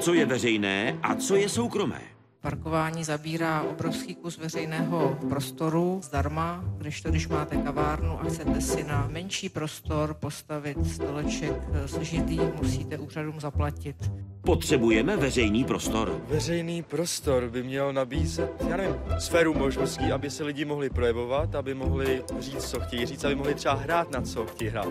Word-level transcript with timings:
Co 0.00 0.14
je 0.14 0.26
veřejné 0.26 0.98
a 1.02 1.14
co 1.14 1.36
je 1.36 1.48
soukromé? 1.48 2.00
Parkování 2.40 3.04
zabírá 3.04 3.62
obrovský 3.62 4.14
kus 4.14 4.38
veřejného 4.38 5.18
prostoru 5.28 6.00
zdarma, 6.02 6.64
když 6.78 7.00
to, 7.00 7.10
když 7.10 7.28
máte 7.28 7.56
kavárnu 7.56 8.20
a 8.20 8.24
chcete 8.24 8.60
si 8.60 8.84
na 8.84 9.08
menší 9.12 9.48
prostor 9.48 10.14
postavit 10.14 10.86
stoleček 10.86 11.54
s 11.86 12.00
židlí, 12.00 12.40
musíte 12.62 12.98
úřadům 12.98 13.40
zaplatit. 13.40 13.96
Potřebujeme 14.42 15.16
veřejný 15.16 15.64
prostor. 15.64 16.20
Veřejný 16.28 16.82
prostor 16.82 17.48
by 17.48 17.62
měl 17.62 17.92
nabízet, 17.92 18.52
já 18.68 18.76
nevím, 18.76 18.96
sféru 19.18 19.54
možností, 19.54 20.12
aby 20.12 20.30
se 20.30 20.44
lidi 20.44 20.64
mohli 20.64 20.90
projevovat, 20.90 21.54
aby 21.54 21.74
mohli 21.74 22.22
říct, 22.38 22.70
co 22.70 22.80
chtějí 22.80 23.06
říct, 23.06 23.24
aby 23.24 23.34
mohli 23.34 23.54
třeba 23.54 23.74
hrát 23.74 24.10
na 24.10 24.22
co 24.22 24.46
chtějí 24.46 24.70
hrát. 24.70 24.88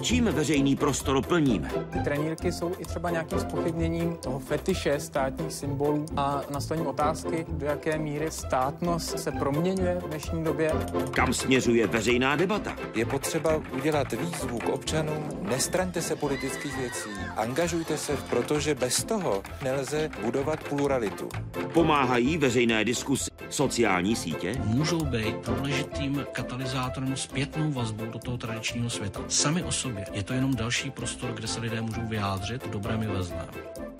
Čím 0.00 0.24
veřejný 0.24 0.76
prostor 0.76 1.22
plníme? 1.26 1.70
Ty 1.92 1.98
trenýrky 1.98 2.52
jsou 2.52 2.72
i 2.78 2.84
třeba 2.84 3.10
nějakým 3.10 3.40
spochybněním 3.40 4.16
toho 4.16 4.38
fetiše 4.38 5.00
státních 5.00 5.52
symbolů 5.52 6.06
a 6.16 6.42
nastavením 6.50 6.86
otázky, 6.88 7.46
do 7.48 7.66
jaké 7.66 7.98
míry 7.98 8.30
státnost 8.30 9.18
se 9.18 9.32
proměňuje 9.32 10.00
v 10.00 10.08
dnešní 10.08 10.44
době. 10.44 10.72
Kam 11.10 11.34
směřuje 11.34 11.86
veřejná 11.86 12.36
debata? 12.36 12.76
Je 12.94 13.06
potřeba 13.06 13.62
udělat 13.74 14.12
výzvu 14.12 14.58
k 14.58 14.68
občanům, 14.68 15.28
nestraňte 15.40 16.02
se 16.02 16.16
politických 16.16 16.78
věcí, 16.78 17.10
angažujte 17.36 17.98
se, 17.98 18.16
protože 18.30 18.74
bez 18.86 19.04
toho 19.04 19.42
nelze 19.62 20.10
budovat 20.24 20.64
pluralitu. 20.68 21.28
Pomáhají 21.72 22.38
veřejné 22.38 22.84
diskusy 22.84 23.30
sociální 23.50 24.16
sítě? 24.16 24.54
Můžou 24.64 25.04
být 25.04 25.36
důležitým 25.48 26.26
katalyzátorem 26.32 27.16
zpětnou 27.16 27.72
vazbou 27.72 28.06
do 28.06 28.18
toho 28.18 28.36
tradičního 28.36 28.90
světa. 28.90 29.20
Sami 29.28 29.62
o 29.62 29.72
sobě 29.72 30.04
je 30.12 30.22
to 30.22 30.32
jenom 30.32 30.54
další 30.54 30.90
prostor, 30.90 31.32
kde 31.32 31.46
se 31.48 31.60
lidé 31.60 31.80
můžou 31.80 32.06
vyjádřit 32.06 32.68
dobrém 32.68 33.02
i 33.02 33.06
ve 33.06 33.22
zlém. 33.22 33.48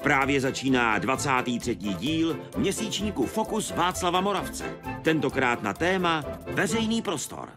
Právě 0.02 0.40
začíná 0.40 0.98
23. 0.98 1.74
díl 1.74 2.36
měsíčníku 2.56 3.26
Fokus 3.26 3.70
Václava 3.70 4.20
Moravce. 4.20 4.64
Tentokrát 5.02 5.62
na 5.62 5.72
téma 5.72 6.24
Veřejný 6.54 7.02
prostor. 7.02 7.48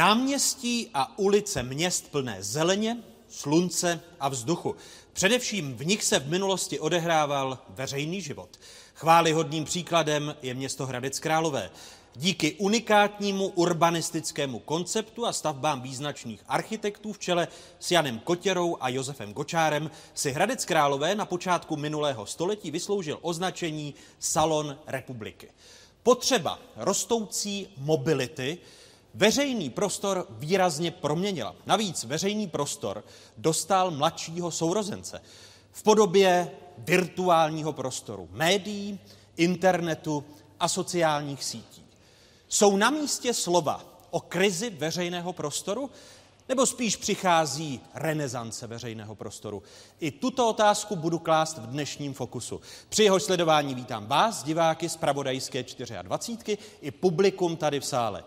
Náměstí 0.00 0.90
a 0.94 1.18
ulice 1.18 1.62
měst 1.62 2.10
plné 2.10 2.36
zeleně, 2.40 2.96
slunce 3.28 4.00
a 4.20 4.28
vzduchu. 4.28 4.76
Především 5.12 5.76
v 5.76 5.86
nich 5.86 6.04
se 6.04 6.18
v 6.18 6.28
minulosti 6.28 6.80
odehrával 6.80 7.58
veřejný 7.68 8.20
život. 8.20 8.48
Chválihodným 8.94 9.64
příkladem 9.64 10.34
je 10.42 10.54
město 10.54 10.86
Hradec 10.86 11.18
Králové. 11.18 11.70
Díky 12.16 12.52
unikátnímu 12.52 13.46
urbanistickému 13.46 14.58
konceptu 14.58 15.26
a 15.26 15.32
stavbám 15.32 15.82
význačných 15.82 16.40
architektů 16.48 17.12
v 17.12 17.18
čele 17.18 17.48
s 17.78 17.90
Janem 17.90 18.18
Kotěrou 18.18 18.76
a 18.80 18.88
Josefem 18.88 19.32
Gočárem 19.32 19.90
si 20.14 20.32
Hradec 20.32 20.64
Králové 20.64 21.14
na 21.14 21.26
počátku 21.26 21.76
minulého 21.76 22.26
století 22.26 22.70
vysloužil 22.70 23.18
označení 23.22 23.94
Salon 24.18 24.78
republiky. 24.86 25.48
Potřeba 26.02 26.58
rostoucí 26.76 27.68
mobility 27.76 28.58
veřejný 29.14 29.70
prostor 29.70 30.26
výrazně 30.30 30.90
proměnila. 30.90 31.54
Navíc 31.66 32.04
veřejný 32.04 32.48
prostor 32.48 33.04
dostal 33.36 33.90
mladšího 33.90 34.50
sourozence 34.50 35.20
v 35.72 35.82
podobě 35.82 36.50
virtuálního 36.78 37.72
prostoru, 37.72 38.28
médií, 38.32 38.98
internetu 39.36 40.24
a 40.60 40.68
sociálních 40.68 41.44
sítí. 41.44 41.84
Jsou 42.48 42.76
na 42.76 42.90
místě 42.90 43.34
slova 43.34 43.84
o 44.10 44.20
krizi 44.20 44.70
veřejného 44.70 45.32
prostoru, 45.32 45.90
nebo 46.48 46.66
spíš 46.66 46.96
přichází 46.96 47.80
renesance 47.94 48.66
veřejného 48.66 49.14
prostoru? 49.14 49.62
I 50.00 50.10
tuto 50.10 50.48
otázku 50.48 50.96
budu 50.96 51.18
klást 51.18 51.58
v 51.58 51.66
dnešním 51.66 52.14
fokusu. 52.14 52.60
Při 52.88 53.02
jeho 53.02 53.20
sledování 53.20 53.74
vítám 53.74 54.06
vás, 54.06 54.42
diváky 54.42 54.88
z 54.88 54.96
Pravodajské 54.96 55.64
24 56.02 56.58
i 56.80 56.90
publikum 56.90 57.56
tady 57.56 57.80
v 57.80 57.86
sále. 57.86 58.24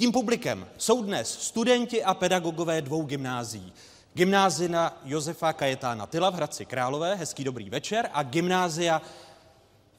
Tím 0.00 0.12
publikem 0.12 0.66
jsou 0.78 1.02
dnes 1.02 1.38
studenti 1.40 2.04
a 2.04 2.14
pedagogové 2.14 2.82
dvou 2.82 3.02
gymnázií. 3.02 3.72
Gymnázina 4.14 5.00
Josefa 5.04 5.52
Kajetána 5.52 6.06
Tyla 6.06 6.30
v 6.30 6.34
Hradci 6.34 6.64
Králové, 6.64 7.14
hezký 7.14 7.44
dobrý 7.44 7.70
večer, 7.70 8.08
a 8.12 8.22
gymnázia 8.22 9.02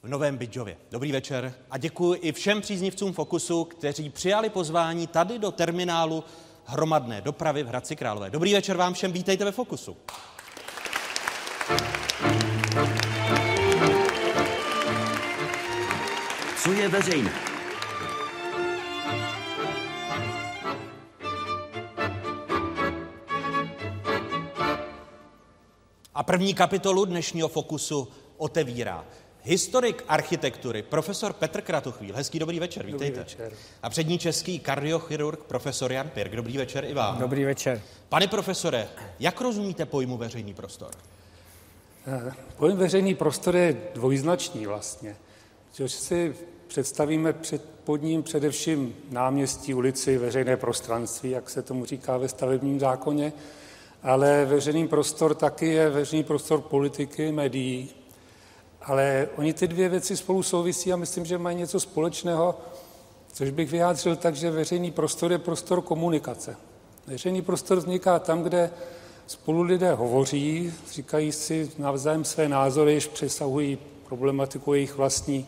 v 0.03 0.07
Novém 0.07 0.38
Bydžově. 0.38 0.78
Dobrý 0.91 1.12
večer 1.12 1.53
a 1.72 1.78
děkuji 1.78 2.13
i 2.13 2.31
všem 2.31 2.62
příznivcům 2.62 3.13
Fokusu, 3.13 3.63
kteří 3.63 4.09
přijali 4.09 4.50
pozvání 4.50 5.07
tady 5.07 5.39
do 5.39 5.51
terminálu 5.51 6.23
hromadné 6.66 7.22
dopravy 7.22 7.63
v 7.63 7.68
Hradci 7.68 7.95
Králové. 7.95 8.29
Dobrý 8.29 8.53
večer 8.53 8.78
vám 8.78 8.94
všem, 8.94 9.12
vítejte 9.12 9.45
ve 9.45 9.51
Fokusu. 9.51 9.97
Co 16.63 16.72
je 16.72 16.88
veřejné? 16.88 17.50
A 26.22 26.24
první 26.24 26.54
kapitolu 26.54 27.06
dnešního 27.06 27.48
Fokusu 27.48 28.08
otevírá 28.38 29.06
historik 29.44 30.04
architektury, 30.08 30.82
profesor 30.82 31.34
Petr 31.34 31.62
Kratochvíl. 31.62 32.16
Hezký 32.16 32.40
dobrý 32.40 32.59
večer, 32.59 32.86
vítejte. 32.86 33.20
Dobrý 33.20 33.20
večer. 33.20 33.54
A 33.84 33.90
přední 33.90 34.20
český 34.20 34.60
kardiochirurg, 34.60 35.40
profesor 35.44 35.92
Jan 35.92 36.10
Pirk. 36.10 36.36
Dobrý 36.36 36.58
večer 36.58 36.86
i 36.86 36.94
vám. 36.94 37.20
Dobrý 37.20 37.44
večer. 37.44 37.81
Pane 38.10 38.28
profesore, 38.28 38.88
jak 39.20 39.42
rozumíte 39.42 39.86
pojmu 39.86 40.18
veřejný 40.18 40.54
prostor? 40.54 40.92
Eh, 42.08 42.34
Pojem 42.58 42.78
veřejný 42.78 43.16
prostor 43.16 43.56
je 43.56 43.78
dvojznačný 43.94 44.66
vlastně. 44.66 45.16
Když 45.78 45.92
si 45.92 46.36
představíme 46.68 47.34
před, 47.34 47.66
pod 47.84 48.02
ním 48.02 48.24
především 48.24 48.96
náměstí, 49.10 49.74
ulici, 49.74 50.18
veřejné 50.18 50.58
prostranství, 50.58 51.30
jak 51.30 51.50
se 51.50 51.62
tomu 51.62 51.86
říká 51.86 52.18
ve 52.18 52.28
stavebním 52.28 52.80
zákoně, 52.80 53.34
ale 54.03 54.45
veřejný 54.45 54.88
prostor 54.88 55.35
taky 55.35 55.67
je 55.67 55.89
veřejný 55.89 56.23
prostor 56.23 56.62
politiky, 56.62 57.31
médií. 57.31 57.89
Ale 58.81 59.29
oni 59.38 59.53
ty 59.53 59.67
dvě 59.67 59.89
věci 59.89 60.17
spolu 60.17 60.44
souvisí 60.44 60.94
a 60.94 60.95
myslím, 60.95 61.25
že 61.25 61.38
mají 61.38 61.57
něco 61.57 61.79
společného, 61.79 62.56
což 63.34 63.50
bych 63.50 63.72
vyjádřil 63.72 64.16
tak, 64.16 64.35
že 64.35 64.51
veřejný 64.51 64.91
prostor 64.91 65.31
je 65.31 65.38
prostor 65.38 65.81
komunikace. 65.81 66.56
Veřejný 67.07 67.41
prostor 67.41 67.78
vzniká 67.78 68.19
tam, 68.19 68.44
kde 68.44 68.69
spolu 69.28 69.62
lidé 69.62 69.94
hovoří, 69.94 70.73
říkají 70.91 71.31
si 71.31 71.72
navzájem 71.78 72.25
své 72.25 72.50
názory, 72.50 72.94
jež 72.94 73.07
přesahují 73.07 73.78
problematiku 74.09 74.73
jejich 74.73 74.95
vlastní 74.95 75.47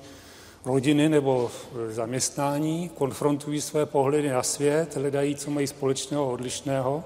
rodiny 0.66 1.10
nebo 1.10 1.52
zaměstnání, 1.90 2.90
konfrontují 2.96 3.62
své 3.62 3.86
pohledy 3.86 4.30
na 4.30 4.44
svět, 4.44 4.96
hledají, 4.96 5.36
co 5.36 5.52
mají 5.52 5.68
společného, 5.68 6.32
odlišného. 6.32 7.04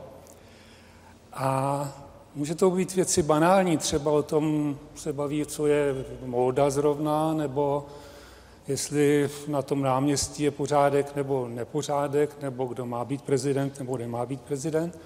A 1.37 1.87
může 2.35 2.55
to 2.55 2.71
být 2.71 2.95
věci 2.95 3.23
banální, 3.23 3.77
třeba 3.77 4.11
o 4.11 4.23
tom 4.23 4.77
se 4.95 5.13
baví, 5.13 5.45
co 5.45 5.67
je 5.67 6.05
móda 6.25 6.69
zrovna, 6.69 7.33
nebo 7.33 7.85
jestli 8.67 9.29
na 9.47 9.61
tom 9.61 9.81
náměstí 9.81 10.43
je 10.43 10.51
pořádek 10.51 11.15
nebo 11.15 11.47
nepořádek, 11.47 12.41
nebo 12.41 12.65
kdo 12.65 12.85
má 12.85 13.05
být 13.05 13.21
prezident 13.21 13.79
nebo 13.79 13.97
nemá 13.97 14.25
být 14.25 14.41
prezident. 14.41 14.99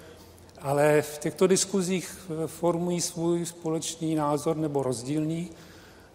Ale 0.60 1.02
v 1.02 1.18
těchto 1.18 1.46
diskuzích 1.46 2.30
formují 2.46 3.00
svůj 3.00 3.46
společný 3.46 4.14
názor 4.14 4.56
nebo 4.56 4.82
rozdílný 4.82 5.50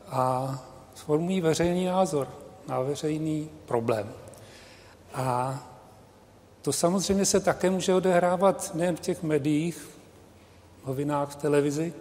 a 0.07 0.55
formují 0.95 1.41
veřejný 1.41 1.85
názor 1.85 2.27
na 2.67 2.81
veřejný 2.81 3.49
problém. 3.65 4.09
A 5.13 5.59
to 6.61 6.73
samozřejmě 6.73 7.25
se 7.25 7.39
také 7.39 7.69
může 7.69 7.93
odehrávat 7.93 8.75
nejen 8.75 8.95
v 8.95 8.99
těch 8.99 9.23
médiích, 9.23 9.96
novinách, 10.87 11.29
v 11.29 11.35
televizi, 11.35 11.93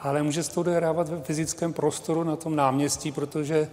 ale 0.00 0.22
může 0.22 0.42
se 0.42 0.50
to 0.50 0.60
odehrávat 0.60 1.08
ve 1.08 1.20
fyzickém 1.20 1.72
prostoru 1.72 2.24
na 2.24 2.36
tom 2.36 2.56
náměstí, 2.56 3.12
protože 3.12 3.70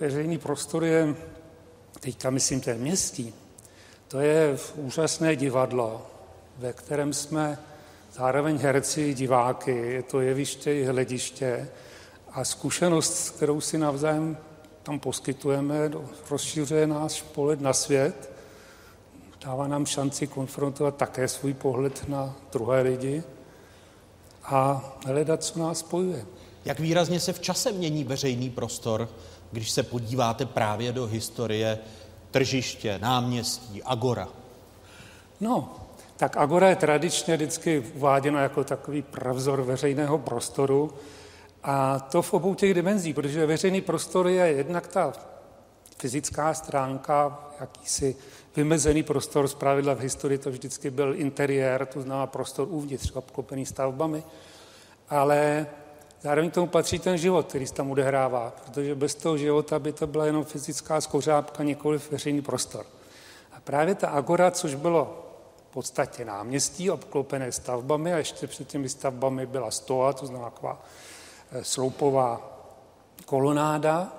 veřejný 0.00 0.38
prostor 0.38 0.84
je, 0.84 1.14
teďka 2.00 2.30
myslím 2.30 2.60
ten 2.60 2.78
městí, 2.78 3.34
to 4.08 4.20
je 4.20 4.58
úžasné 4.76 5.36
divadlo, 5.36 6.06
ve 6.58 6.72
kterém 6.72 7.12
jsme 7.12 7.58
zároveň 8.12 8.58
herci, 8.58 9.14
diváky, 9.14 9.70
je 9.70 10.02
to 10.02 10.20
jeviště 10.20 10.74
i 10.74 10.84
hlediště 10.84 11.68
a 12.32 12.44
zkušenost, 12.44 13.30
kterou 13.30 13.60
si 13.60 13.78
navzájem 13.78 14.36
tam 14.82 15.00
poskytujeme, 15.00 15.90
rozšiřuje 16.30 16.86
náš 16.86 17.22
pohled 17.22 17.60
na 17.60 17.72
svět, 17.72 18.30
dává 19.44 19.68
nám 19.68 19.86
šanci 19.86 20.26
konfrontovat 20.26 20.96
také 20.96 21.28
svůj 21.28 21.54
pohled 21.54 22.08
na 22.08 22.36
druhé 22.52 22.82
lidi 22.82 23.22
a 24.44 24.92
hledat, 25.06 25.44
co 25.44 25.58
nás 25.58 25.78
spojuje. 25.78 26.26
Jak 26.64 26.80
výrazně 26.80 27.20
se 27.20 27.32
v 27.32 27.40
čase 27.40 27.72
mění 27.72 28.04
veřejný 28.04 28.50
prostor, 28.50 29.08
když 29.52 29.70
se 29.70 29.82
podíváte 29.82 30.46
právě 30.46 30.92
do 30.92 31.06
historie 31.06 31.78
tržiště, 32.30 32.98
náměstí, 33.02 33.82
agora? 33.82 34.28
No, 35.40 35.76
tak 36.16 36.36
agora 36.36 36.68
je 36.68 36.76
tradičně 36.76 37.36
vždycky 37.36 37.84
uváděna 37.94 38.42
jako 38.42 38.64
takový 38.64 39.02
pravzor 39.02 39.62
veřejného 39.62 40.18
prostoru 40.18 40.92
a 41.62 41.98
to 41.98 42.22
v 42.22 42.34
obou 42.34 42.54
těch 42.54 42.74
dimenzí, 42.74 43.12
protože 43.14 43.46
veřejný 43.46 43.80
prostor 43.80 44.28
je 44.28 44.46
jednak 44.46 44.86
ta 44.86 45.12
fyzická 45.98 46.54
stránka, 46.54 47.38
jakýsi 47.60 48.16
vymezený 48.56 49.02
prostor, 49.02 49.48
zpravidla 49.48 49.94
v 49.94 50.00
historii 50.00 50.38
to 50.38 50.50
vždycky 50.50 50.90
byl 50.90 51.14
interiér, 51.16 51.86
to 51.86 52.02
znamená 52.02 52.26
prostor 52.26 52.68
uvnitř, 52.70 53.12
obklopený 53.14 53.66
stavbami, 53.66 54.22
ale 55.08 55.66
zároveň 56.22 56.50
k 56.50 56.54
tomu 56.54 56.66
patří 56.66 56.98
ten 56.98 57.18
život, 57.18 57.46
který 57.46 57.66
se 57.66 57.74
tam 57.74 57.90
odehrává, 57.90 58.52
protože 58.64 58.94
bez 58.94 59.14
toho 59.14 59.36
života 59.36 59.78
by 59.78 59.92
to 59.92 60.06
byla 60.06 60.26
jenom 60.26 60.44
fyzická 60.44 61.00
skořápka, 61.00 61.62
nikoli 61.62 62.00
veřejný 62.10 62.42
prostor. 62.42 62.86
A 63.52 63.60
právě 63.60 63.94
ta 63.94 64.08
agora, 64.08 64.50
což 64.50 64.74
bylo 64.74 65.28
v 65.70 65.72
podstatě 65.72 66.24
náměstí 66.24 66.90
obklopené 66.90 67.52
stavbami 67.52 68.14
a 68.14 68.18
ještě 68.18 68.46
před 68.46 68.68
těmi 68.68 68.88
stavbami 68.88 69.46
byla 69.46 69.70
stoa, 69.70 70.12
to 70.12 70.26
znamená 70.26 70.50
taková 70.50 70.82
eh, 71.52 71.64
sloupová 71.64 72.58
kolonáda, 73.24 74.12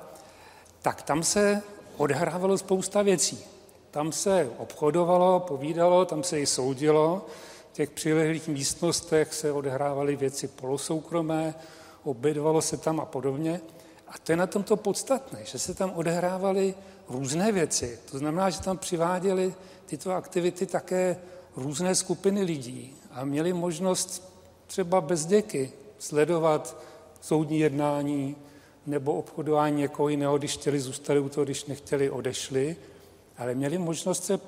tak 0.81 1.01
tam 1.01 1.24
se 1.24 1.62
odehrávalo 1.97 2.57
spousta 2.57 3.01
věcí. 3.01 3.52
Tam 3.94 4.12
se 4.12 4.50
obchodovalo, 4.57 5.40
povídalo, 5.40 6.06
tam 6.06 6.24
se 6.24 6.40
i 6.40 6.45
soudilo. 6.45 7.25
V 7.72 7.74
těch 7.74 7.90
přilehlých 7.90 8.48
místnostech 8.48 9.34
se 9.34 9.51
odehrávaly 9.51 10.16
věci 10.16 10.48
polosoukromé, 10.48 11.56
obědovalo 12.04 12.62
se 12.62 12.78
tam 12.78 13.00
a 13.00 13.06
podobně. 13.06 13.62
A 14.07 14.18
to 14.24 14.31
je 14.31 14.36
na 14.36 14.48
tom 14.48 14.63
to 14.63 14.78
podstatné, 14.78 15.40
že 15.44 15.60
se 15.60 15.74
tam 15.74 15.92
odehrávaly 15.95 16.75
různé 17.10 17.51
věci. 17.51 18.00
To 18.12 18.18
znamená, 18.18 18.50
že 18.50 18.62
tam 18.62 18.78
přiváděly 18.78 19.54
tyto 19.86 20.12
aktivity 20.12 20.66
také 20.66 21.18
různé 21.56 21.95
skupiny 21.95 22.44
lidí 22.44 22.95
a 23.12 23.25
měli 23.25 23.54
možnost 23.54 24.34
třeba 24.68 25.01
bez 25.01 25.25
děky 25.25 25.72
sledovat 26.00 26.78
soudní 27.22 27.60
jednání 27.60 28.36
nebo 28.86 29.13
obchodování 29.13 29.78
někoho 29.78 30.10
jiného, 30.10 30.38
když 30.38 30.54
chtěli, 30.54 30.80
zůstali 30.80 31.19
u 31.19 31.30
toho, 31.30 31.45
když 31.45 31.66
nechtěli, 31.66 32.10
odešli 32.10 32.75
ale 33.38 33.56
měli 33.56 33.77
možnost 33.77 34.24
se 34.24 34.39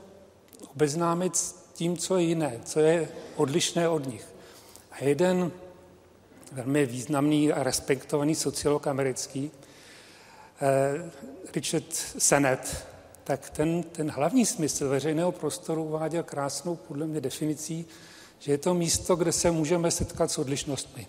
obeznámit 0.72 1.36
s 1.36 1.54
tím, 1.74 1.98
co 1.98 2.18
je 2.18 2.24
jiné, 2.24 2.60
co 2.66 2.80
je 2.80 3.10
odlišné 3.36 3.90
od 3.90 4.08
nich. 4.08 4.28
A 4.92 5.04
jeden 5.04 5.52
velmi 6.52 6.86
významný 6.86 7.52
a 7.52 7.64
respektovaný 7.64 8.36
sociolog 8.36 8.88
americký, 8.88 9.52
eh, 10.62 11.12
Richard 11.56 11.94
Sennett, 12.18 12.88
tak 13.24 13.50
ten, 13.50 13.84
ten 13.84 14.12
hlavní 14.12 14.46
smysl 14.46 14.90
veřejného 14.90 15.32
prostoru 15.32 15.84
uváděl 15.84 16.24
krásnou 16.24 16.76
podle 16.76 17.08
mě 17.08 17.22
definicí, 17.22 17.86
že 18.40 18.52
je 18.52 18.58
to 18.58 18.74
místo, 18.74 19.16
kde 19.16 19.32
se 19.32 19.52
můžeme 19.52 19.92
setkat 19.92 20.32
s 20.32 20.38
odlišnostmi. 20.38 21.08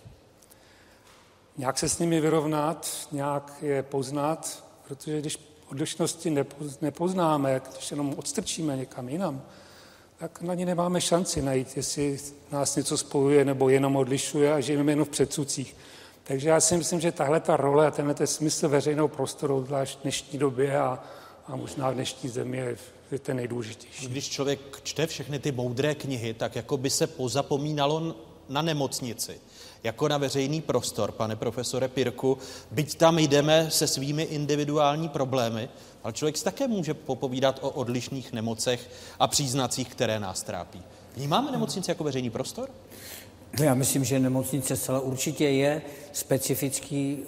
Nějak 1.56 1.78
se 1.78 1.88
s 1.88 1.98
nimi 1.98 2.20
vyrovnat, 2.20 3.08
nějak 3.12 3.52
je 3.62 3.82
poznat, 3.82 4.64
protože 4.88 5.20
když 5.20 5.38
odlišnosti 5.70 6.36
nepoznáme, 6.80 7.60
když 7.72 7.90
jenom 7.90 8.14
odstrčíme 8.16 8.76
někam 8.76 9.08
jinam, 9.08 9.42
tak 10.18 10.42
na 10.42 10.54
ně 10.54 10.66
nemáme 10.66 11.00
šanci 11.00 11.42
najít, 11.42 11.76
jestli 11.76 12.18
nás 12.52 12.76
něco 12.76 12.98
spojuje 12.98 13.44
nebo 13.44 13.68
jenom 13.68 13.96
odlišuje 13.96 14.52
a 14.52 14.60
žijeme 14.60 14.92
jenom 14.92 15.04
v 15.04 15.08
předsudcích. 15.08 15.76
Takže 16.24 16.48
já 16.48 16.60
si 16.60 16.76
myslím, 16.76 17.00
že 17.00 17.12
tahle 17.12 17.40
ta 17.40 17.56
role 17.56 17.86
a 17.86 17.90
tenhle 17.90 18.14
ten 18.14 18.26
smysl 18.26 18.68
veřejného 18.68 19.08
prostoru, 19.08 19.64
zvlášť 19.66 19.98
v 19.98 20.02
dnešní 20.02 20.38
době 20.38 20.78
a, 20.78 21.02
a 21.46 21.56
možná 21.56 21.90
v 21.90 21.94
dnešní 21.94 22.28
zemi 22.28 22.56
je, 22.56 22.76
je 23.10 23.18
ten 23.18 23.36
nejdůležitější. 23.36 24.08
Když 24.08 24.28
člověk 24.28 24.60
čte 24.82 25.06
všechny 25.06 25.38
ty 25.38 25.52
moudré 25.52 25.94
knihy, 25.94 26.34
tak 26.34 26.56
jako 26.56 26.76
by 26.76 26.90
se 26.90 27.06
pozapomínalo 27.06 28.14
na 28.48 28.62
nemocnici 28.62 29.40
jako 29.84 30.08
na 30.08 30.18
veřejný 30.18 30.60
prostor, 30.60 31.12
pane 31.12 31.36
profesore 31.36 31.88
Pirku, 31.88 32.38
byť 32.70 32.94
tam 32.94 33.18
jdeme 33.18 33.70
se 33.70 33.86
svými 33.86 34.22
individuální 34.22 35.08
problémy, 35.08 35.68
ale 36.04 36.12
člověk 36.12 36.36
si 36.36 36.44
také 36.44 36.68
může 36.68 36.94
popovídat 36.94 37.58
o 37.62 37.70
odlišných 37.70 38.32
nemocech 38.32 38.90
a 39.18 39.26
příznacích, 39.26 39.88
které 39.88 40.20
nás 40.20 40.42
trápí. 40.42 40.82
Vnímáme 41.16 41.50
nemocnici 41.50 41.90
jako 41.90 42.04
veřejný 42.04 42.30
prostor? 42.30 42.70
No 43.58 43.64
já 43.64 43.74
myslím, 43.74 44.04
že 44.04 44.18
nemocnice 44.18 44.76
celá 44.76 45.00
určitě 45.00 45.48
je 45.48 45.82
specifický, 46.12 47.18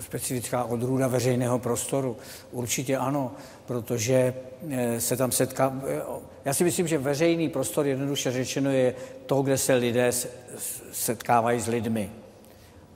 specifická 0.00 0.64
odrůda 0.64 1.08
veřejného 1.08 1.58
prostoru. 1.58 2.16
Určitě 2.52 2.96
ano, 2.96 3.32
protože 3.66 4.34
eh, 4.70 5.00
se 5.00 5.16
tam 5.16 5.32
setká... 5.32 5.80
Eh, 5.86 6.02
já 6.44 6.54
si 6.54 6.64
myslím, 6.64 6.88
že 6.88 6.98
veřejný 6.98 7.48
prostor, 7.48 7.86
jednoduše 7.86 8.32
řečeno, 8.32 8.70
je 8.70 8.94
to, 9.26 9.42
kde 9.42 9.58
se 9.58 9.74
lidé 9.74 10.10
setkávají 10.92 11.60
s 11.60 11.66
lidmi. 11.66 12.10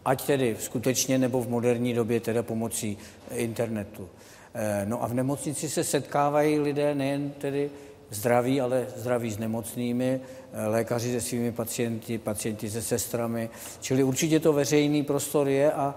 Ať 0.04 0.26
tedy 0.26 0.56
skutečně 0.60 1.18
nebo 1.18 1.42
v 1.42 1.48
moderní 1.48 1.94
době 1.94 2.20
teda 2.20 2.42
pomocí 2.42 2.98
internetu. 3.30 4.08
Eh, 4.54 4.82
no 4.84 5.02
a 5.02 5.06
v 5.06 5.14
nemocnici 5.14 5.68
se 5.68 5.84
setkávají 5.84 6.58
lidé 6.58 6.94
nejen 6.94 7.30
tedy 7.30 7.70
zdraví, 8.12 8.60
ale 8.60 8.86
zdraví 8.96 9.30
s 9.30 9.38
nemocnými, 9.38 10.20
eh, 10.52 10.66
lékaři 10.66 11.12
se 11.12 11.20
svými 11.20 11.52
pacienty, 11.52 12.18
pacienti 12.18 12.70
se 12.70 12.82
sestrami. 12.82 13.50
Čili 13.80 14.02
určitě 14.02 14.40
to 14.40 14.52
veřejný 14.52 15.02
prostor 15.02 15.48
je 15.48 15.72
a, 15.72 15.94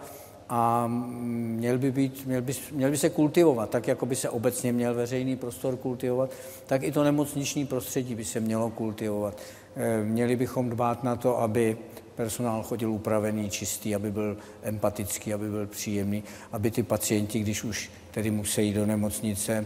a 0.49 0.87
měl, 0.87 1.77
by 1.77 1.91
být, 1.91 2.25
měl, 2.25 2.41
by, 2.41 2.53
měl 2.71 2.91
by 2.91 2.97
se 2.97 3.09
kultivovat, 3.09 3.69
tak 3.69 3.87
jako 3.87 4.05
by 4.05 4.15
se 4.15 4.29
obecně 4.29 4.71
měl 4.73 4.93
veřejný 4.93 5.35
prostor 5.35 5.77
kultivovat, 5.77 6.31
tak 6.65 6.83
i 6.83 6.91
to 6.91 7.03
nemocniční 7.03 7.65
prostředí 7.65 8.15
by 8.15 8.25
se 8.25 8.39
mělo 8.39 8.69
kultivovat. 8.69 9.37
Eh, 9.75 10.03
měli 10.03 10.35
bychom 10.35 10.69
dbát 10.69 11.03
na 11.03 11.15
to, 11.15 11.39
aby 11.39 11.77
personál 12.15 12.63
chodil 12.63 12.91
upravený, 12.91 13.49
čistý, 13.49 13.95
aby 13.95 14.11
byl 14.11 14.37
empatický, 14.63 15.33
aby 15.33 15.49
byl 15.49 15.67
příjemný, 15.67 16.23
aby 16.51 16.71
ty 16.71 16.83
pacienti, 16.83 17.39
když 17.39 17.63
už 17.63 17.91
tedy 18.11 18.31
musí 18.31 18.73
do 18.73 18.85
nemocnice, 18.85 19.65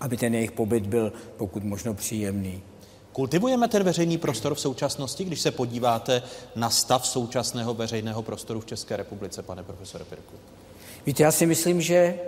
aby 0.00 0.16
ten 0.16 0.34
jejich 0.34 0.52
pobyt 0.52 0.86
byl 0.86 1.12
pokud 1.36 1.64
možno 1.64 1.94
příjemný. 1.94 2.62
Kultivujeme 3.12 3.68
ten 3.68 3.84
veřejný 3.84 4.18
prostor 4.18 4.54
v 4.54 4.60
současnosti, 4.60 5.24
když 5.24 5.40
se 5.40 5.50
podíváte 5.50 6.22
na 6.56 6.70
stav 6.70 7.06
současného 7.06 7.74
veřejného 7.74 8.22
prostoru 8.22 8.60
v 8.60 8.66
České 8.66 8.96
republice, 8.96 9.42
pane 9.42 9.62
profesore 9.62 10.04
Pirku? 10.04 10.36
Víte, 11.06 11.22
já 11.22 11.32
si 11.32 11.46
myslím, 11.46 11.80
že 11.80 12.18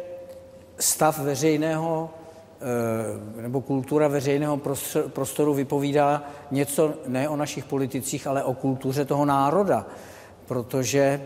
stav 0.79 1.19
veřejného 1.19 2.11
eh, 3.39 3.43
nebo 3.43 3.61
kultura 3.61 4.09
veřejného 4.09 4.61
prostoru 5.09 5.55
vypovídá 5.55 6.23
něco 6.51 6.95
ne 7.07 7.29
o 7.29 7.37
našich 7.37 7.65
politicích, 7.65 8.27
ale 8.27 8.45
o 8.45 8.55
kultuře 8.55 9.05
toho 9.05 9.25
národa, 9.25 9.87
protože 10.47 11.21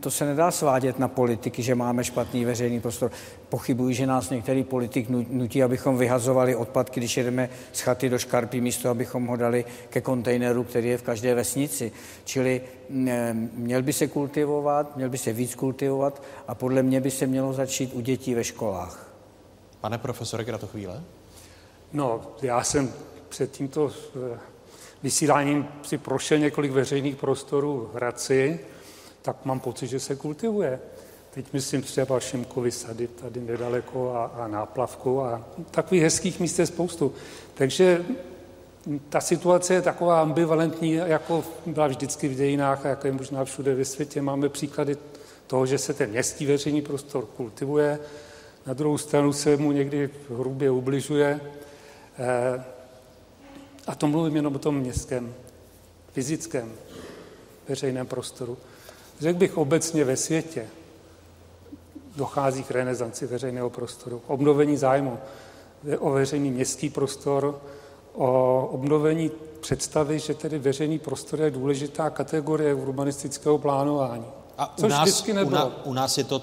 to 0.00 0.10
se 0.10 0.24
nedá 0.24 0.50
svádět 0.50 0.98
na 0.98 1.08
politiky, 1.08 1.62
že 1.62 1.74
máme 1.74 2.04
špatný 2.04 2.44
veřejný 2.44 2.80
prostor. 2.80 3.10
Pochybuji, 3.48 3.94
že 3.94 4.06
nás 4.06 4.30
některý 4.30 4.64
politik 4.64 5.08
nutí, 5.08 5.62
abychom 5.62 5.98
vyhazovali 5.98 6.56
odpadky, 6.56 7.00
když 7.00 7.16
jedeme 7.16 7.48
z 7.72 7.80
chaty 7.80 8.08
do 8.08 8.18
škarpy, 8.18 8.60
místo 8.60 8.90
abychom 8.90 9.26
ho 9.26 9.36
dali 9.36 9.64
ke 9.88 10.00
kontejneru, 10.00 10.64
který 10.64 10.88
je 10.88 10.98
v 10.98 11.02
každé 11.02 11.34
vesnici. 11.34 11.92
Čili 12.24 12.60
eh, 13.08 13.34
měl 13.54 13.82
by 13.82 13.92
se 13.92 14.06
kultivovat, 14.06 14.96
měl 14.96 15.10
by 15.10 15.18
se 15.18 15.32
víc 15.32 15.54
kultivovat 15.54 16.22
a 16.48 16.54
podle 16.54 16.82
mě 16.82 17.00
by 17.00 17.10
se 17.10 17.26
mělo 17.26 17.52
začít 17.52 17.94
u 17.94 18.00
dětí 18.00 18.34
ve 18.34 18.44
školách. 18.44 19.12
Pane 19.80 19.98
profesore 19.98 20.44
to 20.58 20.66
chvíle? 20.66 21.02
No, 21.92 22.20
já 22.42 22.64
jsem 22.64 22.92
před 23.28 23.50
tímto 23.50 23.90
eh, 24.34 24.38
vysíláním 25.02 25.68
si 25.82 25.98
prošel 25.98 26.38
několik 26.38 26.72
veřejných 26.72 27.16
prostorů 27.16 27.90
v 27.92 27.96
Hradci 27.96 28.60
tak 29.26 29.44
mám 29.44 29.60
pocit, 29.60 29.86
že 29.86 30.00
se 30.00 30.16
kultivuje. 30.16 30.80
Teď 31.30 31.52
myslím 31.52 31.82
třeba 31.82 32.20
Šimkovi 32.20 32.70
sady 32.70 33.08
tady 33.08 33.40
nedaleko 33.40 34.14
a, 34.14 34.24
a 34.24 34.48
náplavku 34.48 35.22
a 35.22 35.44
takových 35.70 36.02
hezkých 36.02 36.40
míst 36.40 36.58
je 36.58 36.66
spoustu. 36.66 37.14
Takže 37.54 38.04
ta 39.08 39.20
situace 39.20 39.74
je 39.74 39.82
taková 39.82 40.20
ambivalentní, 40.20 40.92
jako 40.92 41.44
byla 41.66 41.86
vždycky 41.86 42.28
v 42.28 42.34
dějinách 42.34 42.86
a 42.86 42.88
jako 42.88 43.06
je 43.06 43.12
možná 43.12 43.44
všude 43.44 43.74
ve 43.74 43.84
světě. 43.84 44.22
Máme 44.22 44.48
příklady 44.48 44.96
toho, 45.46 45.66
že 45.66 45.78
se 45.78 45.94
ten 45.94 46.10
městský 46.10 46.46
veřejný 46.46 46.82
prostor 46.82 47.26
kultivuje, 47.26 47.98
na 48.66 48.74
druhou 48.74 48.98
stranu 48.98 49.32
se 49.32 49.56
mu 49.56 49.72
někdy 49.72 50.10
hrubě 50.38 50.70
ubližuje. 50.70 51.40
Eh, 52.18 52.64
a 53.86 53.94
to 53.94 54.06
mluvím 54.06 54.36
jenom 54.36 54.54
o 54.54 54.58
tom 54.58 54.78
městském, 54.78 55.34
fyzickém 56.12 56.72
veřejném 57.68 58.06
prostoru. 58.06 58.58
Řekl 59.20 59.38
bych 59.38 59.56
obecně 59.58 60.04
ve 60.04 60.16
světě 60.16 60.66
dochází 62.16 62.62
k 62.64 62.70
renesanci 62.70 63.26
veřejného 63.26 63.70
prostoru, 63.70 64.22
obnovení 64.26 64.76
zájmu 64.76 65.18
o 65.98 66.10
veřejný 66.10 66.50
městský 66.50 66.90
prostor, 66.90 67.60
o 68.14 68.60
obnovení 68.72 69.30
představy, 69.60 70.18
že 70.18 70.34
tedy 70.34 70.58
veřejný 70.58 70.98
prostor 70.98 71.40
je 71.40 71.50
důležitá 71.50 72.10
kategorie 72.10 72.74
urbanistického 72.74 73.58
plánování. 73.58 74.24
A 74.58 74.78
u 74.78 74.80
Což 74.80 74.90
nás, 74.90 75.02
vždycky 75.08 75.32
u, 75.32 75.50
na, 75.50 75.84
u 75.86 75.92
nás 75.92 76.18
je 76.18 76.24
to 76.24 76.42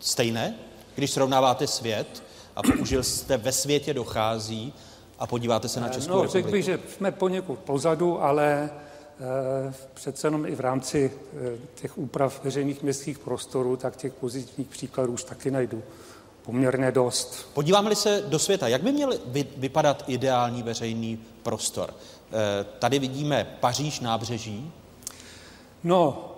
stejné? 0.00 0.54
Když 0.94 1.10
srovnáváte 1.10 1.66
svět 1.66 2.22
a 2.56 2.62
použil 2.62 3.02
jste 3.02 3.36
ve 3.36 3.52
světě 3.52 3.94
dochází 3.94 4.72
a 5.18 5.26
podíváte 5.26 5.68
se 5.68 5.80
na 5.80 5.88
Českou 5.88 6.10
No, 6.12 6.22
republiku. 6.22 6.32
řekl 6.32 6.50
bych, 6.50 6.64
že 6.64 6.78
jsme 6.96 7.12
poněkud 7.12 7.58
pozadu, 7.58 8.22
ale 8.22 8.70
přece 9.94 10.26
jenom 10.26 10.46
i 10.46 10.54
v 10.54 10.60
rámci 10.60 11.12
e, 11.54 11.58
těch 11.74 11.98
úprav 11.98 12.44
veřejných 12.44 12.82
městských 12.82 13.18
prostorů, 13.18 13.76
tak 13.76 13.96
těch 13.96 14.12
pozitivních 14.12 14.68
příkladů 14.68 15.12
už 15.12 15.24
taky 15.24 15.50
najdu 15.50 15.82
poměrně 16.42 16.92
dost. 16.92 17.50
Podíváme-li 17.54 17.96
se 17.96 18.22
do 18.26 18.38
světa, 18.38 18.68
jak 18.68 18.82
by 18.82 18.92
měl 18.92 19.12
vy, 19.26 19.46
vypadat 19.56 20.04
ideální 20.06 20.62
veřejný 20.62 21.20
prostor? 21.42 21.94
E, 22.32 22.64
tady 22.78 22.98
vidíme 22.98 23.56
Paříž, 23.60 24.00
nábřeží. 24.00 24.72
No, 25.84 26.30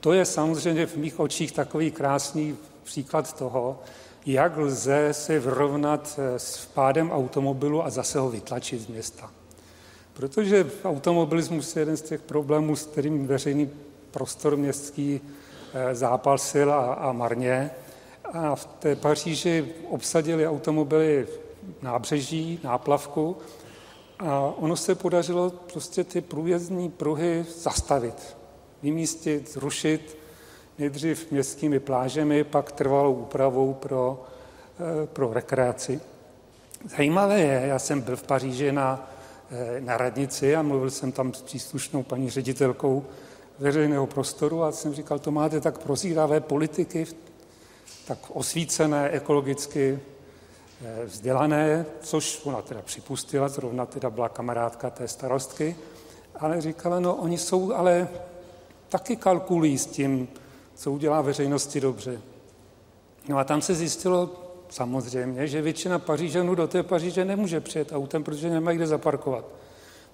to 0.00 0.12
je 0.12 0.24
samozřejmě 0.24 0.86
v 0.86 0.96
mých 0.96 1.20
očích 1.20 1.52
takový 1.52 1.90
krásný 1.90 2.56
příklad 2.84 3.32
toho, 3.32 3.78
jak 4.26 4.56
lze 4.56 5.08
se 5.12 5.38
vyrovnat 5.38 6.18
eh, 6.18 6.38
s 6.38 6.64
vpádem 6.64 7.10
automobilu 7.10 7.84
a 7.84 7.90
zase 7.90 8.18
ho 8.18 8.30
vytlačit 8.30 8.80
z 8.80 8.86
města. 8.86 9.30
Protože 10.16 10.70
automobilismus 10.84 11.76
je 11.76 11.82
jeden 11.82 11.96
z 11.96 12.02
těch 12.02 12.20
problémů, 12.20 12.76
s 12.76 12.86
kterým 12.86 13.26
veřejný 13.26 13.70
prostor 14.10 14.56
městský 14.56 15.20
eh, 15.74 15.94
zápasil 15.94 16.72
a, 16.72 16.94
a 16.94 17.12
marně. 17.12 17.70
A 18.24 18.54
v 18.54 18.66
té 18.66 18.96
Paříži 18.96 19.68
obsadili 19.88 20.48
automobily 20.48 21.26
nábřeží, 21.82 22.60
náplavku 22.64 23.36
a 24.18 24.40
ono 24.40 24.76
se 24.76 24.94
podařilo 24.94 25.50
prostě 25.50 26.04
ty 26.04 26.20
průjezdní 26.20 26.90
pruhy 26.90 27.44
zastavit, 27.58 28.36
vymístit, 28.82 29.52
zrušit, 29.52 30.18
nejdřív 30.78 31.30
městskými 31.30 31.80
plážemi, 31.80 32.44
pak 32.44 32.72
trvalou 32.72 33.14
úpravou 33.14 33.74
pro, 33.74 34.24
eh, 34.80 35.06
pro 35.06 35.32
rekreaci. 35.32 36.00
Zajímavé 36.96 37.40
je, 37.40 37.62
já 37.66 37.78
jsem 37.78 38.00
byl 38.00 38.16
v 38.16 38.22
Paříži 38.22 38.72
na, 38.72 39.15
na 39.80 39.96
radnici 39.96 40.56
a 40.56 40.62
mluvil 40.62 40.90
jsem 40.90 41.12
tam 41.12 41.34
s 41.34 41.42
příslušnou 41.42 42.02
paní 42.02 42.30
ředitelkou 42.30 43.04
veřejného 43.58 44.06
prostoru 44.06 44.62
a 44.62 44.72
jsem 44.72 44.94
říkal, 44.94 45.18
to 45.18 45.30
máte 45.30 45.60
tak 45.60 45.78
prozíravé 45.78 46.40
politiky, 46.40 47.06
tak 48.06 48.18
osvícené, 48.28 49.08
ekologicky 49.08 49.98
eh, 50.84 51.04
vzdělané, 51.04 51.86
což 52.00 52.40
ona 52.44 52.62
teda 52.62 52.82
připustila, 52.82 53.48
zrovna 53.48 53.86
teda 53.86 54.10
byla 54.10 54.28
kamarádka 54.28 54.90
té 54.90 55.08
starostky, 55.08 55.76
ale 56.34 56.60
říkala, 56.60 57.00
no 57.00 57.14
oni 57.14 57.38
jsou 57.38 57.72
ale 57.72 58.08
taky 58.88 59.16
kalkulují 59.16 59.78
s 59.78 59.86
tím, 59.86 60.28
co 60.74 60.92
udělá 60.92 61.20
veřejnosti 61.20 61.80
dobře. 61.80 62.20
No 63.28 63.38
a 63.38 63.44
tam 63.44 63.62
se 63.62 63.74
zjistilo 63.74 64.45
samozřejmě, 64.68 65.46
že 65.46 65.62
většina 65.62 65.98
Pařížanů 65.98 66.54
do 66.54 66.66
té 66.66 66.82
Paříže 66.82 67.24
nemůže 67.24 67.60
přijet 67.60 67.92
autem, 67.92 68.24
protože 68.24 68.50
nemají 68.50 68.76
kde 68.76 68.86
zaparkovat. 68.86 69.44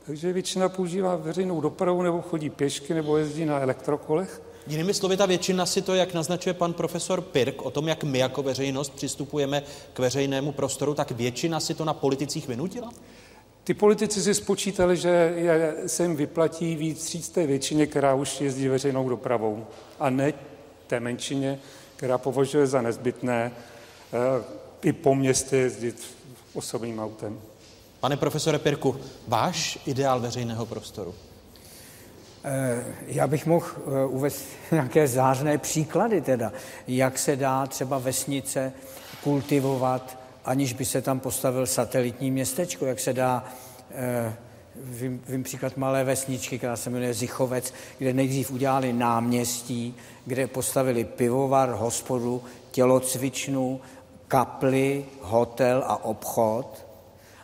Takže 0.06 0.32
většina 0.32 0.68
používá 0.68 1.16
veřejnou 1.16 1.60
dopravu 1.60 2.02
nebo 2.02 2.22
chodí 2.22 2.50
pěšky 2.50 2.94
nebo 2.94 3.16
jezdí 3.16 3.44
na 3.44 3.60
elektrokolech. 3.60 4.42
Jinými 4.66 4.94
slovy, 4.94 5.16
ta 5.16 5.26
většina 5.26 5.66
si 5.66 5.82
to, 5.82 5.94
jak 5.94 6.14
naznačuje 6.14 6.54
pan 6.54 6.72
profesor 6.72 7.20
Pirk, 7.20 7.62
o 7.62 7.70
tom, 7.70 7.88
jak 7.88 8.04
my 8.04 8.18
jako 8.18 8.42
veřejnost 8.42 8.92
přistupujeme 8.94 9.62
k 9.92 9.98
veřejnému 9.98 10.52
prostoru, 10.52 10.94
tak 10.94 11.10
většina 11.10 11.60
si 11.60 11.74
to 11.74 11.84
na 11.84 11.94
politicích 11.94 12.48
vynutila? 12.48 12.92
Ty 13.64 13.74
politici 13.74 14.22
si 14.22 14.34
spočítali, 14.34 14.96
že 14.96 15.34
se 15.86 16.02
jim 16.02 16.16
vyplatí 16.16 16.76
víc 16.76 16.98
vstříc 16.98 17.28
té 17.28 17.46
většině, 17.46 17.86
která 17.86 18.14
už 18.14 18.40
jezdí 18.40 18.68
veřejnou 18.68 19.08
dopravou, 19.08 19.66
a 20.00 20.10
ne 20.10 20.32
té 20.86 21.00
menšině, 21.00 21.58
která 21.96 22.18
považuje 22.18 22.66
za 22.66 22.82
nezbytné 22.82 23.52
i 24.82 24.92
po 24.92 25.14
městě 25.14 25.56
jezdit 25.56 26.02
osobním 26.54 27.00
autem. 27.00 27.40
Pane 28.00 28.16
profesore 28.16 28.58
Pirku, 28.58 28.96
váš 29.28 29.78
ideál 29.86 30.20
veřejného 30.20 30.66
prostoru? 30.66 31.14
Eh, 32.44 32.84
Já 33.06 33.26
bych 33.26 33.46
mohl 33.46 33.66
eh, 33.76 34.06
uvést 34.06 34.44
nějaké 34.72 35.08
zářné 35.08 35.58
příklady 35.58 36.20
teda, 36.20 36.52
jak 36.88 37.18
se 37.18 37.36
dá 37.36 37.66
třeba 37.66 37.98
vesnice 37.98 38.72
kultivovat, 39.24 40.18
aniž 40.44 40.72
by 40.72 40.84
se 40.84 41.02
tam 41.02 41.20
postavil 41.20 41.66
satelitní 41.66 42.30
městečko, 42.30 42.86
jak 42.86 43.00
se 43.00 43.12
dá, 43.12 43.44
eh, 43.90 44.34
vím, 44.76 45.22
vím 45.28 45.42
příklad 45.42 45.76
malé 45.76 46.04
vesničky, 46.04 46.58
která 46.58 46.76
se 46.76 46.90
jmenuje 46.90 47.14
Zichovec, 47.14 47.74
kde 47.98 48.12
nejdřív 48.12 48.50
udělali 48.50 48.92
náměstí, 48.92 49.94
kde 50.26 50.46
postavili 50.46 51.04
pivovar, 51.04 51.70
hospodu, 51.70 52.42
tělocvičnu, 52.70 53.80
kapli, 54.32 55.04
hotel 55.20 55.84
a 55.86 56.04
obchod. 56.04 56.86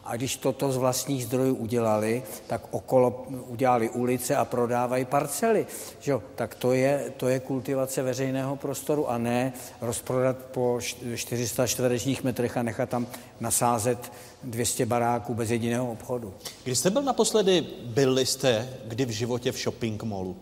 A 0.04 0.16
když 0.16 0.36
toto 0.36 0.72
z 0.72 0.76
vlastních 0.76 1.24
zdrojů 1.24 1.54
udělali, 1.54 2.22
tak 2.46 2.62
okolo 2.70 3.26
udělali 3.28 3.90
ulice 3.90 4.36
a 4.36 4.44
prodávají 4.44 5.04
parcely. 5.04 5.66
Že? 6.00 6.14
Tak 6.34 6.54
to 6.54 6.72
je, 6.72 7.12
to 7.16 7.28
je 7.28 7.40
kultivace 7.40 8.02
veřejného 8.02 8.56
prostoru 8.56 9.10
a 9.10 9.18
ne 9.18 9.52
rozprodat 9.80 10.36
po 10.36 10.80
400 11.14 11.66
čtverečních 11.66 12.24
metrech 12.24 12.56
a 12.56 12.62
nechat 12.62 12.88
tam 12.88 13.06
nasázet 13.40 14.12
200 14.42 14.86
baráků 14.86 15.34
bez 15.34 15.50
jediného 15.50 15.92
obchodu. 15.92 16.34
Když 16.64 16.78
jste 16.78 16.90
byl 16.90 17.02
naposledy, 17.02 17.66
byli 17.84 18.26
jste 18.26 18.68
kdy 18.84 19.04
v 19.04 19.10
životě 19.10 19.52
v 19.52 19.58
shopping 19.58 20.02
mallu? 20.02 20.36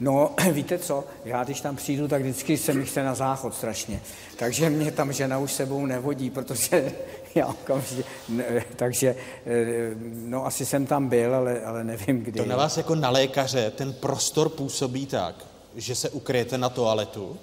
No, 0.00 0.34
víte 0.52 0.78
co, 0.78 1.04
já 1.24 1.44
když 1.44 1.60
tam 1.60 1.76
přijdu, 1.76 2.08
tak 2.08 2.22
vždycky 2.22 2.56
se 2.56 2.74
mi 2.74 2.84
chce 2.84 3.02
na 3.02 3.14
záchod 3.14 3.54
strašně. 3.54 4.00
Takže 4.36 4.70
mě 4.70 4.92
tam 4.92 5.12
žena 5.12 5.38
už 5.38 5.52
sebou 5.52 5.86
nevodí, 5.86 6.30
protože 6.30 6.92
já 7.34 7.46
okamžitě, 7.46 8.04
ne, 8.28 8.64
takže, 8.76 9.16
eh, 9.46 9.94
no 10.14 10.46
asi 10.46 10.66
jsem 10.66 10.86
tam 10.86 11.08
byl, 11.08 11.34
ale, 11.34 11.60
ale 11.60 11.84
nevím 11.84 12.20
kdy. 12.20 12.40
To 12.40 12.46
na 12.46 12.56
vás 12.56 12.76
jako 12.76 12.94
na 12.94 13.10
lékaře 13.10 13.70
ten 13.70 13.92
prostor 13.92 14.48
působí 14.48 15.06
tak, 15.06 15.44
že 15.76 15.94
se 15.94 16.10
ukryjete 16.10 16.58
na 16.58 16.68
toaletu? 16.68 17.38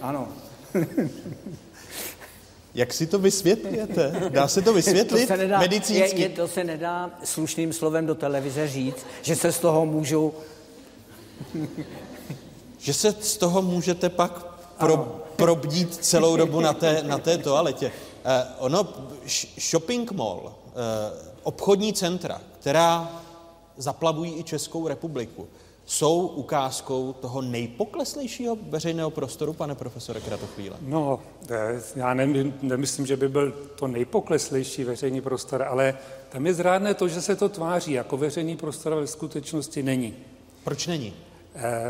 Ano. 0.00 0.28
Jak 2.76 2.92
si 2.92 3.06
to 3.06 3.18
vysvětlujete? 3.18 4.12
Dá 4.28 4.48
se 4.48 4.62
to 4.62 4.72
vysvětlit 4.72 5.20
to 5.20 5.26
se 5.26 5.36
nedá, 5.36 5.58
medicínsky? 5.58 6.20
Je, 6.20 6.28
je, 6.28 6.28
to 6.28 6.48
se 6.48 6.64
nedá 6.64 7.10
slušným 7.24 7.72
slovem 7.72 8.06
do 8.06 8.14
televize 8.14 8.68
říct, 8.68 9.06
že 9.22 9.36
se 9.36 9.52
z 9.52 9.58
toho 9.58 9.86
můžou... 9.86 10.34
Že 12.78 12.94
se 12.94 13.12
z 13.12 13.36
toho 13.36 13.62
můžete 13.62 14.08
pak 14.08 14.46
pro, 14.78 14.96
probdít 15.36 15.94
celou 15.94 16.36
dobu 16.36 16.60
na 16.60 16.72
té, 16.72 17.02
na 17.02 17.18
té 17.18 17.38
toaletě. 17.38 17.92
Eh, 18.24 18.46
ono, 18.58 18.88
shopping 19.70 20.12
mall, 20.12 20.52
eh, 20.52 20.72
obchodní 21.42 21.92
centra, 21.92 22.40
která 22.60 23.22
zaplavují 23.76 24.38
i 24.38 24.42
Českou 24.42 24.88
republiku, 24.88 25.48
jsou 25.86 26.26
ukázkou 26.26 27.12
toho 27.12 27.42
nejpokleslejšího 27.42 28.56
veřejného 28.62 29.10
prostoru, 29.10 29.52
pane 29.52 29.74
profesore 29.74 30.20
Kratochvíle? 30.20 30.76
No, 30.80 31.20
eh, 31.50 31.82
já 31.96 32.14
nemyslím, 32.62 33.06
že 33.06 33.16
by 33.16 33.28
byl 33.28 33.52
to 33.52 33.86
nejpokleslejší 33.86 34.84
veřejný 34.84 35.20
prostor, 35.20 35.62
ale 35.62 35.94
tam 36.28 36.46
je 36.46 36.54
zrádné 36.54 36.94
to, 36.94 37.08
že 37.08 37.22
se 37.22 37.36
to 37.36 37.48
tváří 37.48 37.92
jako 37.92 38.16
veřejný 38.16 38.56
prostor, 38.56 38.92
ale 38.92 39.00
ve 39.00 39.06
skutečnosti 39.06 39.82
není. 39.82 40.14
Proč 40.66 40.86
není? 40.86 41.12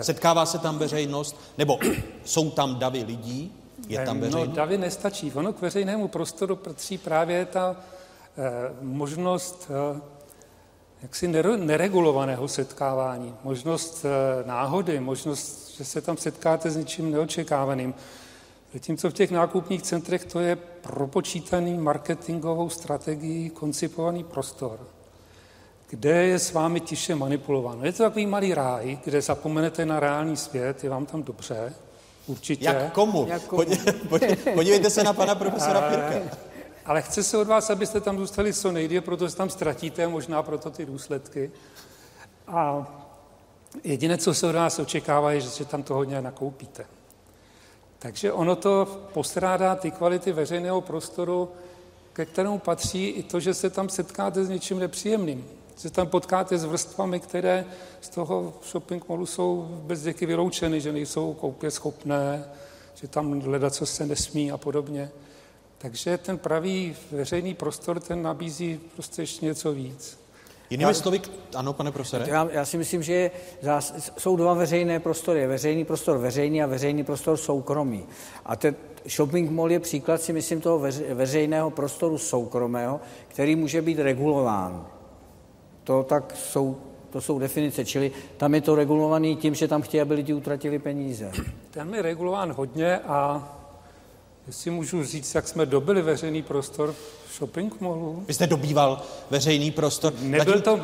Setkává 0.00 0.46
se 0.46 0.58
tam 0.58 0.78
veřejnost, 0.78 1.40
nebo 1.58 1.78
jsou 2.24 2.50
tam 2.50 2.78
davy 2.78 3.02
lidí, 3.02 3.52
je 3.88 4.04
tam 4.04 4.16
No, 4.16 4.20
veřejnost? 4.26 4.56
davy 4.56 4.78
nestačí. 4.78 5.32
Ono 5.34 5.52
k 5.52 5.60
veřejnému 5.60 6.08
prostoru 6.08 6.56
patří 6.56 6.98
právě 6.98 7.44
ta 7.44 7.76
eh, 8.38 8.42
možnost 8.80 9.70
eh, 9.96 10.00
jaksi 11.02 11.28
nere- 11.28 11.64
neregulovaného 11.64 12.48
setkávání, 12.48 13.34
možnost 13.44 14.04
eh, 14.04 14.46
náhody, 14.48 15.00
možnost, 15.00 15.74
že 15.78 15.84
se 15.84 16.00
tam 16.00 16.16
setkáte 16.16 16.70
s 16.70 16.76
něčím 16.76 17.10
neočekávaným. 17.10 17.94
Zatímco 18.72 19.10
v 19.10 19.14
těch 19.14 19.30
nákupních 19.30 19.82
centrech 19.82 20.24
to 20.24 20.40
je 20.40 20.56
propočítaný 20.56 21.78
marketingovou 21.78 22.68
strategií 22.68 23.50
koncipovaný 23.50 24.24
prostor, 24.24 24.78
kde 25.88 26.10
je 26.26 26.38
s 26.38 26.52
vámi 26.52 26.80
tiše 26.80 27.14
manipulováno. 27.14 27.84
Je 27.84 27.92
to 27.92 28.02
takový 28.02 28.26
malý 28.26 28.54
ráj, 28.54 28.98
kde 29.04 29.22
zapomenete 29.22 29.86
na 29.86 30.00
reálný 30.00 30.36
svět, 30.36 30.84
je 30.84 30.90
vám 30.90 31.06
tam 31.06 31.22
dobře, 31.22 31.72
určitě. 32.26 32.64
Jak 32.64 32.92
komu? 32.92 33.26
Jak 33.28 33.42
komu? 33.42 33.62
Podě- 33.62 33.76
podě- 34.08 34.36
Podívejte 34.54 34.90
se 34.90 35.04
na 35.04 35.12
pana 35.12 35.34
profesora 35.34 35.80
Pirka. 35.80 36.36
Ale 36.86 37.02
chce 37.02 37.22
se 37.22 37.38
od 37.38 37.48
vás, 37.48 37.70
abyste 37.70 38.00
tam 38.00 38.18
zůstali 38.18 38.52
co 38.52 38.72
nejdýle, 38.72 39.00
proto 39.00 39.30
se 39.30 39.36
tam 39.36 39.50
ztratíte 39.50 40.08
možná 40.08 40.42
proto 40.42 40.70
ty 40.70 40.86
důsledky. 40.86 41.50
A 42.48 42.86
jediné, 43.84 44.18
co 44.18 44.34
se 44.34 44.46
od 44.46 44.54
vás 44.54 44.78
očekává, 44.78 45.32
je, 45.32 45.40
že 45.40 45.64
tam 45.64 45.82
to 45.82 45.94
hodně 45.94 46.20
nakoupíte. 46.22 46.84
Takže 47.98 48.32
ono 48.32 48.56
to 48.56 48.84
postrádá 49.14 49.74
ty 49.74 49.90
kvality 49.90 50.32
veřejného 50.32 50.80
prostoru, 50.80 51.48
ke 52.12 52.24
kterému 52.24 52.58
patří 52.58 53.06
i 53.08 53.22
to, 53.22 53.40
že 53.40 53.54
se 53.54 53.70
tam 53.70 53.88
setkáte 53.88 54.44
s 54.44 54.48
něčím 54.48 54.78
nepříjemným. 54.78 55.44
Se 55.76 55.90
tam 55.90 56.06
potkáte 56.06 56.58
s 56.58 56.64
vrstvami, 56.64 57.20
které 57.20 57.64
z 58.00 58.08
toho 58.08 58.54
shopping 58.70 59.08
mallu 59.08 59.26
jsou 59.26 59.68
bez 59.70 60.02
děky 60.02 60.26
vyloučeny, 60.26 60.80
že 60.80 60.92
nejsou 60.92 61.32
koupě 61.32 61.70
schopné, 61.70 62.44
že 62.94 63.08
tam 63.08 63.40
hledat, 63.40 63.74
co 63.74 63.86
se 63.86 64.06
nesmí 64.06 64.52
a 64.52 64.56
podobně. 64.56 65.10
Takže 65.78 66.18
ten 66.18 66.38
pravý 66.38 66.96
veřejný 67.10 67.54
prostor, 67.54 68.00
ten 68.00 68.22
nabízí 68.22 68.80
prostě 68.94 69.22
ještě 69.22 69.46
něco 69.46 69.72
víc. 69.72 70.18
Jinými 70.70 70.94
slovy, 70.94 71.20
ano, 71.54 71.72
pane 71.72 71.92
profesore? 71.92 72.24
Já, 72.28 72.48
já 72.52 72.64
si 72.64 72.78
myslím, 72.78 73.02
že 73.02 73.30
zás, 73.62 74.12
jsou 74.18 74.36
dva 74.36 74.54
veřejné 74.54 75.00
prostory. 75.00 75.46
Veřejný 75.46 75.84
prostor 75.84 76.18
veřejný 76.18 76.62
a 76.62 76.66
veřejný 76.66 77.04
prostor 77.04 77.36
soukromý. 77.36 78.04
A 78.44 78.56
ten 78.56 78.76
shopping 79.08 79.50
mall 79.50 79.72
je 79.72 79.80
příklad, 79.80 80.22
si 80.22 80.32
myslím, 80.32 80.60
toho 80.60 80.78
veřejného 81.14 81.70
prostoru 81.70 82.18
soukromého, 82.18 83.00
který 83.28 83.56
může 83.56 83.82
být 83.82 83.98
regulován. 83.98 84.86
To 85.86 86.02
tak 86.02 86.36
jsou 86.36 86.76
to 87.10 87.20
jsou 87.20 87.38
definice, 87.38 87.84
čili 87.84 88.12
tam 88.36 88.54
je 88.54 88.60
to 88.60 88.74
regulovaný 88.74 89.36
tím, 89.36 89.54
že 89.54 89.68
tam 89.68 89.82
chtějí, 89.82 90.00
aby 90.00 90.14
lidi 90.14 90.32
utratili 90.32 90.78
peníze. 90.78 91.32
Tam 91.70 91.94
je 91.94 92.02
regulován 92.02 92.52
hodně 92.52 92.98
a 92.98 93.48
jestli 94.46 94.70
můžu 94.70 95.04
říct, 95.04 95.34
jak 95.34 95.48
jsme 95.48 95.66
dobili 95.66 96.02
veřejný 96.02 96.42
prostor 96.42 96.92
v 97.28 97.34
shopping 97.36 97.80
mallu. 97.80 98.24
Vy 98.28 98.34
jste 98.34 98.46
dobýval 98.46 99.02
veřejný 99.30 99.70
prostor. 99.70 100.12
Nebyl 100.20 100.60
to, 100.60 100.80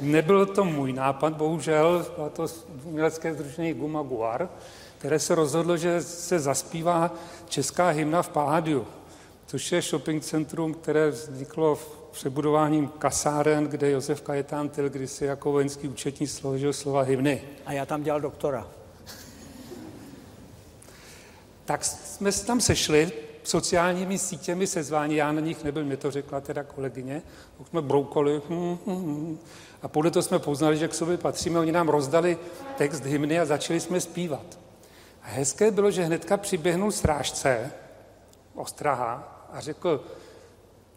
nebyl 0.00 0.46
to 0.46 0.64
můj 0.64 0.92
nápad, 0.92 1.32
bohužel, 1.32 2.06
bylo 2.16 2.30
to 2.30 2.46
umělecké 2.84 3.34
združení 3.34 3.74
Guma 3.74 4.02
Guar, 4.02 4.48
které 4.98 5.18
se 5.18 5.34
rozhodlo, 5.34 5.76
že 5.76 6.02
se 6.02 6.38
zaspívá 6.38 7.14
česká 7.48 7.88
hymna 7.88 8.22
v 8.22 8.28
Pádiu, 8.28 8.86
což 9.46 9.72
je 9.72 9.82
shopping 9.82 10.22
centrum, 10.22 10.74
které 10.74 11.10
vzniklo 11.10 11.74
v 11.74 12.01
přebudováním 12.12 12.88
kasáren, 12.88 13.64
kde 13.64 13.90
Josef 13.90 14.22
Kajetán 14.22 14.68
Tyl 14.68 14.90
kdysi 14.90 15.24
jako 15.24 15.52
vojenský 15.52 15.88
účetní 15.88 16.26
složil 16.26 16.72
slova 16.72 17.02
hymny. 17.02 17.42
A 17.66 17.72
já 17.72 17.86
tam 17.86 18.02
dělal 18.02 18.20
doktora. 18.20 18.68
Tak 21.64 21.84
jsme 21.84 22.32
se 22.32 22.46
tam 22.46 22.60
sešli, 22.60 23.12
sociálními 23.42 24.18
sítěmi 24.18 24.66
sezvání, 24.66 25.16
já 25.16 25.32
na 25.32 25.40
nich 25.40 25.64
nebyl, 25.64 25.84
mi 25.84 25.96
to 25.96 26.10
řekla 26.10 26.40
teda 26.40 26.62
kolegyně, 26.62 27.22
tak 27.58 27.68
jsme 27.68 27.82
broukoli 27.82 28.42
hm, 28.48 28.78
hm, 28.86 29.04
hm. 29.04 29.38
a 29.82 29.88
podle 29.88 30.10
toho 30.10 30.22
jsme 30.22 30.38
poznali, 30.38 30.76
že 30.76 30.88
k 30.88 30.94
sobě 30.94 31.16
patříme, 31.16 31.58
oni 31.58 31.72
nám 31.72 31.88
rozdali 31.88 32.38
text 32.76 33.04
hymny 33.04 33.40
a 33.40 33.44
začali 33.44 33.80
jsme 33.80 34.00
zpívat. 34.00 34.58
A 35.22 35.26
hezké 35.26 35.70
bylo, 35.70 35.90
že 35.90 36.04
hnedka 36.04 36.36
přiběhnul 36.36 36.92
strážce, 36.92 37.72
ostraha, 38.54 39.46
a 39.52 39.60
řekl, 39.60 40.04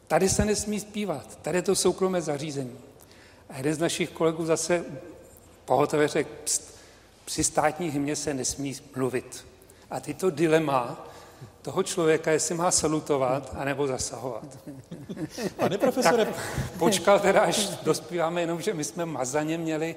tady 0.07 0.29
se 0.29 0.45
nesmí 0.45 0.79
zpívat, 0.79 1.39
tady 1.41 1.57
je 1.57 1.61
to 1.61 1.75
soukromé 1.75 2.21
zařízení. 2.21 2.77
A 3.49 3.57
jeden 3.57 3.73
z 3.73 3.79
našich 3.79 4.09
kolegů 4.09 4.45
zase 4.45 4.85
pohotově 5.65 6.07
řekl, 6.07 6.29
při 7.25 7.43
státní 7.43 7.89
hymně 7.89 8.15
se 8.15 8.33
nesmí 8.33 8.75
mluvit. 8.95 9.45
A 9.89 9.99
tyto 9.99 10.29
dilema 10.29 11.07
toho 11.61 11.83
člověka, 11.83 12.31
jestli 12.31 12.55
má 12.55 12.71
salutovat, 12.71 13.55
anebo 13.57 13.87
zasahovat. 13.87 14.45
Pane 15.55 15.77
profesore... 15.77 16.25
Tak 16.25 16.35
počkal 16.77 17.19
teda, 17.19 17.41
až 17.41 17.69
dospíváme, 17.83 18.41
jenom, 18.41 18.61
že 18.61 18.73
my 18.73 18.83
jsme 18.83 19.05
mazaně 19.05 19.57
měli 19.57 19.95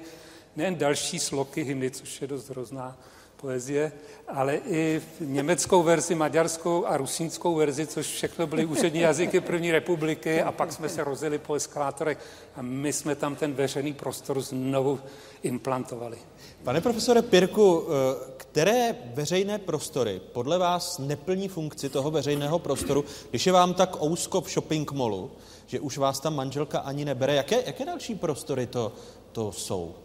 nejen 0.55 0.75
další 0.75 1.19
sloky 1.19 1.63
hymny, 1.63 1.91
což 1.91 2.21
je 2.21 2.27
dost 2.27 2.49
hrozná 2.49 2.97
poezie, 3.41 3.91
ale 4.27 4.55
i 4.55 5.01
německou 5.19 5.83
verzi, 5.83 6.15
maďarskou 6.15 6.85
a 6.85 6.97
rusínskou 6.97 7.55
verzi, 7.55 7.87
což 7.87 8.07
všechno 8.07 8.47
byly 8.47 8.65
úřední 8.65 8.99
jazyky 8.99 9.39
první 9.41 9.71
republiky 9.71 10.41
a 10.41 10.51
pak 10.51 10.71
jsme 10.71 10.89
se 10.89 11.03
rozjeli 11.03 11.37
po 11.37 11.53
eskalátorech 11.53 12.17
a 12.55 12.61
my 12.61 12.93
jsme 12.93 13.15
tam 13.15 13.35
ten 13.35 13.53
veřejný 13.53 13.93
prostor 13.93 14.41
znovu 14.41 14.99
implantovali. 15.43 16.17
Pane 16.63 16.81
profesore 16.81 17.21
Pirku, 17.21 17.83
eh, 17.83 18.33
které 18.37 18.95
veřejné 19.13 19.57
prostory 19.57 20.21
podle 20.33 20.57
vás 20.57 20.97
neplní 20.97 21.47
funkci 21.47 21.89
toho 21.89 22.11
veřejného 22.11 22.59
prostoru, 22.59 23.05
když 23.29 23.45
je 23.45 23.53
vám 23.53 23.73
tak 23.73 24.03
ousko 24.03 24.41
v 24.41 24.49
shopping 24.49 24.91
mallu, 24.91 25.31
že 25.65 25.79
už 25.79 25.97
vás 25.97 26.19
tam 26.19 26.35
manželka 26.35 26.79
ani 26.79 27.05
nebere? 27.05 27.35
Jaké, 27.35 27.63
jaké 27.65 27.85
další 27.85 28.15
prostory 28.15 28.67
to, 28.67 28.91
to 29.31 29.51
jsou? 29.51 29.95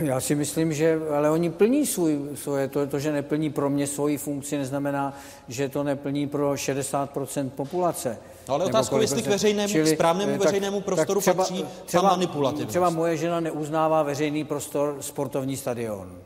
Já 0.00 0.20
si 0.20 0.34
myslím, 0.34 0.72
že 0.72 1.00
ale 1.16 1.30
oni 1.30 1.50
plní 1.50 1.86
svůj, 1.86 2.18
svoje, 2.34 2.68
to, 2.68 2.86
to, 2.86 2.98
že 2.98 3.12
neplní 3.12 3.50
pro 3.50 3.70
mě 3.70 3.86
svoji 3.86 4.18
funkci, 4.18 4.58
neznamená, 4.58 5.16
že 5.48 5.68
to 5.68 5.82
neplní 5.82 6.28
pro 6.28 6.52
60% 6.52 7.50
populace. 7.50 8.18
No 8.48 8.54
ale 8.54 8.64
otázka, 8.64 8.98
jestli 9.00 9.22
k 9.22 9.26
veřejnému, 9.26 9.68
Čili, 9.68 9.90
správnému 9.96 10.32
tak, 10.32 10.40
veřejnému 10.40 10.80
prostoru 10.80 11.20
tak 11.20 11.22
třeba, 11.22 11.44
patří 11.44 11.64
třeba, 11.84 12.02
manipulativnost. 12.02 12.68
Třeba 12.68 12.90
moje 12.90 13.16
žena 13.16 13.40
neuznává 13.40 14.02
veřejný 14.02 14.44
prostor 14.44 14.96
sportovní 15.00 15.56
stadion 15.56 16.18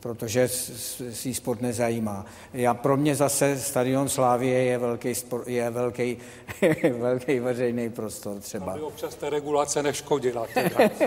protože 0.00 0.48
si 1.12 1.34
sport 1.34 1.60
nezajímá. 1.60 2.26
Já, 2.52 2.74
pro 2.74 2.96
mě 2.96 3.14
zase 3.14 3.58
stadion 3.60 4.08
Slávie 4.08 4.62
je 4.62 4.78
velký, 4.78 5.12
je 5.46 5.70
velký, 5.70 6.16
velký 6.98 7.40
veřejný 7.40 7.90
prostor 7.90 8.40
třeba. 8.40 8.72
Aby 8.72 8.80
občas 8.82 9.14
ta 9.14 9.30
regulace 9.30 9.82
neškodila. 9.82 10.46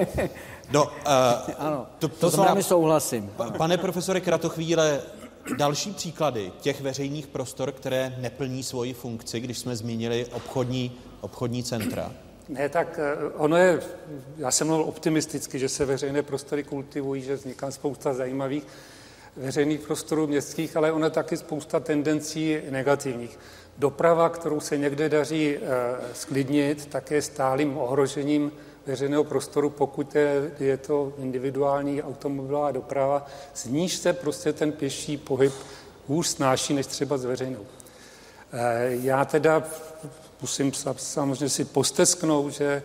no, 0.72 0.84
uh, 0.84 0.90
ano, 1.58 1.88
to, 2.00 2.08
to, 2.08 2.16
to 2.16 2.30
znamená, 2.30 2.48
s 2.48 2.50
vámi 2.50 2.64
souhlasím. 2.64 3.32
Pane 3.58 3.78
profesore 3.78 4.22
Kratochvíle, 4.22 5.02
další 5.58 5.92
příklady 5.92 6.52
těch 6.62 6.82
veřejných 6.82 7.28
prostor, 7.28 7.72
které 7.72 8.16
neplní 8.20 8.64
svoji 8.64 8.94
funkci, 8.94 9.40
když 9.40 9.58
jsme 9.58 9.76
zmínili 9.76 10.26
obchodní, 10.26 10.92
obchodní 11.22 11.64
centra? 11.64 12.12
Ne, 12.52 12.70
tak 12.70 13.00
eh, 13.00 13.30
ono 13.34 13.58
je, 13.58 13.80
já 14.38 14.52
jsem 14.52 14.68
mluvil 14.68 14.86
optimisticky, 14.86 15.60
že 15.60 15.70
se 15.70 15.86
veřejné 15.86 16.24
prostory 16.24 16.64
kultivují, 16.64 17.22
že 17.22 17.36
vzniká 17.36 17.72
spousta 17.72 18.14
zajímavých 18.14 18.68
veřejných 19.38 19.80
prostorů 19.80 20.28
městských, 20.28 20.78
ale 20.78 20.92
ono 20.92 21.06
je 21.06 21.10
taky 21.10 21.38
spousta 21.38 21.80
tendencí 21.80 22.58
negativních. 22.70 23.40
Doprava, 23.78 24.30
kterou 24.30 24.60
se 24.60 24.78
někde 24.78 25.10
daří 25.10 25.58
sklidnit, 26.14 26.86
tak 26.86 27.12
je 27.12 27.22
stálým 27.22 27.78
ohrožením 27.78 28.52
veřejného 28.86 29.24
prostoru, 29.24 29.70
pokud 29.70 30.16
je, 30.16 30.52
je 30.60 30.78
to 30.78 31.14
individuální 31.18 32.04
automobilová 32.04 32.72
doprava, 32.72 33.26
z 33.54 33.66
níž 33.66 33.96
se 33.96 34.14
prostě 34.14 34.54
ten 34.54 34.72
pěší 34.72 35.18
pohyb 35.18 35.54
hůř 36.08 36.28
snáší, 36.28 36.74
než 36.74 36.88
třeba 36.88 37.18
z 37.18 37.26
veřejnou. 37.26 37.66
E, 38.54 38.90
já 38.90 39.26
teda 39.26 39.64
musím 40.42 40.74
samozřejmě 40.96 41.50
si 41.50 41.66
postesknout, 41.66 42.54
že 42.54 42.84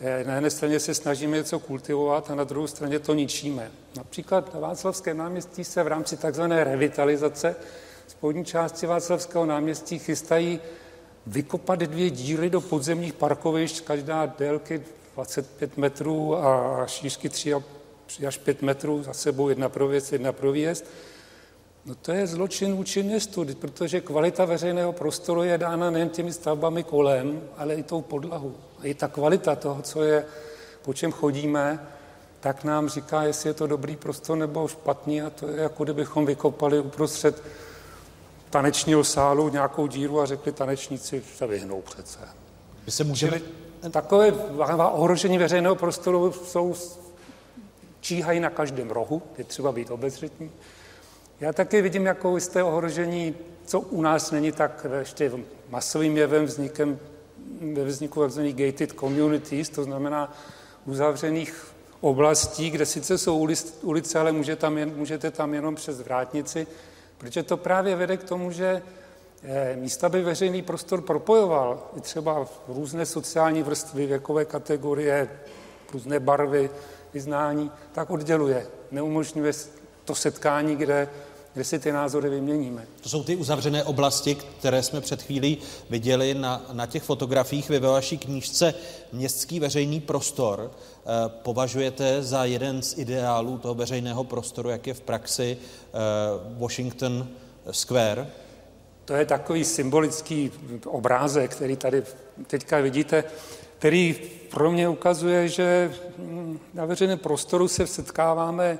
eh, 0.00 0.24
na 0.24 0.34
jedné 0.34 0.50
straně 0.50 0.80
se 0.80 0.94
snažíme 0.94 1.36
něco 1.36 1.58
kultivovat 1.58 2.30
a 2.30 2.34
na 2.34 2.44
druhou 2.44 2.66
straně 2.66 2.98
to 2.98 3.14
ničíme. 3.14 3.70
Například 3.96 4.54
na 4.54 4.60
Václavském 4.60 5.16
náměstí 5.16 5.64
se 5.64 5.82
v 5.82 5.86
rámci 5.86 6.16
takzvané 6.16 6.64
revitalizace 6.64 7.56
spodní 8.06 8.44
části 8.44 8.86
Václavského 8.86 9.46
náměstí 9.46 9.98
chystají 9.98 10.60
vykopat 11.26 11.78
dvě 11.78 12.10
díry 12.10 12.50
do 12.50 12.60
podzemních 12.60 13.12
parkovišť, 13.12 13.84
každá 13.84 14.26
délky 14.26 14.82
25 15.14 15.76
metrů 15.76 16.36
a 16.36 16.82
šířky 16.86 17.28
3 17.28 17.54
až 18.26 18.38
5 18.38 18.62
metrů 18.62 19.02
za 19.02 19.12
sebou, 19.12 19.48
jedna 19.48 19.68
pro 19.68 19.88
věc, 19.88 20.12
jedna 20.12 20.32
pro 20.32 20.52
výjezd. 20.52 20.84
No 21.86 21.94
to 21.94 22.12
je 22.12 22.26
zločin 22.26 22.76
vůči 22.76 23.02
městu, 23.02 23.46
protože 23.60 24.00
kvalita 24.00 24.44
veřejného 24.44 24.92
prostoru 24.92 25.42
je 25.42 25.58
dána 25.58 25.90
nejen 25.90 26.08
těmi 26.08 26.32
stavbami 26.32 26.84
kolem, 26.84 27.42
ale 27.56 27.74
i 27.74 27.82
tou 27.82 28.02
podlahu. 28.02 28.54
A 28.78 28.86
i 28.86 28.94
ta 28.94 29.08
kvalita 29.08 29.56
toho, 29.56 29.82
co 29.82 30.02
je, 30.02 30.24
po 30.82 30.94
čem 30.94 31.12
chodíme, 31.12 31.86
tak 32.40 32.64
nám 32.64 32.88
říká, 32.88 33.22
jestli 33.22 33.50
je 33.50 33.54
to 33.54 33.66
dobrý 33.66 33.96
prostor 33.96 34.38
nebo 34.38 34.68
špatný 34.68 35.22
a 35.22 35.30
to 35.30 35.48
je 35.48 35.62
jako 35.62 35.84
kdybychom 35.84 36.26
vykopali 36.26 36.80
uprostřed 36.80 37.42
tanečního 38.50 39.04
sálu 39.04 39.48
nějakou 39.48 39.86
díru 39.86 40.20
a 40.20 40.26
řekli 40.26 40.52
tanečníci 40.52 41.22
se 41.36 41.46
vyhnou 41.46 41.82
přece. 41.82 42.18
My 42.86 42.92
se 42.92 43.04
můžeme... 43.04 43.38
Čili 43.38 43.52
takové 43.90 44.32
ohrožení 44.92 45.38
veřejného 45.38 45.76
prostoru 45.76 46.32
jsou 46.32 46.74
číhají 48.00 48.40
na 48.40 48.50
každém 48.50 48.90
rohu, 48.90 49.22
je 49.38 49.44
třeba 49.44 49.72
být 49.72 49.90
obezřetní. 49.90 50.50
Já 51.42 51.52
taky 51.52 51.82
vidím 51.82 52.06
jako 52.06 52.34
jisté 52.34 52.62
ohrožení, 52.62 53.34
co 53.66 53.80
u 53.80 54.02
nás 54.02 54.30
není 54.30 54.52
tak 54.52 54.86
ještě 54.98 55.32
masovým 55.68 56.16
jevem 56.16 56.44
vznikem, 56.44 56.98
ve 57.74 57.84
vzniku 57.84 58.28
tzv. 58.28 58.40
gated 58.40 58.92
communities, 58.92 59.68
to 59.68 59.84
znamená 59.84 60.36
uzavřených 60.86 61.66
oblastí, 62.00 62.70
kde 62.70 62.86
sice 62.86 63.18
jsou 63.18 63.48
ulice, 63.82 64.18
ale 64.18 64.32
může 64.32 64.56
tam 64.56 64.78
jen, 64.78 64.92
můžete 64.96 65.30
tam 65.30 65.54
jenom 65.54 65.74
přes 65.74 66.00
vrátnici, 66.00 66.66
protože 67.18 67.42
to 67.42 67.56
právě 67.56 67.96
vede 67.96 68.16
k 68.16 68.24
tomu, 68.24 68.50
že 68.50 68.82
eh, 69.42 69.76
místa 69.76 70.08
by 70.08 70.22
veřejný 70.22 70.62
prostor 70.62 71.00
propojoval, 71.00 71.90
i 71.96 72.00
třeba 72.00 72.46
různé 72.68 73.06
sociální 73.06 73.62
vrstvy, 73.62 74.06
věkové 74.06 74.44
kategorie, 74.44 75.28
různé 75.92 76.20
barvy, 76.20 76.70
vyznání, 77.14 77.70
tak 77.92 78.10
odděluje. 78.10 78.66
Neumožňuje 78.90 79.52
to 80.04 80.14
setkání, 80.14 80.76
kde 80.76 81.08
kde 81.54 81.64
si 81.64 81.78
ty 81.78 81.92
názory 81.92 82.30
vyměníme. 82.30 82.86
To 83.00 83.08
jsou 83.08 83.24
ty 83.24 83.36
uzavřené 83.36 83.84
oblasti, 83.84 84.34
které 84.34 84.82
jsme 84.82 85.00
před 85.00 85.22
chvílí 85.22 85.58
viděli 85.90 86.34
na, 86.34 86.66
na 86.72 86.86
těch 86.86 87.02
fotografiích. 87.02 87.68
Vy 87.68 87.78
ve 87.78 87.88
vaší 87.88 88.18
knížce 88.18 88.74
Městský 89.12 89.60
veřejný 89.60 90.00
prostor 90.00 90.70
eh, 90.70 91.06
považujete 91.28 92.22
za 92.22 92.44
jeden 92.44 92.82
z 92.82 92.98
ideálů 92.98 93.58
toho 93.58 93.74
veřejného 93.74 94.24
prostoru, 94.24 94.70
jak 94.70 94.86
je 94.86 94.94
v 94.94 95.00
praxi 95.00 95.56
eh, 95.60 95.98
Washington 96.58 97.28
Square? 97.70 98.30
To 99.04 99.14
je 99.14 99.26
takový 99.26 99.64
symbolický 99.64 100.50
obrázek, 100.86 101.50
který 101.50 101.76
tady 101.76 102.02
teďka 102.46 102.80
vidíte, 102.80 103.24
který 103.78 104.16
pro 104.50 104.72
mě 104.72 104.88
ukazuje, 104.88 105.48
že 105.48 105.94
na 106.74 106.84
veřejném 106.84 107.18
prostoru 107.18 107.68
se 107.68 107.86
setkáváme 107.86 108.78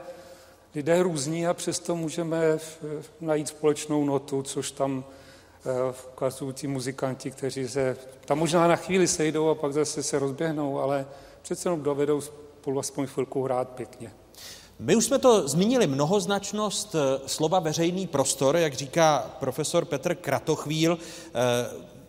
lidé 0.75 1.03
různí 1.03 1.47
a 1.47 1.55
přesto 1.55 1.97
můžeme 1.97 2.59
najít 3.21 3.49
společnou 3.49 4.05
notu, 4.05 4.43
což 4.43 4.71
tam 4.71 5.05
eh, 5.67 5.95
ukazují 6.13 6.55
ti 6.55 6.67
muzikanti, 6.67 7.31
kteří 7.31 7.69
se 7.69 7.97
tam 8.25 8.39
možná 8.39 8.69
na 8.69 8.77
chvíli 8.77 9.09
sejdou 9.09 9.49
a 9.49 9.55
pak 9.55 9.73
zase 9.73 10.03
se 10.03 10.19
rozběhnou, 10.19 10.79
ale 10.79 11.07
přece 11.43 11.69
jenom 11.69 11.83
dovedou 11.83 12.21
spolu 12.21 12.81
aspoň 12.81 13.07
chvilku 13.07 13.43
hrát 13.43 13.69
pěkně. 13.69 14.13
My 14.79 14.97
už 14.97 15.05
jsme 15.05 15.19
to 15.19 15.49
zmínili, 15.49 15.87
mnohoznačnost 15.87 16.95
eh, 16.95 16.99
slova 17.27 17.61
veřejný 17.61 18.07
prostor, 18.07 18.57
jak 18.57 18.75
říká 18.75 19.31
profesor 19.41 19.85
Petr 19.85 20.15
Kratochvíl, 20.15 20.99
eh, 20.99 21.41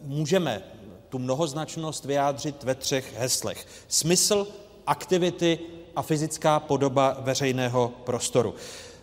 můžeme 0.01 0.63
tu 1.09 1.19
mnohoznačnost 1.19 2.05
vyjádřit 2.05 2.63
ve 2.63 2.75
třech 2.75 3.13
heslech. 3.17 3.67
Smysl, 3.87 4.47
aktivity 4.87 5.59
a 5.95 6.01
fyzická 6.01 6.59
podoba 6.59 7.17
veřejného 7.19 7.91
prostoru. 8.03 8.55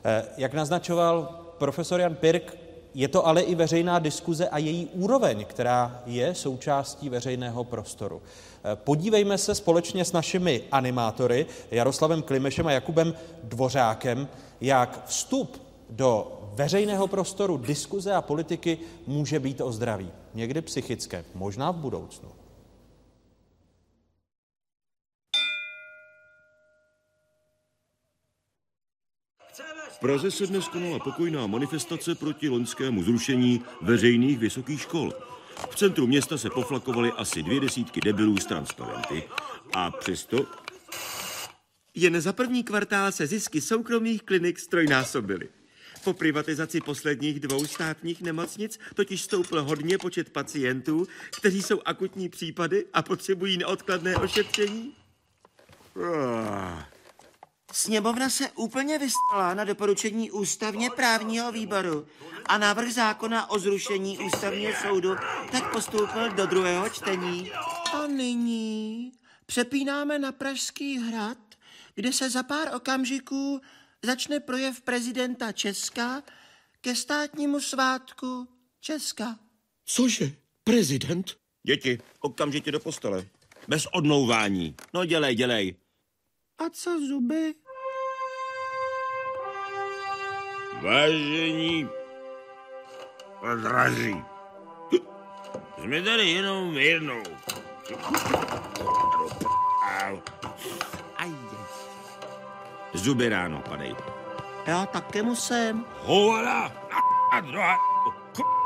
Eh, 0.05 0.25
jak 0.37 0.55
naznačoval 0.55 1.29
profesor 1.59 2.01
Jan 2.01 2.15
Pirk, 2.15 2.57
je 2.95 3.09
to 3.09 3.27
ale 3.27 3.43
i 3.43 3.55
veřejná 3.55 3.99
diskuze 3.99 4.49
a 4.49 4.59
její 4.59 4.87
úroveň, 4.87 5.45
která 5.45 6.03
je 6.07 6.35
součástí 6.35 7.09
veřejného 7.09 7.65
prostoru. 7.65 8.23
Eh, 8.23 8.77
podívejme 8.77 9.39
se 9.39 9.55
společně 9.55 10.05
s 10.05 10.13
našimi 10.13 10.63
animátory 10.73 11.47
Jaroslavem 11.71 12.23
Klimešem 12.23 12.67
a 12.67 12.73
Jakubem 12.73 13.15
Dvořákem, 13.45 14.29
jak 14.61 15.07
vstup 15.07 15.63
do 15.91 16.41
veřejného 16.55 17.07
prostoru 17.07 17.57
diskuze 17.57 18.13
a 18.13 18.23
politiky 18.23 18.79
může 19.07 19.41
být 19.41 19.61
o 19.61 19.73
zdraví. 19.73 20.11
Někdy 20.35 20.61
psychické, 20.61 21.25
možná 21.35 21.71
v 21.71 21.77
budoucnu. 21.77 22.40
Praze 30.01 30.31
se 30.31 30.47
dnes 30.47 30.69
konala 30.69 30.99
pokojná 30.99 31.47
manifestace 31.47 32.15
proti 32.15 32.49
loňskému 32.49 33.03
zrušení 33.03 33.63
veřejných 33.81 34.39
vysokých 34.39 34.81
škol. 34.81 35.13
V 35.71 35.77
centru 35.77 36.07
města 36.07 36.39
se 36.39 36.51
poflakovaly 36.51 37.13
asi 37.17 37.43
dvě 37.43 37.61
desítky 37.61 38.01
debilů 38.01 38.37
z 38.37 38.47
transparenty. 38.47 39.23
A 39.73 39.91
přesto... 39.91 40.47
Jen 41.95 42.21
za 42.21 42.33
první 42.33 42.65
kvartál 42.65 43.13
se 43.13 43.27
zisky 43.27 43.61
soukromých 43.61 44.23
klinik 44.23 44.59
strojnásobily. 44.59 45.49
Po 46.05 46.13
privatizaci 46.13 46.81
posledních 46.81 47.41
dvou 47.41 47.67
státních 47.67 48.23
nemocnic 48.23 48.79
totiž 48.95 49.23
stoupl 49.23 49.63
hodně 49.63 49.99
počet 49.99 50.31
pacientů, 50.31 51.09
kteří 51.39 51.63
jsou 51.63 51.81
akutní 51.85 52.29
případy 52.29 52.85
a 52.93 53.03
potřebují 53.03 53.59
neodkladné 53.59 54.17
ošetření. 54.17 54.95
Ah. 55.97 57.00
Sněmovna 57.73 58.31
se 58.31 58.51
úplně 58.51 58.99
vystala 58.99 59.55
na 59.55 59.65
doporučení 59.65 60.31
ústavně 60.31 60.91
právního 60.91 61.53
výboru 61.53 62.07
a 62.47 62.59
návrh 62.59 62.93
zákona 62.93 63.51
o 63.51 63.59
zrušení 63.59 64.19
ústavního 64.19 64.73
soudu 64.83 65.17
tak 65.53 65.73
postoupil 65.73 66.33
do 66.33 66.47
druhého 66.47 66.91
čtení. 66.91 67.53
A 67.93 68.07
nyní 68.07 69.13
přepínáme 69.47 70.19
na 70.19 70.33
Pražský 70.33 70.99
hrad, 70.99 71.39
kde 71.95 72.13
se 72.13 72.31
za 72.31 72.43
pár 72.43 72.75
okamžiků 72.75 73.61
začne 74.03 74.41
projev 74.41 74.81
prezidenta 74.81 75.53
Česka 75.53 76.23
ke 76.81 76.95
státnímu 76.95 77.61
svátku 77.61 78.49
Česka. 78.81 79.39
Cože? 79.85 80.33
Prezident? 80.65 81.37
Děti, 81.63 81.99
okamžitě 82.21 82.73
do 82.73 82.81
postele. 82.81 83.27
Bez 83.69 83.87
odnouvání. 83.93 84.75
No 84.95 85.05
dělej, 85.05 85.35
dělej. 85.35 85.75
A 86.61 86.71
co 86.71 87.01
zuby? 87.09 87.55
Vážení 90.83 91.89
a 93.43 93.55
draží. 93.55 94.25
Jsme 95.83 96.03
tady 96.03 96.31
jenom 96.31 96.75
jednou. 96.75 97.23
Zuby 102.93 103.29
ráno 103.29 103.63
padej. 103.69 103.97
Já 104.67 104.87
taky 104.87 105.23
musím. 105.23 105.85
Hovada 105.99 106.73
a 107.33 107.41
druhá 107.41 107.77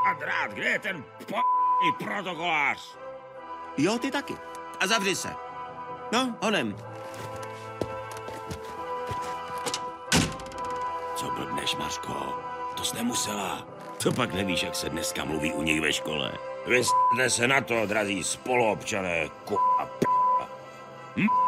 a 0.07 0.13
drát, 0.13 0.51
kde 0.53 0.65
je 0.65 0.79
ten 0.79 1.03
p***y 1.03 2.05
protokolář? 2.05 2.97
Jo, 3.77 3.99
ty 3.99 4.11
taky. 4.11 4.37
A 4.81 4.87
zavři 4.87 5.17
se. 5.17 5.35
No, 6.13 6.37
honem. 6.43 6.94
Co 11.25 11.31
blbneš, 11.31 11.77
Mařko? 11.77 12.35
To 12.77 12.85
jsi 12.85 12.97
nemusela. 12.97 13.67
To 14.03 14.13
pak 14.13 14.35
nevíš, 14.35 14.63
jak 14.63 14.75
se 14.75 14.89
dneska 14.89 15.25
mluví 15.25 15.53
u 15.53 15.63
nich 15.63 15.81
ve 15.81 15.93
škole. 15.93 16.33
Vy 16.67 16.85
se 17.29 17.49
na 17.49 17.61
to, 17.61 17.87
drazí 17.87 18.25
spoluobčané, 18.25 19.29
ku 19.45 19.59
a 19.81 19.87
p***. 19.87 20.07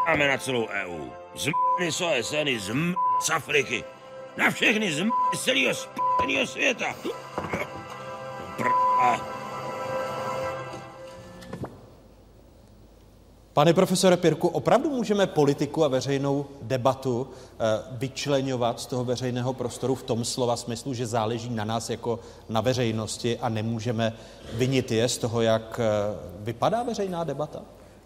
Máme 0.06 0.28
na 0.28 0.38
celou 0.38 0.68
EU. 0.68 1.10
Zmny 1.34 1.92
z 1.92 2.00
OSN 2.00 2.58
zm 2.58 2.94
z 3.20 3.30
Afriky. 3.30 3.84
Na 4.36 4.50
všechny 4.50 4.92
zm 4.92 5.10
z 5.34 5.44
celého 5.44 6.46
světa. 6.46 6.94
Pr***a. 8.56 9.35
Pane 13.56 13.74
profesore 13.74 14.16
Pirku, 14.16 14.48
opravdu 14.48 14.90
můžeme 14.90 15.26
politiku 15.26 15.84
a 15.84 15.88
veřejnou 15.88 16.46
debatu 16.62 17.28
eh, 17.28 17.64
vyčlenovat 17.90 18.80
z 18.80 18.86
toho 18.86 19.04
veřejného 19.04 19.52
prostoru 19.52 19.94
v 19.94 20.02
tom 20.02 20.24
slova 20.24 20.56
smyslu, 20.56 20.94
že 20.94 21.06
záleží 21.06 21.50
na 21.50 21.64
nás 21.64 21.90
jako 21.90 22.18
na 22.48 22.60
veřejnosti 22.60 23.38
a 23.38 23.48
nemůžeme 23.48 24.12
vinit 24.54 24.90
je 24.92 25.08
z 25.08 25.18
toho, 25.18 25.40
jak 25.40 25.80
eh, 25.80 26.16
vypadá 26.38 26.82
veřejná 26.82 27.24
debata? 27.24 27.62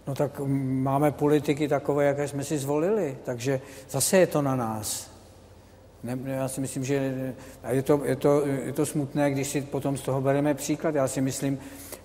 No 0.07 0.15
tak 0.15 0.41
máme 0.65 1.11
politiky 1.11 1.69
takové, 1.69 2.05
jaké 2.05 2.29
jsme 2.29 2.45
si 2.45 2.59
zvolili, 2.59 3.19
takže 3.25 3.61
zase 3.91 4.17
je 4.17 4.27
to 4.27 4.43
na 4.43 4.57
nás. 4.57 5.11
Ne, 6.03 6.19
já 6.25 6.49
si 6.49 6.61
myslím, 6.61 6.85
že 6.85 6.95
je 7.71 7.83
to, 7.83 8.01
je, 8.05 8.17
to, 8.17 8.47
je 8.47 8.73
to 8.73 8.87
smutné, 8.87 9.31
když 9.31 9.49
si 9.49 9.63
potom 9.63 9.97
z 9.97 10.03
toho 10.03 10.21
bereme 10.21 10.55
příklad. 10.55 10.95
Já 10.95 11.09
si 11.09 11.21
myslím, 11.21 11.59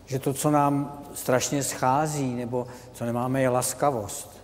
že 0.05 0.19
to, 0.19 0.33
co 0.33 0.51
nám 0.51 1.01
strašně 1.13 1.63
schází, 1.63 2.35
nebo 2.35 2.67
co 2.93 3.05
nemáme, 3.05 3.41
je 3.41 3.49
laskavost. 3.49 4.41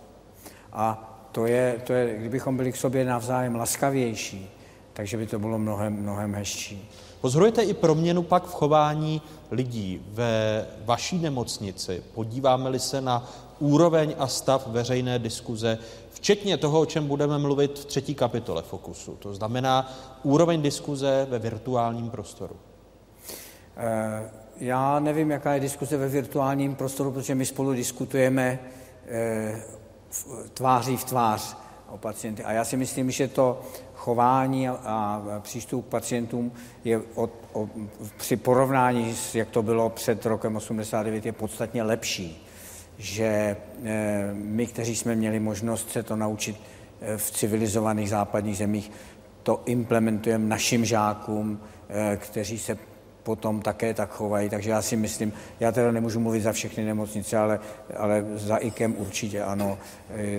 A 0.72 1.08
to 1.32 1.46
je, 1.46 1.82
to 1.86 1.92
je, 1.92 2.18
kdybychom 2.18 2.56
byli 2.56 2.72
k 2.72 2.76
sobě 2.76 3.04
navzájem 3.04 3.56
laskavější, 3.56 4.50
takže 4.92 5.16
by 5.16 5.26
to 5.26 5.38
bylo 5.38 5.58
mnohem, 5.58 5.92
mnohem 5.92 6.34
hezčí. 6.34 6.88
Pozorujete 7.20 7.62
i 7.62 7.74
proměnu 7.74 8.22
pak 8.22 8.44
v 8.44 8.52
chování 8.52 9.22
lidí 9.50 10.02
ve 10.08 10.66
vaší 10.84 11.18
nemocnici. 11.18 12.02
Podíváme-li 12.14 12.78
se 12.78 13.00
na 13.00 13.30
úroveň 13.58 14.14
a 14.18 14.26
stav 14.26 14.66
veřejné 14.66 15.18
diskuze, 15.18 15.78
včetně 16.10 16.56
toho, 16.56 16.80
o 16.80 16.86
čem 16.86 17.08
budeme 17.08 17.38
mluvit 17.38 17.78
v 17.78 17.84
třetí 17.84 18.14
kapitole 18.14 18.62
Fokusu. 18.62 19.16
To 19.16 19.34
znamená 19.34 19.92
úroveň 20.22 20.62
diskuze 20.62 21.26
ve 21.30 21.38
virtuálním 21.38 22.10
prostoru. 22.10 22.56
E, 23.76 24.41
já 24.62 25.00
nevím, 25.00 25.30
jaká 25.30 25.54
je 25.54 25.60
diskuze 25.60 25.96
ve 25.96 26.08
virtuálním 26.08 26.74
prostoru, 26.74 27.12
protože 27.12 27.34
my 27.34 27.46
spolu 27.46 27.72
diskutujeme 27.72 28.58
e, 29.08 29.62
tváří 30.54 30.96
v 30.96 31.04
tvář 31.04 31.56
o 31.88 31.98
pacienty. 31.98 32.44
A 32.44 32.52
já 32.52 32.64
si 32.64 32.76
myslím, 32.76 33.10
že 33.10 33.28
to 33.28 33.62
chování 33.94 34.68
a, 34.68 35.22
přístup 35.42 35.86
k 35.86 35.88
pacientům 35.88 36.52
je 36.84 37.00
od, 37.14 37.30
o, 37.52 37.68
při 38.16 38.36
porovnání 38.36 39.14
s, 39.14 39.34
jak 39.34 39.48
to 39.48 39.62
bylo 39.62 39.90
před 39.90 40.26
rokem 40.26 40.56
89, 40.56 41.26
je 41.26 41.32
podstatně 41.32 41.82
lepší. 41.82 42.46
Že 42.98 43.56
e, 43.84 44.30
my, 44.32 44.66
kteří 44.66 44.96
jsme 44.96 45.14
měli 45.14 45.40
možnost 45.40 45.90
se 45.90 46.02
to 46.02 46.16
naučit 46.16 46.56
e, 47.00 47.16
v 47.16 47.30
civilizovaných 47.30 48.10
západních 48.10 48.56
zemích, 48.56 48.90
to 49.42 49.62
implementujeme 49.66 50.48
našim 50.48 50.84
žákům, 50.84 51.60
kteří 52.16 52.58
se 52.58 52.78
potom 53.22 53.62
také 53.62 53.94
tak 53.94 54.10
chovají. 54.10 54.48
Takže 54.48 54.70
já 54.70 54.82
si 54.82 54.96
myslím, 54.96 55.32
já 55.60 55.72
teda 55.72 55.92
nemůžu 55.92 56.20
mluvit 56.20 56.40
za 56.40 56.52
všechny 56.52 56.84
nemocnice, 56.84 57.38
ale, 57.38 57.60
ale 57.96 58.24
za 58.34 58.56
IKEM 58.56 58.94
určitě 58.98 59.42
ano, 59.42 59.78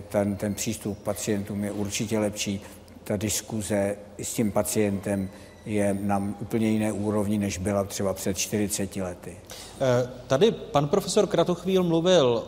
ten, 0.10 0.36
ten 0.36 0.54
přístup 0.54 1.00
k 1.00 1.04
pacientům 1.04 1.64
je 1.64 1.72
určitě 1.72 2.20
lepší 2.20 2.62
ta 3.04 3.18
diskuze 3.18 3.96
s 4.18 4.34
tím 4.34 4.52
pacientem 4.52 5.30
je 5.66 5.98
na 6.02 6.34
úplně 6.40 6.70
jiné 6.70 6.92
úrovni, 6.92 7.38
než 7.38 7.58
byla 7.58 7.84
třeba 7.84 8.14
před 8.14 8.38
40 8.38 8.96
lety. 8.96 9.38
Eh, 9.82 10.10
tady 10.28 10.52
pan 10.52 10.88
profesor 10.88 11.28
Kratochvíl 11.28 11.84
mluvil 11.84 12.44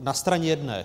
na 0.00 0.12
straně 0.12 0.48
jedné 0.48 0.84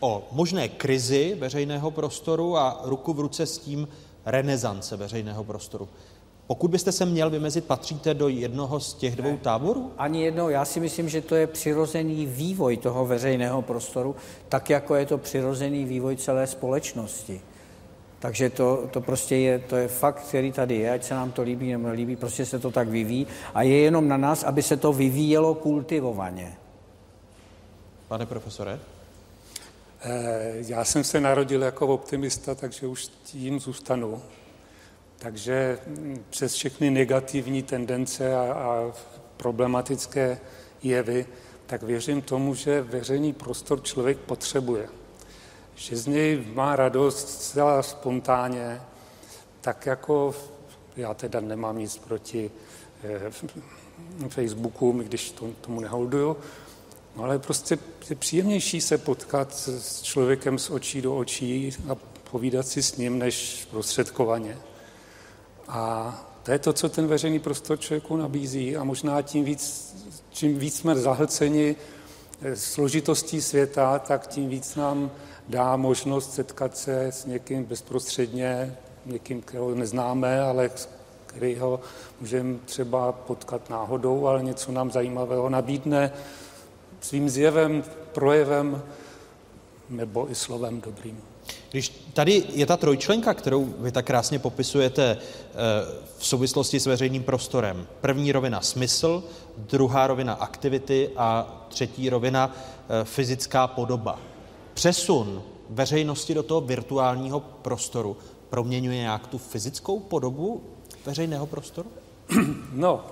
o 0.00 0.28
možné 0.32 0.68
krizi 0.68 1.36
veřejného 1.38 1.90
prostoru 1.90 2.56
a 2.56 2.80
ruku 2.84 3.12
v 3.12 3.20
ruce 3.20 3.46
s 3.46 3.58
tím 3.58 3.88
renesance 4.26 4.96
veřejného 4.96 5.44
prostoru. 5.44 5.88
Pokud 6.52 6.70
byste 6.70 6.92
se 6.92 7.06
měl 7.06 7.30
vymezit, 7.30 7.64
patříte 7.64 8.14
do 8.14 8.28
jednoho 8.28 8.80
z 8.80 8.94
těch 8.94 9.16
dvou 9.16 9.36
táborů? 9.36 9.92
Ani 9.98 10.24
jednou. 10.24 10.48
Já 10.48 10.64
si 10.64 10.80
myslím, 10.80 11.08
že 11.08 11.20
to 11.20 11.34
je 11.34 11.46
přirozený 11.46 12.26
vývoj 12.26 12.76
toho 12.76 13.06
veřejného 13.06 13.62
prostoru, 13.62 14.16
tak 14.48 14.70
jako 14.70 14.94
je 14.94 15.06
to 15.06 15.18
přirozený 15.18 15.84
vývoj 15.84 16.16
celé 16.16 16.46
společnosti. 16.46 17.40
Takže 18.18 18.50
to, 18.50 18.88
to 18.90 19.00
prostě 19.00 19.36
je, 19.36 19.58
to 19.58 19.76
je 19.76 19.88
fakt, 19.88 20.20
který 20.28 20.52
tady 20.52 20.76
je, 20.76 20.90
ať 20.90 21.04
se 21.04 21.14
nám 21.14 21.32
to 21.32 21.42
líbí 21.42 21.72
nebo 21.72 21.88
nelíbí, 21.88 22.16
prostě 22.16 22.46
se 22.46 22.58
to 22.58 22.70
tak 22.70 22.88
vyvíjí 22.88 23.26
a 23.54 23.62
je 23.62 23.78
jenom 23.78 24.08
na 24.08 24.16
nás, 24.16 24.44
aby 24.44 24.62
se 24.62 24.76
to 24.76 24.92
vyvíjelo 24.92 25.54
kultivovaně. 25.54 26.56
Pane 28.08 28.26
profesore? 28.26 28.78
Eh, 30.00 30.54
já 30.68 30.84
jsem 30.84 31.04
se 31.04 31.20
narodil 31.20 31.62
jako 31.62 31.86
optimista, 31.86 32.54
takže 32.54 32.86
už 32.86 33.08
tím 33.24 33.60
zůstanu. 33.60 34.22
Takže 35.22 35.78
hm, 35.86 36.24
přes 36.30 36.54
všechny 36.54 36.90
negativní 36.90 37.62
tendence 37.62 38.36
a, 38.36 38.52
a 38.52 38.92
problematické 39.36 40.40
jevy, 40.82 41.26
tak 41.66 41.82
věřím 41.82 42.22
tomu, 42.22 42.54
že 42.54 42.82
veřejný 42.82 43.32
prostor 43.32 43.82
člověk 43.82 44.18
potřebuje. 44.18 44.88
Že 45.74 45.96
z 45.96 46.06
něj 46.06 46.44
má 46.54 46.76
radost 46.76 47.28
zcela 47.28 47.82
spontánně, 47.82 48.80
tak 49.60 49.86
jako 49.86 50.34
já 50.96 51.14
teda 51.14 51.40
nemám 51.40 51.78
nic 51.78 51.98
proti 51.98 52.50
eh, 53.04 54.28
Facebooku, 54.28 54.92
když 54.92 55.30
to, 55.30 55.50
tomu 55.60 55.80
neholduju, 55.80 56.36
no 57.16 57.24
ale 57.24 57.38
prostě 57.38 57.78
je 58.10 58.16
příjemnější 58.16 58.80
se 58.80 58.98
potkat 58.98 59.54
s 59.54 60.02
člověkem 60.02 60.58
z 60.58 60.70
očí 60.70 61.02
do 61.02 61.16
očí 61.16 61.70
a 61.88 61.94
povídat 62.30 62.66
si 62.66 62.82
s 62.82 62.96
ním, 62.96 63.18
než 63.18 63.68
prostředkovaně. 63.70 64.58
A 65.72 66.14
to 66.42 66.52
je 66.52 66.58
to, 66.58 66.72
co 66.72 66.88
ten 66.88 67.06
veřejný 67.06 67.38
prostor 67.38 67.78
člověku 67.78 68.16
nabízí 68.16 68.76
a 68.76 68.84
možná 68.84 69.22
tím 69.22 69.44
víc, 69.44 69.94
čím 70.30 70.58
víc 70.58 70.76
jsme 70.76 70.94
zahlceni 70.94 71.76
eh, 72.42 72.56
složitostí 72.56 73.42
světa, 73.42 73.98
tak 73.98 74.26
tím 74.26 74.48
víc 74.48 74.76
nám 74.76 75.10
dá 75.48 75.76
možnost 75.76 76.34
setkat 76.34 76.76
se 76.76 77.06
s 77.06 77.24
někým 77.24 77.64
bezprostředně, 77.64 78.76
někým, 79.06 79.42
kterého 79.42 79.74
neznáme, 79.74 80.40
ale 80.40 80.70
kterého 81.26 81.80
můžeme 82.20 82.58
třeba 82.64 83.12
potkat 83.12 83.70
náhodou, 83.70 84.26
ale 84.26 84.42
něco 84.42 84.72
nám 84.72 84.90
zajímavého 84.90 85.48
nabídne 85.48 86.12
svým 87.00 87.30
zjevem, 87.30 87.84
projevem 88.12 88.82
nebo 89.90 90.30
i 90.30 90.34
slovem 90.34 90.80
dobrým. 90.80 91.31
Když 91.70 92.10
tady 92.12 92.44
je 92.54 92.66
ta 92.66 92.76
trojčlenka, 92.76 93.34
kterou 93.34 93.74
vy 93.78 93.92
tak 93.92 94.06
krásně 94.06 94.38
popisujete 94.38 95.16
eh, 95.16 95.54
v 96.18 96.26
souvislosti 96.26 96.80
s 96.80 96.86
veřejným 96.86 97.22
prostorem. 97.22 97.86
První 98.00 98.32
rovina 98.32 98.60
smysl, 98.60 99.24
druhá 99.56 100.06
rovina 100.06 100.32
aktivity 100.32 101.10
a 101.16 101.56
třetí 101.68 102.10
rovina 102.10 102.56
eh, 102.56 103.04
fyzická 103.04 103.66
podoba. 103.66 104.18
Přesun 104.74 105.42
veřejnosti 105.70 106.34
do 106.34 106.42
toho 106.42 106.60
virtuálního 106.60 107.40
prostoru 107.40 108.16
proměňuje 108.50 108.96
nějak 108.96 109.26
tu 109.26 109.38
fyzickou 109.38 110.00
podobu 110.00 110.62
veřejného 111.06 111.46
prostoru? 111.46 111.90
No, 112.72 113.04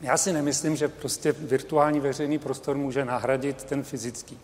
já 0.00 0.16
si 0.16 0.32
nemyslím, 0.32 0.76
že 0.76 0.88
prostě 0.88 1.32
virtuální 1.32 2.00
veřejný 2.00 2.38
prostor 2.38 2.76
může 2.76 3.04
nahradit 3.04 3.64
ten 3.64 3.82
fyzický 3.82 4.38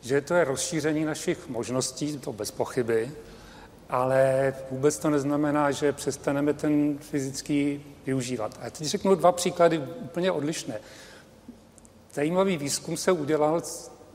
že 0.00 0.20
to 0.20 0.34
je 0.34 0.44
rozšíření 0.44 1.04
našich 1.04 1.48
možností, 1.48 2.18
to 2.18 2.32
bez 2.32 2.50
pochyby, 2.50 3.10
ale 3.88 4.54
vůbec 4.70 4.98
to 4.98 5.10
neznamená, 5.10 5.70
že 5.70 5.92
přestaneme 5.92 6.54
ten 6.54 6.98
fyzický 6.98 7.84
využívat. 8.06 8.58
A 8.62 8.70
teď 8.70 8.86
řeknu 8.86 9.14
dva 9.14 9.32
příklady 9.32 9.78
úplně 9.78 10.32
odlišné. 10.32 10.80
Zajímavý 12.14 12.56
výzkum 12.56 12.96
se 12.96 13.12
udělal 13.12 13.60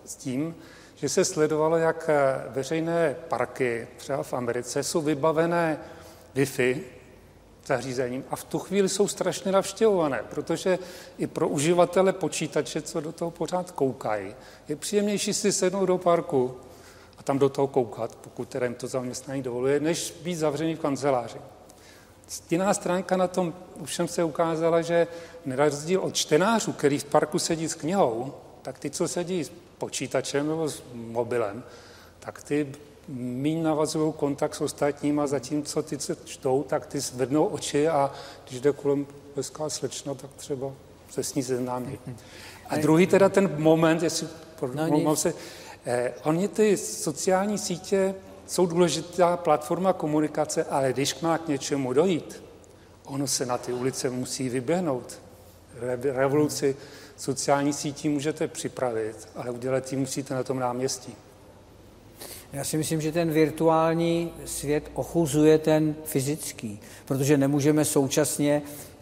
s 0.05 0.15
tím, 0.17 0.55
že 0.95 1.09
se 1.09 1.25
sledovalo, 1.25 1.77
jak 1.77 2.09
veřejné 2.49 3.15
parky, 3.27 3.87
třeba 3.97 4.23
v 4.23 4.33
Americe, 4.33 4.83
jsou 4.83 5.01
vybavené 5.01 5.77
Wi-Fi, 6.35 6.81
zařízením 7.65 8.23
a 8.29 8.35
v 8.35 8.43
tu 8.43 8.59
chvíli 8.59 8.89
jsou 8.89 9.07
strašně 9.07 9.51
navštěvované, 9.51 10.23
protože 10.29 10.79
i 11.17 11.27
pro 11.27 11.47
uživatele 11.47 12.13
počítače, 12.13 12.81
co 12.81 13.01
do 13.01 13.11
toho 13.11 13.31
pořád 13.31 13.71
koukají, 13.71 14.35
je 14.67 14.75
příjemnější 14.75 15.33
si 15.33 15.51
sednout 15.51 15.85
do 15.85 15.97
parku 15.97 16.57
a 17.17 17.23
tam 17.23 17.39
do 17.39 17.49
toho 17.49 17.67
koukat, 17.67 18.15
pokud 18.15 18.49
teda 18.49 18.65
jim 18.65 18.75
to 18.75 18.87
zaměstnání 18.87 19.41
dovoluje, 19.41 19.79
než 19.79 20.13
být 20.23 20.35
zavřený 20.35 20.75
v 20.75 20.79
kanceláři. 20.79 21.37
Stinná 22.27 22.73
stránka 22.73 23.17
na 23.17 23.27
tom 23.27 23.53
všem 23.83 24.07
se 24.07 24.23
ukázala, 24.23 24.81
že 24.81 25.07
na 25.45 25.55
rozdíl 25.55 26.01
od 26.01 26.15
čtenářů, 26.15 26.73
který 26.73 26.99
v 26.99 27.03
parku 27.03 27.39
sedí 27.39 27.69
s 27.69 27.75
knihou, 27.75 28.33
tak 28.61 28.79
ty, 28.79 28.89
co 28.89 29.07
sedí 29.07 29.43
s 29.43 29.51
počítačem 29.77 30.47
nebo 30.47 30.69
s 30.69 30.83
mobilem, 30.93 31.63
tak 32.19 32.43
ty 32.43 32.75
míň 33.07 33.63
navazují 33.63 34.13
kontakt 34.13 34.55
s 34.55 34.61
ostatníma, 34.61 35.27
zatímco 35.27 35.83
ty, 35.83 35.97
co 35.97 36.15
čtou, 36.25 36.63
tak 36.63 36.85
ty 36.85 36.99
zvednou 36.99 37.45
oči 37.45 37.87
a 37.87 38.11
když 38.49 38.61
jde 38.61 38.71
kolem 38.71 39.07
hezká 39.35 39.69
slečna, 39.69 40.13
tak 40.13 40.29
třeba 40.35 40.71
se 41.09 41.23
s 41.23 41.35
ní 41.35 41.43
seznámí. 41.43 41.99
A 42.69 42.77
druhý 42.77 43.07
teda 43.07 43.29
ten 43.29 43.55
moment, 43.57 44.03
jestli 44.03 44.27
no, 45.03 45.15
se, 45.15 45.33
eh, 45.85 46.13
oni 46.23 46.47
ty 46.47 46.77
sociální 46.77 47.57
sítě 47.57 48.15
jsou 48.47 48.65
důležitá 48.65 49.37
platforma 49.37 49.93
komunikace, 49.93 50.63
ale 50.63 50.93
když 50.93 51.19
má 51.19 51.37
k 51.37 51.47
něčemu 51.47 51.93
dojít, 51.93 52.43
ono 53.05 53.27
se 53.27 53.45
na 53.45 53.57
ty 53.57 53.73
ulice 53.73 54.09
musí 54.09 54.49
vyběhnout. 54.49 55.19
Revoluci 56.01 56.75
sociální 57.17 57.73
sítí 57.73 58.09
můžete 58.09 58.47
připravit, 58.47 59.27
ale 59.35 59.51
udělat 59.51 59.91
ji 59.91 59.97
musíte 59.97 60.33
na 60.33 60.43
tom 60.43 60.59
náměstí. 60.59 61.15
Já 62.55 62.63
si 62.63 62.77
myslím, 62.77 63.01
že 63.01 63.11
ten 63.11 63.31
virtuální 63.31 64.31
svět 64.45 64.91
ochuzuje 64.93 65.57
ten 65.57 65.95
fyzický, 66.05 66.79
protože 67.05 67.37
nemůžeme 67.37 67.85
současně 67.85 68.61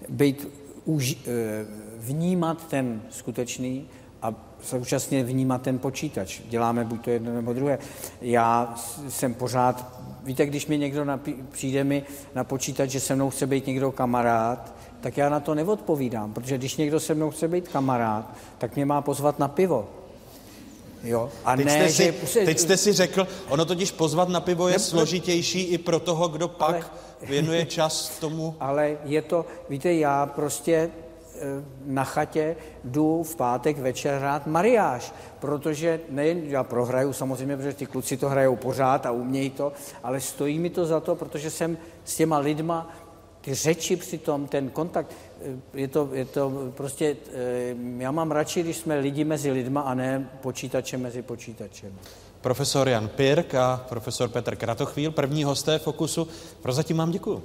být, 0.10 0.48
už, 0.86 1.18
eh, 1.28 1.66
vnímat 1.98 2.68
ten 2.68 3.02
skutečný 3.10 3.88
a 4.22 4.34
současně 4.64 5.24
vnímat 5.24 5.62
ten 5.62 5.80
počítač. 5.80 6.42
Děláme 6.50 6.86
buď 6.86 7.04
to 7.04 7.10
jedno 7.10 7.34
nebo 7.34 7.54
druhé. 7.54 7.80
Já 8.22 8.76
jsem 9.10 9.34
pořád, 9.34 10.02
víte, 10.24 10.46
když 10.46 10.68
mi 10.68 10.78
někdo 10.78 11.06
napí, 11.06 11.36
přijde 11.52 11.84
mi 11.84 12.04
na 12.36 12.44
počítač, 12.44 12.90
že 12.90 13.00
se 13.00 13.16
mnou 13.16 13.30
chce 13.30 13.48
být 13.48 13.68
někdo 13.68 13.92
kamarád, 13.92 14.74
tak 15.02 15.18
já 15.18 15.30
na 15.30 15.40
to 15.40 15.56
neodpovídám, 15.56 16.34
protože 16.34 16.58
když 16.58 16.78
někdo 16.78 17.00
se 17.00 17.14
mnou 17.14 17.32
chce 17.32 17.48
být 17.48 17.68
kamarád, 17.68 18.34
tak 18.58 18.76
mě 18.76 18.86
má 18.86 19.02
pozvat 19.02 19.40
na 19.40 19.48
pivo. 19.48 20.03
Jo? 21.04 21.30
A 21.46 21.56
teď, 21.56 21.66
ne, 21.66 21.72
jste 21.72 21.90
si, 21.90 22.14
že... 22.34 22.46
teď 22.46 22.60
jste 22.60 22.78
si 22.78 22.94
řekl, 22.94 23.28
ono 23.50 23.66
totiž 23.66 23.92
pozvat 23.92 24.30
na 24.30 24.42
pivo 24.42 24.68
je 24.68 24.74
ne, 24.74 24.80
složitější 24.80 25.62
i 25.62 25.78
pro 25.78 26.00
toho, 26.00 26.28
kdo 26.28 26.48
pak 26.48 26.76
ale, 26.76 26.84
věnuje 27.22 27.66
čas 27.66 28.20
tomu. 28.20 28.56
Ale 28.60 28.98
je 29.04 29.22
to, 29.22 29.46
víte, 29.70 29.94
já 29.94 30.26
prostě 30.26 30.74
e, 30.74 30.90
na 31.86 32.04
chatě 32.04 32.56
jdu 32.84 33.24
v 33.24 33.36
pátek 33.36 33.78
večer 33.78 34.20
hrát 34.20 34.48
mariáš, 34.48 35.14
protože 35.40 36.00
nejen 36.10 36.44
já 36.44 36.64
prohraju 36.64 37.14
samozřejmě, 37.14 37.58
protože 37.58 37.74
ty 37.74 37.86
kluci 37.86 38.18
to 38.18 38.30
hrajou 38.30 38.56
pořád 38.56 39.06
a 39.06 39.12
umějí 39.12 39.50
to, 39.50 39.74
ale 40.04 40.22
stojí 40.22 40.60
mi 40.60 40.70
to 40.70 40.86
za 40.86 41.00
to, 41.00 41.16
protože 41.16 41.50
jsem 41.50 41.78
s 42.06 42.16
těma 42.16 42.38
lidma 42.38 42.90
ty 43.44 43.54
řeči 43.54 43.96
přitom, 43.96 44.48
ten 44.48 44.70
kontakt, 44.70 45.12
eh, 45.12 45.33
je 45.74 45.88
to, 45.88 46.10
je 46.14 46.26
to 46.26 46.72
prostě, 46.78 47.18
eh, 47.34 47.76
já 47.98 48.12
mám 48.12 48.32
radši, 48.32 48.64
když 48.64 48.78
jsme 48.78 49.00
lidi 49.00 49.24
mezi 49.24 49.52
lidma 49.52 49.82
a 49.82 49.94
ne 49.94 50.30
počítače 50.42 50.98
mezi 50.98 51.22
počítačem. 51.22 51.94
Profesor 52.42 52.90
Jan 52.90 53.08
Pirk 53.08 53.56
a 53.56 53.86
profesor 53.90 54.30
Petr 54.30 54.56
Kratochvíl, 54.56 55.12
první 55.12 55.44
hosté 55.44 55.80
Fokusu. 55.80 56.28
Prozatím 56.62 56.98
vám 56.98 57.12
děkuju. 57.12 57.44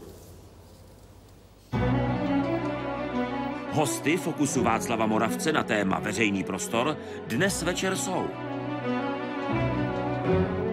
Hosty 3.73 4.17
Fokusu 4.17 4.63
Václava 4.63 5.07
Moravce 5.07 5.53
na 5.53 5.63
téma 5.63 5.99
veřejný 5.99 6.45
prostor 6.45 6.97
dnes 7.27 7.63
večer 7.63 7.97
jsou 7.97 8.27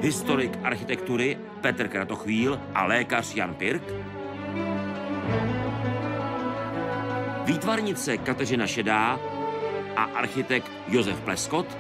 historik 0.06 0.60
architektury 0.64 1.38
Petr 1.62 1.88
Kratochvíl 1.88 2.60
a 2.74 2.86
lékař 2.86 3.36
Jan 3.36 3.54
Pirk, 3.54 3.84
výtvarnice 7.46 8.18
Kateřina 8.18 8.68
Šedá 8.68 9.20
a 9.96 10.04
architekt 10.04 10.72
Josef 10.88 11.22
Pleskot 11.22 11.78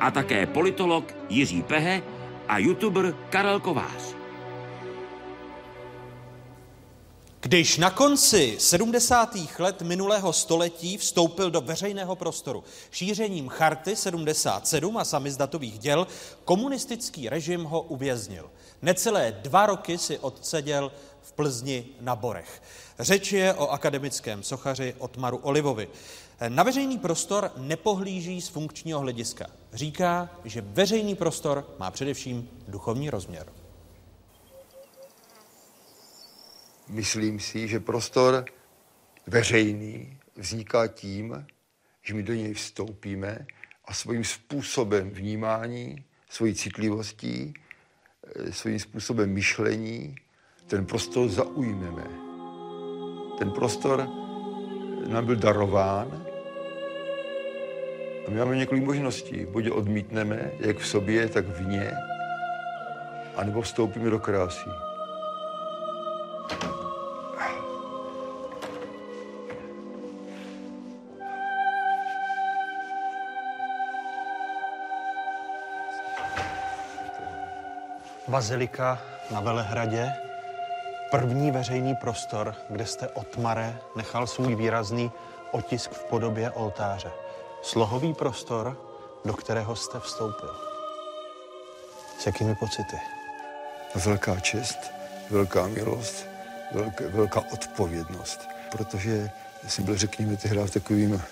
a 0.00 0.10
také 0.10 0.46
politolog 0.46 1.14
Jiří 1.28 1.62
Pehe 1.62 2.02
a 2.48 2.58
youtuber 2.58 3.14
Karel 3.30 3.60
Kovář. 3.60 4.14
Když 7.40 7.78
na 7.78 7.90
konci 7.90 8.56
70. 8.58 9.36
let 9.58 9.82
minulého 9.82 10.32
století 10.32 10.96
vstoupil 10.98 11.50
do 11.50 11.60
veřejného 11.60 12.16
prostoru 12.16 12.64
šířením 12.90 13.48
Charty 13.48 13.96
77 13.96 14.96
a 14.96 15.04
samizdatových 15.04 15.78
děl, 15.78 16.06
komunistický 16.44 17.28
režim 17.28 17.64
ho 17.64 17.82
uvěznil. 17.82 18.50
Necelé 18.82 19.32
dva 19.32 19.66
roky 19.66 19.98
si 19.98 20.18
odseděl 20.18 20.92
v 21.24 21.32
Plzni 21.32 21.86
na 22.00 22.16
Borech. 22.16 22.62
Řeč 22.98 23.32
je 23.32 23.54
o 23.54 23.68
akademickém 23.68 24.42
sochaři 24.42 24.94
Otmaru 24.98 25.36
Olivovi. 25.36 25.88
Na 26.48 26.62
veřejný 26.62 26.98
prostor 26.98 27.50
nepohlíží 27.56 28.40
z 28.40 28.48
funkčního 28.48 29.00
hlediska. 29.00 29.46
Říká, 29.72 30.30
že 30.44 30.60
veřejný 30.60 31.14
prostor 31.14 31.74
má 31.78 31.90
především 31.90 32.48
duchovní 32.68 33.10
rozměr. 33.10 33.52
Myslím 36.88 37.40
si, 37.40 37.68
že 37.68 37.80
prostor 37.80 38.44
veřejný 39.26 40.18
vzniká 40.36 40.86
tím, 40.86 41.46
že 42.02 42.14
my 42.14 42.22
do 42.22 42.34
něj 42.34 42.54
vstoupíme 42.54 43.46
a 43.84 43.94
svým 43.94 44.24
způsobem 44.24 45.10
vnímání, 45.10 46.04
svojí 46.28 46.54
citlivostí, 46.54 47.54
eh, 48.36 48.52
svým 48.52 48.78
způsobem 48.78 49.30
myšlení 49.32 50.16
ten 50.66 50.86
prostor 50.86 51.28
zaujmeme. 51.28 52.06
Ten 53.38 53.50
prostor 53.50 54.08
nám 55.06 55.26
byl 55.26 55.36
darován 55.36 56.24
a 58.26 58.30
my 58.30 58.38
máme 58.38 58.56
několik 58.56 58.84
možností. 58.84 59.46
Buď 59.46 59.70
odmítneme, 59.70 60.50
jak 60.60 60.78
v 60.78 60.86
sobě, 60.86 61.28
tak 61.28 61.44
vně, 61.46 61.92
anebo 63.36 63.62
vstoupíme 63.62 64.10
do 64.10 64.18
krásy. 64.18 64.70
Bazilika 78.28 78.98
na 79.30 79.40
Velehradě, 79.40 80.12
první 81.18 81.50
veřejný 81.50 81.94
prostor, 81.94 82.54
kde 82.70 82.86
jste 82.86 83.08
Otmare 83.08 83.78
nechal 83.96 84.26
svůj 84.26 84.54
výrazný 84.54 85.12
otisk 85.50 85.90
v 85.90 86.04
podobě 86.04 86.50
oltáře. 86.50 87.10
Slohový 87.62 88.14
prostor, 88.14 88.78
do 89.24 89.32
kterého 89.32 89.76
jste 89.76 90.00
vstoupil. 90.00 90.50
S 92.18 92.26
jakými 92.26 92.54
pocity? 92.54 92.96
Velká 93.94 94.40
čest, 94.40 94.78
velká 95.30 95.66
milost, 95.66 96.26
velká, 96.72 97.04
velká 97.08 97.44
odpovědnost, 97.52 98.40
protože 98.70 99.30
jsem 99.68 99.84
byl, 99.84 99.96
řekněme, 99.96 100.36
tehdy 100.36 100.58
v 100.58 100.70
takovým 100.70 101.22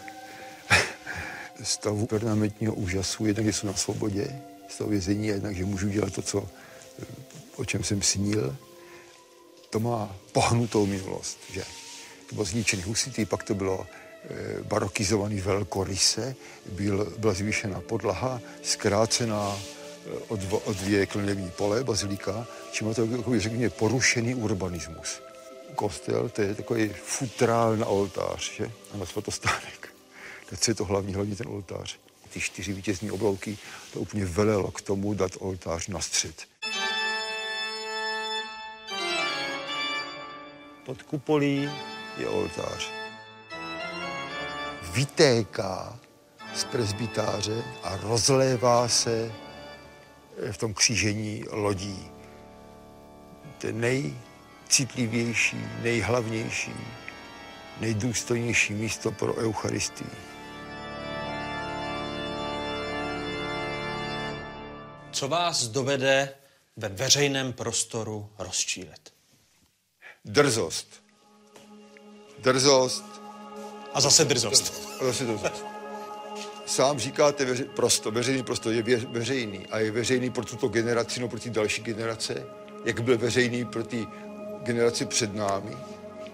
stavu 1.63 2.07
permanentního 2.07 2.75
úžasu, 2.75 3.27
jednak, 3.27 3.47
že 3.47 3.53
jsem 3.53 3.67
na 3.67 3.75
svobodě, 3.75 4.43
z 4.69 4.79
toho 4.79 4.91
vězení, 4.91 5.31
a 5.31 5.35
jednak, 5.35 5.57
že 5.57 5.65
můžu 5.65 5.89
dělat 5.89 6.13
to, 6.13 6.23
co, 6.23 6.49
o 7.57 7.65
čem 7.65 7.85
jsem 7.85 8.03
snil. 8.03 8.57
To 9.73 9.81
má 9.81 10.17
pohnutou 10.33 10.87
minulost, 10.87 11.39
že? 11.53 11.65
To 12.29 12.35
bylo 12.35 12.45
zničený 12.45 12.83
husitý, 12.83 13.25
pak 13.25 13.43
to 13.43 13.55
bylo 13.55 13.87
e, 13.89 14.63
barokizovaný 14.63 15.41
velkoryse, 15.41 16.37
byl, 16.73 17.15
byla 17.19 17.35
zvýšená 17.35 17.81
podlaha, 17.81 18.41
zkrácená 18.63 19.57
e, 19.57 20.19
o, 20.29 20.37
dvo, 20.37 20.59
o 20.59 20.73
dvě 20.73 21.07
klněvní 21.07 21.51
pole, 21.51 21.85
bazilika, 21.85 22.47
čím 22.73 22.95
to 22.95 23.07
takový, 23.07 23.41
řekněme, 23.41 23.71
porušený 23.71 24.35
urbanismus. 24.35 25.23
Kostel, 25.75 26.29
to 26.29 26.43
je 26.43 26.55
takový 26.55 26.89
futrál 27.05 27.77
na 27.77 27.87
oltář, 27.87 28.53
že? 28.57 28.71
A 28.95 28.97
na 28.97 29.07
svatostánek. 29.07 29.89
Co 30.59 30.71
je 30.71 30.75
to 30.75 30.85
hlavní, 30.85 31.15
hlavní 31.15 31.37
ten 31.37 31.49
oltář. 31.49 31.97
Ty 32.33 32.41
čtyři 32.41 32.73
vítězní 32.73 33.11
oblouky, 33.11 33.59
to 33.93 34.01
úplně 34.01 34.25
velelo 34.25 34.71
k 34.71 34.81
tomu 34.81 35.15
dát 35.15 35.33
oltář 35.39 35.89
na 35.89 36.01
střed. 36.01 36.52
Pod 40.85 41.03
kupolí 41.03 41.71
je 42.19 42.29
oltář. 42.29 42.91
Vytéká 44.93 45.99
z 46.55 46.65
presbytáře 46.65 47.63
a 47.83 47.97
rozlévá 47.97 48.89
se 48.89 49.33
v 50.53 50.57
tom 50.57 50.75
křížení 50.75 51.45
lodí. 51.51 52.11
Je 53.65 53.73
nejcitlivější, 53.73 55.57
nejhlavnější, 55.83 56.75
nejdůstojnější 57.81 58.75
místo 58.75 59.13
pro 59.13 59.35
Eucharistii. 59.35 60.11
Co 65.13 65.29
vás 65.29 65.69
dovede 65.69 66.35
ve 66.77 66.89
veřejném 66.89 67.53
prostoru 67.53 68.31
rozčílit? 68.39 69.22
Drzost. 70.25 71.03
Drzost. 72.39 73.05
A 73.95 74.01
zase 74.01 74.25
drzost. 74.25 74.89
A 75.01 75.05
zase 75.05 75.25
drzost. 75.25 75.65
Sám 76.67 76.99
říkáte, 76.99 77.45
veře, 77.45 77.65
prosto, 77.65 78.11
veřejný 78.11 78.43
prostor 78.43 78.73
je 78.73 78.83
vě, 78.83 78.97
veřejný 78.97 79.67
a 79.67 79.79
je 79.79 79.91
veřejný 79.91 80.31
pro 80.31 80.45
tuto 80.45 80.69
generaci, 80.69 81.21
no 81.21 81.29
pro 81.29 81.41
ty 81.41 81.51
další 81.51 81.83
generace, 81.83 82.47
jak 82.85 83.01
byl 83.01 83.19
veřejný 83.19 83.65
pro 83.65 83.85
ty 83.85 84.07
generaci 84.63 85.07
před 85.07 85.35
námi. 85.35 85.77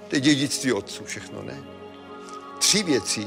To 0.09 0.17
je 0.17 0.21
dědictví 0.21 0.73
otců 0.73 1.05
všechno, 1.05 1.43
ne? 1.43 1.63
Tři 2.59 2.83
věci 2.83 3.27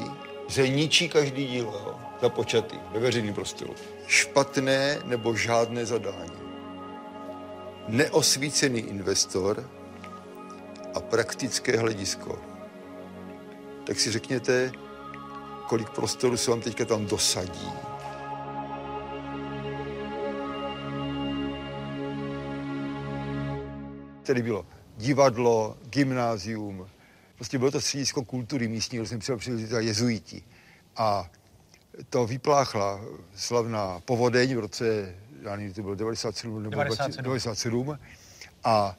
že 0.51 0.67
ničí 0.67 1.09
každý 1.09 1.47
dílo 1.47 1.73
jo, 1.85 1.99
započatý 2.21 2.77
ve 2.91 2.99
veřejném 2.99 3.33
prostoru. 3.33 3.75
Špatné 4.07 4.99
nebo 5.05 5.35
žádné 5.35 5.85
zadání. 5.85 6.41
Neosvícený 7.87 8.79
investor, 8.79 9.69
a 10.93 10.99
praktické 10.99 11.77
hledisko. 11.77 12.39
Tak 13.83 13.99
si 13.99 14.11
řekněte, 14.11 14.71
kolik 15.67 15.89
prostoru 15.89 16.37
se 16.37 16.51
vám 16.51 16.61
teďka 16.61 16.85
tam 16.85 17.05
dosadí. 17.05 17.71
Tady 24.23 24.41
bylo 24.41 24.65
divadlo, 24.97 25.77
gymnázium, 25.89 26.89
prostě 27.35 27.57
bylo 27.57 27.71
to 27.71 27.81
středisko 27.81 28.25
kultury 28.25 28.67
místní, 28.67 28.97
kde 28.97 29.07
jsem 29.07 29.19
přijel 29.19 29.37
přijel 29.37 29.79
jezuiti. 29.79 30.43
A 30.95 31.31
to 32.09 32.27
vypláchla 32.27 33.01
slavná 33.35 33.99
povodeň 33.99 34.55
v 34.55 34.59
roce, 34.59 35.15
já 35.41 35.55
nevím, 35.55 35.73
to 35.73 35.81
bylo 35.81 35.95
97 35.95 36.63
nebo 36.63 36.75
97. 36.75 37.23
97 37.23 37.99
a 38.63 38.97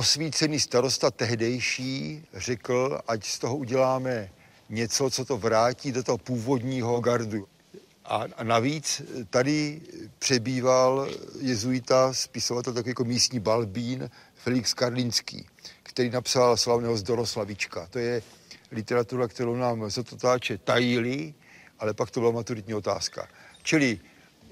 osvícený 0.00 0.60
starosta 0.60 1.10
tehdejší 1.10 2.24
řekl, 2.34 3.00
ať 3.08 3.24
z 3.24 3.38
toho 3.38 3.56
uděláme 3.56 4.30
něco, 4.68 5.10
co 5.10 5.24
to 5.24 5.36
vrátí 5.36 5.92
do 5.92 6.02
toho 6.02 6.18
původního 6.18 7.00
gardu. 7.00 7.48
A, 8.04 8.24
navíc 8.42 9.02
tady 9.30 9.80
přebýval 10.18 11.08
jezuita, 11.40 12.12
spisovatel 12.12 12.72
takový 12.72 12.90
jako 12.90 13.04
místní 13.04 13.40
balbín 13.40 14.10
Felix 14.34 14.74
Karlínský, 14.74 15.46
který 15.82 16.10
napsal 16.10 16.56
slavného 16.56 16.96
Zdoroslavička. 16.96 17.86
To 17.90 17.98
je 17.98 18.22
literatura, 18.72 19.28
kterou 19.28 19.54
nám 19.54 19.90
zatotáče 19.90 20.58
tajili, 20.58 21.34
ale 21.78 21.94
pak 21.94 22.10
to 22.10 22.20
byla 22.20 22.32
maturitní 22.32 22.74
otázka. 22.74 23.28
Čili 23.62 24.00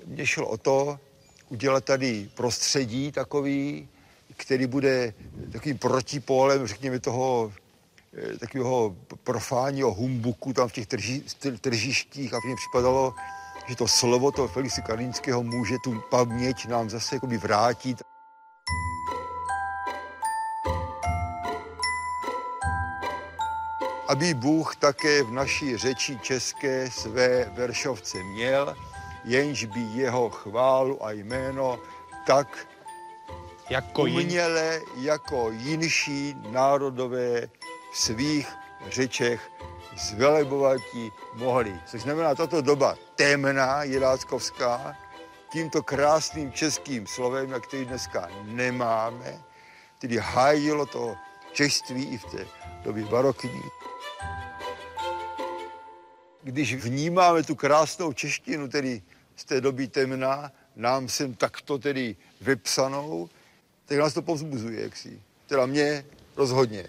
mě 0.06 0.26
šlo 0.26 0.48
o 0.48 0.56
to, 0.56 1.00
udělat 1.48 1.84
tady 1.84 2.30
prostředí 2.34 3.12
takový, 3.12 3.88
který 4.38 4.66
bude 4.66 5.14
takovým 5.52 5.78
protipólem, 5.78 6.66
řekněme, 6.66 6.98
toho 6.98 7.52
eh, 8.16 8.38
takového 8.38 8.96
profáního 9.24 9.94
humbuku 9.94 10.52
tam 10.52 10.68
v 10.68 10.72
těch 10.72 10.86
trži, 10.86 11.22
tržištích 11.60 12.34
a 12.34 12.38
mně 12.44 12.56
připadalo, 12.56 13.14
že 13.68 13.76
to 13.76 13.88
slovo 13.88 14.32
toho 14.32 14.48
Felixe 14.48 14.82
Karlínského 14.82 15.42
může 15.42 15.74
tu 15.84 16.02
paměť 16.10 16.66
nám 16.66 16.90
zase 16.90 17.16
jakoby 17.16 17.38
vrátit. 17.38 18.02
Aby 24.08 24.34
Bůh 24.34 24.76
také 24.76 25.22
v 25.22 25.30
naší 25.30 25.76
řeči 25.76 26.18
české 26.22 26.90
své 26.90 27.44
veršovce 27.44 28.18
měl, 28.22 28.76
jenž 29.24 29.64
by 29.64 29.80
jeho 29.80 30.30
chválu 30.30 31.04
a 31.04 31.12
jméno 31.12 31.78
tak 32.26 32.66
jako 33.70 34.02
uměle 34.02 34.80
jako 34.96 35.50
jinší 35.50 36.36
národové 36.50 37.48
v 37.92 37.98
svých 37.98 38.48
řečech 38.88 39.50
zvelebovati 39.96 41.10
mohli. 41.34 41.80
Což 41.86 42.02
znamená, 42.02 42.34
tato 42.34 42.60
doba 42.62 42.96
temná, 43.14 43.82
jiráckovská, 43.82 44.96
tímto 45.52 45.82
krásným 45.82 46.52
českým 46.52 47.06
slovem, 47.06 47.50
jak 47.50 47.66
který 47.66 47.84
dneska 47.84 48.28
nemáme, 48.42 49.42
tedy 49.98 50.16
hájilo 50.16 50.86
to 50.86 51.16
češství 51.52 52.04
i 52.04 52.18
v 52.18 52.24
té 52.24 52.46
době 52.84 53.04
barokní. 53.04 53.62
Když 56.42 56.74
vnímáme 56.74 57.42
tu 57.42 57.54
krásnou 57.54 58.12
češtinu, 58.12 58.68
tedy 58.68 59.02
z 59.36 59.44
té 59.44 59.60
doby 59.60 59.88
temná, 59.88 60.52
nám 60.76 61.08
sem 61.08 61.34
takto 61.34 61.78
tedy 61.78 62.16
vypsanou, 62.40 63.28
tak 63.88 63.98
nás 63.98 64.14
to 64.14 64.22
povzbuzuje, 64.22 64.82
jaksi. 64.82 65.22
Teda 65.46 65.66
mě 65.66 66.04
rozhodně. 66.36 66.86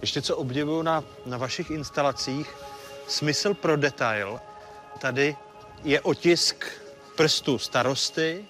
Ještě 0.00 0.22
co 0.22 0.36
obdivuju 0.36 0.82
na, 0.82 1.04
na 1.26 1.36
vašich 1.36 1.70
instalacích, 1.70 2.54
smysl 3.08 3.54
pro 3.54 3.76
detail. 3.76 4.40
Tady 5.00 5.36
je 5.84 6.00
otisk 6.00 6.64
prstu 7.16 7.58
starosty. 7.58 8.44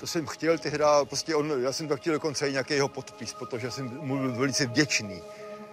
To 0.00 0.06
jsem 0.06 0.26
chtěl 0.26 0.58
tehdy, 0.58 0.84
prostě 1.04 1.34
on, 1.34 1.62
já 1.62 1.72
jsem 1.72 1.88
tak 1.88 2.00
chtěl 2.00 2.12
dokonce 2.12 2.48
i 2.48 2.52
nějaký 2.52 2.74
jeho 2.74 2.88
podpis, 2.88 3.32
protože 3.32 3.70
jsem 3.70 3.98
mu 4.00 4.18
byl 4.18 4.32
velice 4.32 4.66
vděčný. 4.66 5.22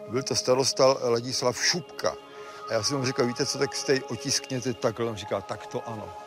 Byl 0.08 0.24
to 0.24 0.36
starosta 0.36 0.86
Ladislav 0.86 1.66
Šupka. 1.66 2.16
A 2.70 2.74
já 2.74 2.84
jsem 2.84 2.98
mu 2.98 3.06
říkal, 3.06 3.26
víte 3.28 3.46
co, 3.46 3.58
tak 3.58 3.76
jste 3.76 4.04
otiskněte 4.04 4.74
takhle. 4.74 5.06
On 5.06 5.16
říkal, 5.16 5.42
tak 5.42 5.68
to 5.68 5.88
ano. 5.88 6.23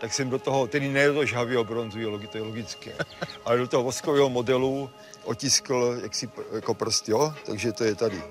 Tak 0.00 0.14
jsem 0.14 0.30
do 0.30 0.38
toho, 0.38 0.66
tedy 0.66 0.88
ne 0.88 1.08
do 1.08 1.24
žhavého 1.24 1.64
bronzu, 1.64 1.98
to 2.28 2.38
je 2.38 2.42
logické, 2.42 2.92
ale 3.44 3.58
do 3.58 3.68
toho 3.68 3.82
voskového 3.82 4.28
modelu 4.28 4.90
otiskl 5.24 6.00
jaksi 6.02 6.30
jako 6.54 6.74
prst, 6.74 7.08
jo? 7.08 7.34
Takže 7.46 7.72
to 7.72 7.84
je 7.84 7.94
tady. 7.94 8.22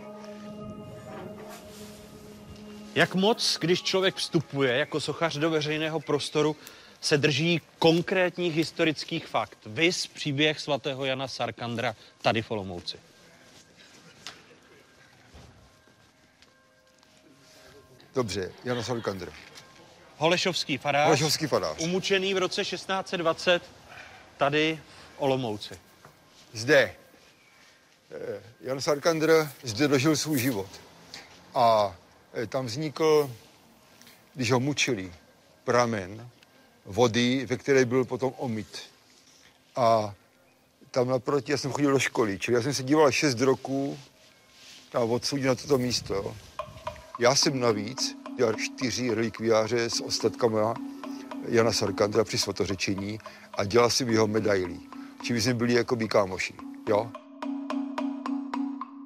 Jak 2.95 3.15
moc, 3.15 3.57
když 3.61 3.83
člověk 3.83 4.15
vstupuje 4.15 4.77
jako 4.77 5.01
sochař 5.01 5.37
do 5.37 5.49
veřejného 5.49 5.99
prostoru, 5.99 6.55
se 7.01 7.17
drží 7.17 7.61
konkrétních 7.79 8.55
historických 8.55 9.27
fakt. 9.27 9.57
Vys 9.65 10.07
příběh 10.07 10.59
svatého 10.59 11.05
Jana 11.05 11.27
Sarkandra 11.27 11.95
tady 12.21 12.41
v 12.41 12.51
Olomouci. 12.51 12.97
Dobře, 18.15 18.51
Jana 18.63 18.83
Sarkandra. 18.83 19.31
Holešovský 20.17 20.77
farář. 20.77 21.05
Holešovský 21.05 21.47
farář. 21.47 21.77
Umučený 21.79 22.33
v 22.33 22.37
roce 22.37 22.63
1620 22.63 23.63
tady 24.37 24.79
v 25.17 25.21
Olomouci. 25.21 25.79
Zde. 26.53 26.95
Eh, 28.11 28.43
Jan 28.61 28.81
Sarkandr 28.81 29.49
zde 29.63 29.87
dožil 29.87 30.15
svůj 30.15 30.39
život. 30.39 30.69
A 31.53 31.95
eh, 32.33 32.47
tam 32.47 32.65
vznikl, 32.65 33.31
když 34.33 34.51
ho 34.51 34.59
mučili, 34.59 35.13
pramen 35.63 36.29
vody, 36.85 37.45
ve 37.45 37.57
které 37.57 37.85
byl 37.85 38.05
potom 38.05 38.33
omyt. 38.37 38.79
A 39.75 40.13
tam 40.91 41.07
naproti, 41.07 41.51
já 41.51 41.57
jsem 41.57 41.71
chodil 41.71 41.91
do 41.91 41.99
školy, 41.99 42.39
čili 42.39 42.57
já 42.57 42.63
jsem 42.63 42.73
se 42.73 42.83
díval 42.83 43.11
šest 43.11 43.39
roků 43.41 43.99
a 44.93 44.99
odsudil 44.99 45.47
na 45.47 45.55
toto 45.55 45.77
místo. 45.77 46.35
Já 47.19 47.35
jsem 47.35 47.59
navíc 47.59 48.24
dělal 48.37 48.53
čtyři 48.53 49.13
relikviáře 49.13 49.89
s 49.89 50.01
ostatkama 50.01 50.73
Jana 51.47 51.71
Sarkandra 51.71 52.23
při 52.23 52.37
svatořečení 52.37 53.19
a 53.53 53.65
dělal 53.65 53.89
jsem 53.89 54.09
jeho 54.09 54.27
medailí. 54.27 54.89
Čili 55.23 55.41
jsme 55.41 55.53
byli 55.53 55.73
jako 55.73 55.95
by 55.95 56.07
kámoši, 56.07 56.53
jo. 56.89 57.11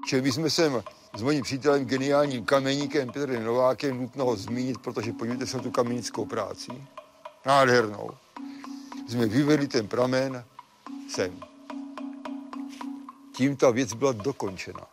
Čili 0.07 0.21
my 0.21 0.31
jsme 0.31 0.49
sem 0.49 0.83
s 1.17 1.21
mojím 1.21 1.43
přítelem, 1.43 1.85
geniálním 1.85 2.45
kameníkem 2.45 3.11
Petrem 3.11 3.43
Novákem, 3.43 4.01
nutno 4.01 4.25
ho 4.25 4.35
zmínit, 4.35 4.77
protože 4.77 5.13
podívejte 5.13 5.45
se 5.45 5.57
na 5.57 5.63
tu 5.63 5.71
kamenickou 5.71 6.25
práci. 6.25 6.71
Nádhernou. 7.45 8.09
Jsme 9.07 9.25
vyvedli 9.25 9.67
ten 9.67 9.87
pramen 9.87 10.43
sem. 11.09 11.39
Tím 13.35 13.55
ta 13.55 13.71
věc 13.71 13.93
byla 13.93 14.11
dokončena. 14.11 14.87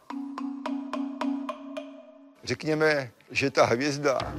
Řekněme, 2.45 3.13
že 3.31 3.51
ta 3.51 3.65
hvězda 3.65 4.35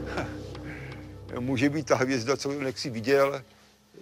může 1.40 1.70
být 1.70 1.86
ta 1.86 1.96
hvězda, 1.96 2.38
co 2.38 2.52
si 2.76 2.90
viděl, 2.90 3.44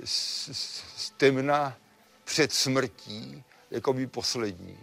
z, 0.03 0.49
z, 0.51 0.83
z 0.97 1.09
temna 1.17 1.77
před 2.23 2.53
smrtí, 2.53 3.43
jako 3.71 3.93
by 3.93 4.07
poslední. 4.07 4.77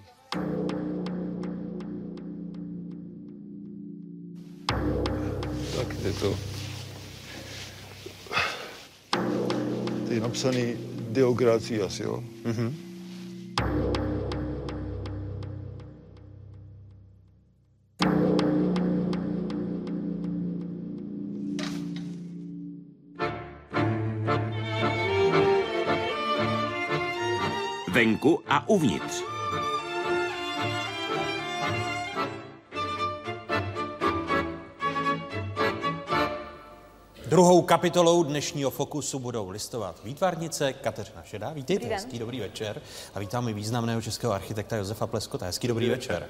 Tak 5.76 5.88
je 6.04 6.12
to. 6.12 6.38
To 10.06 10.12
je 10.12 10.20
napsaný 10.20 10.76
Deogracias, 11.10 12.00
jo? 12.00 12.24
Mm-hmm. 12.44 12.91
Venku 28.22 28.42
a 28.48 28.68
uvnitř. 28.68 29.41
Druhou 37.32 37.62
kapitolou 37.62 38.22
dnešního 38.22 38.70
Fokusu 38.70 39.18
budou 39.18 39.50
listovat 39.50 39.96
výtvarnice 40.04 40.72
Kateřina 40.72 41.22
Šedá. 41.22 41.50
Vítejte, 41.52 41.82
dobrý 41.82 41.94
hezký 41.94 42.18
dobrý 42.18 42.40
večer. 42.40 42.80
A 43.14 43.18
vítám 43.18 43.48
i 43.48 43.52
významného 43.52 44.02
českého 44.02 44.32
architekta 44.32 44.76
Josefa 44.76 45.06
Pleskota. 45.06 45.46
Hezký 45.46 45.68
dobrý, 45.68 45.86
dobrý 45.86 46.00
večer. 46.00 46.14
večer. 46.14 46.28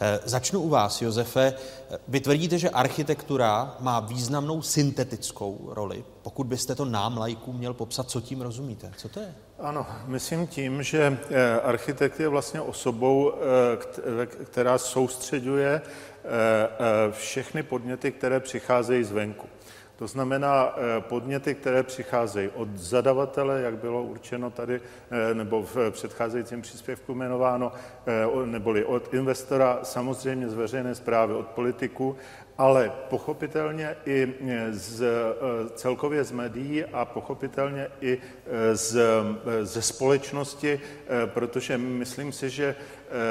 Eh, 0.00 0.20
začnu 0.24 0.60
u 0.60 0.68
vás, 0.68 1.02
Josefe. 1.02 1.54
Vy 2.08 2.20
tvrdíte, 2.20 2.58
že 2.58 2.70
architektura 2.70 3.76
má 3.80 4.00
významnou 4.00 4.62
syntetickou 4.62 5.70
roli. 5.72 6.04
Pokud 6.22 6.46
byste 6.46 6.74
to 6.74 6.84
nám, 6.84 7.18
lajků, 7.18 7.52
měl 7.52 7.74
popsat, 7.74 8.10
co 8.10 8.20
tím 8.20 8.40
rozumíte? 8.40 8.92
Co 8.96 9.08
to 9.08 9.20
je? 9.20 9.34
Ano, 9.58 9.86
myslím 10.06 10.46
tím, 10.46 10.82
že 10.82 11.18
eh, 11.30 11.60
architekt 11.60 12.20
je 12.20 12.28
vlastně 12.28 12.60
osobou, 12.60 13.32
eh, 14.12 14.26
která 14.26 14.78
soustředuje 14.78 15.82
všechny 17.10 17.62
podněty, 17.62 18.12
které 18.12 18.40
přicházejí 18.40 19.04
zvenku. 19.04 19.48
To 19.98 20.06
znamená 20.06 20.74
podněty, 21.00 21.54
které 21.54 21.82
přicházejí 21.82 22.48
od 22.48 22.68
zadavatele, 22.76 23.60
jak 23.60 23.76
bylo 23.76 24.02
určeno 24.02 24.50
tady, 24.50 24.80
nebo 25.32 25.62
v 25.62 25.90
předcházejícím 25.90 26.62
příspěvku 26.62 27.12
jmenováno, 27.12 27.72
neboli 28.44 28.84
od 28.84 29.14
investora, 29.14 29.78
samozřejmě 29.82 30.48
z 30.48 30.54
veřejné 30.54 30.94
zprávy, 30.94 31.34
od 31.34 31.46
politiku 31.46 32.16
ale 32.58 32.92
pochopitelně 33.08 33.96
i 34.06 34.34
z, 34.70 35.04
celkově 35.74 36.24
z 36.24 36.32
médií 36.32 36.84
a 36.84 37.04
pochopitelně 37.04 37.88
i 38.00 38.18
z, 38.72 39.00
ze 39.62 39.82
společnosti, 39.82 40.80
protože 41.26 41.78
myslím 41.78 42.32
si, 42.32 42.50
že 42.50 42.74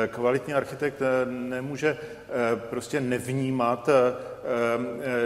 kvalitní 0.08 0.54
architekt 0.54 1.02
nemůže 1.26 1.98
prostě 2.70 3.02
nevnímat 3.02 3.90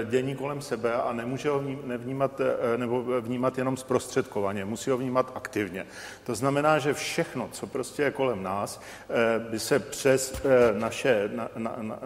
dění 0.09 0.35
kolem 0.35 0.61
sebe 0.61 0.93
a 0.93 1.13
nemůže 1.13 1.49
ho 1.49 1.63
nevnímat 1.83 2.41
nebo 2.77 3.21
vnímat 3.21 3.57
jenom 3.57 3.77
zprostředkovaně, 3.77 4.65
musí 4.65 4.89
ho 4.89 4.97
vnímat 4.97 5.31
aktivně. 5.35 5.85
To 6.23 6.35
znamená, 6.35 6.79
že 6.79 6.93
všechno, 6.93 7.49
co 7.51 7.67
prostě 7.67 8.03
je 8.03 8.11
kolem 8.11 8.43
nás, 8.43 8.81
by 9.49 9.59
se 9.59 9.79
přes 9.79 10.41
naše, 10.73 11.29
na, 11.35 11.49
na, 11.57 11.75
na, 11.81 11.99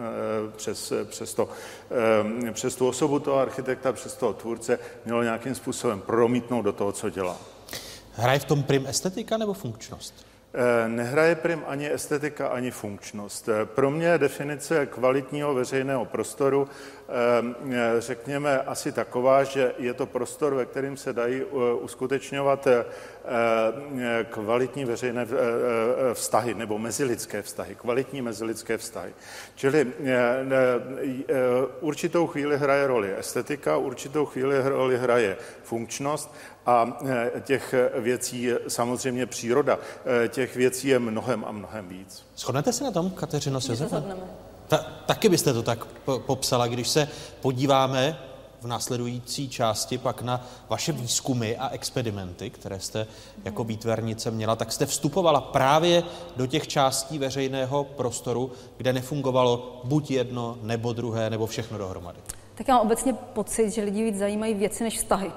přes, 0.56 0.92
přes 1.04 1.34
to 1.34 1.48
Ehm, 1.90 2.54
přes 2.54 2.76
tu 2.76 2.88
osobu 2.88 3.18
toho 3.18 3.38
architekta, 3.38 3.92
přes 3.92 4.16
toho 4.16 4.32
tvůrce 4.32 4.78
mělo 5.04 5.22
nějakým 5.22 5.54
způsobem 5.54 6.00
promítnout 6.00 6.62
do 6.62 6.72
toho, 6.72 6.92
co 6.92 7.10
dělá. 7.10 7.38
Hraje 8.12 8.38
v 8.38 8.44
tom 8.44 8.62
prim 8.62 8.86
estetika 8.86 9.36
nebo 9.36 9.54
funkčnost? 9.54 10.25
Eh, 10.58 10.88
nehraje 10.88 11.34
prim 11.34 11.62
ani 11.66 11.92
estetika, 11.92 12.48
ani 12.48 12.70
funkčnost. 12.70 13.48
Eh, 13.48 13.66
pro 13.66 13.90
mě 13.90 14.18
definice 14.18 14.86
kvalitního 14.86 15.54
veřejného 15.54 16.04
prostoru, 16.04 16.68
eh, 17.08 18.00
řekněme, 18.00 18.58
asi 18.58 18.92
taková, 18.92 19.44
že 19.44 19.74
je 19.78 19.94
to 19.94 20.06
prostor, 20.06 20.54
ve 20.54 20.66
kterém 20.66 20.96
se 20.96 21.12
dají 21.12 21.44
uskutečňovat 21.80 22.68
kvalitní 24.30 24.84
veřejné 24.84 25.26
vztahy 26.12 26.54
nebo 26.54 26.78
mezilidské 26.78 27.42
vztahy, 27.42 27.74
kvalitní 27.74 28.22
mezilidské 28.22 28.78
vztahy. 28.78 29.14
Čili 29.54 29.92
určitou 31.80 32.26
chvíli 32.26 32.58
hraje 32.58 32.86
roli 32.86 33.18
estetika, 33.18 33.76
určitou 33.76 34.26
chvíli 34.26 34.68
roli 34.68 34.98
hraje 34.98 35.36
funkčnost 35.62 36.34
a 36.66 36.98
e, 37.36 37.40
těch 37.40 37.74
věcí 37.98 38.48
samozřejmě 38.68 39.26
příroda. 39.26 39.78
E, 40.24 40.28
těch 40.28 40.56
věcí 40.56 40.88
je 40.88 40.98
mnohem 40.98 41.44
a 41.44 41.52
mnohem 41.52 41.88
víc. 41.88 42.24
Shodnete 42.36 42.72
se 42.72 42.84
na 42.84 42.90
tom, 42.90 43.10
Kateřino, 43.10 43.60
s 43.60 43.94
Ta, 44.68 44.78
taky 45.06 45.28
byste 45.28 45.52
to 45.52 45.62
tak 45.62 45.84
popsala, 46.26 46.66
když 46.66 46.88
se 46.88 47.08
podíváme 47.40 48.18
v 48.60 48.66
následující 48.66 49.48
části 49.48 49.98
pak 49.98 50.22
na 50.22 50.46
vaše 50.68 50.92
výzkumy 50.92 51.56
a 51.56 51.68
experimenty, 51.68 52.50
které 52.50 52.80
jste 52.80 53.06
jako 53.44 53.64
výtvarnice 53.64 54.30
měla, 54.30 54.56
tak 54.56 54.72
jste 54.72 54.86
vstupovala 54.86 55.40
právě 55.40 56.02
do 56.36 56.46
těch 56.46 56.68
částí 56.68 57.18
veřejného 57.18 57.84
prostoru, 57.84 58.52
kde 58.76 58.92
nefungovalo 58.92 59.80
buď 59.84 60.10
jedno, 60.10 60.58
nebo 60.62 60.92
druhé, 60.92 61.30
nebo 61.30 61.46
všechno 61.46 61.78
dohromady. 61.78 62.18
Tak 62.54 62.68
já 62.68 62.74
mám 62.74 62.86
obecně 62.86 63.12
pocit, 63.12 63.70
že 63.70 63.82
lidi 63.82 64.04
víc 64.04 64.18
zajímají 64.18 64.54
věci 64.54 64.84
než 64.84 64.98
vztahy 64.98 65.32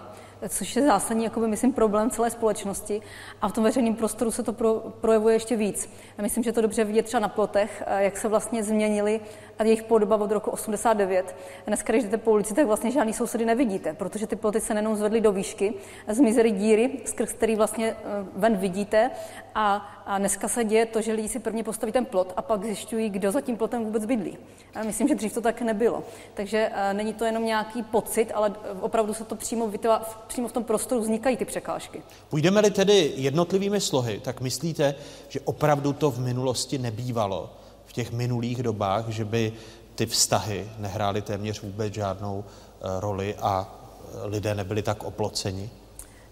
což 0.48 0.76
je 0.76 0.86
zásadní, 0.86 1.24
jakoby, 1.24 1.48
myslím, 1.48 1.74
problém 1.74 2.10
celé 2.10 2.30
společnosti. 2.30 3.02
A 3.42 3.50
v 3.50 3.54
tom 3.54 3.64
veřejném 3.64 3.96
prostoru 3.96 4.32
se 4.32 4.44
to 4.44 4.54
pro, 4.54 4.74
projevuje 5.02 5.36
ještě 5.36 5.56
víc. 5.56 5.90
Já 6.18 6.22
myslím, 6.22 6.44
že 6.44 6.52
to 6.52 6.62
dobře 6.62 6.84
vidět 6.84 7.06
třeba 7.06 7.22
na 7.22 7.28
plotech, 7.28 7.84
eh, 7.86 8.04
jak 8.04 8.18
se 8.18 8.28
vlastně 8.28 8.64
změnili 8.64 9.20
a 9.60 9.64
jejich 9.64 9.84
podoba 9.84 10.16
od 10.16 10.32
roku 10.32 10.52
89. 10.52 11.36
Dneska, 11.68 11.94
když 11.94 12.04
jdete 12.04 12.18
po 12.18 12.32
ulici, 12.32 12.54
tak 12.54 12.68
vlastně 12.68 12.92
žádný 12.92 13.14
sousedy 13.14 13.46
nevidíte, 13.46 13.94
protože 13.94 14.28
ty 14.28 14.36
ploty 14.36 14.62
se 14.62 14.74
nejenom 14.74 14.96
zvedly 14.96 15.22
do 15.22 15.32
výšky, 15.32 15.74
zmizely 16.08 16.52
díry, 16.52 16.92
skrz 17.06 17.34
který 17.34 17.56
vlastně 17.56 17.88
eh, 17.92 18.26
ven 18.36 18.58
vidíte. 18.58 19.12
A, 19.56 19.76
a 20.06 20.18
dneska 20.18 20.48
se 20.48 20.64
děje 20.64 20.86
to, 20.86 21.02
že 21.02 21.14
lidi 21.14 21.28
si 21.30 21.40
prvně 21.40 21.64
postaví 21.64 21.92
ten 21.92 22.06
plot 22.06 22.34
a 22.38 22.42
pak 22.42 22.66
zjišťují, 22.66 23.10
kdo 23.10 23.32
za 23.32 23.42
tím 23.42 23.58
plotem 23.58 23.86
vůbec 23.86 24.06
bydlí. 24.06 24.38
Já 24.76 24.84
myslím, 24.84 25.08
že 25.08 25.16
dřív 25.16 25.34
to 25.34 25.42
tak 25.42 25.62
nebylo. 25.62 26.04
Takže 26.34 26.70
uh, 26.70 26.98
není 26.98 27.14
to 27.14 27.26
jenom 27.26 27.46
nějaký 27.46 27.84
pocit, 27.84 28.32
ale 28.34 28.54
opravdu 28.82 29.14
se 29.14 29.24
to 29.24 29.36
přímo, 29.36 29.68
vytva, 29.68 30.10
přímo 30.28 30.48
v 30.48 30.52
tom 30.52 30.64
prostoru 30.64 31.02
vznikají 31.02 31.38
ty 31.38 31.46
překážky. 31.46 32.02
Půjdeme-li 32.30 32.72
tedy 32.72 33.14
jednotlivými 33.16 33.82
slohy, 33.82 34.20
tak 34.24 34.42
myslíte, 34.42 34.96
že 35.30 35.40
opravdu 35.40 35.94
to 35.94 36.12
v 36.12 36.20
minulosti 36.20 36.78
nebývalo? 36.78 37.59
V 37.90 37.94
těch 37.94 38.12
minulých 38.12 38.64
dobách, 38.64 39.08
že 39.08 39.26
by 39.26 39.54
ty 39.96 40.06
vztahy 40.06 40.70
nehrály 40.78 41.22
téměř 41.22 41.62
vůbec 41.62 41.94
žádnou 41.94 42.44
eh, 42.46 43.00
roli 43.00 43.36
a 43.42 43.68
eh, 43.68 44.28
lidé 44.28 44.56
nebyli 44.56 44.82
tak 44.82 45.04
oploceni? 45.04 45.70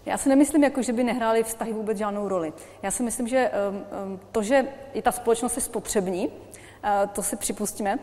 Já 0.06 0.18
si 0.18 0.28
nemyslím, 0.28 0.64
jako, 0.64 0.82
že 0.82 0.92
by 0.92 1.04
nehrály 1.04 1.42
vztahy 1.42 1.72
vůbec 1.72 1.98
žádnou 1.98 2.28
roli. 2.28 2.52
Já 2.82 2.90
si 2.90 3.02
myslím, 3.02 3.28
že 3.28 3.50
um, 4.00 4.20
to, 4.32 4.42
že 4.42 4.66
i 4.92 5.02
ta 5.02 5.12
společnost 5.12 5.56
je 5.56 5.62
spotřební, 5.62 6.28
to 7.12 7.22
si 7.22 7.36
připustíme, 7.36 7.98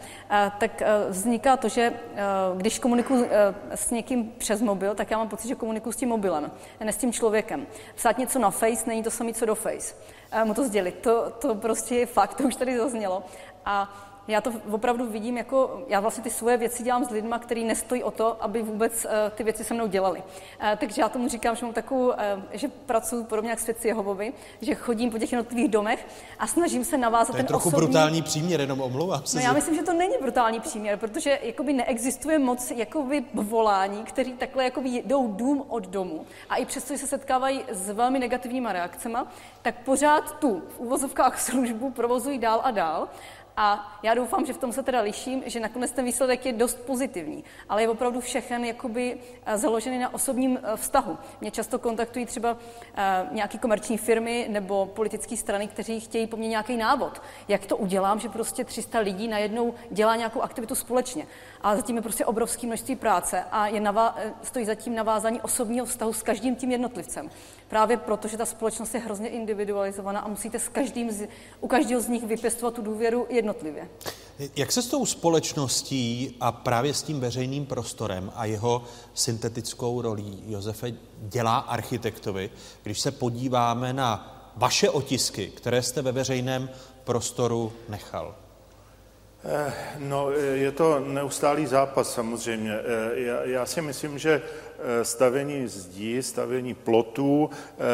tak 0.57 0.82
vzniká 1.09 1.57
to, 1.57 1.69
že 1.69 1.93
když 2.57 2.80
komunikuji 2.80 3.30
s 3.76 3.91
někým 3.91 4.34
přes 4.38 4.61
mobil, 4.61 4.95
tak 4.95 5.11
já 5.11 5.17
mám 5.17 5.30
pocit, 5.30 5.47
že 5.47 5.55
komunikuji 5.55 5.93
s 5.93 5.95
tím 5.95 6.09
mobilem, 6.09 6.51
ne 6.80 6.93
s 6.93 6.97
tím 6.97 7.13
člověkem. 7.13 7.67
Psát 7.95 8.17
něco 8.17 8.39
na 8.39 8.51
Face 8.51 8.84
není 8.88 9.03
to 9.03 9.11
samé, 9.11 9.34
co 9.34 9.45
do 9.45 9.55
Face. 9.55 9.95
Mu 10.43 10.53
to 10.53 10.63
sdělit, 10.63 10.95
to, 10.95 11.30
to 11.39 11.55
prostě 11.55 11.95
je 11.95 12.05
fakt, 12.05 12.34
to 12.34 12.43
už 12.43 12.55
tady 12.55 12.78
zaznělo. 12.78 13.23
A 13.65 13.93
já 14.28 14.41
to 14.41 14.51
opravdu 14.71 15.05
vidím 15.05 15.38
jako, 15.38 15.84
já 15.88 15.99
vlastně 15.99 16.23
ty 16.23 16.30
svoje 16.30 16.57
věci 16.57 16.84
dělám 16.84 17.05
s 17.05 17.09
lidmi, 17.09 17.36
kteří 17.39 17.63
nestojí 17.63 18.03
o 18.03 18.11
to, 18.11 18.43
aby 18.43 18.61
vůbec 18.61 19.05
uh, 19.05 19.11
ty 19.36 19.43
věci 19.43 19.63
se 19.63 19.73
mnou 19.73 19.88
dělali. 19.88 20.19
Uh, 20.19 20.69
takže 20.78 21.01
já 21.01 21.09
tomu 21.09 21.30
říkám, 21.30 21.55
že 21.55 21.65
mám 21.65 21.73
takovou, 21.73 22.07
uh, 22.07 22.13
že 22.51 22.67
pracuji 22.67 23.23
podobně 23.23 23.49
jak 23.49 23.59
svědci 23.59 23.88
Jehovovi, 23.88 24.34
že 24.61 24.76
chodím 24.76 25.11
po 25.11 25.17
těch 25.17 25.32
jednotlivých 25.32 25.71
domech 25.71 26.07
a 26.39 26.47
snažím 26.47 26.86
se 26.86 26.97
navázat 26.97 27.28
to 27.28 27.38
je 27.38 27.43
ten 27.43 27.47
trochu 27.47 27.67
osobní... 27.67 27.86
brutální 27.86 28.21
příměr, 28.21 28.61
jenom 28.61 28.82
omlouvám 28.82 29.21
se. 29.26 29.38
No 29.38 29.43
já 29.43 29.53
myslím, 29.53 29.76
že 29.76 29.84
to 29.84 29.93
není 29.93 30.13
brutální 30.21 30.59
příměr, 30.59 30.97
protože 30.97 31.39
jakoby 31.43 31.73
neexistuje 31.73 32.39
moc 32.39 32.71
jakoby 32.71 33.23
volání, 33.34 34.03
kteří 34.03 34.34
takhle 34.34 34.63
jakoby 34.63 34.89
jdou 34.89 35.28
dům 35.28 35.63
od 35.67 35.88
domu 35.88 36.26
a 36.49 36.55
i 36.55 36.65
přesto, 36.65 36.93
že 36.93 36.99
se 36.99 37.07
setkávají 37.07 37.63
s 37.71 37.89
velmi 37.89 38.19
negativníma 38.19 38.73
reakcemi, 38.73 39.17
tak 39.61 39.76
pořád 39.86 40.39
tu 40.39 40.63
v 40.76 40.80
uvozovkách 40.80 41.39
službu 41.49 41.91
provozují 41.91 42.39
dál 42.39 42.61
a 42.63 42.71
dál 42.71 43.07
a 43.58 43.97
já 44.03 44.14
doufám, 44.14 44.45
že 44.45 44.53
v 44.53 44.58
tom 44.58 44.74
se 44.74 44.84
teda 44.84 45.01
liším, 45.01 45.43
že 45.45 45.60
nakonec 45.60 45.91
ten 45.91 46.06
výsledek 46.06 46.45
je 46.45 46.53
dost 46.53 46.78
pozitivní, 46.86 47.43
ale 47.70 47.82
je 47.82 47.89
opravdu 47.89 48.22
všechen 48.22 48.66
jakoby 48.66 49.18
eh, 49.45 49.58
založený 49.58 49.99
na 49.99 50.14
osobním 50.14 50.60
eh, 50.64 50.78
vztahu. 50.78 51.18
Mě 51.41 51.51
často 51.51 51.80
kontaktují 51.80 52.26
třeba 52.26 52.58
eh, 52.95 53.28
nějaké 53.32 53.58
komerční 53.58 53.97
firmy 53.97 54.47
nebo 54.49 54.86
politické 54.86 55.38
strany, 55.38 55.68
kteří 55.68 55.99
chtějí 55.99 56.28
po 56.28 56.38
mně 56.38 56.47
nějaký 56.47 56.78
návod, 56.78 57.22
jak 57.47 57.66
to 57.66 57.78
udělám, 57.78 58.20
že 58.20 58.30
prostě 58.30 58.64
300 58.64 58.99
lidí 58.99 59.28
najednou 59.28 59.74
dělá 59.91 60.16
nějakou 60.16 60.41
aktivitu 60.41 60.76
společně. 60.76 61.28
A 61.62 61.76
zatím 61.76 61.95
je 61.95 62.01
prostě 62.01 62.26
obrovské 62.26 62.68
množství 62.68 62.95
práce 62.95 63.43
a 63.51 63.68
je 63.68 63.82
navá- 63.82 64.16
stojí 64.41 64.66
zatím 64.66 64.95
navázání 64.95 65.41
osobního 65.41 65.86
vztahu 65.86 66.14
s 66.14 66.24
každým 66.24 66.56
tím 66.56 66.72
jednotlivcem. 66.72 67.30
Právě 67.68 67.97
proto, 67.97 68.28
že 68.28 68.38
ta 68.38 68.45
společnost 68.45 68.93
je 68.93 68.99
hrozně 68.99 69.30
individualizovaná 69.30 70.20
a 70.20 70.28
musíte 70.28 70.59
s 70.59 70.68
každým 70.68 71.11
z, 71.11 71.28
u 71.59 71.68
každého 71.68 72.01
z 72.01 72.07
nich 72.07 72.24
vypěstovat 72.24 72.74
tu 72.74 72.82
důvěru 72.82 73.28
jednotlivě. 73.30 73.89
Jak 74.55 74.72
se 74.72 74.82
s 74.82 74.88
tou 74.88 75.05
společností 75.05 76.36
a 76.39 76.51
právě 76.51 76.93
s 76.93 77.03
tím 77.03 77.20
veřejným 77.20 77.66
prostorem 77.66 78.32
a 78.36 78.45
jeho 78.45 78.84
syntetickou 79.13 80.01
rolí, 80.01 80.43
Josefe, 80.47 80.93
dělá 81.20 81.57
architektovi, 81.57 82.49
když 82.84 82.99
se 82.99 83.11
podíváme 83.11 83.93
na 83.93 84.32
vaše 84.55 84.89
otisky, 84.89 85.47
které 85.47 85.82
jste 85.82 86.01
ve 86.01 86.11
veřejném 86.11 86.70
prostoru 87.03 87.74
nechal? 87.89 88.36
Eh, 89.48 89.74
no, 90.00 90.32
je 90.54 90.72
to 90.72 91.00
neustálý 91.00 91.66
zápas 91.66 92.14
samozřejmě. 92.14 92.74
Eh, 92.74 93.20
já, 93.20 93.43
já 93.43 93.66
si 93.66 93.82
myslím, 93.82 94.20
že 94.20 94.41
eh, 94.80 95.06
stavění 95.06 95.68
zdí, 95.68 96.24
stavění 96.24 96.74
plotů 96.74 97.50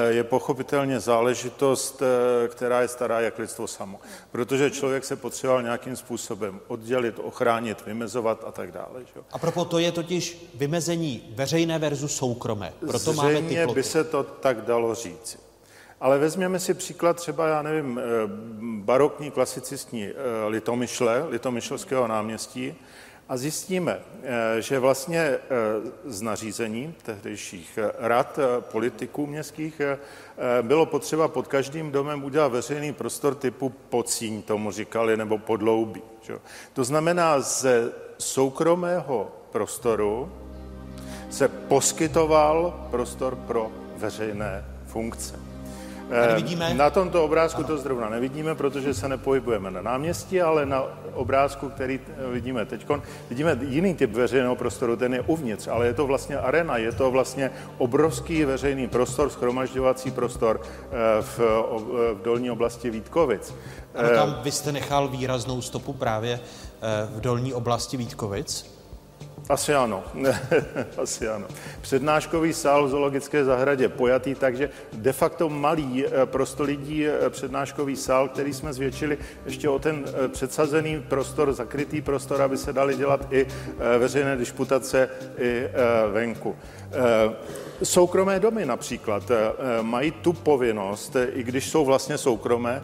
je 0.09 0.23
pochopitelně 0.23 0.99
záležitost, 0.99 2.01
která 2.47 2.81
je 2.81 2.87
stará 2.87 3.19
jak 3.19 3.39
lidstvo 3.39 3.67
samo. 3.67 3.99
Protože 4.31 4.71
člověk 4.71 5.05
se 5.05 5.15
potřeboval 5.15 5.63
nějakým 5.63 5.95
způsobem 5.95 6.59
oddělit, 6.67 7.19
ochránit, 7.23 7.85
vymezovat 7.85 8.43
a 8.47 8.51
tak 8.51 8.71
dále. 8.71 8.99
Že? 8.99 9.21
A 9.31 9.37
proto 9.37 9.65
to 9.65 9.79
je 9.79 9.91
totiž 9.91 10.49
vymezení 10.55 11.33
veřejné 11.35 11.79
versus 11.79 12.15
soukromé. 12.15 12.73
Proto 12.79 12.99
Zřejmě 12.99 13.21
máme 13.23 13.41
ty 13.41 13.55
ploty. 13.55 13.75
by 13.75 13.83
se 13.83 14.03
to 14.03 14.23
tak 14.23 14.61
dalo 14.61 14.95
říct. 14.95 15.50
Ale 16.01 16.17
vezměme 16.17 16.59
si 16.59 16.73
příklad 16.73 17.17
třeba, 17.17 17.47
já 17.47 17.61
nevím, 17.61 17.99
eh, 17.99 18.03
barokní 18.61 19.31
klasicistní 19.31 20.05
eh, 20.05 20.13
litomyšle, 20.47 21.25
litomyšlského 21.29 22.07
náměstí 22.07 22.75
a 23.29 23.37
zjistíme, 23.37 23.99
eh, 24.23 24.61
že 24.61 24.79
vlastně 24.79 25.37
z 26.05 26.21
nařízení 26.21 26.95
tehdejších 27.03 27.79
rad 27.99 28.39
politiků 28.59 29.27
městských 29.27 29.81
bylo 30.61 30.85
potřeba 30.85 31.27
pod 31.27 31.47
každým 31.47 31.91
domem 31.91 32.23
udělat 32.23 32.47
veřejný 32.47 32.93
prostor 32.93 33.35
typu 33.35 33.69
pocíň, 33.69 34.41
tomu 34.41 34.71
říkali, 34.71 35.17
nebo 35.17 35.37
podloubí. 35.37 36.01
To 36.73 36.83
znamená, 36.83 37.39
ze 37.39 37.91
soukromého 38.17 39.31
prostoru 39.51 40.31
se 41.29 41.47
poskytoval 41.47 42.87
prostor 42.91 43.35
pro 43.35 43.71
veřejné 43.97 44.65
funkce. 44.85 45.40
Nevidíme? 46.11 46.73
Na 46.73 46.89
tomto 46.89 47.23
obrázku 47.23 47.59
ano. 47.59 47.67
to 47.67 47.77
zrovna 47.77 48.09
nevidíme, 48.09 48.55
protože 48.55 48.93
se 48.93 49.09
nepohybujeme 49.09 49.71
na 49.71 49.81
náměstí, 49.81 50.41
ale 50.41 50.65
na 50.65 50.83
obrázku, 51.13 51.69
který 51.69 51.99
vidíme 52.31 52.65
teď, 52.65 52.85
vidíme 53.29 53.57
jiný 53.61 53.95
typ 53.95 54.11
veřejného 54.11 54.55
prostoru, 54.55 54.95
ten 54.95 55.13
je 55.13 55.21
uvnitř, 55.21 55.67
ale 55.67 55.87
je 55.87 55.93
to 55.93 56.07
vlastně 56.07 56.37
arena, 56.37 56.77
je 56.77 56.91
to 56.91 57.11
vlastně 57.11 57.51
obrovský 57.77 58.45
veřejný 58.45 58.87
prostor, 58.87 59.29
schromažďovací 59.29 60.11
prostor 60.11 60.61
eh, 60.61 60.87
v, 61.21 61.39
v 62.13 62.21
dolní 62.23 62.51
oblasti 62.51 62.89
Vítkovic. 62.89 63.55
Ano, 63.95 64.09
tam 64.09 64.39
vy 64.43 64.51
jste 64.51 64.71
nechal 64.71 65.07
výraznou 65.07 65.61
stopu 65.61 65.93
právě 65.93 66.39
eh, 66.81 67.07
v 67.15 67.21
dolní 67.21 67.53
oblasti 67.53 67.97
Vítkovic. 67.97 68.80
Asi 69.49 69.73
ano, 69.73 70.03
asi 70.97 71.27
ano. 71.27 71.47
Přednáškový 71.81 72.53
sál 72.53 72.85
v 72.85 72.89
zoologické 72.89 73.45
zahradě 73.45 73.89
pojatý, 73.89 74.35
takže 74.35 74.69
de 74.93 75.13
facto 75.13 75.49
malý 75.49 76.05
eh, 76.05 76.25
prostolidí 76.25 77.07
eh, 77.07 77.29
přednáškový 77.29 77.95
sál, 77.95 78.29
který 78.29 78.53
jsme 78.53 78.73
zvětšili 78.73 79.17
ještě 79.45 79.69
o 79.69 79.79
ten 79.79 80.05
eh, 80.05 80.27
předsazený 80.27 81.01
prostor, 81.07 81.53
zakrytý 81.53 82.01
prostor, 82.01 82.41
aby 82.41 82.57
se 82.57 82.73
dali 82.73 82.95
dělat 82.95 83.27
i 83.31 83.47
veřejné 83.97 84.37
disputace 84.37 85.09
i 85.37 85.67
venku. 86.11 86.55
Soukromé 87.83 88.39
domy 88.39 88.65
například 88.65 89.31
mají 89.81 90.11
tu 90.11 90.33
povinnost, 90.33 91.15
i 91.33 91.43
když 91.43 91.69
jsou 91.69 91.85
vlastně 91.85 92.17
soukromé, 92.17 92.83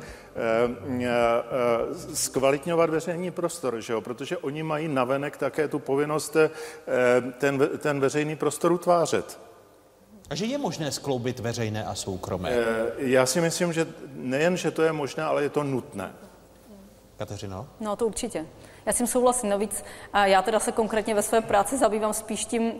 zkvalitňovat 2.14 2.90
veřejný 2.90 3.32
prostor, 3.32 3.82
že 3.82 3.94
jo? 3.94 4.02
protože 4.02 4.38
oni 4.38 4.64
mají 4.64 4.88
navenek 4.88 5.38
také 5.38 5.68
tu 5.68 5.80
povinnost 5.80 6.36
eh, 6.36 6.50
ten, 7.38 7.70
ten 7.78 8.00
veřejný 8.00 8.36
prostor 8.36 8.72
utvářet. 8.72 9.40
A 10.30 10.36
že 10.36 10.46
je 10.46 10.58
možné 10.58 10.92
skloubit 10.92 11.40
veřejné 11.40 11.86
a 11.86 11.96
soukromé? 11.96 12.52
Já 12.98 13.26
si 13.26 13.42
myslím, 13.42 13.74
že 13.74 13.88
nejen, 14.14 14.58
že 14.58 14.72
to 14.72 14.82
je 14.82 14.92
možné, 14.92 15.24
ale 15.24 15.44
je 15.44 15.50
to 15.50 15.64
nutné. 15.64 16.14
Kateřino? 17.18 17.68
No 17.80 17.96
to 17.96 18.08
určitě. 18.08 18.46
Já 18.86 18.94
s 18.94 18.98
tím 18.98 19.08
souhlasím. 19.08 19.50
Navíc 19.50 19.84
já 20.24 20.42
teda 20.42 20.60
se 20.60 20.72
konkrétně 20.72 21.16
ve 21.16 21.22
své 21.22 21.42
práci 21.42 21.78
zabývám 21.78 22.14
spíš 22.14 22.46
tím 22.46 22.74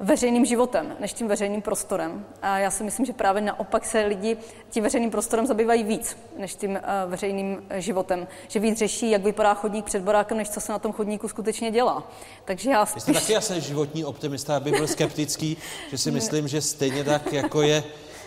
veřejným 0.00 0.44
životem, 0.44 0.96
než 1.00 1.12
tím 1.12 1.28
veřejným 1.28 1.62
prostorem. 1.62 2.24
A 2.42 2.58
já 2.58 2.70
si 2.70 2.84
myslím, 2.84 3.06
že 3.06 3.12
právě 3.12 3.42
naopak 3.42 3.84
se 3.84 4.00
lidi 4.00 4.36
tím 4.70 4.82
veřejným 4.82 5.10
prostorem 5.10 5.46
zabývají 5.46 5.84
víc, 5.84 6.16
než 6.38 6.54
tím 6.54 6.70
uh, 6.70 7.10
veřejným 7.10 7.62
životem. 7.76 8.26
Že 8.48 8.60
víc 8.60 8.78
řeší, 8.78 9.10
jak 9.10 9.24
vypadá 9.24 9.54
chodník 9.54 9.84
před 9.84 10.02
barákem, 10.02 10.36
než 10.36 10.50
co 10.50 10.60
se 10.60 10.72
na 10.72 10.78
tom 10.78 10.92
chodníku 10.92 11.28
skutečně 11.28 11.70
dělá. 11.70 12.10
Takže 12.44 12.70
já 12.70 12.86
spíš... 12.86 13.04
Vy 13.06 13.14
jste 13.14 13.20
taky 13.20 13.36
asi 13.36 13.60
životní 13.60 14.04
optimista, 14.04 14.56
aby 14.56 14.70
byl 14.70 14.86
skeptický, 14.86 15.56
že 15.90 15.98
si 15.98 16.10
myslím, 16.10 16.48
že 16.48 16.60
stejně 16.60 17.04
tak, 17.04 17.32
jako 17.32 17.62
je 17.62 17.84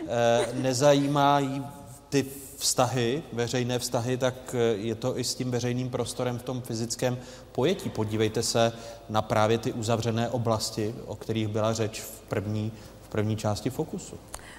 e, 0.07 0.47
nezajímají 0.53 1.65
ty 2.09 2.25
vztahy, 2.63 3.23
veřejné 3.33 3.79
vztahy, 3.79 4.17
tak 4.17 4.35
eh, 4.53 4.57
je 4.75 4.95
to 4.95 5.19
i 5.19 5.23
s 5.23 5.35
tím 5.35 5.51
veřejným 5.51 5.89
prostorem 5.89 6.39
v 6.39 6.43
tom 6.43 6.61
fyzickém 6.61 7.17
pojetí. 7.51 7.89
Podívejte 7.89 8.43
se 8.43 8.71
na 9.09 9.21
právě 9.21 9.57
ty 9.57 9.71
uzavřené 9.73 10.29
oblasti, 10.29 10.95
o 11.05 11.15
kterých 11.15 11.47
byla 11.47 11.73
řeč 11.73 12.01
v 12.01 12.21
první, 12.21 12.71
v 13.01 13.07
první 13.09 13.35
části 13.35 13.69
Fokusu. 13.69 14.15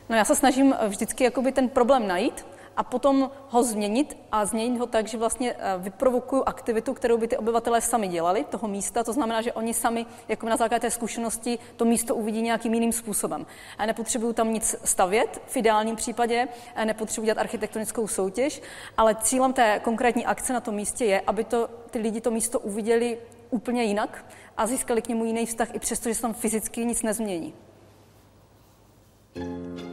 No 0.08 0.16
já 0.16 0.24
se 0.24 0.36
snažím 0.36 0.74
vždycky 0.88 1.24
jakoby 1.24 1.52
ten 1.52 1.68
problém 1.68 2.08
najít 2.08 2.44
a 2.76 2.82
potom 2.84 3.30
ho 3.48 3.62
změnit 3.62 4.16
a 4.32 4.44
změnit 4.44 4.78
ho 4.78 4.86
tak, 4.86 5.08
že 5.08 5.18
vlastně 5.18 5.54
eh, 5.58 5.74
vyprovokuju 5.78 6.42
aktivitu, 6.46 6.94
kterou 6.94 7.18
by 7.18 7.28
ty 7.28 7.36
obyvatelé 7.36 7.80
sami 7.80 8.08
dělali, 8.08 8.44
toho 8.44 8.68
místa. 8.68 9.04
To 9.04 9.12
znamená, 9.12 9.42
že 9.42 9.52
oni 9.52 9.74
sami, 9.74 10.06
jako 10.28 10.48
na 10.48 10.56
základě 10.56 10.80
té 10.80 10.90
zkušenosti, 10.90 11.58
to 11.76 11.84
místo 11.84 12.14
uvidí 12.14 12.42
nějakým 12.42 12.74
jiným 12.74 12.92
způsobem. 12.92 13.46
Nepotřebuju 13.86 14.32
tam 14.32 14.52
nic 14.52 14.76
stavět 14.84 15.42
v 15.46 15.56
ideálním 15.56 15.96
případě, 15.96 16.48
nepotřebuji 16.84 17.24
dělat 17.24 17.38
architektonickou 17.38 18.08
soutěž, 18.08 18.62
ale 18.96 19.14
cílem 19.14 19.52
té 19.52 19.80
konkrétní 19.84 20.26
akce 20.26 20.52
na 20.52 20.60
tom 20.60 20.74
místě 20.74 21.04
je, 21.04 21.20
aby 21.20 21.44
to, 21.44 21.68
ty 21.90 21.98
lidi 21.98 22.20
to 22.20 22.30
místo 22.30 22.60
uviděli 22.60 23.18
úplně 23.50 23.84
jinak 23.84 24.24
a 24.56 24.66
získali 24.66 25.02
k 25.02 25.08
němu 25.08 25.24
jiný 25.24 25.46
vztah, 25.46 25.74
i 25.74 25.78
přesto, 25.78 26.08
že 26.08 26.14
se 26.14 26.22
tam 26.22 26.34
fyzicky 26.34 26.84
nic 26.84 27.02
nezmění. 27.02 27.54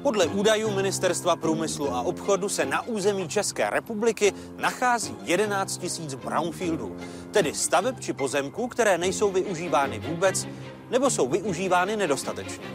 Podle 0.03 0.25
údajů 0.25 0.71
Ministerstva 0.71 1.35
průmyslu 1.35 1.93
a 1.93 2.01
obchodu 2.01 2.49
se 2.49 2.65
na 2.65 2.81
území 2.81 3.27
České 3.27 3.69
republiky 3.69 4.33
nachází 4.57 5.15
11 5.23 5.99
000 5.99 6.15
brownfieldů, 6.25 6.97
tedy 7.31 7.53
staveb 7.53 7.99
či 7.99 8.13
pozemků, 8.13 8.67
které 8.67 8.97
nejsou 8.97 9.31
využívány 9.31 9.99
vůbec 9.99 10.47
nebo 10.89 11.09
jsou 11.09 11.27
využívány 11.27 11.97
nedostatečně. 11.97 12.65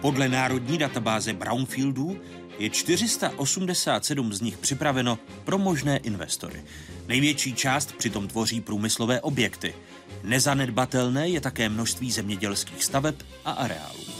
Podle 0.00 0.28
národní 0.28 0.78
databáze 0.78 1.32
brownfieldů 1.32 2.16
je 2.58 2.70
487 2.70 4.32
z 4.32 4.40
nich 4.40 4.58
připraveno 4.58 5.18
pro 5.44 5.58
možné 5.58 5.96
investory. 5.96 6.64
Největší 7.08 7.54
část 7.54 7.92
přitom 7.92 8.28
tvoří 8.28 8.60
průmyslové 8.60 9.20
objekty. 9.20 9.74
Nezanedbatelné 10.22 11.28
je 11.28 11.40
také 11.40 11.68
množství 11.68 12.10
zemědělských 12.12 12.84
staveb 12.84 13.14
a 13.44 13.50
areálů. 13.52 14.15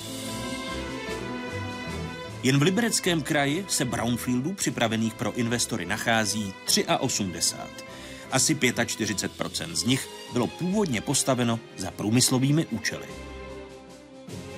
Jen 2.42 2.58
v 2.58 2.62
Libereckém 2.62 3.22
kraji 3.22 3.64
se 3.68 3.84
brownfieldů 3.84 4.52
připravených 4.52 5.14
pro 5.14 5.32
investory 5.32 5.86
nachází 5.86 6.52
83. 6.98 7.84
Asi 8.32 8.54
45% 8.54 9.74
z 9.74 9.84
nich 9.84 10.08
bylo 10.32 10.46
původně 10.46 11.00
postaveno 11.00 11.60
za 11.76 11.90
průmyslovými 11.90 12.66
účely. 12.66 13.06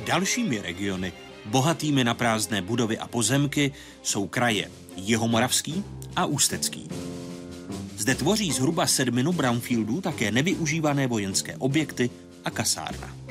Dalšími 0.06 0.58
regiony, 0.58 1.12
bohatými 1.44 2.04
na 2.04 2.14
prázdné 2.14 2.62
budovy 2.62 2.98
a 2.98 3.08
pozemky, 3.08 3.72
jsou 4.02 4.26
kraje 4.26 4.70
Jihomoravský 4.96 5.84
a 6.16 6.26
Ústecký. 6.26 6.88
Zde 7.96 8.14
tvoří 8.14 8.52
zhruba 8.52 8.86
sedminu 8.86 9.32
brownfieldů 9.32 10.00
také 10.00 10.30
nevyužívané 10.30 11.06
vojenské 11.06 11.56
objekty 11.56 12.10
a 12.44 12.50
kasárna. 12.50 13.27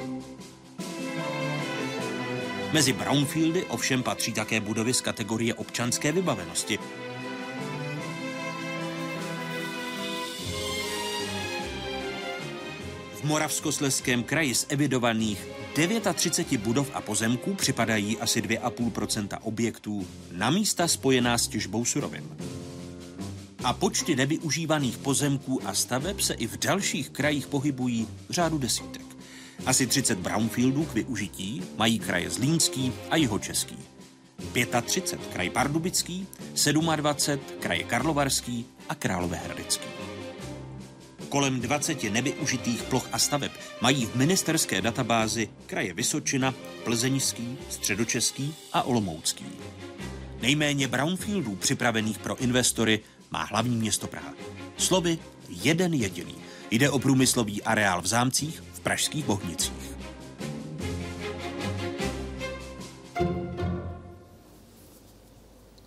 Mezi 2.74 2.94
brownfieldy 2.94 3.66
ovšem 3.66 4.04
patří 4.04 4.34
také 4.34 4.60
budovy 4.60 4.94
z 4.94 5.02
kategorie 5.02 5.54
občanské 5.54 6.12
vybavenosti. 6.12 6.80
V 13.14 13.24
Moravskosleském 13.24 14.24
kraji 14.24 14.56
z 14.56 14.66
evidovaných 14.70 15.48
39 16.14 16.62
budov 16.66 16.92
a 16.94 17.02
pozemků 17.02 17.54
připadají 17.54 18.18
asi 18.18 18.42
2,5% 18.42 19.38
objektů 19.42 20.08
na 20.32 20.50
místa 20.50 20.88
spojená 20.88 21.38
s 21.38 21.48
těžbou 21.48 21.86
surovin. 21.86 22.24
A 23.64 23.74
počty 23.74 24.16
nevyužívaných 24.16 24.98
pozemků 24.98 25.62
a 25.66 25.74
staveb 25.74 26.20
se 26.20 26.34
i 26.34 26.48
v 26.48 26.58
dalších 26.58 27.10
krajích 27.10 27.48
pohybují 27.48 28.08
v 28.30 28.32
řádu 28.32 28.58
desítek. 28.58 29.07
Asi 29.66 29.88
30 29.88 30.20
brownfieldů 30.20 30.86
k 30.86 30.94
využití 30.94 31.64
mají 31.78 32.00
kraje 32.00 32.30
Zlínský 32.30 32.94
a 33.10 33.16
Jihočeský. 33.16 33.78
35 34.86 35.34
kraj 35.34 35.50
Pardubický, 35.50 36.28
27 36.96 37.40
kraje 37.60 37.84
Karlovarský 37.84 38.66
a 38.90 38.96
Královéhradecký. 38.96 39.88
Kolem 41.30 41.62
20 41.62 42.04
nevyužitých 42.04 42.84
ploch 42.84 43.08
a 43.12 43.20
staveb 43.20 43.52
mají 43.82 44.06
v 44.06 44.16
ministerské 44.16 44.82
databázi 44.82 45.50
kraje 45.66 45.94
Vysočina, 45.94 46.54
Plzeňský, 46.84 47.58
Středočeský 47.70 48.56
a 48.74 48.84
Olomoucký. 48.84 49.46
Nejméně 50.42 50.88
brownfieldů 50.88 51.56
připravených 51.56 52.18
pro 52.20 52.38
investory 52.38 53.00
má 53.32 53.44
hlavní 53.44 53.76
město 53.76 54.08
Praha. 54.08 54.34
Slovy 54.78 55.18
jeden 55.50 55.94
jediný. 55.94 56.36
Jde 56.72 56.90
o 56.90 57.00
průmyslový 57.00 57.64
areál 57.64 58.02
v 58.02 58.08
zámcích 58.08 58.64
pražských 58.88 59.26
Bohnicích. 59.26 59.98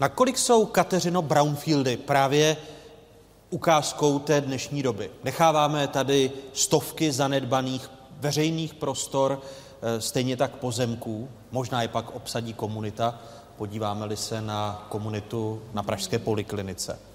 Nakolik 0.00 0.38
jsou, 0.38 0.66
Kateřino, 0.66 1.22
brownfieldy 1.22 1.96
právě 1.96 2.56
ukázkou 3.50 4.18
té 4.18 4.40
dnešní 4.40 4.82
doby? 4.82 5.10
Necháváme 5.24 5.88
tady 5.88 6.32
stovky 6.52 7.12
zanedbaných 7.12 7.90
veřejných 8.20 8.74
prostor, 8.74 9.40
eh, 9.82 10.00
stejně 10.00 10.36
tak 10.36 10.56
pozemků, 10.56 11.28
možná 11.50 11.82
je 11.82 11.88
pak 11.88 12.14
obsadí 12.14 12.52
komunita, 12.52 13.18
podíváme-li 13.56 14.16
se 14.16 14.40
na 14.40 14.86
komunitu 14.88 15.62
na 15.72 15.82
Pražské 15.82 16.18
poliklinice. 16.18 17.09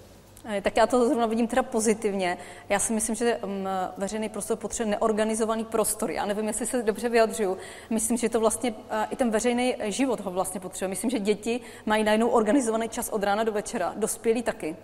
Eh, 0.48 0.60
tak 0.60 0.76
já 0.76 0.86
to 0.86 1.08
zrovna 1.08 1.26
vidím 1.26 1.46
teda 1.46 1.62
pozitivně. 1.62 2.38
Já 2.68 2.78
si 2.78 2.92
myslím, 2.92 3.14
že 3.14 3.38
mm, 3.44 3.66
veřejný 3.96 4.28
prostor 4.28 4.56
potřebuje 4.56 4.90
neorganizovaný 4.90 5.64
prostor. 5.64 6.10
Já 6.10 6.26
nevím, 6.26 6.46
jestli 6.46 6.66
se 6.66 6.82
dobře 6.82 7.08
vyjadřuju. 7.08 7.56
Myslím, 7.90 8.16
že 8.16 8.28
to 8.28 8.40
vlastně 8.40 8.74
eh, 8.90 9.06
i 9.10 9.16
ten 9.16 9.30
veřejný 9.30 9.74
život 9.84 10.20
ho 10.20 10.30
vlastně 10.30 10.60
potřebuje. 10.60 10.88
Myslím, 10.88 11.10
že 11.10 11.18
děti 11.18 11.60
mají 11.86 12.04
najednou 12.04 12.28
organizovaný 12.28 12.88
čas 12.88 13.08
od 13.08 13.22
rána 13.22 13.44
do 13.44 13.52
večera, 13.52 13.92
dospělí 13.96 14.42
taky. 14.42 14.76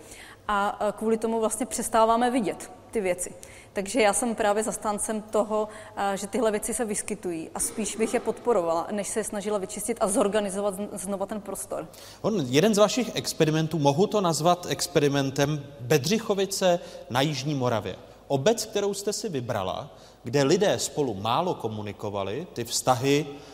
A 0.49 0.79
eh, 0.81 0.93
kvůli 0.93 1.19
tomu 1.19 1.41
vlastně 1.41 1.67
přestáváme 1.67 2.31
vidět 2.31 2.71
ty 2.91 3.01
věci. 3.01 3.35
Takže 3.73 4.01
já 4.03 4.13
jsem 4.13 4.35
právě 4.35 4.63
zastáncem 4.63 5.23
toho, 5.23 5.69
že 6.15 6.27
tyhle 6.27 6.51
věci 6.51 6.75
se 6.75 6.85
vyskytují 6.85 7.51
a 7.55 7.61
spíš 7.61 7.97
bych 7.97 8.15
je 8.15 8.21
podporovala, 8.21 8.87
než 8.91 9.09
se 9.09 9.21
je 9.21 9.25
snažila 9.25 9.59
vyčistit 9.59 9.99
a 10.01 10.09
zorganizovat 10.09 10.75
znova 10.93 11.27
ten 11.27 11.41
prostor. 11.41 11.89
On, 12.21 12.47
jeden 12.49 12.75
z 12.75 12.79
vašich 12.79 13.17
experimentů, 13.17 13.79
mohu 13.79 14.07
to 14.07 14.21
nazvat 14.21 14.67
experimentem 14.69 15.65
Bedřichovice 15.81 16.81
na 17.11 17.21
Jižní 17.21 17.55
Moravě. 17.55 17.97
Obec, 18.27 18.65
kterou 18.65 18.95
jste 18.95 19.13
si 19.13 19.29
vybrala, 19.29 19.91
kde 20.25 20.43
lidé 20.43 20.79
spolu 20.79 21.15
málo 21.15 21.55
komunikovali, 21.55 22.47
ty 22.53 22.65
vztahy 22.65 23.27
Eh, 23.27 23.52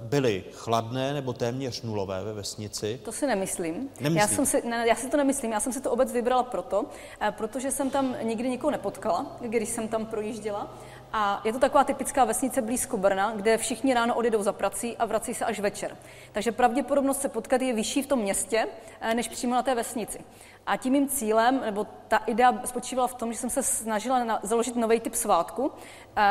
byly 0.00 0.44
chladné 0.52 1.14
nebo 1.14 1.32
téměř 1.32 1.82
nulové 1.82 2.24
ve 2.24 2.32
vesnici? 2.32 3.00
To 3.04 3.12
si 3.12 3.26
nemyslím. 3.26 3.88
Já, 4.00 4.28
jsem 4.28 4.46
si, 4.46 4.68
ne, 4.68 4.84
já 4.88 4.94
si 4.94 5.10
to 5.10 5.16
nemyslím. 5.16 5.52
Já 5.52 5.60
jsem 5.60 5.72
si 5.72 5.80
to 5.80 5.90
obec 5.90 6.12
vybrala 6.12 6.42
proto, 6.42 6.86
eh, 7.20 7.32
protože 7.32 7.70
jsem 7.70 7.90
tam 7.90 8.16
nikdy 8.22 8.48
nikoho 8.48 8.70
nepotkala, 8.70 9.36
když 9.40 9.68
jsem 9.68 9.88
tam 9.88 10.06
projížděla. 10.06 10.74
A 11.12 11.40
je 11.44 11.52
to 11.52 11.58
taková 11.58 11.84
typická 11.84 12.24
vesnice 12.24 12.62
blízko 12.62 12.96
Brna, 12.96 13.32
kde 13.36 13.58
všichni 13.58 13.94
ráno 13.94 14.14
odjedou 14.14 14.42
za 14.42 14.52
prací 14.52 14.96
a 14.96 15.06
vrací 15.06 15.34
se 15.34 15.44
až 15.44 15.60
večer. 15.60 15.96
Takže 16.32 16.52
pravděpodobnost 16.52 17.20
se 17.20 17.28
potkat 17.28 17.62
je 17.62 17.74
vyšší 17.74 18.02
v 18.02 18.06
tom 18.06 18.18
městě, 18.18 18.66
eh, 19.00 19.14
než 19.14 19.28
přímo 19.28 19.54
na 19.54 19.62
té 19.62 19.74
vesnici. 19.74 20.18
A 20.66 20.76
tím 20.76 20.92
mým 20.92 21.08
cílem, 21.08 21.60
nebo 21.60 21.86
ta 22.08 22.16
idea 22.16 22.60
spočívala 22.64 23.08
v 23.08 23.14
tom, 23.14 23.32
že 23.32 23.38
jsem 23.38 23.50
se 23.50 23.62
snažila 23.62 24.24
na, 24.24 24.40
založit 24.42 24.76
nový 24.76 25.00
typ 25.00 25.14
svátku. 25.14 25.72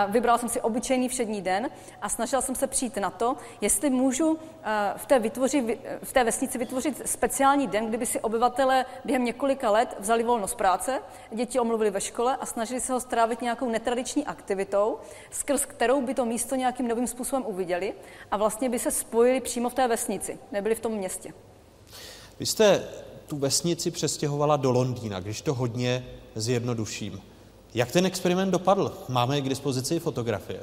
Vybrala 0.07 0.37
jsem 0.37 0.49
si 0.49 0.61
obyčejný 0.61 1.09
všední 1.09 1.41
den 1.41 1.69
a 2.01 2.09
snažila 2.09 2.41
jsem 2.41 2.55
se 2.55 2.67
přijít 2.67 2.97
na 2.97 3.09
to, 3.09 3.37
jestli 3.61 3.89
můžu 3.89 4.39
v 4.97 5.05
té, 5.05 5.19
vytvoři, 5.19 5.79
v 6.03 6.13
té 6.13 6.23
vesnici 6.23 6.57
vytvořit 6.57 7.01
speciální 7.05 7.67
den, 7.67 7.87
kdyby 7.87 8.05
si 8.05 8.19
obyvatele 8.19 8.85
během 9.05 9.25
několika 9.25 9.71
let 9.71 9.95
vzali 9.99 10.23
volno 10.23 10.47
z 10.47 10.55
práce, 10.55 11.01
děti 11.31 11.59
omluvili 11.59 11.89
ve 11.89 12.01
škole 12.01 12.37
a 12.37 12.45
snažili 12.45 12.81
se 12.81 12.93
ho 12.93 12.99
strávit 12.99 13.41
nějakou 13.41 13.69
netradiční 13.69 14.25
aktivitou, 14.25 14.97
skrz 15.31 15.65
kterou 15.65 16.01
by 16.01 16.13
to 16.13 16.25
místo 16.25 16.55
nějakým 16.55 16.87
novým 16.87 17.07
způsobem 17.07 17.43
uviděli 17.47 17.93
a 18.31 18.37
vlastně 18.37 18.69
by 18.69 18.79
se 18.79 18.91
spojili 18.91 19.41
přímo 19.41 19.69
v 19.69 19.73
té 19.73 19.87
vesnici, 19.87 20.39
nebyli 20.51 20.75
v 20.75 20.79
tom 20.79 20.91
městě. 20.91 21.33
Vy 22.39 22.45
jste 22.45 22.89
tu 23.27 23.37
vesnici 23.37 23.91
přestěhovala 23.91 24.57
do 24.57 24.71
Londýna, 24.71 25.19
když 25.19 25.41
to 25.41 25.53
hodně 25.53 26.05
zjednoduším. 26.35 27.21
Jak 27.73 27.91
ten 27.91 28.05
experiment 28.05 28.51
dopadl? 28.51 28.93
Máme 29.09 29.41
k 29.41 29.49
dispozici 29.49 29.99
fotografie. 29.99 30.59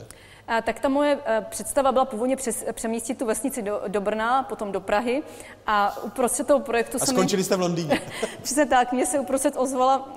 tak 0.63 0.81
ta 0.81 0.89
moje 0.89 1.19
představa 1.49 1.93
byla 1.93 2.05
původně 2.05 2.37
přes, 2.37 2.65
přemístit 2.73 3.19
tu 3.19 3.27
vesnici 3.27 3.63
do, 3.63 3.81
do 3.89 4.01
Brna, 4.01 4.43
potom 4.43 4.73
do 4.73 4.81
Prahy 4.81 5.23
a 5.67 6.03
uprostřed 6.03 6.47
toho 6.47 6.61
projektu 6.61 6.99
a 7.01 7.07
skončili 7.07 7.41
mě, 7.41 7.45
jste 7.45 7.57
v 7.57 7.61
Londýně. 7.61 8.03
Přesně 8.43 8.67
tak, 8.67 8.93
mě 8.93 9.07
se 9.07 9.19
uprostřed 9.19 9.55
ozvala 9.57 10.09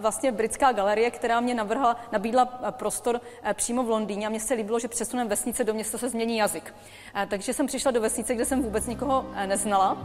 vlastně 0.00 0.32
britská 0.32 0.72
galerie, 0.72 1.10
která 1.10 1.40
mě 1.40 1.54
navrhla, 1.54 1.96
nabídla 2.12 2.46
prostor 2.70 3.20
přímo 3.54 3.84
v 3.84 3.90
Londýně 3.90 4.26
a 4.26 4.30
mně 4.30 4.40
se 4.40 4.54
líbilo, 4.54 4.78
že 4.78 4.88
přesunem 4.88 5.28
vesnice 5.28 5.64
do 5.64 5.74
města 5.74 5.98
se 5.98 6.08
změní 6.08 6.36
jazyk. 6.36 6.74
Takže 7.28 7.54
jsem 7.54 7.66
přišla 7.66 7.90
do 7.90 8.00
vesnice, 8.00 8.34
kde 8.34 8.44
jsem 8.44 8.62
vůbec 8.62 8.86
nikoho 8.86 9.26
neznala 9.46 9.96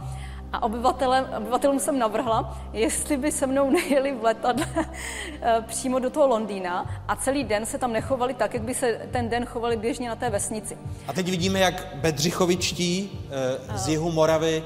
a 0.52 0.62
obyvatelům 0.62 1.80
jsem 1.80 1.98
navrhla, 1.98 2.58
jestli 2.72 3.16
by 3.16 3.32
se 3.32 3.46
mnou 3.46 3.70
nejeli 3.70 4.12
v 4.12 4.24
letadle 4.24 4.66
eh, 4.76 5.64
přímo 5.66 5.98
do 5.98 6.10
toho 6.10 6.26
Londýna 6.26 6.90
a 7.08 7.16
celý 7.16 7.44
den 7.44 7.66
se 7.66 7.78
tam 7.78 7.92
nechovali 7.92 8.34
tak, 8.34 8.54
jak 8.54 8.62
by 8.62 8.74
se 8.74 9.00
ten 9.10 9.28
den 9.28 9.44
chovali 9.44 9.76
běžně 9.76 10.08
na 10.08 10.16
té 10.16 10.30
vesnici. 10.30 10.78
A 11.08 11.12
teď 11.12 11.30
vidíme, 11.30 11.60
jak 11.60 11.94
Bedřichovičtí 11.94 13.20
eh, 13.30 13.78
z 13.78 13.88
jihu 13.88 14.12
Moravy 14.12 14.62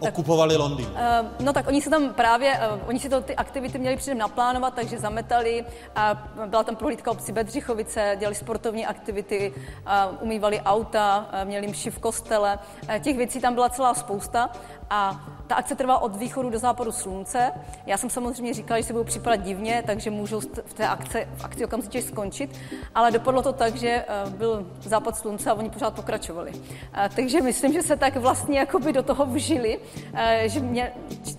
okupovali 0.00 0.56
Londýn. 0.56 0.86
Uh, 0.86 1.26
no 1.40 1.52
tak 1.52 1.68
oni 1.68 1.82
se 1.82 1.90
tam 1.90 2.14
právě, 2.14 2.60
uh, 2.82 2.88
oni 2.88 3.00
si 3.00 3.08
to 3.08 3.20
ty 3.20 3.36
aktivity 3.36 3.78
měli 3.78 3.96
předem 3.96 4.18
naplánovat, 4.18 4.74
takže 4.74 4.98
zametali, 4.98 5.64
a 5.96 6.28
byla 6.46 6.64
tam 6.64 6.76
prohlídka 6.76 7.10
obci 7.10 7.32
Bedřichovice, 7.32 8.16
dělali 8.18 8.34
sportovní 8.34 8.86
aktivity, 8.86 9.52
uh, 9.54 10.22
umývali 10.22 10.60
auta, 10.60 11.28
uh, 11.32 11.48
měli 11.48 11.66
mši 11.66 11.90
v 11.90 11.98
kostele. 11.98 12.58
Uh, 12.82 12.98
těch 12.98 13.16
věcí 13.16 13.40
tam 13.40 13.54
byla 13.54 13.68
celá 13.68 13.94
spousta 13.94 14.50
a 14.90 15.26
ta 15.46 15.54
akce 15.54 15.74
trvá 15.74 15.98
od 15.98 16.16
východu 16.16 16.50
do 16.50 16.58
západu 16.58 16.92
slunce. 16.92 17.52
Já 17.86 17.98
jsem 17.98 18.10
samozřejmě 18.10 18.54
říkala, 18.54 18.80
že 18.80 18.86
se 18.86 18.92
budou 18.92 19.04
připadat 19.04 19.36
divně, 19.36 19.82
takže 19.86 20.10
můžou 20.10 20.40
v 20.40 20.74
té 20.74 20.88
akce, 20.88 21.28
v 21.36 21.44
akci 21.44 21.64
okamžitě 21.64 22.02
skončit, 22.02 22.50
ale 22.94 23.10
dopadlo 23.10 23.42
to 23.42 23.52
tak, 23.52 23.76
že 23.76 23.88
eh, 23.88 24.30
byl 24.30 24.66
západ 24.82 25.16
slunce 25.16 25.50
a 25.50 25.54
oni 25.54 25.70
pořád 25.70 25.94
pokračovali. 25.94 26.52
Eh, 26.94 27.10
takže 27.16 27.40
myslím, 27.40 27.72
že 27.72 27.82
se 27.82 27.96
tak 27.96 28.16
vlastně 28.16 28.58
jakoby 28.58 28.92
do 28.92 29.02
toho 29.02 29.26
vžili, 29.26 29.78
eh, 30.14 30.48
že 30.48 30.60
mě 30.60 30.92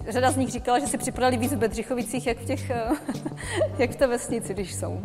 řada 0.08 0.32
z 0.32 0.38
nich 0.38 0.50
říkala, 0.50 0.80
že 0.80 0.88
si 0.88 0.98
připadali 0.98 1.38
víc 1.38 1.54
v 1.54 1.58
Bedřichovicích, 1.58 2.28
jak 2.28 2.38
v, 2.38 2.46
těch, 2.46 2.72
jak 3.78 3.92
v 3.92 3.96
té 3.96 4.08
vesnici, 4.08 4.54
když 4.54 4.76
jsou. 4.76 5.02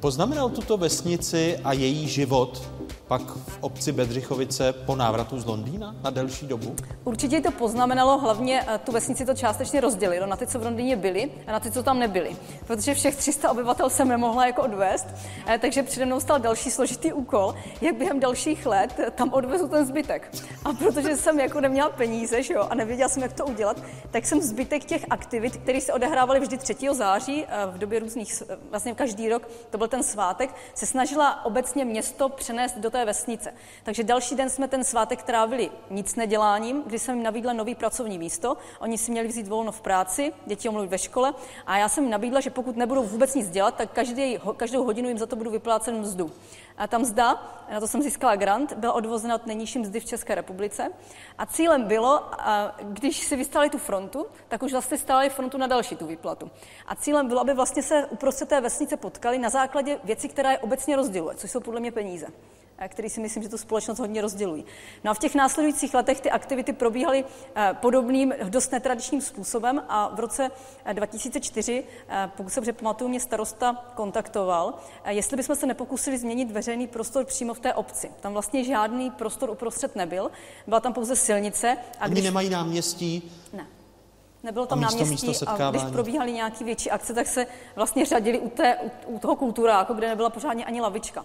Poznamenal 0.00 0.50
tuto 0.50 0.76
vesnici 0.76 1.58
a 1.64 1.72
její 1.72 2.08
život 2.08 2.70
pak 3.08 3.22
v 3.22 3.58
obci 3.60 3.92
Bedřichovice 3.92 4.72
po 4.72 4.96
návratu 4.96 5.40
z 5.40 5.46
Londýna 5.46 5.94
na 6.02 6.10
delší 6.10 6.46
dobu? 6.46 6.76
Určitě 7.04 7.40
to 7.40 7.50
poznamenalo, 7.50 8.18
hlavně 8.18 8.62
eh, 8.68 8.78
tu 8.78 8.92
vesnici 8.92 9.26
to 9.26 9.34
částečně 9.34 9.80
rozdělilo 9.80 10.26
na 10.26 10.36
ty, 10.36 10.46
co 10.46 10.58
v 10.58 10.64
Londýně 10.64 10.96
byli 10.96 11.30
a 11.46 11.52
na 11.52 11.60
ty, 11.60 11.70
co 11.70 11.82
tam 11.82 11.98
nebyli. 11.98 12.36
Protože 12.66 12.94
všech 12.94 13.16
300 13.16 13.50
obyvatel 13.50 13.90
jsem 13.90 14.08
nemohla 14.08 14.46
jako 14.46 14.62
odvést, 14.62 15.06
eh, 15.46 15.58
takže 15.58 15.82
přede 15.82 16.06
mnou 16.06 16.20
stal 16.20 16.38
další 16.40 16.70
složitý 16.70 17.12
úkol, 17.12 17.54
jak 17.80 17.96
během 17.96 18.20
dalších 18.20 18.66
let 18.66 19.00
tam 19.14 19.32
odvezu 19.32 19.68
ten 19.68 19.86
zbytek. 19.86 20.34
A 20.64 20.72
protože 20.72 21.16
jsem 21.16 21.40
jako 21.40 21.60
neměla 21.60 21.88
peníze 21.88 22.42
že 22.42 22.54
jo, 22.54 22.66
a 22.70 22.74
nevěděla 22.74 23.08
jsem, 23.08 23.22
jak 23.22 23.32
to 23.32 23.46
udělat, 23.46 23.76
tak 24.10 24.26
jsem 24.26 24.40
zbytek 24.40 24.84
těch 24.84 25.04
aktivit, 25.10 25.56
které 25.56 25.80
se 25.80 25.92
odehrávaly 25.92 26.40
vždy 26.40 26.58
3. 26.58 26.74
září 26.92 27.44
eh, 27.44 27.66
v 27.66 27.78
době 27.78 27.98
různých, 27.98 28.42
vlastně 28.70 28.94
každý 28.94 29.28
rok, 29.28 29.48
to 29.70 29.78
byl 29.78 29.88
ten 29.88 30.02
svátek, 30.02 30.54
se 30.74 30.86
snažila 30.86 31.44
obecně 31.44 31.84
město 31.84 32.28
přenést 32.28 32.78
do 32.78 32.90
té 32.90 33.01
vesnice. 33.04 33.54
Takže 33.82 34.04
další 34.04 34.34
den 34.34 34.50
jsme 34.50 34.68
ten 34.68 34.84
svátek 34.84 35.22
trávili 35.22 35.70
nic 35.90 36.14
neděláním, 36.16 36.82
kdy 36.82 36.98
jsem 36.98 37.14
jim 37.14 37.24
nabídla 37.24 37.52
nový 37.52 37.74
pracovní 37.74 38.18
místo. 38.18 38.56
Oni 38.80 38.98
si 38.98 39.10
měli 39.10 39.28
vzít 39.28 39.48
volno 39.48 39.72
v 39.72 39.80
práci, 39.80 40.32
děti 40.46 40.68
omluvit 40.68 40.90
ve 40.90 40.98
škole 40.98 41.34
a 41.66 41.78
já 41.78 41.88
jsem 41.88 42.04
jim 42.04 42.10
nabídla, 42.10 42.40
že 42.40 42.50
pokud 42.50 42.76
nebudou 42.76 43.02
vůbec 43.02 43.34
nic 43.34 43.50
dělat, 43.50 43.74
tak 43.74 43.92
každý, 43.92 44.38
každou 44.56 44.84
hodinu 44.84 45.08
jim 45.08 45.18
za 45.18 45.26
to 45.26 45.36
budu 45.36 45.50
vyplácet 45.50 45.94
mzdu. 45.94 46.32
A 46.76 46.86
ta 46.86 46.98
mzda, 46.98 47.42
na 47.72 47.80
to 47.80 47.88
jsem 47.88 48.02
získala 48.02 48.36
grant, 48.36 48.72
byla 48.72 48.92
odvozena 48.92 49.34
od 49.34 49.46
nejnižší 49.46 49.78
mzdy 49.78 50.00
v 50.00 50.04
České 50.04 50.34
republice. 50.34 50.90
A 51.38 51.46
cílem 51.46 51.84
bylo, 51.84 52.22
když 52.82 53.18
si 53.26 53.36
vystali 53.36 53.70
tu 53.70 53.78
frontu, 53.78 54.26
tak 54.48 54.62
už 54.62 54.72
vlastně 54.72 54.98
stáli 54.98 55.30
frontu 55.30 55.58
na 55.58 55.66
další 55.66 55.96
tu 55.96 56.06
výplatu. 56.06 56.50
A 56.86 56.94
cílem 56.94 57.28
bylo, 57.28 57.40
aby 57.40 57.54
vlastně 57.54 57.82
se 57.82 58.06
uprostřed 58.06 58.48
té 58.48 58.60
vesnice 58.60 58.96
potkali 58.96 59.38
na 59.38 59.50
základě 59.50 59.98
věcí, 60.04 60.28
která 60.28 60.50
je 60.50 60.58
obecně 60.58 60.96
rozděluje, 60.96 61.36
což 61.36 61.50
jsou 61.50 61.60
podle 61.60 61.80
mě 61.80 61.92
peníze 61.92 62.26
který 62.88 63.10
si 63.10 63.20
myslím, 63.20 63.42
že 63.42 63.48
tu 63.48 63.58
společnost 63.58 63.98
hodně 63.98 64.22
rozdělují. 64.22 64.64
No 65.04 65.10
a 65.10 65.14
v 65.14 65.18
těch 65.18 65.34
následujících 65.34 65.94
letech 65.94 66.20
ty 66.20 66.30
aktivity 66.30 66.72
probíhaly 66.72 67.24
eh, 67.56 67.76
podobným, 67.80 68.34
dost 68.48 68.72
netradičním 68.72 69.20
způsobem 69.20 69.82
a 69.88 70.14
v 70.14 70.20
roce 70.20 70.50
2004, 70.92 71.84
eh, 72.08 72.24
eh, 72.24 72.30
pokud 72.36 72.50
se 72.50 72.60
dobře 72.60 72.72
pamatuju, 72.72 73.08
mě 73.08 73.20
starosta 73.20 73.84
kontaktoval, 73.94 74.74
jestli 75.08 75.36
bychom 75.36 75.56
se 75.56 75.66
nepokusili 75.66 76.18
změnit 76.18 76.50
veřejný 76.50 76.86
prostor 76.86 77.24
přímo 77.24 77.54
v 77.54 77.60
té 77.60 77.74
obci. 77.74 78.10
Tam 78.20 78.32
vlastně 78.32 78.64
žádný 78.64 79.10
prostor 79.10 79.50
uprostřed 79.50 79.96
nebyl, 79.96 80.30
byla 80.66 80.80
tam 80.80 80.92
pouze 80.92 81.16
silnice. 81.16 81.76
A 82.00 82.08
když... 82.08 82.18
Oni 82.18 82.24
nemají 82.24 82.50
náměstí? 82.50 83.32
Ne. 83.52 83.66
Nebylo 84.42 84.66
tam 84.66 84.78
místo, 84.78 84.98
náměstí 84.98 85.26
místo 85.26 85.50
a 85.50 85.70
když 85.70 85.82
probíhaly 85.82 86.32
nějaké 86.32 86.64
větší 86.64 86.90
akce, 86.90 87.14
tak 87.14 87.26
se 87.26 87.46
vlastně 87.76 88.06
řadili 88.06 88.38
u, 88.38 88.50
té, 88.50 88.76
u, 88.76 89.14
u 89.14 89.18
toho 89.18 89.36
kulturáku, 89.36 89.94
kde 89.94 90.08
nebyla 90.08 90.30
pořádně 90.30 90.64
ani 90.64 90.80
lavička. 90.80 91.24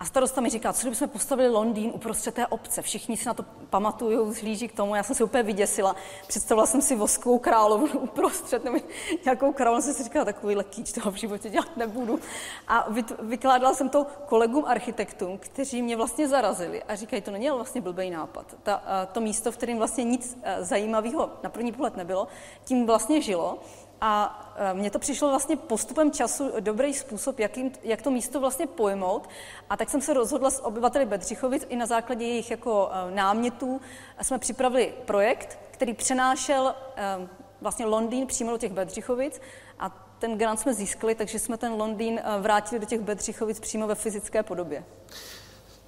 A 0.00 0.04
starosta 0.04 0.40
mi 0.40 0.50
říká, 0.50 0.72
co 0.72 0.80
kdybychom 0.80 1.08
postavili 1.08 1.48
Londýn 1.48 1.90
uprostřed 1.94 2.34
té 2.34 2.46
obce. 2.46 2.82
Všichni 2.82 3.16
si 3.16 3.26
na 3.26 3.34
to 3.34 3.42
pamatují, 3.70 4.34
zhlíží 4.34 4.68
k 4.68 4.76
tomu. 4.76 4.94
Já 4.94 5.02
jsem 5.02 5.16
se 5.16 5.24
úplně 5.24 5.42
vyděsila. 5.42 5.96
Představila 6.26 6.66
jsem 6.66 6.82
si 6.82 6.96
voskovou 6.96 7.38
královnu 7.38 7.86
uprostřed, 8.00 8.64
nebo 8.64 8.78
nějakou 9.24 9.52
královnu. 9.52 9.82
Jsem 9.82 9.94
si 9.94 10.02
říkala, 10.02 10.24
takový 10.24 10.56
lekýč 10.56 10.92
toho 10.92 11.10
v 11.10 11.14
životě 11.14 11.50
dělat 11.50 11.76
nebudu. 11.76 12.20
A 12.68 12.86
vykládala 13.18 13.74
jsem 13.74 13.88
to 13.88 14.06
kolegům 14.26 14.64
architektům, 14.66 15.38
kteří 15.38 15.82
mě 15.82 15.96
vlastně 15.96 16.28
zarazili 16.28 16.82
a 16.82 16.94
říkají, 16.94 17.22
to 17.22 17.30
není 17.30 17.50
vlastně 17.50 17.80
blbý 17.80 18.10
nápad. 18.10 18.56
Ta, 18.62 18.82
to 19.12 19.20
místo, 19.20 19.52
v 19.52 19.56
kterém 19.56 19.78
vlastně 19.78 20.04
nic 20.04 20.38
e, 20.42 20.64
zajímavého 20.64 21.30
na 21.42 21.50
první 21.50 21.72
pohled 21.72 21.96
nebylo, 21.96 22.28
tím 22.64 22.86
vlastně 22.86 23.20
žilo. 23.20 23.58
A 24.00 24.52
e, 24.56 24.74
mně 24.74 24.90
to 24.90 24.98
přišlo 24.98 25.28
vlastně 25.28 25.56
postupem 25.56 26.10
času 26.10 26.50
dobrý 26.60 26.94
způsob, 26.94 27.38
jak, 27.38 27.56
jim, 27.56 27.72
jak 27.82 28.02
to 28.02 28.10
místo 28.10 28.40
vlastně 28.40 28.66
pojmout. 28.66 29.28
A 29.70 29.76
tak 29.76 29.90
jsem 29.90 30.00
se 30.00 30.14
rozhodla 30.14 30.50
s 30.50 30.64
obyvateli 30.64 31.06
Bedřichovic 31.06 31.66
i 31.68 31.76
na 31.76 31.86
základě 31.86 32.24
jejich 32.24 32.50
jako 32.50 32.90
e, 32.92 33.14
námětů 33.14 33.80
jsme 34.22 34.38
připravili 34.38 34.94
projekt, 35.04 35.58
který 35.70 35.94
přenášel 35.94 36.74
e, 36.96 37.28
vlastně 37.60 37.86
Londýn 37.86 38.26
přímo 38.26 38.50
do 38.50 38.58
těch 38.58 38.72
Bedřichovic 38.72 39.40
a 39.78 40.06
ten 40.18 40.38
grant 40.38 40.60
jsme 40.60 40.74
získali, 40.74 41.14
takže 41.14 41.38
jsme 41.38 41.56
ten 41.56 41.72
Londýn 41.72 42.20
vrátili 42.40 42.80
do 42.80 42.86
těch 42.86 43.00
Bedřichovic 43.00 43.60
přímo 43.60 43.86
ve 43.86 43.94
fyzické 43.94 44.42
podobě. 44.42 44.84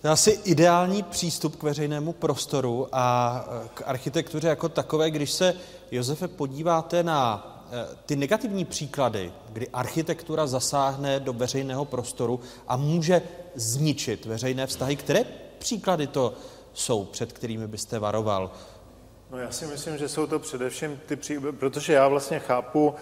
To 0.00 0.08
je 0.08 0.12
asi 0.12 0.30
ideální 0.44 1.02
přístup 1.02 1.56
k 1.56 1.62
veřejnému 1.62 2.12
prostoru 2.12 2.88
a 2.92 3.44
k 3.74 3.82
architektuře 3.86 4.48
jako 4.48 4.68
takové, 4.68 5.10
když 5.10 5.30
se, 5.32 5.54
Josefe, 5.90 6.28
podíváte 6.28 7.02
na 7.02 7.51
ty 8.06 8.16
negativní 8.16 8.64
příklady, 8.64 9.32
kdy 9.48 9.68
architektura 9.68 10.46
zasáhne 10.46 11.20
do 11.20 11.32
veřejného 11.32 11.84
prostoru 11.84 12.40
a 12.68 12.76
může 12.76 13.22
zničit 13.54 14.26
veřejné 14.26 14.66
vztahy, 14.66 14.96
které 14.96 15.24
příklady 15.58 16.06
to 16.06 16.34
jsou, 16.72 17.04
před 17.04 17.32
kterými 17.32 17.68
byste 17.68 17.98
varoval? 17.98 18.50
No 19.30 19.38
já 19.38 19.50
si 19.50 19.66
myslím, 19.66 19.98
že 19.98 20.08
jsou 20.08 20.26
to 20.26 20.38
především 20.38 21.00
ty 21.06 21.16
příklady, 21.16 21.56
protože 21.56 21.92
já 21.92 22.08
vlastně 22.08 22.38
chápu 22.38 22.94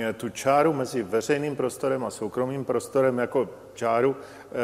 e, 0.00 0.12
tu 0.12 0.28
čáru 0.28 0.72
mezi 0.72 1.02
veřejným 1.02 1.56
prostorem 1.56 2.04
a 2.04 2.10
soukromým 2.10 2.64
prostorem 2.64 3.18
jako 3.18 3.48
čáru, 3.74 4.16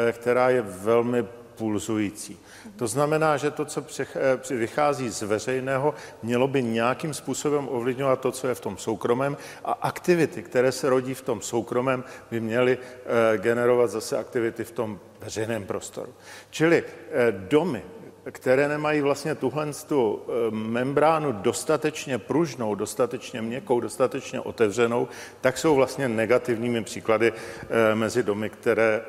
e, 0.09 0.11
která 0.11 0.49
je 0.49 0.61
velmi 0.61 1.25
pulzující. 1.55 2.39
To 2.75 2.87
znamená, 2.87 3.37
že 3.37 3.51
to, 3.51 3.65
co 3.65 3.83
eh, 3.99 4.55
vychází 4.55 5.09
z 5.09 5.21
veřejného, 5.21 5.93
mělo 6.23 6.47
by 6.47 6.63
nějakým 6.63 7.13
způsobem 7.13 7.67
ovlivňovat 7.71 8.21
to, 8.21 8.31
co 8.31 8.47
je 8.47 8.55
v 8.55 8.59
tom 8.59 8.77
soukromém 8.77 9.37
a 9.65 9.71
aktivity, 9.71 10.43
které 10.43 10.71
se 10.71 10.89
rodí 10.89 11.13
v 11.13 11.21
tom 11.21 11.41
soukromém, 11.41 12.03
by 12.31 12.39
měly 12.39 12.77
eh, 12.77 13.37
generovat 13.37 13.89
zase 13.89 14.17
aktivity 14.17 14.63
v 14.63 14.71
tom 14.71 14.99
veřejném 15.21 15.65
prostoru. 15.65 16.13
Čili 16.49 16.83
eh, 16.83 17.31
domy, 17.31 17.83
které 18.31 18.67
nemají 18.67 19.01
vlastně 19.01 19.35
tuhle 19.35 19.67
tu 19.87 20.21
membránu 20.49 21.31
dostatečně 21.31 22.17
pružnou, 22.17 22.75
dostatečně 22.75 23.41
měkkou, 23.41 23.79
dostatečně 23.79 24.41
otevřenou, 24.41 25.07
tak 25.41 25.57
jsou 25.57 25.75
vlastně 25.75 26.09
negativními 26.09 26.83
příklady 26.83 27.33
mezi 27.93 28.23
domy, 28.23 28.49
které 28.49 29.01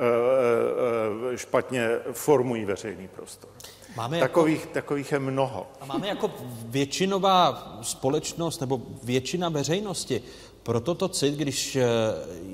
špatně 1.35 1.89
formují 2.13 2.65
veřejný 2.65 3.09
prostor. 3.09 3.51
Máme 3.97 4.21
takových, 4.21 4.61
jako, 4.61 4.73
takových 4.73 5.13
je 5.13 5.19
mnoho. 5.19 5.67
A 5.81 5.87
máme 5.87 6.09
jako 6.09 6.31
většinová 6.65 7.73
společnost 7.83 8.61
nebo 8.61 8.83
většina 9.03 9.49
veřejnosti 9.49 10.23
proto 10.63 10.95
to 10.95 11.09
cit, 11.09 11.35
když 11.35 11.79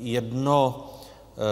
jedno 0.01 0.89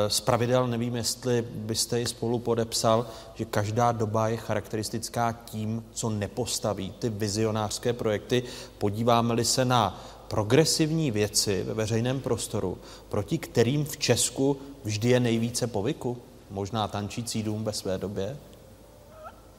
z 0.08 0.20
pravidel, 0.20 0.66
nevím, 0.66 0.96
jestli 0.96 1.42
byste 1.42 2.00
ji 2.00 2.06
spolu 2.06 2.38
podepsal, 2.38 3.06
že 3.34 3.44
každá 3.44 3.92
doba 3.92 4.28
je 4.28 4.36
charakteristická 4.36 5.32
tím, 5.32 5.84
co 5.92 6.10
nepostaví 6.10 6.94
ty 6.98 7.08
vizionářské 7.08 7.92
projekty. 7.92 8.42
Podíváme-li 8.78 9.44
se 9.44 9.64
na 9.64 10.04
progresivní 10.28 11.10
věci 11.10 11.62
ve 11.62 11.74
veřejném 11.74 12.20
prostoru, 12.20 12.78
proti 13.08 13.38
kterým 13.38 13.84
v 13.84 13.96
Česku 13.96 14.56
vždy 14.84 15.08
je 15.08 15.20
nejvíce 15.20 15.66
povyku? 15.66 16.16
možná 16.50 16.88
tančící 16.88 17.42
dům 17.42 17.64
ve 17.64 17.72
své 17.72 17.98
době? 17.98 18.36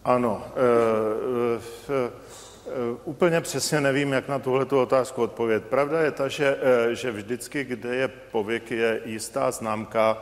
Ano. 0.03 0.43
E, 0.55 0.61
e, 1.93 2.11
Úplně 3.03 3.41
přesně 3.41 3.81
nevím, 3.81 4.13
jak 4.13 4.27
na 4.27 4.39
tuhle 4.39 4.65
otázku 4.65 5.21
odpovědět. 5.21 5.65
Pravda 5.65 6.01
je 6.01 6.11
ta, 6.11 6.27
že, 6.27 6.57
že 6.91 7.11
vždycky, 7.11 7.63
kde 7.63 7.95
je 7.95 8.07
pověk, 8.07 8.71
je 8.71 9.01
jistá 9.05 9.51
známka 9.51 10.17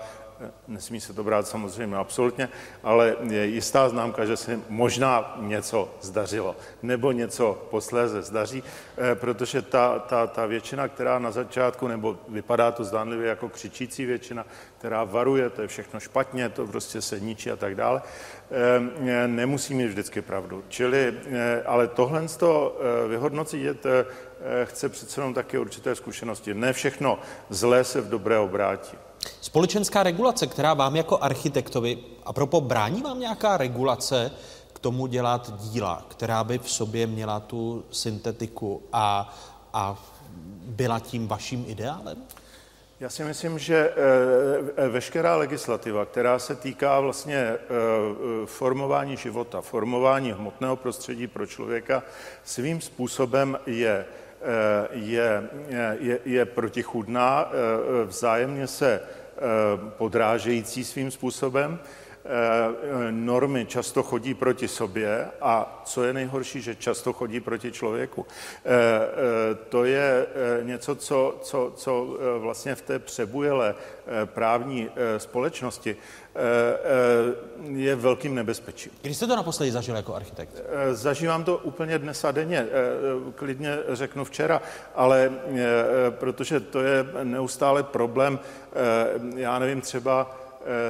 nesmí 0.68 1.02
se 1.02 1.14
to 1.14 1.24
brát 1.24 1.48
samozřejmě 1.48 1.98
absolutně, 1.98 2.50
ale 2.84 3.16
je 3.30 3.46
jistá 3.46 3.90
známka, 3.90 4.26
že 4.26 4.38
se 4.38 4.60
možná 4.70 5.38
něco 5.40 5.94
zdařilo, 6.02 6.56
nebo 6.84 7.12
něco 7.12 7.68
posléze 7.70 8.22
zdaří, 8.22 8.64
eh, 8.98 9.16
protože 9.16 9.62
ta, 9.62 10.00
ta, 10.00 10.28
ta 10.28 10.46
většina, 10.46 10.88
která 10.88 11.20
na 11.20 11.32
začátku, 11.32 11.88
nebo 11.88 12.18
vypadá 12.28 12.72
to 12.72 12.84
zdánlivě 12.84 13.30
jako 13.30 13.50
křičící 13.50 14.06
většina, 14.06 14.46
která 14.80 15.04
varuje, 15.04 15.50
to 15.50 15.62
je 15.62 15.68
všechno 15.68 16.00
špatně, 16.00 16.50
to 16.50 16.68
prostě 16.68 17.02
se 17.02 17.20
ničí 17.20 17.52
a 17.52 17.56
tak 17.56 17.76
dále, 17.76 18.02
eh, 18.52 19.28
nemusí 19.28 19.74
mít 19.74 19.88
vždycky 19.88 20.22
pravdu. 20.22 20.64
Čili, 20.70 21.14
eh, 21.26 21.64
ale 21.64 21.88
tohle 21.88 22.28
z 22.28 22.38
toho 22.38 22.76
vyhodnocit 23.08 23.86
chce 24.64 24.90
přece 24.90 25.22
jenom 25.22 25.34
taky 25.34 25.58
určité 25.58 25.96
zkušenosti. 25.96 26.54
Ne 26.54 26.74
všechno 26.74 27.20
zlé 27.50 27.84
se 27.84 28.02
v 28.02 28.10
dobré 28.10 28.40
obrátí. 28.40 28.98
Společenská 29.42 30.04
regulace, 30.04 30.48
která 30.48 30.74
vám 30.74 30.96
jako 30.96 31.18
architektovi, 31.22 31.98
a 32.26 32.34
propo 32.34 32.62
brání 32.62 33.02
vám 33.02 33.20
nějaká 33.20 33.58
regulace 33.58 34.32
k 34.74 34.80
tomu 34.80 35.08
dělat 35.08 35.54
díla, 35.60 36.06
která 36.08 36.44
by 36.44 36.58
v 36.58 36.72
sobě 36.72 37.08
měla 37.08 37.40
tu 37.40 37.86
syntetiku 37.92 38.84
a, 38.94 39.38
a 39.74 39.98
byla 40.66 41.00
tím 41.00 41.28
vaším 41.28 41.66
ideálem? 41.68 42.18
Já 43.00 43.10
si 43.10 43.24
myslím, 43.24 43.60
že 43.60 43.94
eh, 44.78 44.88
veškerá 44.90 45.36
legislativa, 45.36 46.06
která 46.06 46.40
se 46.40 46.56
týká 46.56 47.00
vlastně 47.00 47.38
eh, 47.38 47.58
formování 48.46 49.18
života, 49.18 49.62
formování 49.62 50.32
hmotného 50.32 50.76
prostředí 50.76 51.28
pro 51.28 51.46
člověka, 51.46 52.04
svým 52.44 52.82
způsobem 52.82 53.60
je 53.66 54.06
Eh, 54.42 54.88
je, 54.92 55.50
je, 56.00 56.20
je 56.26 56.46
protichudná, 56.46 57.52
eh, 57.52 58.06
vzájemně 58.06 58.68
se 58.68 59.02
eh, 59.02 59.42
podrážející 59.98 60.84
svým 60.84 61.12
způsobem. 61.12 61.80
Normy 63.12 63.66
často 63.66 64.04
chodí 64.04 64.34
proti 64.34 64.68
sobě 64.68 65.28
a 65.42 65.82
co 65.86 66.04
je 66.04 66.14
nejhorší, 66.14 66.62
že 66.62 66.76
často 66.76 67.14
chodí 67.14 67.40
proti 67.40 67.72
člověku. 67.72 68.26
To 69.70 69.86
je 69.86 70.28
něco, 70.62 70.96
co, 70.96 71.38
co, 71.42 71.74
co 71.76 72.18
vlastně 72.40 72.76
v 72.76 72.82
té 72.82 73.00
přebujele 73.00 73.76
právní 74.26 74.90
společnosti 75.18 75.98
je 77.74 77.96
velkým 77.96 78.36
nebezpečím. 78.36 78.92
Kdy 79.02 79.14
jste 79.14 79.28
to 79.28 79.36
naposledy 79.36 79.72
zažil 79.72 79.96
jako 79.96 80.16
architekt? 80.16 80.62
Zažívám 80.92 81.44
to 81.44 81.58
úplně 81.58 82.00
dnes 82.00 82.24
a 82.24 82.32
denně, 82.32 82.68
klidně 83.36 83.78
řeknu 83.90 84.24
včera, 84.26 84.62
ale 84.96 85.32
protože 86.10 86.60
to 86.60 86.82
je 86.82 87.06
neustále 87.24 87.84
problém, 87.84 88.40
já 89.36 89.60
nevím, 89.60 89.82
třeba, 89.82 90.38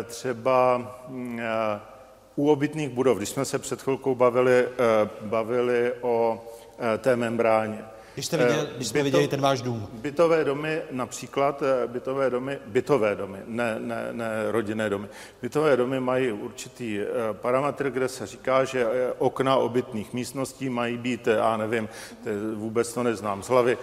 třeba 0.05 0.81
u 2.35 2.49
obytných 2.49 2.89
budov, 2.89 3.17
když 3.17 3.29
jsme 3.29 3.45
se 3.45 3.59
před 3.59 3.81
chvilkou 3.81 4.15
bavili, 4.15 4.67
bavili 5.21 5.93
o 6.01 6.43
té 6.97 7.15
membráně, 7.15 7.85
když, 8.19 8.25
jste 8.25 8.37
viděl, 8.37 8.67
když 8.75 8.87
jsme 8.87 8.99
Byto, 8.99 9.03
viděli 9.03 9.27
ten 9.27 9.41
váš 9.41 9.61
dům. 9.61 9.87
Bytové 9.93 10.43
domy 10.43 10.81
například, 10.91 11.63
eh, 11.63 11.87
bytové 11.87 12.29
domy, 12.29 12.59
bytové 12.65 13.15
domy, 13.15 13.39
ne, 13.45 13.75
ne, 13.79 14.07
ne 14.11 14.29
rodinné 14.51 14.89
domy. 14.89 15.07
Bytové 15.41 15.77
domy 15.77 15.99
mají 15.99 16.31
určitý 16.31 16.99
eh, 16.99 17.05
parametr, 17.31 17.89
kde 17.89 18.07
se 18.07 18.27
říká, 18.27 18.63
že 18.63 18.85
eh, 18.85 19.13
okna 19.17 19.55
obytných 19.55 20.13
místností 20.13 20.69
mají 20.69 20.97
být, 20.97 21.27
já 21.27 21.57
nevím, 21.57 21.89
vůbec 22.55 22.93
to 22.93 23.03
neznám 23.03 23.43
z 23.43 23.47
hlavy, 23.47 23.77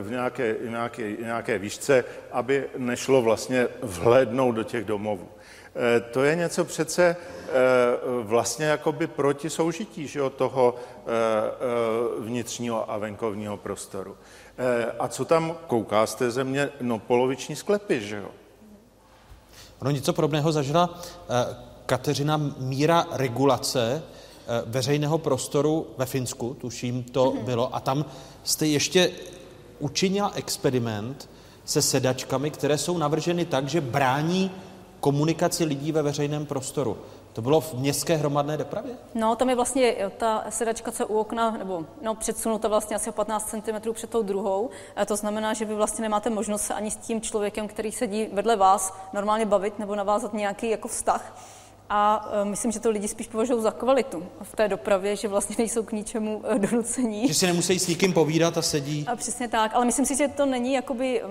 v 0.00 0.10
nějaké, 0.10 0.56
nějaké, 0.68 1.12
nějaké 1.12 1.58
výšce, 1.58 2.04
aby 2.32 2.64
nešlo 2.76 3.22
vlastně 3.22 3.68
vhlédnout 3.82 4.54
do 4.54 4.62
těch 4.62 4.84
domovů. 4.84 5.28
To 6.10 6.24
je 6.24 6.36
něco 6.36 6.64
přece 6.64 7.16
vlastně 8.22 8.66
jakoby 8.66 9.06
proti 9.06 9.50
soužití 9.50 10.06
že 10.06 10.18
jo, 10.18 10.30
toho 10.30 10.74
Eh, 11.06 11.10
eh, 11.10 12.20
vnitřního 12.20 12.90
a 12.90 12.98
venkovního 12.98 13.56
prostoru. 13.56 14.16
Eh, 14.58 14.92
a 14.98 15.08
co 15.08 15.24
tam 15.24 15.56
kouká 15.66 16.06
z 16.06 16.14
té 16.14 16.30
země? 16.30 16.68
No 16.80 16.98
poloviční 16.98 17.56
sklepy, 17.56 18.00
že 18.00 18.16
jo? 18.16 18.28
Ono 19.80 19.90
něco 19.90 20.12
podobného 20.12 20.52
zažila 20.52 21.00
Kateřina 21.86 22.36
míra 22.58 23.06
regulace 23.12 24.02
veřejného 24.66 25.18
prostoru 25.18 25.86
ve 25.98 26.06
Finsku, 26.06 26.56
tuším 26.60 27.02
to 27.02 27.32
mhm. 27.32 27.44
bylo, 27.44 27.76
a 27.76 27.80
tam 27.80 28.04
jste 28.44 28.66
ještě 28.66 29.10
učinila 29.78 30.32
experiment 30.34 31.30
se 31.64 31.82
sedačkami, 31.82 32.50
které 32.50 32.78
jsou 32.78 32.98
navrženy 32.98 33.44
tak, 33.44 33.68
že 33.68 33.80
brání 33.80 34.50
komunikaci 35.00 35.64
lidí 35.64 35.92
ve 35.92 36.02
veřejném 36.02 36.46
prostoru. 36.46 36.98
To 37.32 37.42
bylo 37.42 37.60
v 37.60 37.74
městské 37.74 38.16
hromadné 38.16 38.56
dopravě? 38.56 38.94
No, 39.14 39.36
tam 39.36 39.48
je 39.48 39.56
vlastně 39.56 39.96
ta 40.16 40.44
sedačka, 40.48 40.92
co 40.92 41.06
u 41.06 41.18
okna, 41.18 41.50
nebo 41.50 41.84
no, 42.02 42.14
předsunuta 42.14 42.68
vlastně 42.68 42.96
asi 42.96 43.10
o 43.10 43.12
15 43.12 43.50
cm 43.50 43.92
před 43.92 44.10
tou 44.10 44.22
druhou. 44.22 44.70
A 44.96 45.04
to 45.06 45.16
znamená, 45.16 45.54
že 45.54 45.64
vy 45.64 45.74
vlastně 45.74 46.02
nemáte 46.02 46.30
možnost 46.30 46.62
se 46.62 46.74
ani 46.74 46.90
s 46.90 46.96
tím 46.96 47.20
člověkem, 47.20 47.68
který 47.68 47.92
sedí 47.92 48.28
vedle 48.32 48.56
vás, 48.56 48.94
normálně 49.12 49.46
bavit 49.46 49.78
nebo 49.78 49.94
navázat 49.94 50.34
nějaký 50.34 50.70
jako 50.70 50.88
vztah. 50.88 51.34
A 51.90 52.26
uh, 52.42 52.48
myslím, 52.48 52.72
že 52.72 52.80
to 52.80 52.90
lidi 52.90 53.08
spíš 53.08 53.26
považují 53.26 53.62
za 53.62 53.70
kvalitu 53.70 54.26
v 54.42 54.56
té 54.56 54.68
dopravě, 54.68 55.16
že 55.16 55.28
vlastně 55.28 55.56
nejsou 55.58 55.82
k 55.82 55.92
ničemu 55.92 56.36
uh, 56.38 56.58
donucení. 56.58 57.28
Že 57.28 57.34
si 57.34 57.46
nemusí 57.46 57.78
s 57.78 57.86
nikým 57.86 58.12
povídat 58.12 58.58
a 58.58 58.62
sedí. 58.62 59.04
A 59.08 59.16
přesně 59.16 59.48
tak, 59.48 59.74
ale 59.74 59.84
myslím 59.84 60.06
si, 60.06 60.16
že 60.16 60.28
to 60.28 60.46
není 60.46 60.72
jakoby 60.72 61.22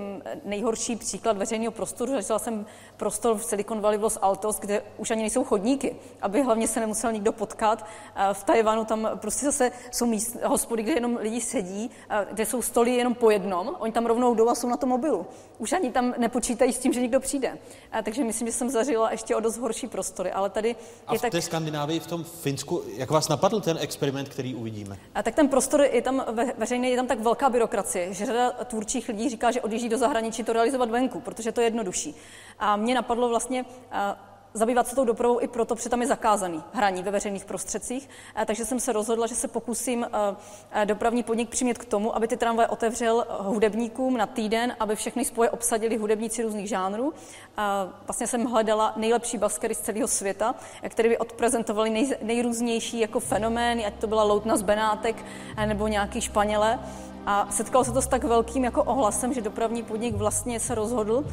nejhorší 0.45 0.95
příklad 0.95 1.37
veřejného 1.37 1.71
prostoru. 1.71 2.11
Zažila 2.11 2.39
jsem 2.39 2.65
prostor 2.97 3.37
v 3.37 3.43
Silicon 3.43 3.81
Valley 3.81 3.97
v 3.97 4.03
Los 4.03 4.17
Altos, 4.21 4.59
kde 4.59 4.81
už 4.97 5.11
ani 5.11 5.21
nejsou 5.21 5.43
chodníky, 5.43 5.95
aby 6.21 6.41
hlavně 6.41 6.67
se 6.67 6.79
nemusel 6.79 7.11
nikdo 7.11 7.31
potkat. 7.31 7.81
Uh, 7.81 8.33
v 8.33 8.43
Tajvanu 8.43 8.85
tam 8.85 9.09
prostě 9.15 9.45
zase 9.45 9.71
jsou 9.91 10.05
míst, 10.05 10.37
hospody, 10.43 10.83
kde 10.83 10.93
jenom 10.93 11.17
lidi 11.21 11.41
sedí, 11.41 11.91
kde 12.31 12.45
jsou 12.45 12.61
stoly 12.61 12.95
jenom 12.95 13.15
po 13.15 13.29
jednom, 13.29 13.75
oni 13.79 13.91
tam 13.91 14.05
rovnou 14.05 14.35
jdou 14.35 14.49
a 14.49 14.55
jsou 14.55 14.69
na 14.69 14.77
tom 14.77 14.89
mobilu. 14.89 15.25
Už 15.57 15.73
ani 15.73 15.91
tam 15.91 16.13
nepočítají 16.17 16.73
s 16.73 16.79
tím, 16.79 16.93
že 16.93 17.01
někdo 17.01 17.19
přijde. 17.19 17.57
Takže 18.03 18.23
myslím, 18.23 18.47
že 18.47 18.53
jsem 18.53 18.69
zažila 18.69 19.11
ještě 19.11 19.35
o 19.35 19.39
dost 19.39 19.57
horší 19.57 19.87
prostory. 19.87 20.31
Ale 20.31 20.44
ale 20.45 20.49
tady 20.49 20.75
a 21.07 21.13
je 21.13 21.19
v 21.19 21.21
tak... 21.21 21.31
té 21.31 21.41
Skandinávii, 21.41 21.99
v 21.99 22.07
tom 22.07 22.23
Finsku, 22.23 22.83
jak 22.97 23.11
vás 23.11 23.27
napadl 23.27 23.61
ten 23.61 23.77
experiment, 23.81 24.29
který 24.29 24.55
uvidíme? 24.55 24.97
A 25.15 25.23
tak 25.23 25.35
ten 25.35 25.47
prostor 25.47 25.81
je 25.81 26.01
tam 26.01 26.25
ve, 26.33 26.45
veřejný, 26.57 26.89
je 26.89 26.95
tam 26.95 27.07
tak 27.07 27.19
velká 27.19 27.49
byrokracie, 27.49 28.13
že 28.13 28.25
řada 28.25 28.51
tvůrčích 28.51 29.07
lidí 29.07 29.29
říká, 29.29 29.51
že 29.51 29.61
odjíždí 29.61 29.89
do 29.89 29.97
zahraničí 29.97 30.43
to 30.43 30.53
realizovat 30.53 30.89
venku, 30.89 31.19
protože 31.19 31.51
to 31.51 31.61
je 31.61 31.67
jednodušší. 31.67 32.15
A 32.59 32.75
mě 32.75 32.95
napadlo 32.95 33.29
vlastně 33.29 33.65
zabývat 34.55 34.87
se 34.87 34.95
tou 34.95 35.05
dopravou 35.05 35.41
i 35.41 35.47
proto, 35.47 35.75
protože 35.75 35.89
tam 35.89 36.01
je 36.01 36.07
zakázaný 36.07 36.63
hraní 36.71 37.03
ve 37.03 37.11
veřejných 37.11 37.45
prostředcích. 37.45 38.09
Takže 38.45 38.65
jsem 38.65 38.79
se 38.79 38.93
rozhodla, 38.93 39.27
že 39.27 39.35
se 39.35 39.47
pokusím 39.47 40.07
dopravní 40.85 41.23
podnik 41.23 41.49
přimět 41.49 41.77
k 41.77 41.85
tomu, 41.85 42.15
aby 42.15 42.27
ty 42.27 42.37
tramvaje 42.37 42.67
otevřel 42.67 43.25
hudebníkům 43.39 44.17
na 44.17 44.25
týden, 44.25 44.75
aby 44.79 44.95
všechny 44.95 45.25
spoje 45.25 45.49
obsadili 45.49 45.97
hudebníci 45.97 46.43
různých 46.43 46.69
žánrů. 46.69 47.13
Vlastně 48.07 48.27
jsem 48.27 48.45
hledala 48.45 48.93
nejlepší 48.95 49.37
baskery 49.37 49.75
z 49.75 49.79
celého 49.79 50.07
světa, 50.07 50.55
které 50.89 51.09
by 51.09 51.17
odprezentovali 51.17 51.89
nej, 51.89 52.17
nejrůznější 52.21 52.99
jako 52.99 53.19
fenomény, 53.19 53.85
ať 53.85 53.93
to 53.93 54.07
byla 54.07 54.23
Loutna 54.23 54.57
z 54.57 54.61
Benátek 54.61 55.25
nebo 55.65 55.87
nějaký 55.87 56.21
Španěle. 56.21 56.79
A 57.27 57.47
setkalo 57.51 57.83
se 57.83 57.91
to 57.91 58.01
s 58.01 58.07
tak 58.07 58.23
velkým 58.23 58.63
jako 58.63 58.83
ohlasem, 58.83 59.33
že 59.33 59.41
dopravní 59.41 59.83
podnik 59.83 60.15
vlastně 60.15 60.59
se 60.59 60.75
rozhodl, 60.75 61.25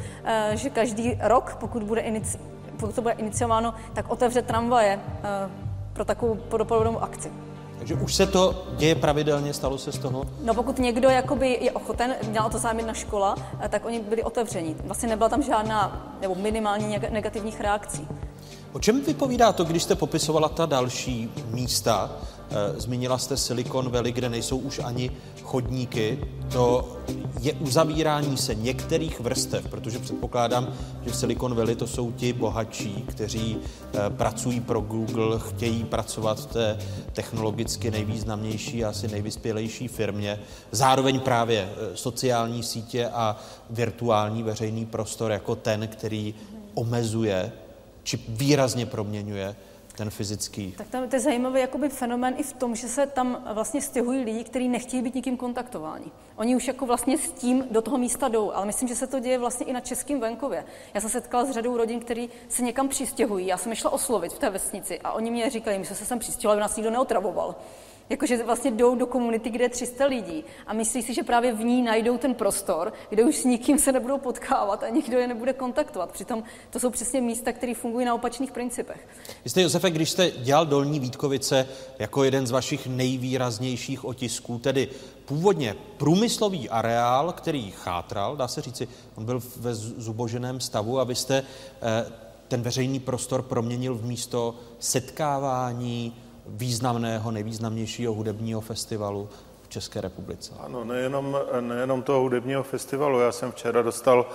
že 0.53 0.69
každý 0.69 1.19
rok, 1.21 1.57
pokud 1.59 1.83
bude 1.83 2.01
inici- 2.01 2.39
pokud 2.79 2.95
to 2.95 3.01
bude 3.01 3.13
iniciováno, 3.13 3.73
tak 3.93 4.09
otevře 4.09 4.41
tramvaje 4.41 4.99
eh, 5.23 5.49
pro 5.93 6.05
takovou 6.05 6.35
podobnou 6.63 7.03
akci. 7.03 7.31
Takže 7.77 7.95
už 7.95 8.15
se 8.15 8.27
to 8.27 8.65
děje 8.77 8.95
pravidelně, 8.95 9.53
stalo 9.53 9.77
se 9.77 9.91
z 9.91 9.99
toho? 9.99 10.23
No 10.43 10.53
pokud 10.53 10.79
někdo 10.79 11.09
jakoby 11.09 11.57
je 11.61 11.71
ochoten, 11.71 12.15
měla 12.29 12.49
to 12.49 12.57
zájem 12.57 12.77
jedna 12.77 12.93
škola, 12.93 13.35
eh, 13.59 13.69
tak 13.69 13.85
oni 13.85 13.99
byli 13.99 14.23
otevření. 14.23 14.75
Vlastně 14.83 15.09
nebyla 15.09 15.29
tam 15.29 15.43
žádná, 15.43 16.11
nebo 16.21 16.35
minimální 16.35 16.97
negativních 17.09 17.61
reakcí. 17.61 18.07
O 18.73 18.79
čem 18.79 19.01
vypovídá 19.01 19.51
to, 19.51 19.63
když 19.63 19.83
jste 19.83 19.95
popisovala 19.95 20.49
ta 20.49 20.65
další 20.65 21.31
místa? 21.47 22.11
Eh, 22.53 22.79
zmínila 22.81 23.17
jste 23.17 23.37
Silicon 23.37 23.89
Valley, 23.89 24.11
kde 24.11 24.29
nejsou 24.29 24.57
už 24.57 24.79
ani 24.83 25.11
chodníky. 25.43 26.19
To 26.51 26.97
je 27.41 27.53
uzavírání 27.53 28.37
se 28.37 28.55
některých 28.55 29.19
vrstev, 29.19 29.67
protože 29.67 29.99
předpokládám, 29.99 30.73
že 31.05 31.13
Silicon 31.13 31.55
Valley 31.55 31.75
to 31.75 31.87
jsou 31.87 32.11
ti 32.11 32.33
bohatší, 32.33 33.05
kteří 33.07 33.57
eh, 33.57 34.09
pracují 34.09 34.59
pro 34.59 34.81
Google, 34.81 35.39
chtějí 35.39 35.83
pracovat 35.83 36.39
v 36.39 36.45
té 36.45 36.77
technologicky 37.13 37.91
nejvýznamnější 37.91 38.85
a 38.85 38.89
asi 38.89 39.07
nejvyspělejší 39.07 39.87
firmě. 39.87 40.39
Zároveň 40.71 41.19
právě 41.19 41.69
eh, 41.69 41.97
sociální 41.97 42.63
sítě 42.63 43.07
a 43.07 43.37
virtuální 43.69 44.43
veřejný 44.43 44.85
prostor 44.85 45.31
jako 45.31 45.55
ten, 45.55 45.87
který 45.87 46.35
omezuje 46.73 47.51
či 48.03 48.19
výrazně 48.27 48.85
proměňuje 48.85 49.55
ten 49.95 50.09
fyzický. 50.09 50.73
Tak 50.77 50.87
tam 50.87 51.09
to 51.09 51.15
je 51.15 51.19
zajímavý 51.19 51.59
jakoby 51.59 51.89
fenomén 51.89 52.35
i 52.37 52.43
v 52.43 52.53
tom, 52.53 52.75
že 52.75 52.87
se 52.87 53.07
tam 53.07 53.43
vlastně 53.53 53.81
stěhují 53.81 54.23
lidi, 54.23 54.43
kteří 54.43 54.69
nechtějí 54.69 55.03
být 55.03 55.15
nikým 55.15 55.37
kontaktováni. 55.37 56.05
Oni 56.35 56.55
už 56.55 56.67
jako 56.67 56.85
vlastně 56.85 57.17
s 57.17 57.31
tím 57.31 57.65
do 57.71 57.81
toho 57.81 57.97
místa 57.97 58.27
jdou, 58.27 58.51
ale 58.51 58.65
myslím, 58.65 58.89
že 58.89 58.95
se 58.95 59.07
to 59.07 59.19
děje 59.19 59.37
vlastně 59.37 59.65
i 59.65 59.73
na 59.73 59.79
českém 59.79 60.19
venkově. 60.19 60.65
Já 60.93 61.01
jsem 61.01 61.09
se 61.09 61.21
setkala 61.21 61.45
s 61.45 61.51
řadou 61.51 61.77
rodin, 61.77 61.99
kteří 61.99 62.29
se 62.49 62.61
někam 62.61 62.89
přistěhují. 62.89 63.47
Já 63.47 63.57
jsem 63.57 63.75
šla 63.75 63.89
oslovit 63.91 64.33
v 64.33 64.39
té 64.39 64.49
vesnici 64.49 64.99
a 64.99 65.11
oni 65.11 65.31
mě 65.31 65.49
říkali, 65.49 65.79
my 65.79 65.85
jsme 65.85 65.95
se 65.95 66.05
sem 66.05 66.19
přistěhovali, 66.19 66.61
nás 66.61 66.75
nikdo 66.75 66.91
neotravoval. 66.91 67.55
Jakože 68.13 68.43
vlastně 68.43 68.71
jdou 68.71 68.95
do 68.95 69.07
komunity, 69.07 69.49
kde 69.49 69.65
je 69.65 69.69
300 69.69 70.05
lidí 70.05 70.43
a 70.67 70.73
myslí 70.73 71.01
si, 71.01 71.13
že 71.13 71.23
právě 71.23 71.53
v 71.53 71.63
ní 71.63 71.81
najdou 71.81 72.17
ten 72.17 72.33
prostor, 72.33 72.93
kde 73.09 73.23
už 73.23 73.35
s 73.35 73.45
nikým 73.45 73.79
se 73.79 73.91
nebudou 73.91 74.17
potkávat 74.17 74.83
a 74.83 74.89
nikdo 74.89 75.17
je 75.17 75.27
nebude 75.27 75.53
kontaktovat. 75.53 76.11
Přitom 76.11 76.43
to 76.69 76.79
jsou 76.79 76.89
přesně 76.89 77.21
místa, 77.21 77.51
které 77.51 77.73
fungují 77.75 78.05
na 78.05 78.13
opačných 78.13 78.51
principech. 78.51 79.07
Vy 79.43 79.49
jste, 79.49 79.61
Josefe, 79.61 79.89
když 79.89 80.09
jste 80.09 80.31
dělal 80.31 80.65
Dolní 80.65 80.99
Vítkovice 80.99 81.67
jako 81.99 82.23
jeden 82.23 82.47
z 82.47 82.51
vašich 82.51 82.87
nejvýraznějších 82.87 84.05
otisků, 84.05 84.59
tedy 84.59 84.87
původně 85.25 85.75
průmyslový 85.97 86.69
areál, 86.69 87.31
který 87.31 87.71
chátral, 87.71 88.35
dá 88.35 88.47
se 88.47 88.61
říci, 88.61 88.87
on 89.15 89.25
byl 89.25 89.41
ve 89.55 89.75
zuboženém 89.75 90.59
stavu 90.59 90.99
a 90.99 91.03
vy 91.03 91.15
jste 91.15 91.43
eh, 91.81 92.11
ten 92.47 92.61
veřejný 92.61 92.99
prostor 92.99 93.41
proměnil 93.41 93.95
v 93.95 94.05
místo 94.05 94.55
setkávání, 94.79 96.13
významného, 96.45 97.31
nejvýznamnějšího 97.31 98.13
hudebního 98.13 98.61
festivalu 98.61 99.29
v 99.61 99.67
České 99.67 100.01
republice. 100.01 100.53
Ano, 100.59 100.83
nejenom, 100.83 101.37
nejenom 101.59 102.01
toho 102.01 102.19
hudebního 102.19 102.63
festivalu. 102.63 103.19
Já 103.19 103.31
jsem 103.31 103.51
včera 103.51 103.81
dostal 103.81 104.25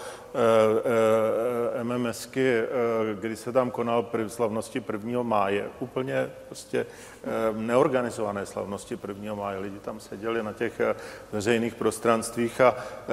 MMSky, 1.83 2.49
eh, 2.59 2.67
kdy 3.15 3.37
se 3.37 3.53
tam 3.53 3.71
konal 3.71 4.07
slavnosti 4.27 4.81
1. 4.81 5.23
máje. 5.23 5.69
Úplně 5.81 6.31
prostě 6.47 6.87
eh, 7.25 7.29
neorganizované 7.53 8.47
slavnosti 8.47 8.99
1. 9.09 9.35
máje. 9.35 9.59
Lidi 9.59 9.79
tam 9.79 10.01
seděli 10.01 10.43
na 10.43 10.53
těch 10.53 10.81
eh, 10.81 10.95
veřejných 11.33 11.75
prostranstvích 11.75 12.61
a 12.61 12.75
eh, 12.77 13.05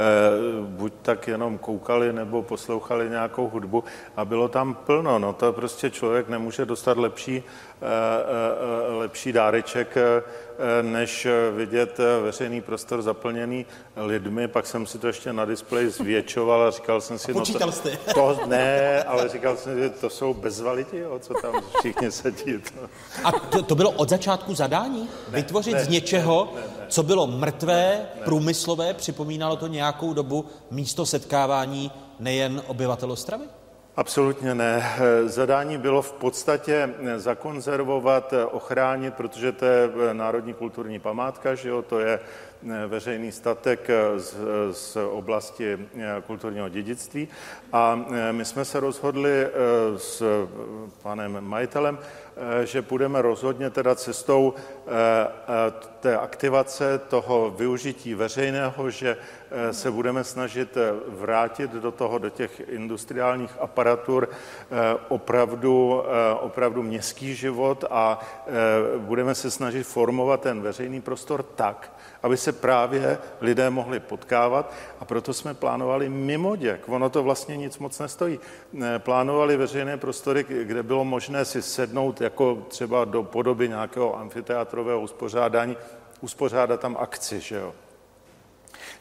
buď 0.62 0.94
tak 1.02 1.28
jenom 1.28 1.58
koukali 1.58 2.14
nebo 2.14 2.42
poslouchali 2.42 3.10
nějakou 3.10 3.50
hudbu 3.50 3.84
a 4.16 4.26
bylo 4.26 4.48
tam 4.48 4.74
plno. 4.74 5.20
No 5.20 5.34
to 5.34 5.54
prostě 5.54 5.90
člověk 5.90 6.30
nemůže 6.30 6.66
dostat 6.66 6.98
lepší, 6.98 7.44
eh, 7.82 7.86
eh, 7.86 8.94
lepší 8.94 9.32
dáreček, 9.34 9.98
eh, 9.98 10.84
než 10.84 11.28
vidět 11.56 12.00
eh, 12.00 12.22
veřejný 12.22 12.62
prostor 12.62 13.02
zaplněný 13.02 13.66
lidmi. 13.96 14.48
Pak 14.48 14.68
jsem 14.68 14.86
si 14.86 15.00
to 15.00 15.08
ještě 15.08 15.34
na 15.34 15.46
displeji 15.46 15.90
zvětšoval 15.90 16.68
a 16.68 16.72
říkal 16.72 17.02
jsem 17.06 17.20
si... 17.20 17.34
počítal 17.34 17.68
no 17.68 17.72
jste? 17.72 17.98
to, 17.98 18.14
to 18.14 18.46
ne, 18.46 19.04
ale 19.04 19.30
říkal 19.30 19.58
jsem, 19.58 19.80
že 19.80 19.90
to 19.90 20.10
jsou 20.10 20.34
bezvaliti, 20.34 20.98
jo, 20.98 21.20
co 21.20 21.34
tam 21.34 21.62
všichni 21.80 22.12
sedí. 22.12 22.58
To. 22.58 22.90
A 23.24 23.32
to, 23.32 23.64
to 23.64 23.76
bylo 23.76 23.92
od 23.92 24.10
začátku 24.10 24.56
zadání? 24.56 25.10
Ne, 25.32 25.38
Vytvořit 25.38 25.74
ne, 25.74 25.86
z 25.86 25.88
něčeho, 25.88 26.52
ne, 26.56 26.62
ne, 26.62 26.68
ne. 26.80 26.86
co 26.90 27.04
bylo 27.04 27.28
mrtvé, 27.28 28.06
průmyslové, 28.26 28.94
připomínalo 28.94 29.56
to 29.56 29.68
nějakou 29.68 30.14
dobu 30.14 30.46
místo 30.72 31.06
setkávání 31.06 31.92
nejen 32.20 32.62
obyvatel 32.68 33.12
Ostravy? 33.12 33.46
Absolutně 33.98 34.56
ne. 34.56 34.96
Zadání 35.26 35.78
bylo 35.78 36.02
v 36.02 36.12
podstatě 36.12 36.90
zakonzervovat, 37.16 38.34
ochránit, 38.52 39.14
protože 39.14 39.52
to 39.52 39.66
je 39.66 39.90
národní 40.14 40.54
kulturní 40.54 41.00
památka, 41.00 41.56
že 41.56 41.70
jo, 41.70 41.82
to 41.82 42.00
je 42.00 42.20
veřejný 42.88 43.32
statek 43.32 43.88
z, 44.18 44.36
z 44.72 44.98
oblasti 45.12 45.78
kulturního 46.28 46.70
dědictví. 46.70 47.28
A 47.74 48.06
my 48.32 48.46
jsme 48.46 48.66
se 48.66 48.80
rozhodli 48.80 49.48
s 49.98 50.24
panem 51.02 51.42
majitelem, 51.42 52.00
že 52.64 52.82
půjdeme 52.82 53.22
rozhodně 53.22 53.70
teda 53.70 53.96
cestou 53.96 54.54
té 56.00 56.18
aktivace 56.18 56.98
toho 56.98 57.52
využití 57.58 58.16
veřejného, 58.16 58.90
že 58.90 59.18
se 59.72 59.92
budeme 59.92 60.24
snažit 60.24 60.78
vrátit 61.08 61.72
do 61.72 61.92
toho, 61.92 62.18
do 62.18 62.30
těch 62.30 62.62
industriálních 62.70 63.52
aparatur 63.60 64.30
opravdu, 65.08 66.04
opravdu 66.40 66.84
městský 66.84 67.36
život 67.36 67.84
a 67.90 68.20
budeme 68.98 69.36
se 69.36 69.52
snažit 69.52 69.84
formovat 69.84 70.42
ten 70.42 70.62
veřejný 70.62 71.02
prostor 71.02 71.44
tak, 71.44 71.92
aby 72.24 72.38
se 72.38 72.52
právě 72.52 73.18
lidé 73.42 73.70
mohli 73.70 74.00
potkávat 74.00 74.74
a 75.00 75.06
proto 75.06 75.34
jsme 75.34 75.54
plánovali 75.54 76.10
mimo 76.10 76.56
děk. 76.56 76.90
Ono 76.90 77.10
to 77.10 77.24
vlastně 77.24 77.58
nic 77.58 77.78
moc 77.78 78.00
nestojí. 78.00 78.40
Plánovali 78.98 79.58
veřejné 79.58 79.98
prostory, 79.98 80.46
kde 80.64 80.84
bylo 80.84 81.06
možné 81.06 81.46
si 81.46 81.62
sednout 81.62 82.22
jako 82.26 82.66
třeba 82.68 83.06
do 83.06 83.24
podoby 83.24 83.70
nějakého 83.70 84.20
amfiteátrového 84.20 85.02
uspořádání, 85.02 85.78
uspořádat 86.22 86.80
tam 86.80 86.98
akci, 87.00 87.40
že 87.40 87.56
jo. 87.56 87.74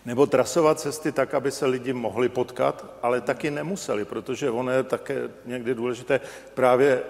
Nebo 0.05 0.27
trasovat 0.27 0.81
cesty 0.81 1.13
tak, 1.13 1.35
aby 1.35 1.51
se 1.51 1.67
lidi 1.67 1.93
mohli 1.93 2.29
potkat, 2.29 2.85
ale 3.03 3.21
taky 3.21 3.51
nemuseli, 3.51 4.05
protože 4.05 4.51
ono 4.51 4.71
je 4.71 4.83
také 4.83 5.31
někdy 5.45 5.75
důležité 5.75 6.21
právě 6.55 7.03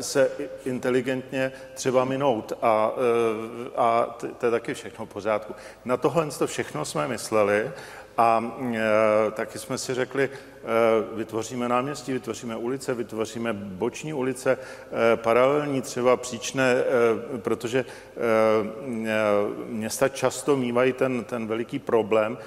se 0.00 0.30
inteligentně 0.64 1.52
třeba 1.74 2.04
minout 2.04 2.52
a, 2.62 2.92
a 3.76 4.16
to 4.38 4.46
je 4.46 4.50
taky 4.50 4.74
všechno 4.74 5.06
v 5.06 5.08
pořádku. 5.08 5.54
Na 5.84 5.96
tohle 5.96 6.26
to 6.26 6.46
všechno 6.46 6.84
jsme 6.84 7.08
mysleli 7.08 7.70
a 8.20 8.52
e, 8.74 9.30
taky 9.30 9.58
jsme 9.58 9.78
si 9.78 9.94
řekli, 9.94 10.24
e, 10.24 10.30
vytvoříme 11.16 11.68
náměstí, 11.68 12.12
vytvoříme 12.12 12.56
ulice, 12.56 12.94
vytvoříme 12.94 13.52
boční 13.52 14.12
ulice, 14.14 14.58
e, 15.12 15.16
paralelní 15.16 15.82
třeba 15.82 16.16
příčné, 16.16 16.72
e, 16.72 16.84
protože 17.38 17.78
e, 17.80 17.84
města 19.66 20.08
často 20.08 20.56
mývají 20.56 20.92
ten, 20.92 21.24
ten 21.24 21.46
veliký 21.46 21.78
problém, 21.78 22.38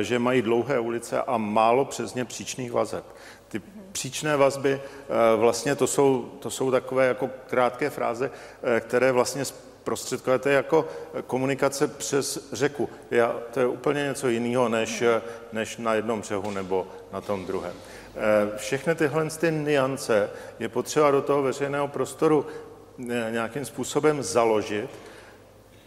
e, 0.00 0.04
že 0.04 0.18
mají 0.18 0.42
dlouhé 0.42 0.78
ulice 0.78 1.22
a 1.22 1.36
málo 1.36 1.84
přes 1.84 2.14
ně 2.14 2.24
příčných 2.24 2.72
vazeb. 2.72 3.04
Ty 3.48 3.62
příčné 3.92 4.36
vazby, 4.36 4.80
vlastně 5.36 5.74
to 5.74 5.86
jsou, 5.86 6.22
to 6.40 6.50
jsou 6.50 6.70
takové 6.70 7.06
jako 7.06 7.30
krátké 7.46 7.90
fráze, 7.90 8.30
které 8.80 9.12
vlastně 9.12 9.44
je 10.46 10.52
jako 10.52 10.88
komunikace 11.26 11.88
přes 11.88 12.48
řeku. 12.52 12.88
Já, 13.10 13.36
to 13.50 13.60
je 13.60 13.66
úplně 13.66 14.02
něco 14.02 14.28
jiného, 14.28 14.68
než, 14.68 15.02
než 15.52 15.76
na 15.76 15.94
jednom 15.94 16.20
břehu 16.20 16.50
nebo 16.50 16.86
na 17.12 17.20
tom 17.20 17.46
druhém. 17.46 17.74
Všechny 18.56 18.94
tyhle 18.94 19.30
ty 19.30 19.50
niance 19.50 20.30
je 20.58 20.68
potřeba 20.68 21.10
do 21.10 21.22
toho 21.22 21.42
veřejného 21.42 21.88
prostoru 21.88 22.46
nějakým 23.30 23.64
způsobem 23.64 24.22
založit, 24.22 24.90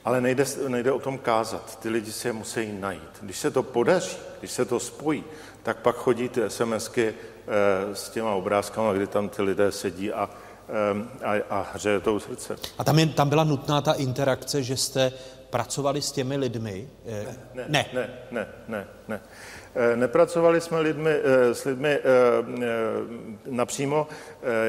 ale 0.05 0.21
nejde, 0.21 0.45
nejde 0.67 0.91
o 0.91 0.99
tom 0.99 1.17
kázat. 1.17 1.79
Ty 1.79 1.89
lidi 1.89 2.11
si 2.11 2.27
je 2.27 2.33
musí 2.33 2.71
najít. 2.79 3.17
Když 3.21 3.37
se 3.37 3.51
to 3.51 3.63
podaří, 3.63 4.17
když 4.39 4.51
se 4.51 4.65
to 4.65 4.79
spojí, 4.79 5.23
tak 5.63 5.77
pak 5.77 5.95
chodí 5.95 6.29
ty 6.29 6.41
SMSky 6.47 7.13
s 7.93 8.09
těma 8.09 8.33
obrázkama, 8.33 8.93
kdy 8.93 9.07
tam 9.07 9.29
ty 9.29 9.41
lidé 9.41 9.71
sedí 9.71 10.11
a 10.11 10.29
a, 11.23 11.41
a 11.49 11.67
hřeje 11.73 11.99
to 11.99 12.13
u 12.13 12.19
srdce. 12.19 12.55
A 12.77 12.83
tam, 12.83 12.99
je, 12.99 13.05
tam 13.05 13.29
byla 13.29 13.43
nutná 13.43 13.81
ta 13.81 13.93
interakce, 13.93 14.63
že 14.63 14.77
jste 14.77 15.11
pracovali 15.49 16.01
s 16.01 16.11
těmi 16.11 16.37
lidmi? 16.37 16.87
Ne, 17.53 17.65
ne, 17.69 17.85
ne, 17.93 18.09
ne, 18.31 18.47
ne. 18.67 18.87
ne. 19.07 19.21
Nepracovali 19.95 20.61
jsme 20.61 20.79
lidmi, 20.79 21.11
s 21.51 21.65
lidmi 21.65 21.99
napřímo. 23.45 24.07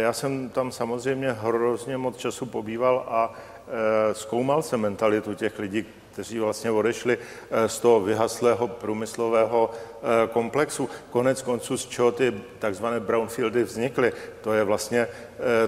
Já 0.00 0.12
jsem 0.12 0.48
tam 0.48 0.72
samozřejmě 0.72 1.32
hrozně 1.32 1.96
moc 1.96 2.16
času 2.16 2.46
pobýval 2.46 3.07
a 3.09 3.34
zkoumal 4.12 4.62
jsem 4.62 4.80
mentalitu 4.80 5.34
těch 5.34 5.59
lidí, 5.59 5.84
kteří 6.12 6.38
vlastně 6.38 6.70
odešli 6.70 7.18
z 7.66 7.78
toho 7.78 8.00
vyhaslého 8.00 8.68
průmyslového 8.68 9.70
komplexu. 10.32 10.88
Konec 11.10 11.42
konců, 11.42 11.76
z 11.76 11.86
čeho 11.86 12.12
ty 12.12 12.34
takzvané 12.58 13.00
brownfieldy 13.00 13.64
vznikly, 13.64 14.12
to 14.40 14.52
je 14.52 14.64
vlastně, 14.64 15.08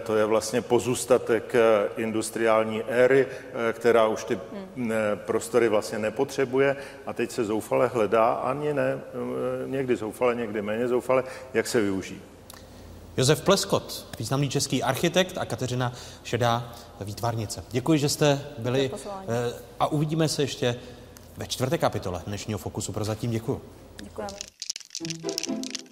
to 0.02 0.16
je 0.16 0.24
vlastně 0.24 0.60
pozůstatek 0.60 1.54
industriální 1.96 2.82
éry, 2.82 3.26
která 3.72 4.06
už 4.06 4.24
ty 4.24 4.38
prostory 5.14 5.68
vlastně 5.68 5.98
nepotřebuje 5.98 6.76
a 7.06 7.12
teď 7.12 7.30
se 7.30 7.44
zoufale 7.44 7.86
hledá, 7.86 8.32
ani 8.32 8.74
ne, 8.74 9.00
někdy 9.66 9.96
zoufale, 9.96 10.34
někdy 10.34 10.62
méně 10.62 10.88
zoufale, 10.88 11.24
jak 11.54 11.66
se 11.66 11.80
využijí. 11.80 12.22
Josef 13.16 13.40
Pleskot, 13.40 14.06
významný 14.18 14.48
český 14.48 14.82
architekt 14.82 15.38
a 15.38 15.44
Kateřina 15.44 15.92
Šedá, 16.24 16.74
výtvarnice. 17.00 17.64
Děkuji, 17.70 17.98
že 17.98 18.08
jste 18.08 18.46
byli 18.58 18.90
a 19.80 19.86
uvidíme 19.86 20.28
se 20.28 20.42
ještě 20.42 20.76
ve 21.36 21.46
čtvrté 21.46 21.78
kapitole 21.78 22.22
dnešního 22.26 22.58
Fokusu. 22.58 22.92
Prozatím 22.92 23.30
děkuji. 23.30 23.60
Děkujeme. 24.02 24.32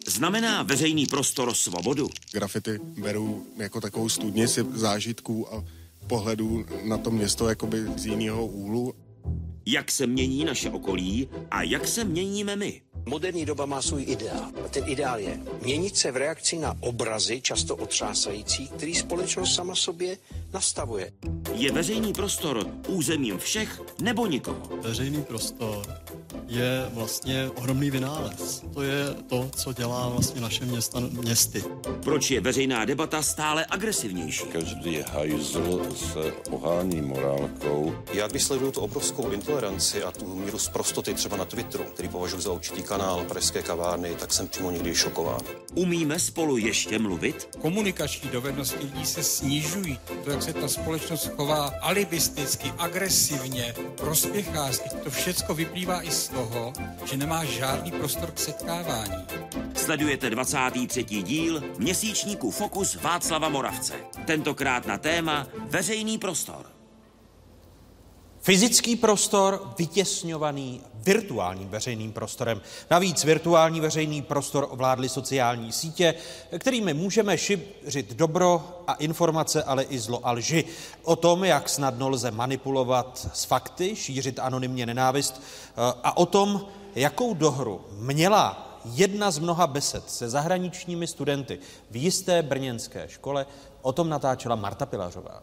Znamená 0.07 0.63
veřejný 0.63 1.07
prostor 1.07 1.55
svobodu? 1.55 2.09
Grafity 2.33 2.81
beru 3.03 3.47
jako 3.57 3.81
takovou 3.81 4.09
studnici 4.09 4.67
zážitků 4.75 5.55
a 5.55 5.65
pohledů 6.07 6.65
na 6.85 6.99
to 6.99 7.11
město 7.11 7.49
jakoby 7.49 7.85
z 7.97 8.07
jiného 8.07 8.47
úhlu. 8.47 8.95
Jak 9.67 9.91
se 9.91 10.07
mění 10.07 10.45
naše 10.45 10.71
okolí 10.71 11.29
a 11.51 11.63
jak 11.63 11.89
se 11.89 12.05
měníme 12.05 12.57
my? 12.57 12.83
Moderní 13.07 13.45
doba 13.45 13.67
má 13.67 13.83
svůj 13.83 14.05
ideál. 14.09 14.51
A 14.65 14.69
ten 14.69 14.85
ideál 14.87 15.19
je 15.19 15.41
měnit 15.63 15.97
se 15.97 16.13
v 16.13 16.17
reakci 16.17 16.59
na 16.59 16.77
obrazy, 16.81 17.41
často 17.41 17.77
otřásající, 17.77 18.69
který 18.69 18.95
společnost 18.95 19.55
sama 19.55 19.75
sobě 19.75 20.19
nastavuje. 20.53 21.13
Je 21.55 21.73
veřejný 21.73 22.13
prostor 22.13 22.67
územím 22.89 23.39
všech 23.39 23.81
nebo 24.01 24.27
nikoho? 24.27 24.77
Veřejný 24.83 25.23
prostor 25.23 25.87
je 26.55 26.87
vlastně 26.93 27.51
ohromný 27.55 27.91
vynález. 27.91 28.63
To 28.75 28.83
je 28.83 29.15
to, 29.27 29.51
co 29.57 29.73
dělá 29.73 30.09
vlastně 30.09 30.41
naše 30.41 30.65
města 30.65 31.01
městy. 31.01 31.65
Proč 32.03 32.31
je 32.31 32.41
veřejná 32.41 32.85
debata 32.85 33.23
stále 33.23 33.67
agresivnější? 33.71 34.45
Každý 34.45 35.05
hajzl 35.13 35.95
se 35.95 36.33
ohání 36.51 37.01
morálkou. 37.01 37.95
Já 38.13 38.27
když 38.29 38.43
sleduju 38.43 38.73
tu 38.73 38.81
obrovskou 38.81 39.31
intoleranci 39.31 40.03
a 40.03 40.11
tu 40.11 40.35
míru 40.35 40.59
zprostoty 40.59 41.15
třeba 41.15 41.37
na 41.37 41.45
Twitteru, 41.45 41.85
který 41.85 42.09
považuji 42.09 42.41
za 42.41 42.53
určitý 42.53 42.83
kanál 42.83 43.25
Pražské 43.25 43.63
kavárny, 43.63 44.15
tak 44.15 44.33
jsem 44.33 44.49
přímo 44.49 44.71
někdy 44.71 44.95
šokován. 44.95 45.41
Umíme 45.75 46.19
spolu 46.19 46.57
ještě 46.57 46.99
mluvit? 46.99 47.49
Komunikační 47.61 48.31
dovednosti 48.31 48.79
lidí 48.79 49.07
se 49.07 49.23
snižují. 49.23 49.99
To, 50.25 50.31
jak 50.31 50.43
se 50.43 50.53
ta 50.53 50.69
společnost 50.69 51.31
chová 51.37 51.73
alibisticky, 51.81 52.73
agresivně, 52.79 53.75
prospěchářsky, 53.97 54.89
to 55.05 55.11
všecko 55.11 55.55
vyplývá 55.55 56.03
i 56.03 56.11
z 56.11 56.29
toho, 56.29 56.42
že 57.05 57.17
nemá 57.17 57.45
žádný 57.45 57.91
prostor 57.93 58.31
k 58.31 58.39
setkávání. 58.39 59.27
Sledujete 59.75 60.31
23. 60.31 61.05
díl 61.05 61.63
měsíčníku 61.79 62.51
Fokus 62.51 62.95
Václava 62.95 63.49
Moravce. 63.49 63.95
Tentokrát 64.25 64.87
na 64.87 64.99
téma 64.99 65.47
veřejný 65.71 66.19
prostor. 66.19 66.67
Fyzický 68.41 68.97
prostor 68.97 69.75
vytěsňovaný 69.79 70.81
virtuálním 71.03 71.69
veřejným 71.69 72.13
prostorem. 72.13 72.61
Navíc 72.91 73.25
virtuální 73.25 73.81
veřejný 73.81 74.23
prostor 74.23 74.67
ovládly 74.71 75.09
sociální 75.09 75.73
sítě, 75.73 76.15
kterými 76.59 76.95
můžeme 76.95 77.39
šířit 77.39 78.15
dobro 78.15 78.83
a 78.87 78.95
informace, 78.95 79.63
ale 79.63 79.83
i 79.83 79.99
zlo 79.99 80.27
a 80.27 80.33
lži. 80.33 80.65
O 81.03 81.17
tom, 81.17 81.45
jak 81.45 81.69
snadno 81.69 82.09
lze 82.09 82.31
manipulovat 82.31 83.29
s 83.35 83.45
fakty, 83.45 83.97
šířit 83.97 84.39
anonymně 84.39 84.87
nenávist 84.87 85.43
a 85.77 86.17
o 86.17 86.27
tom, 86.27 86.67
jakou 86.95 87.35
dohru 87.35 87.81
měla 87.93 88.69
jedna 88.85 89.31
z 89.31 89.39
mnoha 89.39 89.67
besed 89.67 90.11
se 90.11 90.31
zahraničními 90.31 91.07
studenty 91.07 91.59
v 91.91 91.97
jisté 91.97 92.43
brněnské 92.43 93.09
škole, 93.09 93.47
o 93.83 93.93
tom 93.93 94.09
natáčela 94.09 94.57
Marta 94.57 94.87
Pilařová. 94.87 95.43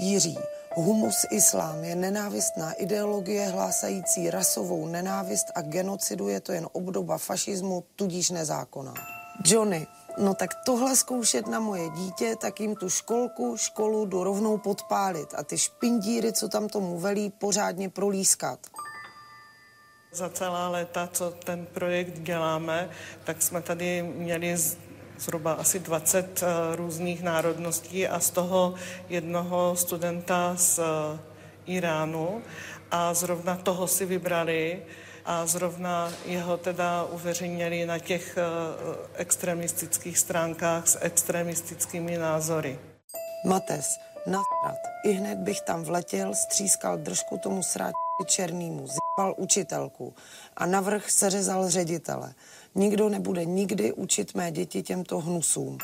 Jiří, 0.00 0.38
Humus 0.76 1.26
islám 1.30 1.84
je 1.84 1.94
nenávistná 1.94 2.72
ideologie 2.72 3.48
hlásající 3.48 4.30
rasovou 4.30 4.86
nenávist 4.86 5.46
a 5.54 5.62
genocidu 5.62 6.28
je 6.28 6.40
to 6.40 6.52
jen 6.52 6.68
obdoba 6.72 7.18
fašismu, 7.18 7.84
tudíž 7.96 8.30
nezákonná. 8.30 8.94
Johnny, 9.46 9.86
no 10.18 10.34
tak 10.34 10.50
tohle 10.66 10.96
zkoušet 10.96 11.46
na 11.46 11.60
moje 11.60 11.90
dítě, 11.90 12.36
tak 12.40 12.60
jim 12.60 12.76
tu 12.76 12.90
školku, 12.90 13.56
školu 13.56 14.06
jdu 14.06 14.24
rovnou 14.24 14.58
podpálit 14.58 15.34
a 15.36 15.42
ty 15.42 15.58
špindíry, 15.58 16.32
co 16.32 16.48
tam 16.48 16.68
tomu 16.68 16.98
velí, 16.98 17.30
pořádně 17.30 17.88
prolískat. 17.88 18.58
Za 20.12 20.28
celá 20.28 20.68
léta, 20.68 21.08
co 21.12 21.30
ten 21.30 21.66
projekt 21.66 22.18
děláme, 22.18 22.90
tak 23.24 23.42
jsme 23.42 23.62
tady 23.62 24.02
měli 24.02 24.56
zhruba 25.18 25.52
asi 25.52 25.78
20 25.78 26.42
eh, 26.42 26.76
různých 26.76 27.22
národností 27.22 28.08
a 28.08 28.20
z 28.20 28.30
toho 28.30 28.74
jednoho 29.08 29.76
studenta 29.76 30.56
z 30.56 30.78
eh, 30.78 31.18
Iránu 31.66 32.42
a 32.90 33.14
zrovna 33.14 33.56
toho 33.56 33.88
si 33.88 34.06
vybrali 34.06 34.82
a 35.24 35.46
zrovna 35.46 36.12
jeho 36.26 36.56
teda 36.56 37.04
uveřejnili 37.04 37.86
na 37.86 37.98
těch 37.98 38.38
eh, 38.38 38.42
extremistických 39.14 40.18
stránkách 40.18 40.88
s 40.88 40.98
extremistickými 41.00 42.18
názory. 42.18 42.78
Mates, 43.46 43.86
nasrat. 44.26 44.78
I 45.04 45.12
hned 45.12 45.38
bych 45.38 45.60
tam 45.60 45.84
vletěl, 45.84 46.34
střískal 46.34 46.98
držku 46.98 47.38
tomu 47.42 47.62
srát 47.62 47.92
černýmu, 48.26 48.86
zjebal 48.86 49.34
učitelku 49.36 50.14
a 50.56 50.66
navrh 50.66 51.10
seřezal 51.10 51.70
ředitele. 51.70 52.34
Nikdo 52.76 53.08
nebude 53.08 53.44
nikdy 53.44 53.92
učit 53.92 54.34
mé 54.34 54.50
děti 54.50 54.82
těmto 54.82 55.20
hnusům. 55.20 55.78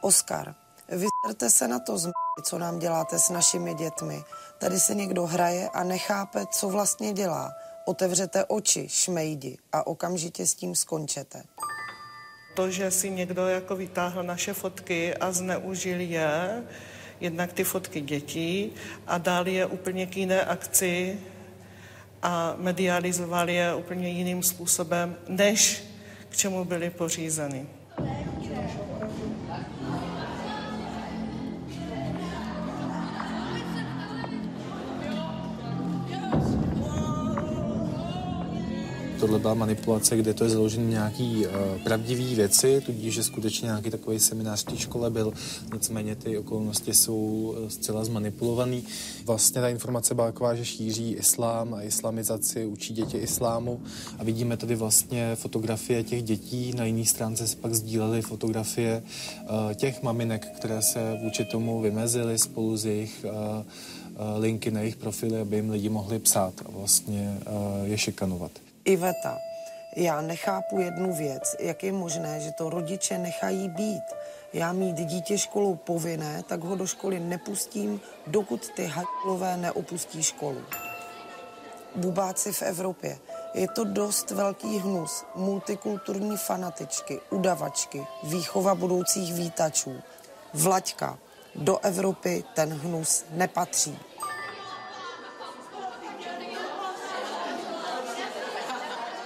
Oskar, 0.00 0.54
vyserte 0.88 1.50
se 1.50 1.68
na 1.68 1.78
to, 1.78 1.98
co 2.44 2.58
nám 2.58 2.78
děláte 2.78 3.18
s 3.18 3.30
našimi 3.30 3.74
dětmi. 3.74 4.22
Tady 4.58 4.80
se 4.80 4.94
někdo 4.94 5.26
hraje 5.26 5.68
a 5.68 5.84
nechápe, 5.84 6.44
co 6.52 6.68
vlastně 6.68 7.12
dělá. 7.12 7.52
Otevřete 7.86 8.44
oči, 8.44 8.88
šmejdi, 8.88 9.58
a 9.72 9.86
okamžitě 9.86 10.46
s 10.46 10.54
tím 10.54 10.74
skončete. 10.74 11.42
To, 12.56 12.70
že 12.70 12.90
si 12.90 13.10
někdo 13.10 13.48
jako 13.48 13.76
vytáhl 13.76 14.22
naše 14.22 14.52
fotky 14.52 15.14
a 15.14 15.32
zneužil 15.32 16.00
je, 16.00 16.64
jednak 17.20 17.52
ty 17.52 17.64
fotky 17.64 18.00
dětí 18.00 18.72
a 19.06 19.18
dal 19.18 19.48
je 19.48 19.66
úplně 19.66 20.06
k 20.06 20.16
jiné 20.16 20.44
akci 20.44 21.20
a 22.24 22.54
medializovali 22.58 23.54
je 23.54 23.74
úplně 23.74 24.08
jiným 24.08 24.42
způsobem, 24.42 25.16
než 25.28 25.84
k 26.28 26.36
čemu 26.36 26.64
byly 26.64 26.90
pořízeny. 26.90 27.66
Tohle 39.20 39.38
byla 39.38 39.54
manipulace, 39.54 40.16
kde 40.16 40.34
to 40.34 40.44
je 40.44 40.50
založené 40.50 40.90
nějaký 40.90 41.46
uh, 41.46 41.52
pravdivý 41.84 42.34
věci, 42.34 42.80
tudíž, 42.86 43.14
že 43.14 43.22
skutečně 43.22 43.66
nějaký 43.66 43.90
takový 43.90 44.20
seminář 44.20 44.62
v 44.62 44.64
té 44.64 44.76
škole 44.76 45.10
byl, 45.10 45.32
nicméně 45.74 46.16
ty 46.16 46.38
okolnosti 46.38 46.94
jsou 46.94 47.16
uh, 47.16 47.68
zcela 47.68 48.04
zmanipulovaný. 48.04 48.84
Vlastně 49.24 49.60
ta 49.60 49.68
informace 49.68 50.14
byla 50.14 50.26
taková, 50.26 50.54
že 50.54 50.64
šíří 50.64 51.12
islám 51.12 51.74
a 51.74 51.82
islamizaci, 51.82 52.66
učí 52.66 52.94
děti 52.94 53.18
islámu 53.18 53.80
a 54.18 54.24
vidíme 54.24 54.56
tady 54.56 54.74
vlastně 54.74 55.34
fotografie 55.34 56.04
těch 56.04 56.22
dětí, 56.22 56.72
na 56.76 56.84
jiné 56.84 57.04
stránce 57.04 57.48
se 57.48 57.56
pak 57.56 57.74
sdílely 57.74 58.22
fotografie 58.22 59.02
uh, 59.42 59.74
těch 59.74 60.02
maminek, 60.02 60.46
které 60.56 60.82
se 60.82 61.18
vůči 61.22 61.44
tomu 61.44 61.80
vymezily 61.80 62.38
spolu 62.38 62.76
s 62.76 62.84
jejich 62.84 63.26
uh, 63.28 63.64
linky 64.38 64.70
na 64.70 64.80
jejich 64.80 64.96
profily, 64.96 65.40
aby 65.40 65.56
jim 65.56 65.70
lidi 65.70 65.88
mohli 65.88 66.18
psát 66.18 66.54
a 66.66 66.70
vlastně 66.70 67.38
je 67.84 67.98
šikanovat. 67.98 68.63
Iveta, 68.84 69.38
já 69.96 70.20
nechápu 70.20 70.80
jednu 70.80 71.14
věc. 71.14 71.56
Jak 71.58 71.82
je 71.82 71.92
možné, 71.92 72.40
že 72.40 72.52
to 72.52 72.70
rodiče 72.70 73.18
nechají 73.18 73.68
být? 73.68 74.02
Já 74.52 74.72
mít 74.72 74.96
dítě 74.96 75.38
školou 75.38 75.74
povinné, 75.74 76.42
tak 76.42 76.60
ho 76.60 76.76
do 76.76 76.86
školy 76.86 77.20
nepustím, 77.20 78.00
dokud 78.26 78.68
ty 78.68 78.86
hajlové 78.86 79.56
neopustí 79.56 80.22
školu. 80.22 80.62
Bubáci 81.94 82.52
v 82.52 82.62
Evropě. 82.62 83.18
Je 83.54 83.68
to 83.68 83.84
dost 83.84 84.30
velký 84.30 84.78
hnus. 84.78 85.24
Multikulturní 85.34 86.36
fanatičky, 86.36 87.20
udavačky, 87.30 88.06
výchova 88.22 88.74
budoucích 88.74 89.34
vítačů. 89.34 90.00
Vlaďka. 90.54 91.18
Do 91.54 91.78
Evropy 91.78 92.44
ten 92.54 92.72
hnus 92.72 93.24
nepatří. 93.30 93.98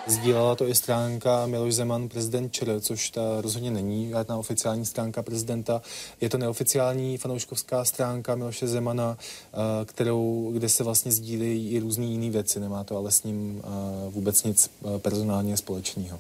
Sdílela 0.09 0.55
to 0.55 0.69
i 0.69 0.75
stránka 0.75 1.47
Miloš 1.47 1.75
Zeman, 1.75 2.09
prezident 2.09 2.53
ČR, 2.53 2.81
což 2.81 3.11
ta 3.11 3.41
rozhodně 3.41 3.71
není 3.71 4.09
žádná 4.09 4.37
oficiální 4.37 4.87
stránka 4.87 5.23
prezidenta. 5.23 5.83
Je 6.21 6.29
to 6.29 6.39
neoficiální 6.39 7.19
fanouškovská 7.19 7.85
stránka 7.85 8.35
Miloše 8.35 8.67
Zemana, 8.67 9.19
eh, 9.19 9.85
kterou, 9.85 10.51
kde 10.53 10.69
se 10.69 10.85
vlastně 10.85 11.13
sdílí 11.13 11.71
i 11.71 11.79
různé 11.79 12.05
jiné 12.05 12.31
věci. 12.31 12.61
Nemá 12.61 12.85
to 12.85 12.97
ale 12.97 13.11
s 13.11 13.23
ním 13.23 13.63
eh, 13.65 13.69
vůbec 14.11 14.45
nic 14.45 14.71
eh, 14.85 14.99
personálně 14.99 15.57
společného 15.57 16.19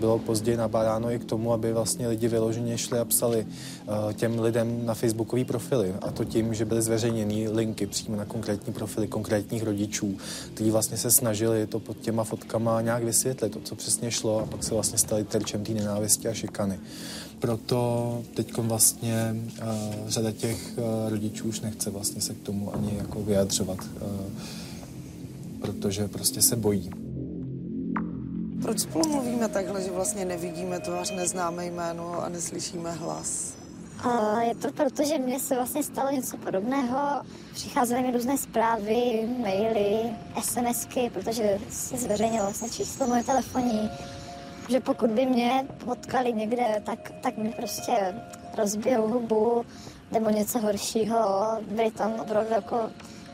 bylo 0.00 0.18
později 0.18 0.56
nabádáno 0.56 1.10
i 1.10 1.18
k 1.18 1.24
tomu, 1.24 1.52
aby 1.52 1.72
vlastně 1.72 2.08
lidi 2.08 2.28
vyloženě 2.28 2.78
šli 2.78 2.98
a 2.98 3.04
psali 3.04 3.46
uh, 3.46 4.12
těm 4.12 4.40
lidem 4.40 4.86
na 4.86 4.94
facebookové 4.94 5.44
profily. 5.44 5.94
A 6.02 6.10
to 6.10 6.24
tím, 6.24 6.54
že 6.54 6.64
byly 6.64 6.82
zveřejněny 6.82 7.48
linky 7.48 7.86
přímo 7.86 8.16
na 8.16 8.24
konkrétní 8.24 8.72
profily 8.72 9.08
konkrétních 9.08 9.62
rodičů, 9.62 10.16
kteří 10.54 10.70
vlastně 10.70 10.96
se 10.96 11.10
snažili 11.10 11.66
to 11.66 11.80
pod 11.80 12.00
těma 12.00 12.24
fotkama 12.24 12.80
nějak 12.80 13.04
vysvětlit, 13.04 13.52
to, 13.52 13.60
co 13.60 13.74
přesně 13.74 14.10
šlo, 14.10 14.40
a 14.40 14.46
pak 14.46 14.64
se 14.64 14.74
vlastně 14.74 14.98
stali 14.98 15.24
terčem 15.24 15.64
té 15.64 15.72
nenávisti 15.72 16.28
a 16.28 16.34
šikany. 16.34 16.78
Proto 17.38 18.22
teď 18.34 18.58
vlastně 18.58 19.36
uh, 19.62 20.08
řada 20.08 20.32
těch 20.32 20.78
uh, 20.78 21.10
rodičů 21.10 21.48
už 21.48 21.60
nechce 21.60 21.90
vlastně 21.90 22.20
se 22.20 22.34
k 22.34 22.42
tomu 22.42 22.74
ani 22.74 22.96
jako 22.98 23.22
vyjadřovat, 23.22 23.78
uh, 23.78 24.10
protože 25.60 26.08
prostě 26.08 26.42
se 26.42 26.56
bojí. 26.56 27.05
Proč 28.66 28.78
spolu 28.78 29.08
mluvíme 29.08 29.48
takhle, 29.48 29.82
že 29.82 29.90
vlastně 29.90 30.24
nevidíme 30.24 30.80
tvář, 30.80 31.10
neznáme 31.10 31.66
jméno 31.66 32.22
a 32.22 32.28
neslyšíme 32.28 32.92
hlas? 32.92 33.54
A 34.04 34.40
je 34.40 34.54
to 34.54 34.72
proto, 34.72 35.04
že 35.04 35.18
mně 35.18 35.40
se 35.40 35.54
vlastně 35.54 35.82
stalo 35.82 36.10
něco 36.10 36.36
podobného. 36.36 37.22
Přicházely 37.54 38.02
mi 38.02 38.10
různé 38.10 38.38
zprávy, 38.38 39.28
maily, 39.42 39.98
SMSky, 40.42 41.10
protože 41.14 41.58
se 41.70 41.96
zveřejnilo 41.96 42.44
vlastně 42.44 42.68
číslo 42.68 43.06
moje 43.06 43.24
telefonní, 43.24 43.90
že 44.68 44.80
pokud 44.80 45.10
by 45.10 45.26
mě 45.26 45.66
potkali 45.84 46.32
někde, 46.32 46.82
tak, 46.84 47.12
tak 47.22 47.36
mi 47.36 47.50
prostě 47.52 48.14
rozbijou 48.58 49.08
hubu 49.08 49.64
nebo 50.12 50.30
něco 50.30 50.58
horšího. 50.58 51.46
Byly 51.70 51.90
tam 51.90 52.12
opravdu 52.20 52.54
jako 52.54 52.90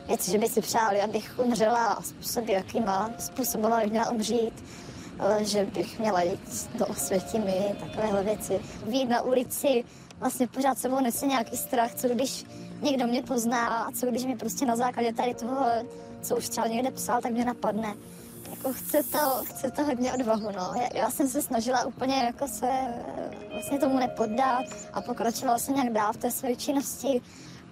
věci, 0.07 0.31
že 0.31 0.37
by 0.37 0.47
si 0.47 0.61
přáli, 0.61 1.01
abych 1.01 1.39
umřela 1.43 1.85
a 1.85 2.01
způsoby, 2.01 2.53
jakýma 2.53 3.11
způsobem 3.19 3.81
bych 3.81 3.91
měla 3.91 4.09
umřít 4.11 4.63
že 5.39 5.65
bych 5.65 5.99
měla 5.99 6.21
jít 6.21 6.69
do 6.79 6.87
Osvětimi, 6.87 7.75
takovéhle 7.79 8.23
věci. 8.23 8.59
Výjít 8.87 9.09
na 9.09 9.21
ulici, 9.21 9.83
vlastně 10.19 10.47
pořád 10.47 10.77
sebou 10.77 10.99
nese 10.99 11.27
nějaký 11.27 11.57
strach, 11.57 11.95
co 11.95 12.07
když 12.07 12.45
někdo 12.81 13.07
mě 13.07 13.23
pozná 13.23 13.67
a 13.67 13.91
co 13.91 14.05
když 14.05 14.25
mi 14.25 14.35
prostě 14.35 14.65
na 14.65 14.75
základě 14.75 15.13
tady 15.13 15.33
toho, 15.33 15.65
co 16.21 16.37
už 16.37 16.49
třeba 16.49 16.67
někde 16.67 16.91
psal, 16.91 17.21
tak 17.21 17.31
mě 17.31 17.45
napadne. 17.45 17.95
Jako 18.49 18.73
chce 18.73 19.03
to, 19.03 19.43
chce 19.43 19.71
to 19.71 19.83
hodně 19.83 20.13
odvahu, 20.13 20.51
no. 20.51 20.71
Já, 20.75 20.87
já 20.93 21.11
jsem 21.11 21.27
se 21.27 21.41
snažila 21.41 21.85
úplně 21.85 22.15
jako 22.15 22.47
se 22.47 22.69
vlastně 23.51 23.79
tomu 23.79 23.99
nepoddat 23.99 24.65
a 24.93 25.01
pokračovala 25.01 25.57
jsem 25.57 25.75
nějak 25.75 25.93
dál 25.93 26.13
v 26.13 26.17
té 26.17 26.31
své 26.31 26.55
činnosti, 26.55 27.21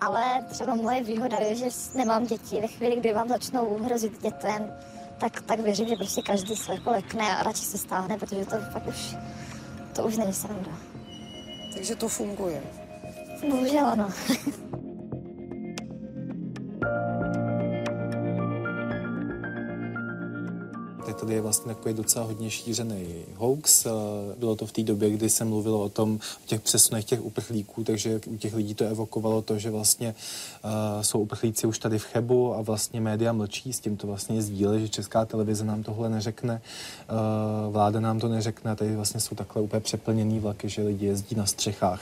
ale 0.01 0.45
třeba 0.49 0.75
moje 0.75 1.03
výhoda 1.03 1.37
je, 1.37 1.55
že 1.55 1.65
nemám 1.95 2.25
děti. 2.25 2.61
Ve 2.61 2.67
chvíli, 2.67 2.95
kdy 2.95 3.13
vám 3.13 3.29
začnou 3.29 3.77
hrozit 3.83 4.21
dětem, 4.21 4.73
tak, 5.21 5.41
tak 5.41 5.59
věřím, 5.59 5.87
že 5.87 5.95
prostě 5.95 6.21
každý 6.21 6.55
se 6.55 6.73
jako 6.73 6.91
lekne 6.91 7.37
a 7.37 7.43
radši 7.43 7.65
se 7.65 7.77
stáhne, 7.77 8.17
protože 8.17 8.45
to 8.45 8.55
fakt 8.71 8.87
už, 8.87 9.15
to 9.95 10.03
už 10.03 10.17
není 10.17 10.33
sranda. 10.33 10.71
Takže 11.73 11.95
to 11.95 12.07
funguje. 12.07 12.63
Bohužel 13.49 13.85
ano. 13.85 14.09
Teď 21.11 21.19
tady 21.19 21.33
je 21.33 21.41
vlastně 21.41 21.75
takový 21.75 21.93
docela 21.93 22.25
hodně 22.25 22.49
šířený 22.49 23.05
hoax. 23.35 23.87
Bylo 24.37 24.55
to 24.55 24.65
v 24.65 24.71
té 24.71 24.83
době, 24.83 25.09
kdy 25.09 25.29
se 25.29 25.45
mluvilo 25.45 25.81
o 25.81 25.89
tom, 25.89 26.15
o 26.15 26.47
těch 26.47 26.61
přesunech 26.61 27.05
těch 27.05 27.25
uprchlíků, 27.25 27.83
takže 27.83 28.21
u 28.27 28.37
těch 28.37 28.53
lidí 28.53 28.75
to 28.75 28.85
evokovalo 28.85 29.41
to, 29.41 29.57
že 29.59 29.69
vlastně 29.69 30.15
uh, 30.63 31.01
jsou 31.01 31.19
uprchlíci 31.19 31.67
už 31.67 31.79
tady 31.79 31.99
v 31.99 32.05
Chebu 32.05 32.55
a 32.55 32.61
vlastně 32.61 33.01
média 33.01 33.33
mlčí, 33.33 33.73
s 33.73 33.79
tím 33.79 33.97
to 33.97 34.07
vlastně 34.07 34.41
sdílí, 34.41 34.81
že 34.81 34.89
česká 34.89 35.25
televize 35.25 35.65
nám 35.65 35.83
tohle 35.83 36.09
neřekne, 36.09 36.61
uh, 37.09 37.73
vláda 37.73 37.99
nám 37.99 38.19
to 38.19 38.27
neřekne, 38.27 38.75
tady 38.75 38.95
vlastně 38.95 39.19
jsou 39.19 39.35
takhle 39.35 39.61
úplně 39.61 39.79
přeplněný 39.79 40.39
vlaky, 40.39 40.69
že 40.69 40.83
lidi 40.83 41.05
jezdí 41.05 41.35
na 41.35 41.45
střechách. 41.45 42.01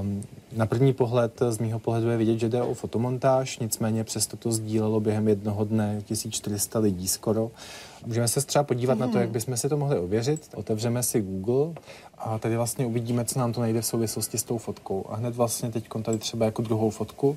Um, 0.00 0.22
na 0.56 0.66
první 0.66 0.92
pohled, 0.92 1.40
z 1.48 1.58
mýho 1.58 1.78
pohledu 1.78 2.08
je 2.08 2.16
vidět, 2.16 2.38
že 2.38 2.48
jde 2.48 2.62
o 2.62 2.74
fotomontáž, 2.74 3.58
nicméně 3.58 4.04
přesto 4.04 4.36
to 4.36 4.52
sdílelo 4.52 5.00
během 5.00 5.28
jednoho 5.28 5.64
dne 5.64 6.02
1400 6.04 6.78
lidí 6.78 7.08
skoro. 7.08 7.50
Můžeme 8.06 8.28
se 8.28 8.40
třeba 8.40 8.62
podívat 8.62 8.94
mm. 8.94 9.00
na 9.00 9.08
to, 9.08 9.18
jak 9.18 9.30
bychom 9.30 9.56
si 9.56 9.68
to 9.68 9.76
mohli 9.76 9.98
ověřit. 9.98 10.48
Otevřeme 10.54 11.02
si 11.02 11.20
Google 11.20 11.82
a 12.18 12.38
tady 12.38 12.56
vlastně 12.56 12.86
uvidíme, 12.86 13.24
co 13.24 13.38
nám 13.38 13.52
to 13.52 13.60
najde 13.60 13.80
v 13.80 13.86
souvislosti 13.86 14.38
s 14.38 14.42
tou 14.42 14.58
fotkou. 14.58 15.04
A 15.08 15.16
hned 15.16 15.36
vlastně 15.36 15.70
teď 15.70 15.84
tady 16.02 16.18
třeba 16.18 16.46
jako 16.46 16.62
druhou 16.62 16.90
fotku 16.90 17.36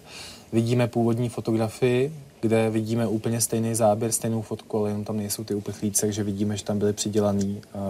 vidíme 0.51 0.87
původní 0.87 1.29
fotografii, 1.29 2.13
kde 2.41 2.69
vidíme 2.69 3.07
úplně 3.07 3.41
stejný 3.41 3.75
záběr, 3.75 4.11
stejnou 4.11 4.41
fotku, 4.41 4.77
ale 4.77 4.89
jenom 4.89 5.03
tam 5.03 5.17
nejsou 5.17 5.43
ty 5.43 5.55
uprchlíci, 5.55 6.01
takže 6.01 6.23
vidíme, 6.23 6.57
že 6.57 6.63
tam 6.63 6.79
byly 6.79 6.93
přidělaný 6.93 7.61
uh, 7.73 7.81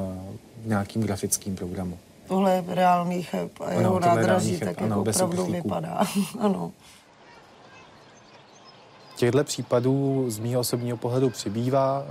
nějakým 0.66 1.02
grafickým 1.02 1.56
programu. 1.56 1.98
Tohle 2.28 2.54
je 2.54 2.64
reálný 2.68 3.24
cheb 3.24 3.52
a 3.62 3.72
jeho 3.72 4.00
nádraží 4.00 4.60
tak 4.60 4.82
ano, 4.82 5.04
jako 5.06 5.26
opravdu 5.26 5.46
vypadá. 5.46 6.02
ano. 6.40 6.72
Těchto 9.18 9.44
případů 9.44 10.26
z 10.28 10.40
mého 10.40 10.60
osobního 10.60 10.98
pohledu 10.98 11.30
přibývá. 11.30 12.06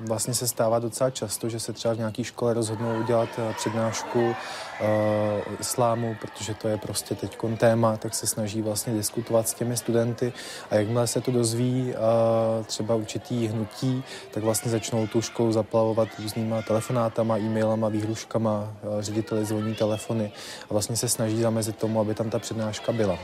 Vlastně 0.00 0.34
se 0.34 0.48
stává 0.48 0.78
docela 0.78 1.10
často, 1.10 1.48
že 1.48 1.60
se 1.60 1.72
třeba 1.72 1.94
v 1.94 1.98
nějaké 1.98 2.24
škole 2.24 2.54
rozhodnou 2.54 3.00
udělat 3.00 3.28
eh, 3.38 3.54
přednášku 3.56 4.34
eh, 4.80 4.84
o 5.46 5.60
islámu, 5.60 6.16
protože 6.20 6.54
to 6.54 6.68
je 6.68 6.76
prostě 6.76 7.14
teď 7.14 7.38
téma, 7.56 7.96
tak 7.96 8.14
se 8.14 8.26
snaží 8.26 8.62
vlastně 8.62 8.94
diskutovat 8.94 9.48
s 9.48 9.54
těmi 9.54 9.76
studenty 9.76 10.32
a 10.70 10.74
jakmile 10.74 11.06
se 11.06 11.20
to 11.20 11.30
dozví 11.30 11.94
eh, 11.94 12.64
třeba 12.64 12.94
určitý 12.94 13.46
hnutí, 13.46 14.04
tak 14.30 14.42
vlastně 14.42 14.70
začnou 14.70 15.06
tu 15.06 15.22
školu 15.22 15.52
zaplavovat 15.52 16.08
různýma 16.18 16.62
telefonátama, 16.62 17.38
e-mailama, 17.38 17.88
výhruškama, 17.88 18.72
řediteli 19.00 19.44
zvoní 19.44 19.74
telefony 19.74 20.32
a 20.62 20.66
vlastně 20.70 20.96
se 20.96 21.08
snaží 21.08 21.40
zamezit 21.40 21.76
tomu, 21.76 22.00
aby 22.00 22.14
tam 22.14 22.30
ta 22.30 22.38
přednáška 22.38 22.92
byla. 22.92 23.18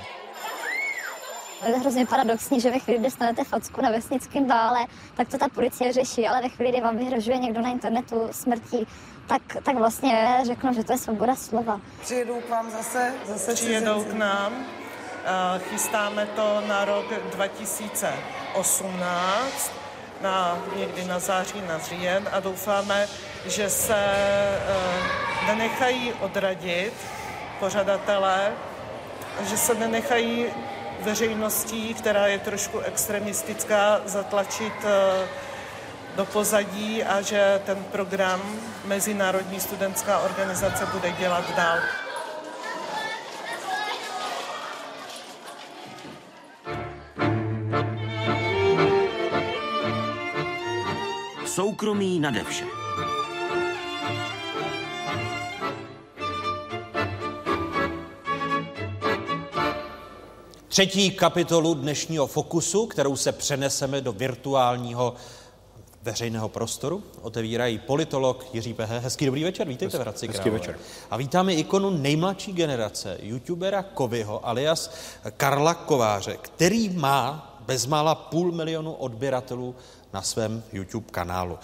Je 1.64 1.78
hrozně 1.78 2.06
paradoxní, 2.06 2.60
že 2.60 2.70
ve 2.70 2.78
chvíli, 2.78 2.98
kdy 2.98 3.04
dostanete 3.04 3.44
facku 3.44 3.82
na 3.82 3.90
vesnickém 3.90 4.44
bále, 4.44 4.86
tak 5.16 5.28
to 5.28 5.38
ta 5.38 5.48
policie 5.48 5.92
řeší, 5.92 6.28
ale 6.28 6.42
ve 6.42 6.48
chvíli, 6.48 6.72
kdy 6.72 6.80
vám 6.80 6.96
vyhrožuje 6.96 7.38
někdo 7.38 7.60
na 7.60 7.70
internetu 7.70 8.28
smrtí, 8.30 8.86
tak, 9.28 9.42
tak 9.62 9.76
vlastně 9.76 10.42
řeknu, 10.46 10.74
že 10.74 10.84
to 10.84 10.92
je 10.92 10.98
svoboda 10.98 11.34
slova. 11.34 11.80
Přijedou 12.00 12.40
k 12.40 12.48
vám 12.48 12.70
zase? 12.70 13.14
zase 13.26 13.54
Přijedou 13.54 14.04
k 14.04 14.12
nám. 14.12 14.52
Chystáme 15.58 16.26
to 16.26 16.62
na 16.68 16.84
rok 16.84 17.06
2018, 17.30 19.72
na, 20.22 20.58
někdy 20.76 21.04
na 21.04 21.18
září, 21.18 21.62
na 21.68 21.78
říjen 21.78 22.28
a 22.32 22.40
doufáme, 22.40 23.08
že 23.46 23.70
se 23.70 23.96
e, 23.96 24.56
nenechají 25.46 26.12
odradit 26.12 26.92
pořadatelé, 27.60 28.52
že 29.44 29.56
se 29.56 29.74
nenechají 29.74 30.46
veřejností, 31.01 31.94
která 31.94 32.27
je 32.27 32.39
trošku 32.39 32.78
extremistická, 32.78 34.01
zatlačit 34.05 34.73
eh, 34.85 35.28
do 36.16 36.24
pozadí 36.24 37.05
a 37.05 37.20
že 37.20 37.60
ten 37.66 37.85
program 37.85 38.43
Mezinárodní 38.85 39.60
studentská 39.60 40.18
organizace 40.18 40.86
bude 40.86 41.10
dělat 41.12 41.56
dál. 41.56 41.78
Soukromí 51.47 52.20
nade 52.20 52.44
vše. 52.44 52.64
Třetí 60.77 61.11
kapitolu 61.11 61.74
dnešního 61.74 62.27
Fokusu, 62.27 62.86
kterou 62.86 63.16
se 63.16 63.32
přeneseme 63.32 64.01
do 64.01 64.12
virtuálního 64.12 65.15
veřejného 66.03 66.48
prostoru, 66.48 67.03
otevírají 67.23 67.78
politolog 67.78 68.47
Jiří 68.53 68.74
Pehe. 68.74 68.98
Hezký 68.98 69.27
dobrý 69.27 69.44
večer, 69.44 69.69
vítejte 69.69 69.98
v 69.98 70.01
Hradci 70.01 70.28
Hezký 70.28 70.51
večer. 70.51 70.78
A 71.11 71.16
vítáme 71.16 71.55
ikonu 71.55 71.90
nejmladší 71.90 72.53
generace, 72.53 73.19
youtubera 73.23 73.82
Kovyho 73.82 74.47
alias 74.47 74.94
Karla 75.36 75.74
Kováře, 75.74 76.36
který 76.43 76.89
má 76.89 77.57
bezmála 77.66 78.15
půl 78.15 78.53
milionu 78.53 78.93
odběratelů 78.93 79.74
na 80.12 80.23
svém 80.23 80.62
YouTube 80.73 81.07
kanálu. 81.11 81.59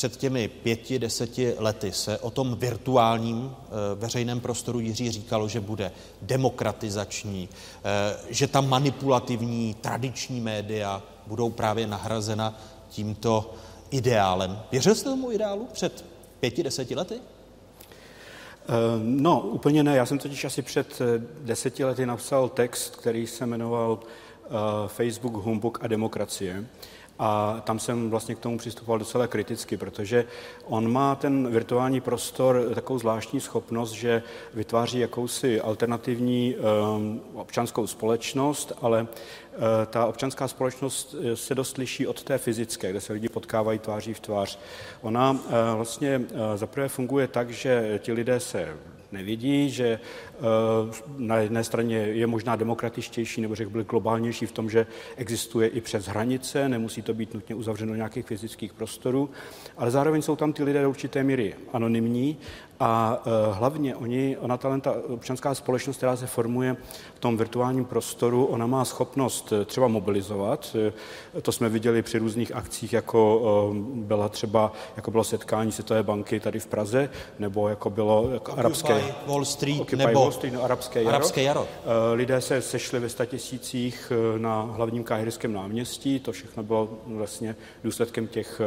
Před 0.00 0.16
těmi 0.16 0.48
pěti, 0.48 0.98
deseti 0.98 1.54
lety 1.58 1.92
se 1.92 2.18
o 2.18 2.30
tom 2.30 2.56
virtuálním 2.56 3.56
eh, 3.56 3.68
veřejném 3.94 4.40
prostoru 4.40 4.80
Jiří 4.80 5.10
říkalo, 5.10 5.48
že 5.48 5.60
bude 5.60 5.92
demokratizační, 6.22 7.48
eh, 7.84 8.16
že 8.28 8.46
ta 8.46 8.60
manipulativní 8.60 9.74
tradiční 9.80 10.40
média 10.40 11.02
budou 11.26 11.50
právě 11.50 11.86
nahrazena 11.86 12.60
tímto 12.88 13.54
ideálem. 13.90 14.58
Věřil 14.72 14.94
jste 14.94 15.10
tomu 15.10 15.32
ideálu 15.32 15.68
před 15.72 16.04
pěti, 16.40 16.62
deseti 16.62 16.94
lety? 16.94 17.14
Eh, 17.14 18.72
no, 19.02 19.40
úplně 19.40 19.82
ne. 19.82 19.96
Já 19.96 20.06
jsem 20.06 20.18
totiž 20.18 20.44
asi 20.44 20.62
před 20.62 20.98
deseti 21.40 21.84
lety 21.84 22.06
napsal 22.06 22.48
text, 22.48 22.96
který 22.96 23.26
se 23.26 23.46
jmenoval 23.46 23.98
Facebook, 24.86 25.34
Humbug 25.34 25.78
a 25.82 25.86
demokracie. 25.86 26.66
A 27.22 27.62
tam 27.64 27.78
jsem 27.78 28.10
vlastně 28.10 28.34
k 28.34 28.38
tomu 28.38 28.58
přistupoval 28.58 28.98
docela 28.98 29.26
kriticky, 29.26 29.76
protože 29.76 30.24
on 30.64 30.92
má 30.92 31.14
ten 31.14 31.50
virtuální 31.50 32.00
prostor 32.00 32.72
takovou 32.74 32.98
zvláštní 32.98 33.40
schopnost, 33.40 33.90
že 33.90 34.22
vytváří 34.54 34.98
jakousi 34.98 35.60
alternativní 35.60 36.56
um, 36.56 37.20
občanskou 37.34 37.86
společnost, 37.86 38.72
ale 38.82 39.02
uh, 39.02 39.08
ta 39.90 40.06
občanská 40.06 40.48
společnost 40.48 41.14
eh, 41.20 41.36
se 41.36 41.54
dost 41.54 41.78
liší 41.78 42.06
od 42.06 42.22
té 42.22 42.38
fyzické, 42.38 42.90
kde 42.90 43.00
se 43.00 43.12
lidi 43.12 43.28
potkávají 43.28 43.78
tváří 43.78 44.14
v 44.14 44.20
tvář. 44.20 44.58
Ona 45.02 45.38
vlastně 45.76 46.22
zaprvé 46.54 46.88
funguje 46.88 47.28
tak, 47.28 47.50
že 47.50 48.00
ti 48.02 48.12
lidé 48.12 48.40
se 48.40 48.76
nevidí, 49.12 49.70
že 49.70 49.86
eh, 49.88 50.29
na 51.16 51.36
jedné 51.36 51.64
straně 51.64 51.96
je 51.96 52.26
možná 52.26 52.56
demokratičtější 52.56 53.40
nebo 53.40 53.54
řekl 53.54 53.70
byl 53.70 53.84
globálnější 53.84 54.46
v 54.46 54.52
tom, 54.52 54.70
že 54.70 54.86
existuje 55.16 55.68
i 55.68 55.80
přes 55.80 56.06
hranice, 56.06 56.68
nemusí 56.68 57.02
to 57.02 57.14
být 57.14 57.34
nutně 57.34 57.54
uzavřeno 57.54 57.94
nějakých 57.94 58.26
fyzických 58.26 58.72
prostorů, 58.72 59.30
ale 59.76 59.90
zároveň 59.90 60.22
jsou 60.22 60.36
tam 60.36 60.52
ty 60.52 60.64
lidé 60.64 60.82
do 60.82 60.90
určité 60.90 61.24
míry 61.24 61.54
anonymní 61.72 62.38
a 62.80 63.22
e, 63.26 63.52
hlavně 63.52 63.96
oni, 63.96 64.36
ona 64.40 64.56
ta 64.56 64.94
občanská 65.08 65.54
společnost, 65.54 65.96
která 65.96 66.16
se 66.16 66.26
formuje 66.26 66.76
v 67.14 67.18
tom 67.18 67.36
virtuálním 67.36 67.84
prostoru, 67.84 68.44
ona 68.44 68.66
má 68.66 68.84
schopnost 68.84 69.52
e, 69.52 69.64
třeba 69.64 69.88
mobilizovat. 69.88 70.76
To 71.42 71.52
jsme 71.52 71.68
viděli 71.68 72.02
při 72.02 72.18
různých 72.18 72.54
akcích, 72.54 72.92
jako 72.92 73.40
byla 73.94 74.28
třeba, 74.28 74.72
jako 74.96 75.10
bylo 75.10 75.24
setkání 75.24 75.72
Světové 75.72 76.02
banky 76.02 76.40
tady 76.40 76.60
v 76.60 76.66
Praze, 76.66 77.10
nebo 77.38 77.68
jako 77.68 77.90
bylo 77.90 78.30
jako 78.32 78.52
arabské... 78.52 79.02
Wall 79.26 79.44
Street, 79.44 79.80
Occupy 79.80 79.96
nebo 79.96 80.29
Wall 80.30 80.38
Street, 80.38 80.54
no, 80.54 80.64
arabské 80.64 81.02
jaro. 81.02 81.14
arabské 81.14 81.42
jaro. 81.42 81.68
Lidé 82.14 82.40
se 82.40 82.62
sešli 82.62 83.00
ve 83.00 83.08
statisících 83.08 84.12
na 84.38 84.62
hlavním 84.62 85.04
káhirském 85.04 85.52
náměstí, 85.52 86.20
to 86.20 86.32
všechno 86.32 86.62
bylo 86.62 86.98
vlastně 87.06 87.56
důsledkem 87.84 88.26
těch 88.26 88.60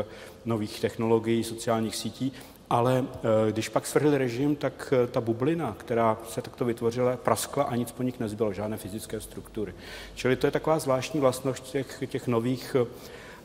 nových 0.46 0.82
technologií, 0.82 1.44
sociálních 1.44 1.96
sítí. 1.96 2.34
Ale 2.70 3.06
eh, 3.06 3.52
když 3.52 3.70
pak 3.70 3.88
svrhl 3.88 4.18
režim, 4.18 4.56
tak 4.56 4.94
eh, 5.04 5.08
ta 5.08 5.22
bublina, 5.22 5.76
která 5.80 6.18
se 6.30 6.42
takto 6.42 6.66
vytvořila, 6.66 7.18
praskla 7.18 7.64
a 7.64 7.76
nic 7.76 7.92
po 7.92 8.04
nich 8.04 8.20
nezbylo, 8.20 8.54
žádné 8.54 8.78
fyzické 8.78 9.20
struktury. 9.20 9.74
Čili 10.16 10.36
to 10.36 10.48
je 10.48 10.52
taková 10.52 10.80
zvláštní 10.80 11.20
vlastnost 11.20 11.64
těch, 11.64 12.04
těch 12.08 12.28
nových 12.28 12.76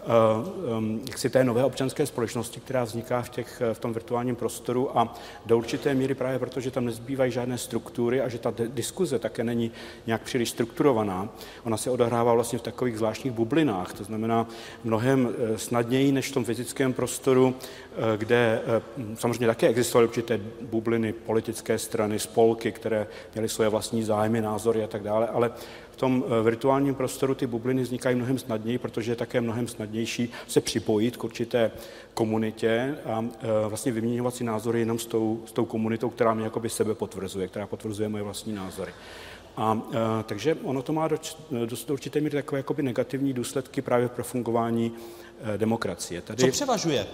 eh, 0.01 0.49
Eh, 0.69 0.99
jak 1.09 1.19
si 1.19 1.31
té 1.31 1.45
nové 1.45 1.65
občanské 1.65 2.07
společnosti, 2.07 2.61
která 2.61 2.85
vzniká 2.85 3.23
v, 3.23 3.29
těch, 3.29 3.63
v 3.73 3.79
tom 3.79 3.93
virtuálním 3.93 4.37
prostoru 4.37 4.99
a 4.99 5.15
do 5.47 5.59
určité 5.59 5.95
míry 5.95 6.15
právě 6.15 6.39
proto, 6.39 6.61
že 6.61 6.71
tam 6.71 6.85
nezbývají 6.85 7.33
žádné 7.33 7.59
struktury 7.59 8.21
a 8.21 8.29
že 8.29 8.39
ta 8.39 8.55
diskuze 8.69 9.19
také 9.19 9.45
není 9.45 9.71
nějak 10.07 10.23
příliš 10.23 10.51
strukturovaná. 10.51 11.29
Ona 11.65 11.77
se 11.77 11.91
odehrává 11.91 12.35
vlastně 12.35 12.59
v 12.59 12.63
takových 12.63 12.97
zvláštních 12.97 13.33
bublinách, 13.33 13.93
to 13.93 14.05
znamená 14.05 14.47
mnohem 14.85 15.29
eh, 15.29 15.59
snadněji 15.59 16.13
než 16.13 16.31
v 16.31 16.35
tom 16.35 16.45
fyzickém 16.45 16.93
prostoru, 16.93 17.55
eh, 17.55 18.17
kde 18.17 18.63
samozřejmě 19.15 19.47
také 19.47 19.69
existovaly 19.69 20.09
určité 20.09 20.41
bubliny, 20.63 21.13
politické 21.13 21.79
strany, 21.79 22.19
spolky, 22.19 22.73
které 22.73 23.07
měly 23.35 23.49
svoje 23.49 23.69
vlastní 23.69 24.03
zájmy, 24.03 24.41
názory 24.41 24.85
a 24.85 24.87
tak 24.87 25.03
dále, 25.03 25.29
ale 25.29 25.51
tom 25.99 26.25
eh, 26.27 26.43
virtuálním 26.43 26.95
prostoru 26.95 27.35
ty 27.35 27.47
bubliny 27.47 27.83
vznikají 27.83 28.17
mnohem 28.17 28.39
snadněji, 28.39 28.79
protože 28.79 29.13
je 29.13 29.17
také 29.17 29.41
mnohem 29.41 29.69
snadnější 29.69 30.33
se 30.49 30.61
připojit 30.61 31.17
k 31.17 31.25
určité 31.25 31.71
komunitě 32.15 32.97
a 33.05 33.25
eh, 33.25 33.69
vlastně 33.69 33.93
vyměňovat 33.93 34.35
si 34.35 34.45
názory 34.45 34.81
jenom 34.81 34.99
s 34.99 35.07
tou, 35.07 35.43
s 35.47 35.53
tou 35.53 35.65
komunitou, 35.65 36.11
která 36.11 36.35
mě 36.35 36.45
jakoby 36.45 36.69
sebe 36.69 36.95
potvrzuje, 36.95 37.49
která 37.49 37.67
potvrzuje 37.67 38.09
moje 38.09 38.23
vlastní 38.23 38.53
názory. 38.53 38.93
A, 39.57 39.63
a 39.63 39.83
eh, 39.93 40.25
takže 40.27 40.57
ono 40.63 40.83
to 40.83 40.93
má 40.93 41.09
do, 41.09 41.19
do, 41.51 41.67
do 41.67 41.93
určité 41.93 42.21
míry 42.21 42.35
takové 42.35 42.59
jakoby 42.59 42.83
negativní 42.83 43.33
důsledky 43.33 43.83
právě 43.83 44.09
pro 44.09 44.25
fungování 44.25 44.93
demokracie. 45.57 46.21
Tady... 46.21 46.43
Co 46.43 46.51
převažuje? 46.51 47.07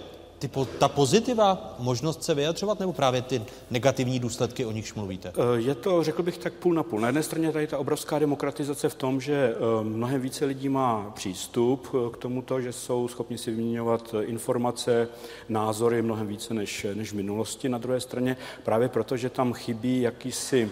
Ty, 0.47 0.65
ta 0.79 0.87
pozitiva, 0.87 1.75
možnost 1.79 2.23
se 2.23 2.33
vyjadřovat, 2.33 2.79
nebo 2.79 2.93
právě 2.93 3.21
ty 3.21 3.41
negativní 3.71 4.19
důsledky, 4.19 4.65
o 4.65 4.71
nichž 4.71 4.93
mluvíte? 4.93 5.33
Eh, 5.35 5.61
je 5.61 5.75
to, 5.75 6.03
řekl 6.03 6.23
bych, 6.23 6.37
tak 6.37 6.53
půl 6.53 6.73
na 6.73 6.83
půl. 6.83 6.99
Na 6.99 7.07
jedné 7.07 7.23
straně 7.23 7.51
tady 7.51 7.67
ta 7.67 7.77
obrovská 7.77 8.19
demokratizace 8.19 8.89
v 8.89 8.95
tom, 8.95 9.21
že 9.21 9.55
eh, 9.55 9.83
mnohem 9.83 10.21
více 10.21 10.45
lidí 10.45 10.69
má 10.69 11.11
přístup 11.15 11.87
eh, 11.93 12.09
k 12.13 12.17
tomuto, 12.17 12.61
že 12.61 12.73
jsou 12.73 13.07
schopni 13.07 13.37
si 13.37 13.51
vyměňovat 13.51 14.15
informace, 14.21 15.07
názory 15.49 16.01
mnohem 16.01 16.27
více 16.27 16.53
než, 16.53 16.85
než 16.93 17.11
v 17.11 17.15
minulosti. 17.15 17.69
Na 17.69 17.77
druhé 17.77 17.99
straně 17.99 18.37
právě 18.63 18.89
proto, 18.89 19.17
že 19.17 19.29
tam 19.29 19.53
chybí 19.53 20.01
jakýsi 20.01 20.71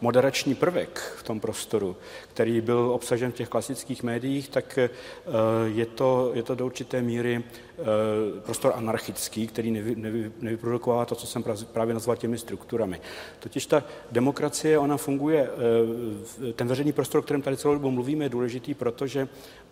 moderační 0.00 0.54
prvek 0.54 1.14
v 1.16 1.22
tom 1.22 1.40
prostoru, 1.40 1.96
který 2.32 2.60
byl 2.60 2.90
obsažen 2.94 3.32
v 3.32 3.34
těch 3.34 3.48
klasických 3.48 4.02
médiích, 4.02 4.48
tak 4.48 4.78
eh, 4.78 4.90
je 5.64 5.86
to, 5.86 6.30
je 6.34 6.42
to 6.42 6.54
do 6.54 6.66
určité 6.66 7.02
míry 7.02 7.42
eh, 7.42 7.82
prostor 8.40 8.72
anarchický, 8.76 9.46
který 9.46 9.70
nevy, 9.70 9.96
nevy, 9.96 10.32
nevyprodukovává 10.40 11.04
to, 11.04 11.14
co 11.14 11.26
jsem 11.26 11.44
právě 11.72 11.94
nazval 11.94 12.16
těmi 12.16 12.38
strukturami. 12.38 13.00
Totiž 13.38 13.66
ta 13.66 13.84
demokracie, 14.10 14.78
ona 14.78 14.96
funguje, 14.96 15.50
eh, 16.48 16.52
ten 16.52 16.68
veřejný 16.68 16.92
prostor, 16.92 17.18
o 17.18 17.22
kterém 17.22 17.42
tady 17.42 17.56
celou 17.56 17.74
dobu 17.74 17.90
mluvíme, 17.90 18.24
je 18.24 18.28
důležitý, 18.28 18.74
protože 18.74 19.28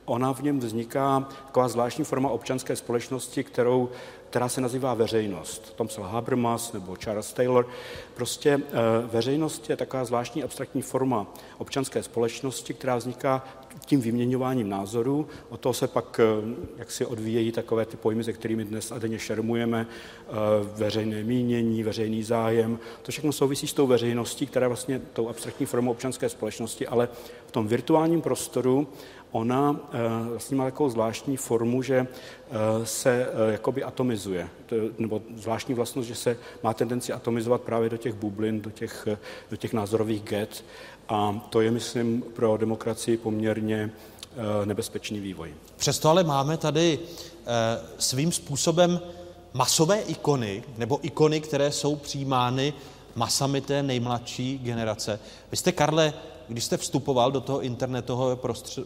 ona 0.08 0.32
v 0.32 0.42
něm 0.42 0.58
vzniká 0.58 1.28
taková 1.46 1.68
zvláštní 1.68 2.04
forma 2.04 2.28
občanské 2.28 2.76
společnosti, 2.76 3.44
kterou 3.44 3.88
která 4.30 4.48
se 4.48 4.60
nazývá 4.60 4.94
veřejnost. 4.94 5.72
Tom 5.76 5.88
psal 5.88 6.04
Habermas 6.04 6.72
nebo 6.72 6.96
Charles 6.96 7.32
Taylor. 7.32 7.68
Prostě 8.14 8.50
eh, 8.50 8.72
veřejnost 9.12 9.70
je 9.70 9.76
taková 9.76 10.04
zvláštní 10.04 10.42
abstraktní 10.42 10.82
forma 10.82 11.26
občanské 11.58 12.02
společnosti, 12.02 12.74
která 12.74 12.96
vzniká 12.96 13.44
tím 13.86 14.00
vyměňováním 14.00 14.68
názorů. 14.68 15.28
O 15.48 15.56
toho 15.56 15.72
se 15.72 15.88
pak 15.88 16.20
eh, 16.20 16.54
jak 16.78 16.90
si 16.90 17.06
odvíjejí 17.06 17.52
takové 17.52 17.84
ty 17.84 17.96
pojmy, 17.96 18.24
se 18.24 18.32
kterými 18.32 18.64
dnes 18.64 18.92
a 18.92 18.98
denně 18.98 19.18
šermujeme, 19.18 19.86
eh, 19.86 20.32
veřejné 20.76 21.24
mínění, 21.24 21.82
veřejný 21.82 22.22
zájem. 22.22 22.78
To 23.02 23.12
všechno 23.12 23.32
souvisí 23.32 23.66
s 23.66 23.72
tou 23.72 23.86
veřejností, 23.86 24.46
která 24.46 24.64
je 24.64 24.68
vlastně 24.68 25.00
tou 25.12 25.28
abstraktní 25.28 25.66
formou 25.66 25.90
občanské 25.90 26.28
společnosti, 26.28 26.86
ale 26.86 27.08
v 27.46 27.52
tom 27.52 27.68
virtuálním 27.68 28.20
prostoru 28.20 28.88
ona 29.32 29.76
vlastně 30.30 30.56
má 30.56 30.64
takovou 30.64 30.90
zvláštní 30.90 31.36
formu, 31.36 31.82
že 31.82 31.96
eh, 32.06 32.86
se 32.86 33.26
eh, 33.26 33.52
jakoby 33.52 33.84
atomizuje, 33.84 34.48
nebo 34.98 35.22
zvláštní 35.36 35.74
vlastnost, 35.74 36.08
že 36.08 36.14
se 36.14 36.36
má 36.62 36.74
tendenci 36.74 37.12
atomizovat 37.12 37.60
právě 37.60 37.90
do 37.90 37.96
těch 37.96 38.14
bublin, 38.14 38.60
do 38.60 38.70
těch, 38.70 39.08
do 39.50 39.56
těch 39.56 39.72
názorových 39.72 40.22
get 40.22 40.64
a 41.08 41.46
to 41.50 41.60
je, 41.60 41.70
myslím, 41.70 42.22
pro 42.34 42.56
demokracii 42.56 43.16
poměrně 43.16 43.90
nebezpečný 44.64 45.20
vývoj. 45.20 45.54
Přesto 45.76 46.08
ale 46.08 46.24
máme 46.24 46.56
tady 46.56 46.98
svým 47.98 48.32
způsobem 48.32 49.00
masové 49.52 50.00
ikony, 50.00 50.62
nebo 50.78 50.98
ikony, 51.02 51.40
které 51.40 51.72
jsou 51.72 51.96
přijímány 51.96 52.72
masami 53.14 53.60
té 53.60 53.82
nejmladší 53.82 54.58
generace. 54.58 55.20
Vy 55.50 55.56
jste, 55.56 55.72
Karle, 55.72 56.14
když 56.48 56.64
jste 56.64 56.76
vstupoval 56.76 57.32
do 57.32 57.40
toho 57.40 57.62
internetového 57.62 58.38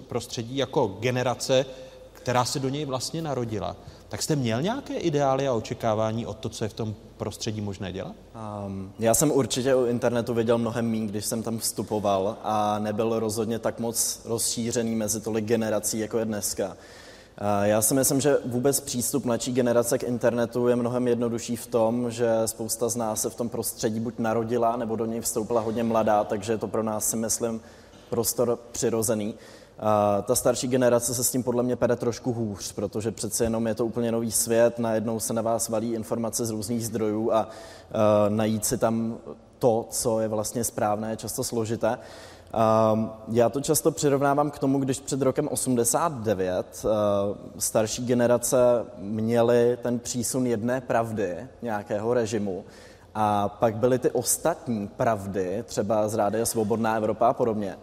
prostředí 0.09 0.57
jako 0.57 0.97
generace, 1.01 1.67
která 2.13 2.45
se 2.45 2.59
do 2.59 2.69
něj 2.69 2.85
vlastně 2.85 3.23
narodila, 3.23 3.77
tak 4.09 4.23
jste 4.23 4.37
měl 4.37 4.63
nějaké 4.63 4.95
ideály 4.95 5.49
a 5.49 5.53
očekávání 5.53 6.27
od 6.27 6.37
to, 6.37 6.49
co 6.49 6.65
je 6.65 6.69
v 6.69 6.75
tom 6.75 6.95
prostředí 7.17 7.61
možné 7.61 7.93
dělat? 7.93 8.15
Um, 8.67 8.93
já 8.99 9.15
jsem 9.15 9.31
určitě 9.31 9.75
o 9.75 9.87
internetu 9.87 10.35
věděl 10.35 10.59
mnohem 10.59 10.91
méně, 10.91 11.07
když 11.07 11.25
jsem 11.25 11.43
tam 11.43 11.59
vstupoval 11.59 12.37
a 12.43 12.79
nebyl 12.79 13.19
rozhodně 13.19 13.59
tak 13.59 13.79
moc 13.79 14.21
rozšířený 14.25 14.95
mezi 14.95 15.21
tolik 15.21 15.45
generací, 15.45 15.99
jako 15.99 16.19
je 16.19 16.25
dneska. 16.25 16.77
Já 17.63 17.83
si 17.83 17.95
myslím, 17.95 18.21
že 18.21 18.39
vůbec 18.45 18.81
přístup 18.81 19.25
mladší 19.25 19.53
generace 19.53 19.99
k 19.99 20.03
internetu 20.03 20.69
je 20.69 20.77
mnohem 20.77 21.09
jednodušší 21.09 21.57
v 21.57 21.67
tom, 21.67 22.11
že 22.11 22.31
spousta 22.47 22.89
z 22.89 22.97
nás 22.97 23.23
se 23.23 23.31
v 23.31 23.35
tom 23.35 23.49
prostředí 23.49 24.01
buď 24.01 24.15
narodila, 24.19 24.77
nebo 24.77 24.97
do 24.97 25.07
něj 25.07 25.21
vstoupila 25.21 25.61
hodně 25.61 25.83
mladá, 25.83 26.25
takže 26.25 26.53
je 26.53 26.59
to 26.59 26.69
pro 26.69 26.83
nás, 26.83 27.11
si 27.11 27.17
myslím, 27.17 27.61
prostor 28.11 28.59
přirozený. 28.73 29.35
A 29.79 30.23
ta 30.23 30.35
starší 30.35 30.69
generace 30.69 31.15
se 31.15 31.25
s 31.25 31.31
tím 31.31 31.43
podle 31.43 31.63
mě 31.63 31.77
pere 31.77 31.97
trošku 31.97 32.33
hůř, 32.33 32.73
protože 32.73 33.11
přece 33.11 33.45
jenom 33.45 33.67
je 33.67 33.75
to 33.75 33.87
úplně 33.87 34.13
nový 34.13 34.33
svět, 34.33 34.79
najednou 34.79 35.21
se 35.21 35.33
na 35.33 35.43
vás 35.43 35.69
valí 35.69 35.93
informace 35.93 36.47
z 36.47 36.51
různých 36.51 36.87
zdrojů 36.87 37.33
a, 37.33 37.37
a 37.39 37.49
najít 38.29 38.65
si 38.65 38.79
tam 38.79 39.19
to, 39.59 39.87
co 39.91 40.21
je 40.21 40.29
vlastně 40.29 40.65
správné, 40.65 41.11
je 41.11 41.17
často 41.17 41.45
složité. 41.45 41.99
Ehm, 42.55 43.11
já 43.29 43.49
to 43.49 43.61
často 43.61 43.91
přirovnávám 43.91 44.51
k 44.51 44.59
tomu, 44.59 44.79
když 44.79 45.01
před 45.01 45.23
rokem 45.23 45.49
89 45.49 46.85
eh, 46.85 46.89
starší 47.59 48.07
generace 48.07 48.57
měly 48.99 49.79
ten 49.83 49.99
přísun 49.99 50.47
jedné 50.47 50.81
pravdy 50.81 51.37
nějakého 51.63 52.15
režimu 52.15 52.65
a 53.15 53.49
pak 53.49 53.77
byly 53.77 53.99
ty 53.99 54.11
ostatní 54.11 54.89
pravdy, 54.89 55.65
třeba 55.67 56.09
z 56.09 56.15
Rádia 56.15 56.47
Svobodná 56.47 56.97
Evropa 56.97 57.29
a 57.29 57.33
podobně. 57.33 57.77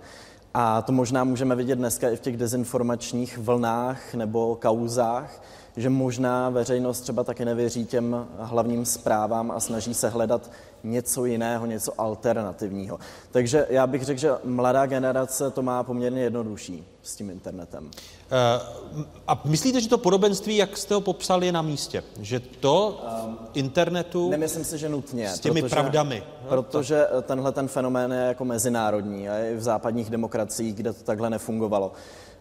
A 0.54 0.82
to 0.82 0.92
možná 0.92 1.24
můžeme 1.24 1.56
vidět 1.56 1.76
dneska 1.76 2.10
i 2.10 2.16
v 2.16 2.20
těch 2.20 2.38
dezinformačních 2.38 3.38
vlnách 3.38 4.14
nebo 4.14 4.56
kauzách, 4.62 5.42
že 5.78 5.90
možná 5.90 6.50
veřejnost 6.50 7.02
třeba 7.02 7.24
taky 7.24 7.46
nevěří 7.46 7.86
těm 7.86 8.28
hlavním 8.40 8.86
zprávám 8.86 9.52
a 9.52 9.60
snaží 9.60 9.94
se 9.94 10.10
hledat 10.10 10.52
něco 10.84 11.26
jiného, 11.26 11.66
něco 11.66 12.02
alternativního. 12.02 13.00
Takže 13.32 13.68
já 13.70 13.88
bych 13.88 14.04
řekl, 14.04 14.20
že 14.20 14.32
mladá 14.44 14.86
generace 14.86 15.52
to 15.52 15.62
má 15.62 15.84
poměrně 15.84 16.22
jednodušší 16.22 16.84
s 17.04 17.16
tím 17.16 17.30
internetem. 17.30 17.86
Uh, 17.86 19.04
a 19.28 19.42
myslíte, 19.46 19.82
že 19.82 19.90
to 19.90 19.98
podobenství, 19.98 20.58
jak 20.58 20.78
jste 20.78 20.94
ho 20.94 21.02
popsal, 21.02 21.44
je 21.44 21.52
na 21.52 21.62
místě? 21.62 22.04
Že 22.22 22.40
to 22.40 23.02
um, 23.26 23.38
internetu... 23.54 24.30
Nemyslím 24.30 24.64
si, 24.64 24.78
že 24.78 24.90
nutně. 24.90 25.30
S 25.30 25.40
těmi 25.40 25.62
protože, 25.62 25.76
pravdami. 25.76 26.24
Protože 26.48 27.08
tenhle 27.22 27.52
ten 27.52 27.68
fenomén 27.68 28.12
je 28.12 28.20
jako 28.20 28.46
mezinárodní 28.46 29.30
a 29.30 29.38
i 29.38 29.56
v 29.56 29.62
západních 29.62 30.10
demokraciích, 30.10 30.76
kde 30.76 30.94
to 30.94 31.04
takhle 31.04 31.30
nefungovalo. 31.30 31.92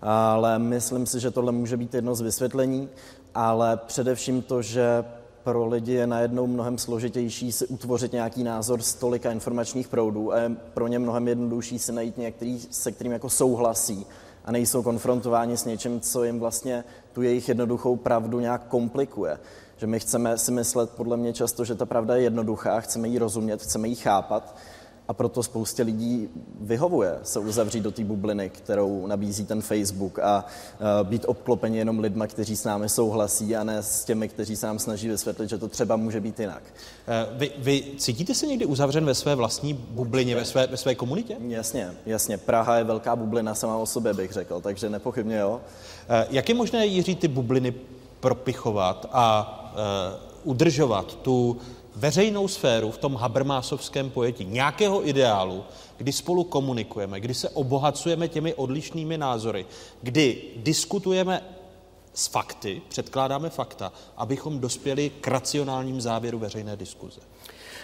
Ale 0.03 0.59
myslím 0.59 1.07
si, 1.07 1.21
že 1.21 1.31
tohle 1.31 1.53
může 1.53 1.77
být 1.77 1.95
jedno 1.95 2.15
z 2.15 2.21
vysvětlení, 2.21 2.89
ale 3.35 3.77
především 3.77 4.43
to, 4.43 4.63
že 4.63 5.05
pro 5.49 5.67
lidi 5.67 5.93
je 5.93 6.07
najednou 6.07 6.47
mnohem 6.47 6.79
složitější 6.79 7.53
si 7.53 7.67
utvořit 7.67 8.13
nějaký 8.13 8.45
názor 8.45 8.83
z 8.83 8.95
tolika 8.95 9.33
informačních 9.33 9.89
proudů 9.89 10.33
a 10.33 10.39
je 10.39 10.51
pro 10.75 10.87
ně 10.87 10.99
mnohem 10.99 11.29
jednodušší 11.29 11.79
si 11.79 11.93
najít 11.93 12.19
některý, 12.19 12.61
se 12.71 12.93
kterým 12.93 13.13
jako 13.13 13.31
souhlasí 13.31 14.07
a 14.45 14.53
nejsou 14.53 14.83
konfrontováni 14.83 15.57
s 15.57 15.65
něčím, 15.65 16.01
co 16.01 16.25
jim 16.25 16.41
vlastně 16.41 16.85
tu 17.13 17.23
jejich 17.23 17.49
jednoduchou 17.49 17.97
pravdu 17.97 18.41
nějak 18.41 18.69
komplikuje. 18.69 19.39
Že 19.77 19.87
my 19.87 20.01
chceme 20.01 20.39
si 20.39 20.53
myslet 20.53 20.91
podle 20.91 21.17
mě 21.17 21.33
často, 21.33 21.65
že 21.65 21.75
ta 21.75 21.87
pravda 21.87 22.17
je 22.17 22.23
jednoduchá, 22.23 22.81
chceme 22.81 23.09
ji 23.09 23.19
rozumět, 23.19 23.63
chceme 23.63 23.89
ji 23.89 23.95
chápat, 23.95 24.57
a 25.09 25.15
proto 25.15 25.43
spoustě 25.43 25.83
lidí 25.83 26.29
vyhovuje 26.61 27.19
se 27.23 27.39
uzavřít 27.39 27.81
do 27.81 27.91
té 27.91 28.05
bubliny, 28.05 28.51
kterou 28.51 29.07
nabízí 29.07 29.45
ten 29.45 29.63
Facebook 29.63 30.19
a 30.19 30.45
být 31.03 31.25
obklopeni 31.27 31.79
jenom 31.79 31.99
lidma, 31.99 32.27
kteří 32.27 32.57
s 32.57 32.65
námi 32.65 32.89
souhlasí 32.89 33.57
a 33.57 33.65
ne 33.65 33.83
s 33.83 34.05
těmi, 34.05 34.29
kteří 34.29 34.57
se 34.57 34.67
nám 34.67 34.79
snaží 34.79 35.09
vysvětlit, 35.09 35.51
že 35.51 35.59
to 35.59 35.69
třeba 35.69 35.97
může 35.97 36.21
být 36.21 36.41
jinak. 36.41 36.63
Vy, 37.33 37.51
vy 37.59 37.85
cítíte 37.99 38.35
se 38.35 38.47
někdy 38.47 38.67
uzavřen 38.67 39.05
ve 39.05 39.15
své 39.15 39.35
vlastní 39.35 39.75
bublině, 39.75 40.37
ve 40.37 40.45
své, 40.45 40.67
ve 40.67 40.77
své 40.77 40.95
komunitě? 40.95 41.37
Jasně, 41.49 41.95
jasně. 42.07 42.39
Praha 42.39 42.77
je 42.77 42.85
velká 42.85 43.17
bublina 43.17 43.55
sama 43.55 43.77
o 43.77 43.87
sobě, 43.87 44.15
bych 44.15 44.33
řekl, 44.33 44.61
takže 44.61 44.91
nepochybně 44.91 45.37
jo. 45.39 45.61
Jak 46.31 46.49
je 46.49 46.55
možné, 46.55 46.87
Jiří, 46.87 47.17
ty 47.17 47.29
bubliny 47.29 47.75
propichovat 48.21 49.07
a 49.13 49.55
udržovat 50.45 51.17
tu 51.17 51.57
veřejnou 51.99 52.49
sféru 52.49 52.91
v 52.91 52.99
tom 52.99 53.15
habermásovském 53.15 54.11
pojetí, 54.11 54.45
nějakého 54.45 55.09
ideálu, 55.09 55.65
kdy 55.97 56.13
spolu 56.13 56.45
komunikujeme, 56.45 57.21
kdy 57.21 57.35
se 57.35 57.49
obohacujeme 57.49 58.29
těmi 58.29 58.55
odlišnými 58.55 59.19
názory, 59.19 59.67
kdy 60.03 60.43
diskutujeme 60.57 61.43
s 62.15 62.27
fakty, 62.27 62.83
předkládáme 62.89 63.51
fakta, 63.51 63.93
abychom 64.17 64.59
dospěli 64.59 65.11
k 65.21 65.29
racionálním 65.29 66.01
závěru 66.01 66.39
veřejné 66.39 66.77
diskuze. 66.77 67.21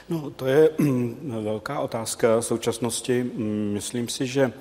No, 0.09 0.31
to 0.31 0.47
je 0.47 0.71
velká 1.43 1.81
otázka 1.81 2.43
současnosti. 2.43 3.23
Myslím 3.73 4.09
si, 4.09 4.27
že 4.27 4.53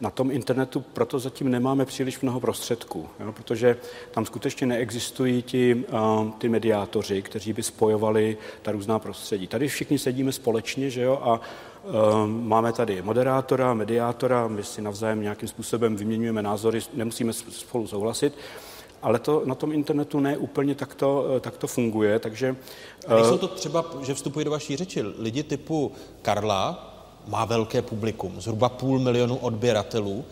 na 0.00 0.10
tom 0.10 0.30
internetu 0.30 0.80
proto 0.80 1.18
zatím 1.18 1.50
nemáme 1.50 1.84
příliš 1.84 2.20
mnoho 2.20 2.40
prostředků, 2.40 3.08
jo, 3.20 3.32
protože 3.32 3.76
tam 4.10 4.26
skutečně 4.26 4.66
neexistují 4.66 5.42
ti, 5.42 5.74
uh, 5.74 6.30
ty 6.30 6.48
mediátoři, 6.48 7.22
kteří 7.22 7.52
by 7.52 7.62
spojovali 7.62 8.36
ta 8.62 8.72
různá 8.72 8.98
prostředí. 8.98 9.46
Tady 9.46 9.68
všichni 9.68 9.98
sedíme 9.98 10.32
společně, 10.32 10.90
že 10.90 11.02
jo, 11.02 11.20
a 11.22 11.40
uh, 11.84 12.26
máme 12.26 12.72
tady 12.72 13.02
moderátora, 13.02 13.74
mediátora, 13.74 14.48
my 14.48 14.64
si 14.64 14.82
navzájem 14.82 15.22
nějakým 15.22 15.48
způsobem 15.48 15.96
vyměňujeme 15.96 16.42
názory, 16.42 16.80
nemusíme 16.94 17.32
spolu 17.32 17.86
souhlasit, 17.86 18.34
ale 19.02 19.18
to 19.18 19.42
na 19.44 19.54
tom 19.54 19.72
internetu 19.72 20.20
ne 20.20 20.36
úplně 20.36 20.74
takto, 20.74 21.26
takto 21.40 21.66
funguje, 21.66 22.18
takže... 22.18 22.56
A 23.06 23.14
nejsou 23.14 23.38
to 23.38 23.48
třeba, 23.48 23.84
že 24.02 24.14
vstupují 24.14 24.44
do 24.44 24.50
vaší 24.50 24.76
řeči, 24.76 25.02
lidi 25.18 25.42
typu 25.42 25.92
Karla, 26.22 26.89
má 27.28 27.44
velké 27.44 27.82
publikum, 27.82 28.40
zhruba 28.40 28.68
půl 28.68 28.98
milionu 28.98 29.36
odběratelů 29.36 30.24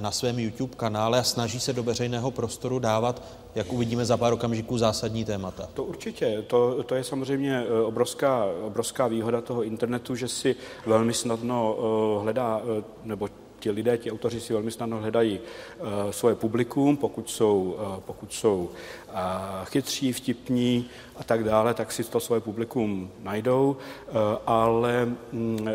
na 0.00 0.10
svém 0.10 0.38
YouTube 0.38 0.74
kanále 0.76 1.18
a 1.18 1.22
snaží 1.22 1.60
se 1.60 1.72
do 1.72 1.82
veřejného 1.82 2.30
prostoru 2.30 2.78
dávat, 2.78 3.22
jak 3.54 3.72
uvidíme 3.72 4.04
za 4.04 4.16
pár 4.16 4.32
okamžiků, 4.32 4.78
zásadní 4.78 5.24
témata. 5.24 5.68
To 5.74 5.84
určitě. 5.84 6.44
To, 6.46 6.82
to 6.82 6.94
je 6.94 7.04
samozřejmě 7.04 7.66
obrovská, 7.84 8.44
obrovská 8.62 9.06
výhoda 9.06 9.40
toho 9.40 9.62
internetu, 9.62 10.14
že 10.14 10.28
si 10.28 10.56
velmi 10.86 11.14
snadno 11.14 11.76
hledá, 12.22 12.62
nebo 13.04 13.28
ti 13.60 13.70
lidé, 13.70 13.98
ti 13.98 14.12
autoři 14.12 14.40
si 14.40 14.52
velmi 14.52 14.70
snadno 14.70 15.00
hledají 15.00 15.40
uh, 15.40 16.10
svoje 16.10 16.34
publikum, 16.34 16.96
pokud 16.96 17.30
jsou, 17.30 17.76
uh, 17.78 18.00
pokud 18.00 18.32
jsou 18.32 18.70
uh, 19.08 19.18
chytří, 19.64 20.12
vtipní 20.12 20.86
a 21.16 21.24
tak 21.24 21.44
dále, 21.44 21.74
tak 21.74 21.92
si 21.92 22.04
to 22.04 22.20
svoje 22.20 22.40
publikum 22.40 23.10
najdou, 23.22 23.76
uh, 23.76 24.16
ale 24.46 25.08
um, 25.32 25.68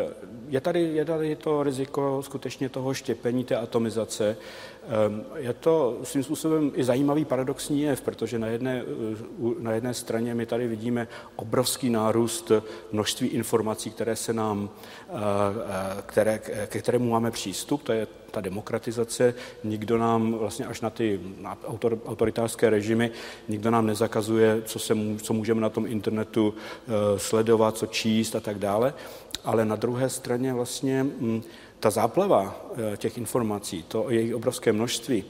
je 0.52 0.60
tady, 0.60 0.80
je 0.82 1.04
tady 1.04 1.36
to 1.36 1.62
riziko 1.62 2.22
skutečně 2.24 2.68
toho 2.68 2.94
štěpení, 2.94 3.44
té 3.44 3.56
atomizace. 3.56 4.36
Je 5.36 5.52
to 5.52 5.98
svým 6.02 6.22
způsobem 6.22 6.72
i 6.74 6.84
zajímavý 6.84 7.24
paradoxní 7.24 7.80
jev, 7.82 8.00
protože 8.00 8.38
na 8.38 8.46
jedné, 8.46 8.82
na 9.58 9.72
jedné 9.72 9.94
straně 9.94 10.34
my 10.34 10.46
tady 10.46 10.68
vidíme 10.68 11.08
obrovský 11.36 11.90
nárůst 11.90 12.52
množství 12.92 13.28
informací, 13.28 13.90
které 13.90 14.16
se 14.16 14.32
nám, 14.32 14.70
které, 16.06 16.38
ke 16.66 16.78
kterému 16.78 17.10
máme 17.10 17.30
přístup, 17.30 17.82
to 17.82 17.92
je 17.92 18.06
ta 18.30 18.40
demokratizace, 18.40 19.34
nikdo 19.64 19.98
nám 19.98 20.32
vlastně 20.32 20.66
až 20.66 20.80
na 20.80 20.90
ty 20.90 21.20
na 21.40 21.58
autor, 21.66 21.98
autoritářské 22.06 22.70
režimy, 22.70 23.10
nikdo 23.48 23.70
nám 23.70 23.86
nezakazuje, 23.86 24.62
co, 24.64 24.78
se, 24.78 24.94
co 25.22 25.32
můžeme 25.32 25.60
na 25.60 25.68
tom 25.68 25.86
internetu 25.86 26.54
sledovat, 27.16 27.76
co 27.76 27.86
číst 27.86 28.36
a 28.36 28.40
tak 28.40 28.58
dále 28.58 28.94
ale 29.44 29.64
na 29.64 29.76
druhé 29.76 30.08
straně 30.08 30.54
vlastně 30.54 31.06
ta 31.80 31.90
záplava 31.90 32.66
těch 32.96 33.18
informací, 33.18 33.84
to 33.88 34.10
její 34.10 34.34
obrovské 34.34 34.72
množství, 34.72 35.24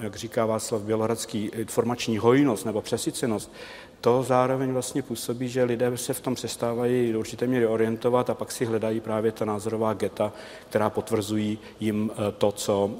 jak 0.00 0.16
říká 0.16 0.46
Václav 0.46 0.82
Bělohradský, 0.82 1.50
informační 1.54 2.18
hojnost 2.18 2.66
nebo 2.66 2.82
přesycenost, 2.82 3.52
to 4.00 4.22
zároveň 4.22 4.72
vlastně 4.72 5.02
působí, 5.02 5.48
že 5.48 5.64
lidé 5.64 5.96
se 5.96 6.14
v 6.14 6.20
tom 6.20 6.34
přestávají 6.34 7.12
do 7.12 7.18
určité 7.18 7.46
míry 7.46 7.66
orientovat 7.66 8.30
a 8.30 8.34
pak 8.34 8.52
si 8.52 8.64
hledají 8.64 9.00
právě 9.00 9.32
ta 9.32 9.44
názorová 9.44 9.94
geta, 9.94 10.32
která 10.68 10.90
potvrzují 10.90 11.58
jim 11.80 12.10
to, 12.38 12.52
co, 12.52 12.90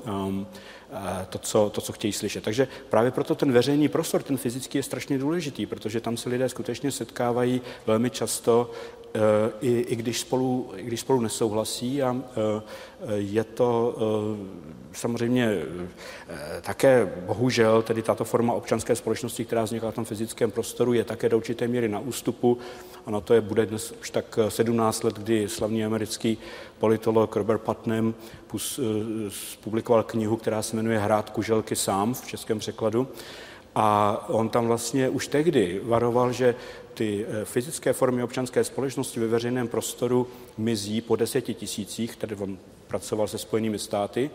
to, 1.29 1.39
co, 1.39 1.71
to, 1.71 1.81
co 1.81 1.93
chtějí 1.93 2.13
slyšet. 2.13 2.45
Takže 2.45 2.69
právě 2.91 3.11
proto 3.11 3.35
ten 3.35 3.53
veřejný 3.53 3.89
prostor, 3.89 4.23
ten 4.23 4.37
fyzický, 4.37 4.79
je 4.79 4.83
strašně 4.83 5.19
důležitý, 5.19 5.67
protože 5.67 6.01
tam 6.01 6.17
se 6.17 6.29
lidé 6.29 6.49
skutečně 6.49 6.93
setkávají 6.93 7.61
velmi 7.87 8.11
často 8.11 8.71
i, 9.61 9.81
i, 9.81 9.97
když, 9.97 10.21
spolu, 10.21 10.71
i 10.77 10.83
když 10.83 11.01
spolu 11.01 11.21
nesouhlasí 11.21 12.03
a 12.03 12.17
je 13.15 13.45
to 13.45 13.97
samozřejmě 14.93 15.63
také 16.61 17.13
bohužel 17.27 17.83
tedy 17.83 18.03
tato 18.03 18.25
forma 18.25 18.53
občanské 18.53 18.97
společnosti, 18.97 19.45
která 19.45 19.63
vznikla 19.63 19.91
v 19.91 19.95
tom 19.95 20.05
fyzickém 20.05 20.51
prostoru, 20.51 20.93
je 20.93 21.05
také 21.05 21.29
do 21.29 21.37
určité 21.37 21.69
míry 21.69 21.89
na 21.89 21.99
ústupu. 21.99 22.59
A 23.07 23.11
na 23.11 23.21
to 23.21 23.35
je 23.35 23.41
bude 23.41 23.67
dnes 23.67 23.95
už 24.01 24.11
tak 24.11 24.39
17 24.49 25.05
let, 25.05 25.15
kdy 25.15 25.49
slavný 25.49 25.85
americký 25.85 26.39
politolog 26.79 27.37
Robert 27.37 27.59
Putnam 27.59 28.15
publikoval 29.61 30.03
knihu, 30.03 30.37
která 30.37 30.63
se 30.63 30.77
jmenuje 30.77 30.99
Hrát 30.99 31.31
kuželky 31.31 31.77
sám 31.77 32.15
v 32.15 32.27
českém 32.27 32.59
překladu. 32.59 33.09
A 33.75 34.25
on 34.29 34.49
tam 34.49 34.67
vlastně 34.67 35.09
už 35.09 35.27
tehdy 35.27 35.81
varoval, 35.85 36.33
že 36.33 36.55
ty 36.95 37.27
fyzické 37.45 37.93
formy 37.93 38.23
občanské 38.23 38.65
společnosti 38.65 39.21
ve 39.21 39.27
veřejném 39.27 39.69
prostoru 39.69 40.29
mizí 40.59 41.01
po 41.01 41.17
deseti 41.17 41.55
tisících, 41.55 42.17
tedy 42.17 42.37
on 42.37 42.59
pracoval 42.89 43.29
se 43.29 43.39
Spojenými 43.39 43.79
státy, 43.79 44.31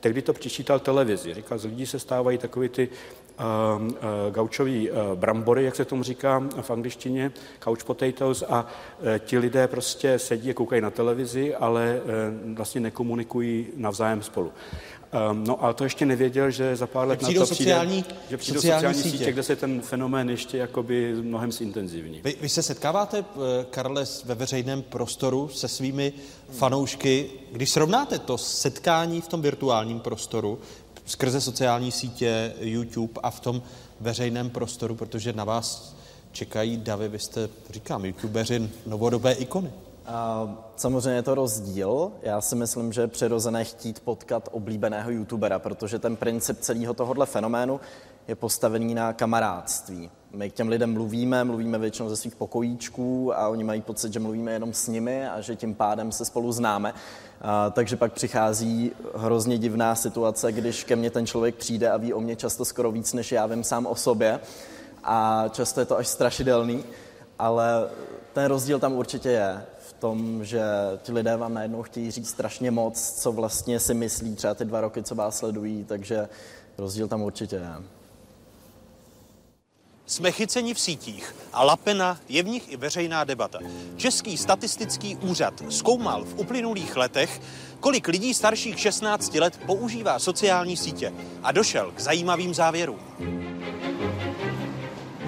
tehdy 0.00 0.22
to 0.22 0.32
přičítal 0.32 0.78
televizi. 0.78 1.34
Říkal, 1.34 1.58
z 1.58 1.64
lidí 1.64 1.86
se 1.86 1.98
stávají 1.98 2.38
takový 2.38 2.68
ty 2.68 2.88
uh, 2.88 3.82
uh, 3.86 3.92
gaučový 4.30 4.90
uh, 4.90 4.96
brambory, 5.14 5.64
jak 5.64 5.76
se 5.76 5.84
tomu 5.84 6.02
říká 6.02 6.48
v 6.60 6.70
angličtině, 6.70 7.32
couch 7.64 7.84
potatoes, 7.84 8.44
a 8.48 8.62
uh, 8.62 9.08
ti 9.18 9.38
lidé 9.38 9.68
prostě 9.68 10.18
sedí 10.18 10.50
a 10.50 10.54
koukají 10.54 10.82
na 10.82 10.90
televizi, 10.90 11.54
ale 11.54 12.00
uh, 12.04 12.56
vlastně 12.56 12.80
nekomunikují 12.80 13.66
navzájem 13.76 14.22
spolu. 14.22 14.52
Um, 15.30 15.44
no 15.44 15.64
ale 15.64 15.74
to 15.74 15.84
ještě 15.84 16.06
nevěděl, 16.06 16.50
že 16.50 16.76
za 16.76 16.86
pár 16.86 17.08
let 17.08 17.22
na 17.22 17.32
to 17.32 17.46
sociální, 17.46 18.02
přijde, 18.02 18.20
že 18.30 18.36
přijdou 18.36 18.60
sociální, 18.60 18.80
sociální 18.80 19.02
sítě. 19.02 19.18
sítě, 19.18 19.32
kde 19.32 19.42
se 19.42 19.56
ten 19.56 19.80
fenomén 19.80 20.30
ještě 20.30 20.58
jakoby 20.58 21.14
mnohem 21.22 21.52
zintenzivní. 21.52 22.20
Vy, 22.24 22.36
vy 22.40 22.48
se 22.48 22.62
setkáváte, 22.62 23.24
Karle, 23.70 24.04
ve 24.24 24.34
veřejném 24.34 24.82
prostoru 24.82 25.48
se 25.48 25.68
svými 25.68 26.12
fanoušky, 26.50 27.30
když 27.52 27.70
srovnáte 27.70 28.18
to 28.18 28.38
setkání 28.38 29.20
v 29.20 29.28
tom 29.28 29.42
virtuálním 29.42 30.00
prostoru 30.00 30.58
skrze 31.06 31.40
sociální 31.40 31.92
sítě, 31.92 32.52
YouTube 32.60 33.20
a 33.22 33.30
v 33.30 33.40
tom 33.40 33.62
veřejném 34.00 34.50
prostoru, 34.50 34.94
protože 34.94 35.32
na 35.32 35.44
vás 35.44 35.96
čekají 36.32 36.76
davy, 36.76 37.08
vy 37.08 37.18
jste, 37.18 37.48
říkám, 37.70 38.04
youtubeři 38.04 38.70
novodobé 38.86 39.32
ikony. 39.32 39.70
Samozřejmě 40.76 41.10
je 41.10 41.22
to 41.22 41.34
rozdíl. 41.34 42.12
Já 42.22 42.40
si 42.40 42.56
myslím, 42.56 42.92
že 42.92 43.00
je 43.00 43.06
přirozené 43.06 43.64
chtít 43.64 44.00
potkat 44.00 44.48
oblíbeného 44.52 45.10
youtubera, 45.10 45.58
protože 45.58 45.98
ten 45.98 46.16
princip 46.16 46.60
celého 46.60 46.94
tohohle 46.94 47.26
fenoménu 47.26 47.80
je 48.28 48.34
postavený 48.34 48.94
na 48.94 49.12
kamarádství. 49.12 50.10
My 50.32 50.50
k 50.50 50.54
těm 50.54 50.68
lidem 50.68 50.92
mluvíme, 50.92 51.44
mluvíme 51.44 51.78
většinou 51.78 52.08
ze 52.08 52.16
svých 52.16 52.36
pokojíčků 52.36 53.38
a 53.38 53.48
oni 53.48 53.64
mají 53.64 53.80
pocit, 53.80 54.12
že 54.12 54.20
mluvíme 54.20 54.52
jenom 54.52 54.72
s 54.72 54.88
nimi 54.88 55.28
a 55.28 55.40
že 55.40 55.56
tím 55.56 55.74
pádem 55.74 56.12
se 56.12 56.24
spolu 56.24 56.52
známe. 56.52 56.94
A, 57.42 57.70
takže 57.70 57.96
pak 57.96 58.12
přichází 58.12 58.92
hrozně 59.14 59.58
divná 59.58 59.94
situace, 59.94 60.52
když 60.52 60.84
ke 60.84 60.96
mně 60.96 61.10
ten 61.10 61.26
člověk 61.26 61.54
přijde 61.54 61.90
a 61.90 61.96
ví 61.96 62.14
o 62.14 62.20
mě 62.20 62.36
často 62.36 62.64
skoro 62.64 62.92
víc, 62.92 63.12
než 63.12 63.32
já 63.32 63.46
vím 63.46 63.64
sám 63.64 63.86
o 63.86 63.94
sobě. 63.94 64.40
A 65.04 65.44
často 65.48 65.80
je 65.80 65.86
to 65.86 65.96
až 65.96 66.08
strašidelný, 66.08 66.84
ale 67.38 67.88
ten 68.32 68.44
rozdíl 68.44 68.78
tam 68.78 68.92
určitě 68.92 69.28
je 69.28 69.66
tom, 69.98 70.44
že 70.44 70.62
ti 71.02 71.12
lidé 71.12 71.36
vám 71.36 71.54
najednou 71.54 71.82
chtějí 71.82 72.10
říct 72.10 72.28
strašně 72.28 72.70
moc, 72.70 73.12
co 73.22 73.32
vlastně 73.32 73.80
si 73.80 73.94
myslí 73.94 74.36
třeba 74.36 74.54
ty 74.54 74.64
dva 74.64 74.80
roky, 74.80 75.02
co 75.02 75.14
vás 75.14 75.38
sledují, 75.38 75.84
takže 75.84 76.28
rozdíl 76.78 77.08
tam 77.08 77.22
určitě 77.22 77.56
je. 77.56 77.96
Jsme 80.06 80.32
chyceni 80.32 80.74
v 80.74 80.80
sítích 80.80 81.34
a 81.52 81.64
lapena 81.64 82.20
je 82.28 82.42
v 82.42 82.48
nich 82.48 82.72
i 82.72 82.76
veřejná 82.76 83.24
debata. 83.24 83.58
Český 83.96 84.36
statistický 84.36 85.16
úřad 85.16 85.62
zkoumal 85.68 86.24
v 86.24 86.38
uplynulých 86.38 86.96
letech, 86.96 87.40
kolik 87.80 88.08
lidí 88.08 88.34
starších 88.34 88.78
16 88.80 89.34
let 89.34 89.60
používá 89.66 90.18
sociální 90.18 90.76
sítě 90.76 91.12
a 91.42 91.52
došel 91.52 91.92
k 91.92 92.00
zajímavým 92.00 92.54
závěrům. 92.54 93.00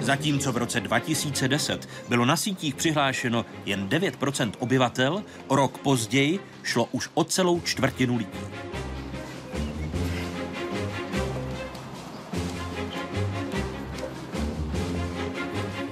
Zatímco 0.01 0.51
v 0.51 0.57
roce 0.57 0.79
2010 0.79 1.89
bylo 2.09 2.25
na 2.25 2.37
sítích 2.37 2.75
přihlášeno 2.75 3.45
jen 3.65 3.87
9% 3.87 4.51
obyvatel, 4.59 5.23
o 5.47 5.55
rok 5.55 5.77
později 5.77 6.39
šlo 6.63 6.85
už 6.91 7.09
o 7.13 7.23
celou 7.23 7.61
čtvrtinu 7.61 8.17
lidí. 8.17 8.39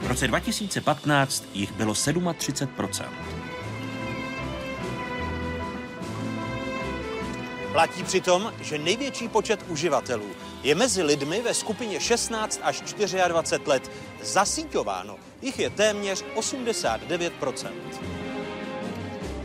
V 0.02 0.08
roce 0.08 0.28
2015 0.28 1.44
jich 1.54 1.72
bylo 1.72 1.94
37 1.94 2.34
Platí 7.78 8.04
přitom, 8.04 8.54
že 8.62 8.78
největší 8.78 9.28
počet 9.28 9.66
uživatelů 9.68 10.26
je 10.64 10.76
mezi 10.76 11.04
lidmi 11.04 11.42
ve 11.42 11.54
skupině 11.54 12.00
16 12.00 12.60
až 12.64 12.82
24 13.28 13.70
let. 13.70 13.92
Zasíťováno 14.22 15.16
jich 15.42 15.60
je 15.60 15.70
téměř 15.70 16.26
89% 16.36 17.70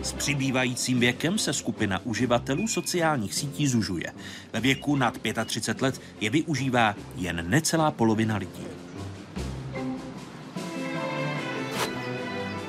S 0.03 0.13
přibývajícím 0.13 1.01
věkem 1.01 1.39
se 1.39 1.53
skupina 1.53 2.01
uživatelů 2.05 2.69
sociálních 2.69 3.35
sítí 3.35 3.67
zužuje. 3.67 4.13
Ve 4.53 4.61
věku 4.61 4.97
nad 4.97 5.19
35 5.45 5.83
let 5.83 6.01
je 6.21 6.31
využívá 6.31 6.95
jen 7.17 7.51
necelá 7.51 7.91
polovina 7.91 8.37
lidí. 8.37 8.67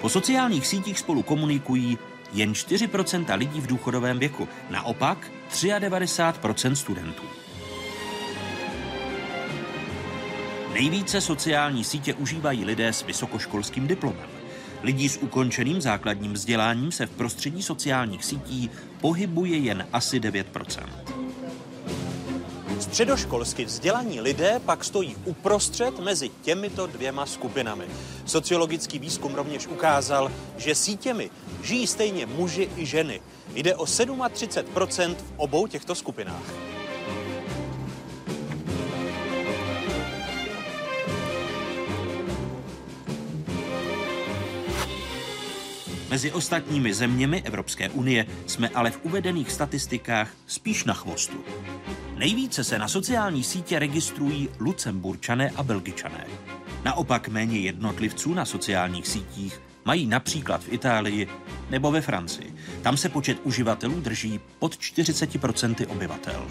Po 0.01 0.09
sociálních 0.09 0.67
sítích 0.67 0.99
spolu 0.99 1.23
komunikují 1.23 1.97
jen 2.33 2.51
4% 2.53 3.37
lidí 3.37 3.61
v 3.61 3.67
důchodovém 3.67 4.19
věku, 4.19 4.47
naopak 4.69 5.31
93% 5.53 6.73
studentů. 6.73 7.23
Nejvíce 10.73 11.21
sociální 11.21 11.83
sítě 11.83 12.13
užívají 12.13 12.65
lidé 12.65 12.93
s 12.93 13.03
vysokoškolským 13.03 13.87
diplomem. 13.87 14.29
Lidí 14.83 15.09
s 15.09 15.17
ukončeným 15.17 15.81
základním 15.81 16.33
vzděláním 16.33 16.91
se 16.91 17.05
v 17.05 17.09
prostředí 17.09 17.63
sociálních 17.63 18.25
sítí 18.25 18.69
pohybuje 19.01 19.57
jen 19.57 19.87
asi 19.93 20.19
9% 20.19 21.23
Středoškolsky 22.79 23.65
vzdělaní 23.65 24.21
lidé 24.21 24.61
pak 24.65 24.83
stojí 24.83 25.15
uprostřed 25.25 25.99
mezi 25.99 26.29
těmito 26.41 26.87
dvěma 26.87 27.25
skupinami. 27.25 27.85
Sociologický 28.25 28.99
výzkum 28.99 29.35
rovněž 29.35 29.67
ukázal, 29.67 30.31
že 30.57 30.75
sítěmi 30.75 31.29
žijí 31.63 31.87
stejně 31.87 32.25
muži 32.25 32.69
i 32.77 32.85
ženy. 32.85 33.21
Jde 33.55 33.75
o 33.75 33.83
37% 33.83 35.15
v 35.15 35.33
obou 35.37 35.67
těchto 35.67 35.95
skupinách. 35.95 36.53
Mezi 46.09 46.31
ostatními 46.31 46.93
zeměmi 46.93 47.41
Evropské 47.45 47.89
unie 47.89 48.25
jsme 48.47 48.69
ale 48.69 48.91
v 48.91 48.99
uvedených 49.03 49.51
statistikách 49.51 50.31
spíš 50.47 50.83
na 50.83 50.93
chvostu. 50.93 51.37
Nejvíce 52.17 52.63
se 52.63 52.79
na 52.79 52.87
sociální 52.87 53.43
sítě 53.43 53.79
registrují 53.79 54.49
Lucemburčané 54.59 55.51
a 55.55 55.63
Belgičané. 55.63 56.27
Naopak 56.85 57.27
méně 57.27 57.59
jednotlivců 57.59 58.33
na 58.33 58.45
sociálních 58.45 59.07
sítích 59.07 59.61
mají 59.85 60.07
například 60.07 60.63
v 60.63 60.73
Itálii 60.73 61.27
nebo 61.69 61.91
ve 61.91 62.01
Francii. 62.01 62.55
Tam 62.81 62.97
se 62.97 63.09
počet 63.09 63.37
uživatelů 63.43 64.01
drží 64.01 64.39
pod 64.59 64.75
40% 64.75 65.85
obyvatel. 65.89 66.47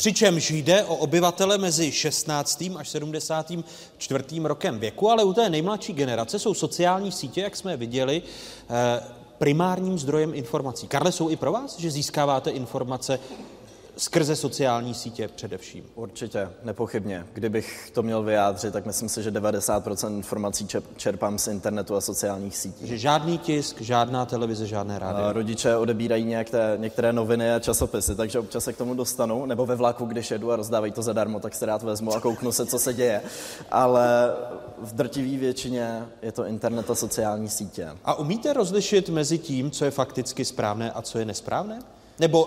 Přičemž 0.00 0.50
jde 0.50 0.84
o 0.84 0.96
obyvatele 0.96 1.58
mezi 1.58 1.92
16. 1.92 2.64
až 2.76 2.88
74. 2.88 4.24
rokem 4.42 4.78
věku, 4.78 5.10
ale 5.10 5.24
u 5.24 5.32
té 5.32 5.50
nejmladší 5.50 5.92
generace 5.92 6.38
jsou 6.38 6.54
sociální 6.54 7.12
sítě, 7.12 7.40
jak 7.40 7.56
jsme 7.56 7.76
viděli, 7.76 8.22
eh, 8.70 9.00
primárním 9.38 9.98
zdrojem 9.98 10.34
informací. 10.34 10.88
Karle, 10.88 11.12
jsou 11.12 11.30
i 11.30 11.36
pro 11.36 11.52
vás, 11.52 11.78
že 11.78 11.90
získáváte 11.90 12.50
informace 12.50 13.20
Skrze 14.00 14.36
sociální 14.36 14.94
sítě 14.94 15.28
především. 15.28 15.84
Určitě, 15.94 16.48
nepochybně. 16.62 17.26
Kdybych 17.32 17.90
to 17.92 18.02
měl 18.02 18.22
vyjádřit, 18.22 18.72
tak 18.72 18.86
myslím 18.86 19.08
si, 19.08 19.22
že 19.22 19.30
90% 19.30 20.16
informací 20.16 20.68
čerpám 20.96 21.38
z 21.38 21.46
internetu 21.46 21.96
a 21.96 22.00
sociálních 22.00 22.56
sítí. 22.56 22.86
Že 22.86 22.98
žádný 22.98 23.38
tisk, 23.38 23.80
žádná 23.80 24.26
televize, 24.26 24.66
žádné 24.66 24.98
rádio. 24.98 25.32
Rodiče 25.32 25.76
odebírají 25.76 26.24
nějaké, 26.24 26.74
některé 26.76 27.12
noviny 27.12 27.52
a 27.52 27.58
časopisy, 27.58 28.14
takže 28.14 28.38
občas 28.38 28.64
se 28.64 28.72
k 28.72 28.76
tomu 28.76 28.94
dostanu, 28.94 29.46
nebo 29.46 29.66
ve 29.66 29.76
vlaku, 29.76 30.04
když 30.04 30.30
jedu 30.30 30.52
a 30.52 30.56
rozdávají 30.56 30.92
to 30.92 31.02
zadarmo, 31.02 31.40
tak 31.40 31.54
se 31.54 31.66
rád 31.66 31.82
vezmu 31.82 32.14
a 32.14 32.20
kouknu 32.20 32.52
se, 32.52 32.66
co 32.66 32.78
se 32.78 32.94
děje. 32.94 33.22
Ale 33.70 34.34
v 34.78 34.94
drtivé 34.94 35.38
většině 35.38 36.06
je 36.22 36.32
to 36.32 36.44
internet 36.44 36.90
a 36.90 36.94
sociální 36.94 37.48
sítě. 37.48 37.88
A 38.04 38.14
umíte 38.14 38.52
rozlišit 38.52 39.08
mezi 39.08 39.38
tím, 39.38 39.70
co 39.70 39.84
je 39.84 39.90
fakticky 39.90 40.44
správné 40.44 40.92
a 40.92 41.02
co 41.02 41.18
je 41.18 41.24
nesprávné? 41.24 41.78
Nebo 42.18 42.46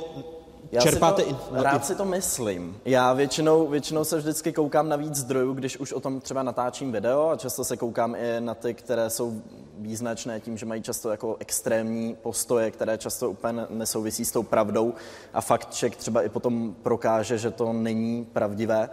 já 0.74 0.82
čerpáte... 0.82 1.22
Si 1.24 1.34
to, 1.34 1.56
in... 1.56 1.62
rád 1.62 1.86
si 1.86 1.96
to 1.96 2.06
myslím. 2.06 2.78
Já 2.86 3.14
většinou, 3.14 3.68
většinou 3.68 4.04
se 4.04 4.18
vždycky 4.18 4.54
koukám 4.54 4.90
na 4.90 4.96
víc 4.96 5.16
zdrojů, 5.16 5.54
když 5.54 5.78
už 5.78 5.94
o 5.94 6.00
tom 6.00 6.22
třeba 6.22 6.44
natáčím 6.44 6.92
video 6.92 7.30
a 7.30 7.36
často 7.36 7.64
se 7.64 7.78
koukám 7.78 8.16
i 8.16 8.36
na 8.40 8.56
ty, 8.56 8.74
které 8.74 9.10
jsou 9.10 9.42
význačné 9.78 10.40
tím, 10.40 10.58
že 10.58 10.66
mají 10.66 10.82
často 10.82 11.12
jako 11.12 11.36
extrémní 11.40 12.16
postoje, 12.22 12.72
které 12.72 12.98
často 12.98 13.30
úplně 13.30 13.66
nesouvisí 13.70 14.26
s 14.26 14.32
tou 14.32 14.44
pravdou 14.44 14.94
a 15.34 15.42
fakt 15.42 15.76
check 15.80 15.98
třeba 15.98 16.22
i 16.22 16.30
potom 16.30 16.76
prokáže, 16.84 17.38
že 17.38 17.52
to 17.52 17.74
není 17.74 18.26
pravdivé. 18.34 18.90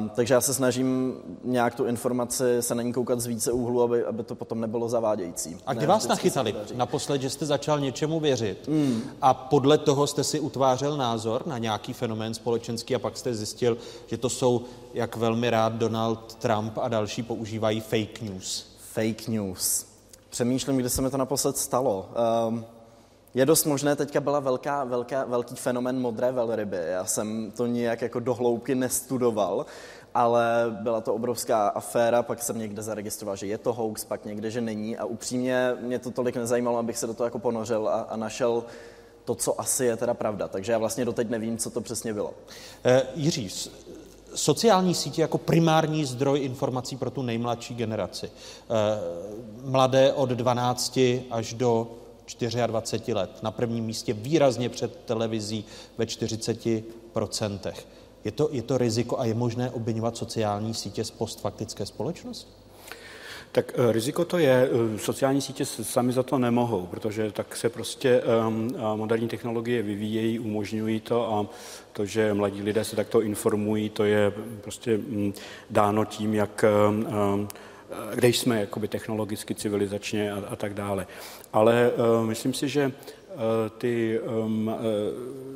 Uh, 0.00 0.08
takže 0.08 0.34
já 0.34 0.40
se 0.40 0.54
snažím 0.54 1.16
nějak 1.44 1.74
tu 1.74 1.84
informaci 1.84 2.44
se 2.60 2.74
na 2.74 2.82
ní 2.82 2.92
koukat 2.92 3.20
z 3.20 3.26
více 3.26 3.52
úhlu, 3.52 3.82
aby, 3.82 4.04
aby 4.04 4.22
to 4.22 4.34
potom 4.34 4.60
nebylo 4.60 4.88
zavádějící. 4.88 5.56
A 5.66 5.72
kdy 5.72 5.80
ne, 5.80 5.86
vás 5.86 6.08
nachytali? 6.08 6.54
Naposled, 6.74 7.22
že 7.22 7.30
jste 7.30 7.46
začal 7.46 7.80
něčemu 7.80 8.20
věřit 8.20 8.68
mm. 8.68 9.02
a 9.22 9.34
podle 9.34 9.78
toho 9.78 10.06
jste 10.06 10.24
si 10.24 10.40
utvářel 10.40 10.87
názor 10.96 11.46
na 11.46 11.58
nějaký 11.58 11.92
fenomén 11.92 12.34
společenský 12.34 12.94
a 12.94 12.98
pak 12.98 13.16
jste 13.16 13.34
zjistil, 13.34 13.78
že 14.06 14.16
to 14.16 14.30
jsou, 14.30 14.64
jak 14.94 15.16
velmi 15.16 15.50
rád 15.50 15.72
Donald 15.72 16.34
Trump 16.34 16.78
a 16.78 16.88
další 16.88 17.22
používají 17.22 17.80
fake 17.80 18.22
news. 18.22 18.76
Fake 18.92 19.28
news. 19.28 19.86
Přemýšlím, 20.30 20.76
kdy 20.76 20.90
se 20.90 21.02
mi 21.02 21.10
to 21.10 21.16
naposled 21.16 21.56
stalo. 21.56 22.08
Um, 22.48 22.64
je 23.34 23.46
dost 23.46 23.64
možné, 23.64 23.96
teďka 23.96 24.20
byla 24.20 24.40
velká, 24.40 24.84
velká, 24.84 25.24
velký 25.24 25.54
fenomen 25.54 26.00
modré 26.00 26.32
velryby. 26.32 26.78
Já 26.86 27.04
jsem 27.04 27.52
to 27.56 27.66
nijak 27.66 28.02
jako 28.02 28.20
dohloubky 28.20 28.74
nestudoval, 28.74 29.66
ale 30.14 30.76
byla 30.82 31.00
to 31.00 31.14
obrovská 31.14 31.68
aféra, 31.68 32.22
pak 32.22 32.42
jsem 32.42 32.58
někde 32.58 32.82
zaregistroval, 32.82 33.36
že 33.36 33.46
je 33.46 33.58
to 33.58 33.72
hoax, 33.72 34.04
pak 34.04 34.24
někde, 34.24 34.50
že 34.50 34.60
není 34.60 34.96
a 34.96 35.04
upřímně 35.04 35.76
mě 35.80 35.98
to 35.98 36.10
tolik 36.10 36.36
nezajímalo, 36.36 36.78
abych 36.78 36.98
se 36.98 37.06
do 37.06 37.14
toho 37.14 37.26
jako 37.26 37.38
ponořil 37.38 37.88
a, 37.88 38.00
a 38.00 38.16
našel 38.16 38.64
to, 39.28 39.34
co 39.34 39.60
asi 39.60 39.84
je 39.84 39.96
teda 39.96 40.14
pravda. 40.14 40.48
Takže 40.48 40.72
já 40.72 40.78
vlastně 40.78 41.04
doteď 41.04 41.28
nevím, 41.28 41.58
co 41.58 41.70
to 41.70 41.80
přesně 41.80 42.14
bylo. 42.14 42.34
Eh, 42.84 43.02
Jiří, 43.14 43.50
sociální 44.34 44.94
sítě 44.94 45.22
jako 45.22 45.38
primární 45.38 46.04
zdroj 46.04 46.40
informací 46.44 46.96
pro 46.96 47.10
tu 47.10 47.22
nejmladší 47.22 47.74
generaci. 47.74 48.30
Eh, 48.30 48.70
mladé 49.64 50.12
od 50.12 50.30
12 50.30 51.24
až 51.30 51.54
do 51.54 51.90
24 52.66 53.14
let. 53.14 53.30
Na 53.42 53.50
prvním 53.50 53.84
místě 53.84 54.12
výrazně 54.12 54.68
před 54.68 54.96
televizí 55.04 55.64
ve 55.98 56.04
40% 56.04 57.72
je 58.24 58.32
to, 58.32 58.48
je 58.52 58.62
to 58.62 58.78
riziko 58.78 59.18
a 59.18 59.24
je 59.24 59.34
možné 59.34 59.70
obvinovat 59.70 60.16
sociální 60.16 60.74
sítě 60.74 61.04
z 61.04 61.10
postfaktické 61.10 61.86
společnosti? 61.86 62.57
Tak 63.52 63.72
eh, 63.74 63.92
riziko 63.92 64.24
to 64.24 64.38
je, 64.38 64.68
eh, 64.94 64.98
sociální 64.98 65.40
sítě 65.40 65.64
sami 65.64 66.12
za 66.12 66.22
to 66.22 66.38
nemohou, 66.38 66.86
protože 66.86 67.32
tak 67.32 67.56
se 67.56 67.68
prostě 67.68 68.22
um, 68.46 68.74
moderní 68.94 69.28
technologie 69.28 69.82
vyvíjejí, 69.82 70.38
umožňují 70.38 71.00
to 71.00 71.34
a 71.34 71.46
to, 71.92 72.06
že 72.06 72.34
mladí 72.34 72.62
lidé 72.62 72.84
se 72.84 72.96
takto 72.96 73.22
informují, 73.22 73.90
to 73.90 74.04
je 74.04 74.32
prostě 74.60 74.96
um, 74.96 75.32
dáno 75.70 76.04
tím, 76.04 76.34
jak 76.34 76.64
um, 76.88 77.48
kde 78.14 78.28
jsme 78.28 78.60
jakoby 78.60 78.88
technologicky, 78.88 79.54
civilizačně 79.54 80.32
a, 80.32 80.42
a 80.48 80.56
tak 80.56 80.74
dále. 80.74 81.06
Ale 81.52 81.90
uh, 81.90 82.26
myslím 82.26 82.54
si, 82.54 82.68
že 82.68 82.92
ty 83.78 84.20
um, 84.20 84.74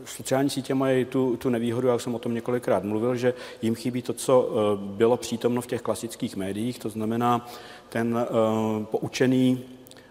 sociální 0.05 0.51
sítě 0.51 0.75
mají 0.75 1.05
tu, 1.05 1.37
tu 1.37 1.49
nevýhodu, 1.49 1.89
já 1.89 1.99
jsem 1.99 2.15
o 2.15 2.19
tom 2.19 2.35
několikrát 2.35 2.85
mluvil, 2.85 3.17
že 3.17 3.35
jim 3.63 3.75
chybí 3.75 4.03
to, 4.03 4.13
co 4.13 4.41
uh, 4.41 4.81
bylo 4.81 5.17
přítomno 5.17 5.61
v 5.61 5.67
těch 5.67 5.83
klasických 5.83 6.37
médiích, 6.37 6.79
to 6.79 6.89
znamená 6.89 7.49
ten 7.93 8.17
uh, 8.17 8.85
poučený 8.85 9.65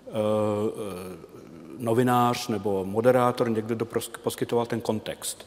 uh, 0.07 0.13
novinář 1.77 2.47
nebo 2.47 2.85
moderátor, 2.85 3.49
někdo, 3.49 3.75
kdo 3.75 3.85
poskytoval 4.23 4.65
ten 4.65 4.81
kontext. 4.81 5.45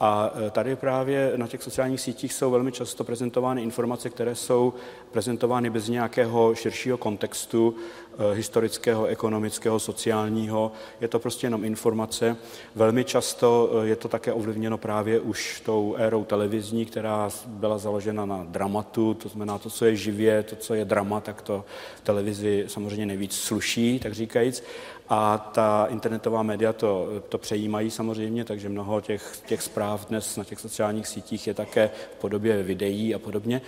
A 0.00 0.30
eh, 0.46 0.50
tady 0.50 0.76
právě 0.76 1.32
na 1.36 1.46
těch 1.46 1.62
sociálních 1.62 2.00
sítích 2.00 2.32
jsou 2.32 2.50
velmi 2.50 2.72
často 2.72 3.04
prezentovány 3.04 3.62
informace, 3.62 4.10
které 4.10 4.34
jsou 4.34 4.74
prezentovány 5.12 5.70
bez 5.70 5.88
nějakého 5.88 6.54
širšího 6.54 6.98
kontextu, 6.98 7.74
eh, 7.76 8.09
historického, 8.32 9.06
ekonomického, 9.06 9.80
sociálního. 9.80 10.72
Je 11.00 11.08
to 11.08 11.18
prostě 11.18 11.46
jenom 11.46 11.64
informace. 11.64 12.36
Velmi 12.74 13.04
často 13.04 13.70
je 13.82 13.96
to 13.96 14.08
také 14.08 14.32
ovlivněno 14.32 14.78
právě 14.78 15.20
už 15.20 15.62
tou 15.64 15.94
érou 15.98 16.24
televizní, 16.24 16.86
která 16.86 17.30
byla 17.46 17.78
založena 17.78 18.26
na 18.26 18.46
dramatu, 18.48 19.14
to 19.14 19.28
znamená 19.28 19.58
to, 19.58 19.70
co 19.70 19.84
je 19.84 19.96
živě, 19.96 20.42
to, 20.42 20.56
co 20.56 20.74
je 20.74 20.84
drama, 20.84 21.20
tak 21.20 21.42
to 21.42 21.64
televizi 22.02 22.64
samozřejmě 22.66 23.06
nejvíc 23.06 23.34
sluší, 23.34 23.98
tak 23.98 24.12
říkajíc. 24.12 24.64
A 25.08 25.50
ta 25.54 25.86
internetová 25.90 26.42
média 26.42 26.72
to, 26.72 27.08
to 27.28 27.38
přejímají 27.38 27.90
samozřejmě, 27.90 28.44
takže 28.44 28.68
mnoho 28.68 29.00
těch, 29.00 29.42
těch 29.46 29.62
zpráv 29.62 30.08
dnes 30.08 30.36
na 30.36 30.44
těch 30.44 30.60
sociálních 30.60 31.06
sítích 31.06 31.46
je 31.46 31.54
také 31.54 31.90
v 32.16 32.20
podobě 32.20 32.62
videí 32.62 33.14
a 33.14 33.18
podobně. 33.18 33.62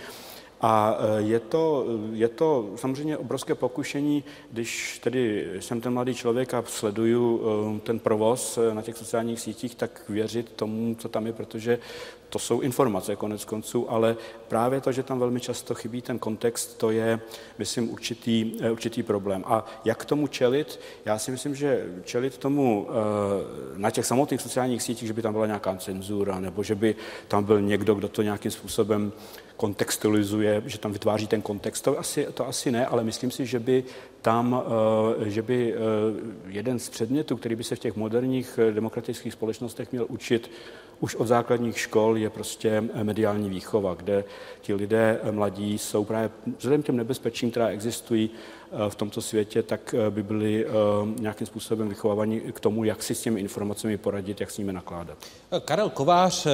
A 0.63 0.97
e, 0.99 1.21
je 1.21 1.39
to, 1.39 1.85
je 2.11 2.27
to 2.27 2.69
samozřejmě 2.75 3.17
obrovské 3.17 3.55
pokušení, 3.55 4.23
když 4.51 4.99
tedy 5.03 5.47
jsem 5.59 5.81
ten 5.81 5.93
mladý 5.93 6.15
člověk 6.15 6.53
a 6.53 6.63
sleduju 6.67 7.41
e, 7.41 7.79
ten 7.79 7.99
provoz 7.99 8.57
e, 8.57 8.73
na 8.73 8.81
těch 8.81 8.97
sociálních 8.97 9.39
sítích, 9.39 9.75
tak 9.75 10.03
věřit 10.09 10.51
tomu, 10.55 10.95
co 10.95 11.09
tam 11.09 11.27
je, 11.27 11.33
protože 11.33 11.79
to 12.29 12.39
jsou 12.39 12.61
informace 12.61 13.15
konec 13.15 13.45
konců, 13.45 13.91
ale 13.91 14.15
právě 14.47 14.81
to, 14.81 14.91
že 14.91 15.03
tam 15.03 15.19
velmi 15.19 15.39
často 15.39 15.75
chybí 15.75 16.01
ten 16.01 16.19
kontext, 16.19 16.77
to 16.77 16.91
je, 16.91 17.19
myslím, 17.57 17.91
určitý, 17.91 18.53
určitý 18.71 19.03
problém. 19.03 19.43
A 19.47 19.65
jak 19.85 20.05
tomu 20.05 20.27
čelit? 20.27 20.79
Já 21.05 21.19
si 21.19 21.31
myslím, 21.31 21.55
že 21.55 21.85
čelit 22.03 22.37
tomu 22.37 22.87
na 23.75 23.91
těch 23.91 24.05
samotných 24.05 24.41
sociálních 24.41 24.81
sítích, 24.81 25.07
že 25.07 25.13
by 25.13 25.21
tam 25.21 25.33
byla 25.33 25.45
nějaká 25.45 25.75
cenzura, 25.75 26.39
nebo 26.39 26.63
že 26.63 26.75
by 26.75 26.95
tam 27.27 27.43
byl 27.43 27.61
někdo, 27.61 27.95
kdo 27.95 28.07
to 28.07 28.21
nějakým 28.21 28.51
způsobem 28.51 29.11
kontextualizuje, 29.63 30.63
že 30.65 30.77
tam 30.77 30.91
vytváří 30.91 31.27
ten 31.27 31.41
kontext. 31.41 31.83
To 31.83 31.99
asi, 31.99 32.27
to 32.33 32.47
asi 32.47 32.71
ne, 32.71 32.85
ale 32.85 33.03
myslím 33.03 33.31
si, 33.31 33.45
že 33.45 33.59
by 33.59 33.83
tam, 34.21 34.63
eh, 35.23 35.29
že 35.29 35.41
by 35.41 35.73
eh, 35.73 35.77
jeden 36.47 36.79
z 36.79 36.89
předmětů, 36.89 37.37
který 37.37 37.55
by 37.55 37.63
se 37.63 37.75
v 37.75 37.79
těch 37.79 37.95
moderních 37.95 38.59
eh, 38.59 38.71
demokratických 38.71 39.33
společnostech 39.33 39.91
měl 39.91 40.05
učit 40.09 40.51
už 40.99 41.15
od 41.15 41.27
základních 41.27 41.79
škol, 41.79 42.17
je 42.17 42.29
prostě 42.29 42.83
mediální 43.03 43.49
výchova, 43.49 43.93
kde 43.93 44.23
ti 44.61 44.73
lidé 44.73 45.19
mladí 45.31 45.77
jsou 45.77 46.03
právě 46.03 46.29
vzhledem 46.57 46.83
těm 46.83 46.97
nebezpečím, 46.97 47.51
která 47.51 47.67
existují 47.67 48.29
v 48.89 48.95
tomto 48.95 49.21
světě, 49.21 49.63
tak 49.63 49.95
by 50.09 50.23
byli 50.23 50.65
nějakým 51.19 51.47
způsobem 51.47 51.89
vychováváni 51.89 52.39
k 52.39 52.59
tomu, 52.59 52.83
jak 52.83 53.03
si 53.03 53.15
s 53.15 53.21
těmi 53.21 53.39
informacemi 53.39 53.97
poradit, 53.97 54.39
jak 54.39 54.51
s 54.51 54.57
nimi 54.57 54.73
nakládat. 54.73 55.17
Karel 55.65 55.89
Kovář 55.89 56.47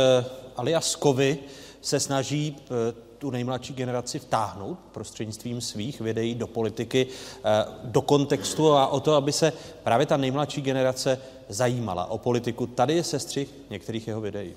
alias 0.58 0.96
Kovy 0.96 1.38
se 1.82 2.00
snaží 2.00 2.58
eh, 2.60 2.94
tu 3.18 3.30
nejmladší 3.30 3.74
generaci 3.74 4.20
vtáhnout 4.20 4.80
prostřednictvím 4.92 5.62
svých 5.62 6.02
videí 6.02 6.36
do 6.36 6.48
politiky, 6.48 7.08
eh, 7.44 7.66
do 7.84 8.02
kontextu 8.02 8.74
a 8.74 8.88
o 8.88 9.00
to, 9.00 9.14
aby 9.14 9.32
se 9.32 9.54
právě 9.84 10.06
ta 10.06 10.18
nejmladší 10.18 10.62
generace 10.62 11.22
zajímala 11.50 12.06
o 12.06 12.18
politiku. 12.18 12.68
Tady 12.68 12.96
je 12.96 13.04
sestřih 13.04 13.50
některých 13.70 14.08
jeho 14.08 14.22
videí. 14.22 14.54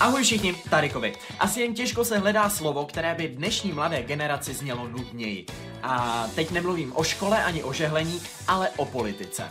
Ahoj 0.00 0.22
všichni, 0.22 0.54
tady 0.70 0.90
Kovy. 0.90 1.12
Asi 1.38 1.60
jen 1.60 1.74
těžko 1.74 2.04
se 2.04 2.18
hledá 2.18 2.50
slovo, 2.50 2.84
které 2.84 3.14
by 3.14 3.28
dnešní 3.28 3.72
mladé 3.72 4.02
generaci 4.02 4.54
znělo 4.54 4.88
nudněji. 4.88 5.46
A 5.82 6.26
teď 6.34 6.50
nemluvím 6.50 6.92
o 6.96 7.04
škole 7.04 7.44
ani 7.44 7.64
o 7.64 7.72
žehlení, 7.72 8.20
ale 8.48 8.68
o 8.76 8.84
politice. 8.84 9.48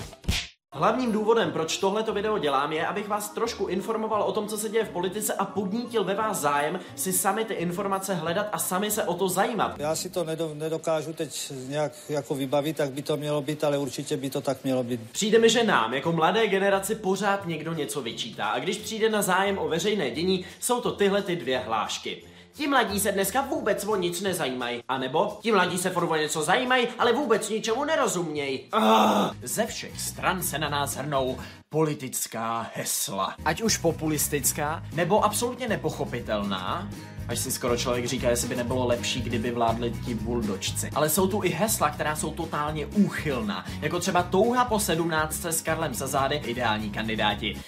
Hlavním 0.78 1.12
důvodem, 1.12 1.52
proč 1.52 1.78
tohleto 1.78 2.14
video 2.14 2.38
dělám, 2.38 2.74
je, 2.74 2.88
abych 2.88 3.08
vás 3.08 3.30
trošku 3.30 3.66
informoval 3.66 4.22
o 4.22 4.32
tom, 4.32 4.48
co 4.48 4.58
se 4.58 4.70
děje 4.70 4.86
v 4.86 4.90
politice 4.90 5.34
a 5.34 5.46
podnítil 5.46 6.04
ve 6.04 6.16
vás 6.16 6.38
zájem 6.40 6.80
si 6.96 7.14
sami 7.14 7.46
ty 7.46 7.54
informace 7.54 8.14
hledat 8.14 8.48
a 8.52 8.58
sami 8.58 8.92
se 8.92 9.04
o 9.04 9.14
to 9.14 9.30
zajímat. 9.30 9.80
Já 9.80 9.96
si 9.96 10.10
to 10.10 10.26
nedokážu 10.54 11.14
teď 11.14 11.52
nějak 11.68 11.92
jako 12.10 12.36
vybavit, 12.36 12.78
tak 12.78 12.92
by 12.92 13.02
to 13.02 13.18
mělo 13.18 13.42
být, 13.42 13.64
ale 13.64 13.78
určitě 13.78 14.18
by 14.18 14.30
to 14.30 14.42
tak 14.42 14.64
mělo 14.64 14.84
být. 14.84 15.00
Přijde 15.12 15.40
mi, 15.40 15.50
že 15.50 15.64
nám, 15.64 15.94
jako 15.94 16.12
mladé 16.12 16.48
generaci, 16.48 16.96
pořád 16.96 17.48
někdo 17.48 17.74
něco 17.74 18.02
vyčítá. 18.02 18.46
A 18.46 18.60
když 18.60 18.78
přijde 18.78 19.10
na 19.10 19.22
zájem 19.22 19.58
o 19.58 19.68
veřejné 19.68 20.12
dění, 20.12 20.46
jsou 20.60 20.82
to 20.82 20.92
tyhle 20.92 21.22
ty 21.22 21.36
dvě 21.36 21.60
hlášky. 21.60 22.24
Ti 22.56 22.68
mladí 22.68 23.00
se 23.00 23.12
dneska 23.12 23.42
vůbec 23.42 23.86
o 23.86 23.96
nic 23.96 24.22
nezajímají. 24.22 24.84
A 24.88 24.98
nebo 24.98 25.38
ti 25.42 25.52
mladí 25.52 25.78
se 25.78 25.90
furt 25.90 26.08
o 26.08 26.16
něco 26.16 26.44
zajímají, 26.44 26.88
ale 27.00 27.14
vůbec 27.14 27.50
ničemu 27.50 27.86
nerozumějí. 27.86 28.60
Oh, 28.74 29.30
ze 29.44 29.66
všech 29.66 30.02
stran 30.02 30.44
se 30.44 30.60
na 30.60 30.70
nás 30.70 30.96
hrnou 30.96 31.38
politická 31.70 32.72
hesla. 32.76 33.36
Ať 33.46 33.62
už 33.62 33.78
populistická, 33.78 34.84
nebo 34.94 35.26
absolutně 35.26 35.68
nepochopitelná, 35.68 36.90
Až 37.28 37.40
si 37.40 37.52
skoro 37.52 37.78
člověk 37.78 38.06
říká, 38.06 38.30
jestli 38.30 38.48
by 38.48 38.56
nebylo 38.56 38.88
lepší, 38.88 39.22
kdyby 39.22 39.52
vládli 39.52 39.94
ti 40.06 40.16
buldočci. 40.16 40.90
Ale 40.96 41.10
jsou 41.10 41.28
tu 41.28 41.44
i 41.44 41.50
hesla, 41.50 41.90
která 41.90 42.16
jsou 42.16 42.32
totálně 42.32 42.86
úchylná. 42.86 43.66
Jako 43.82 44.00
třeba 44.00 44.24
touha 44.24 44.66
po 44.66 44.80
sedmnáctce 44.80 45.52
s 45.52 45.62
Karlem 45.62 45.94
Sazády, 45.94 46.36
ideální 46.36 46.90
kandidáti 46.90 47.62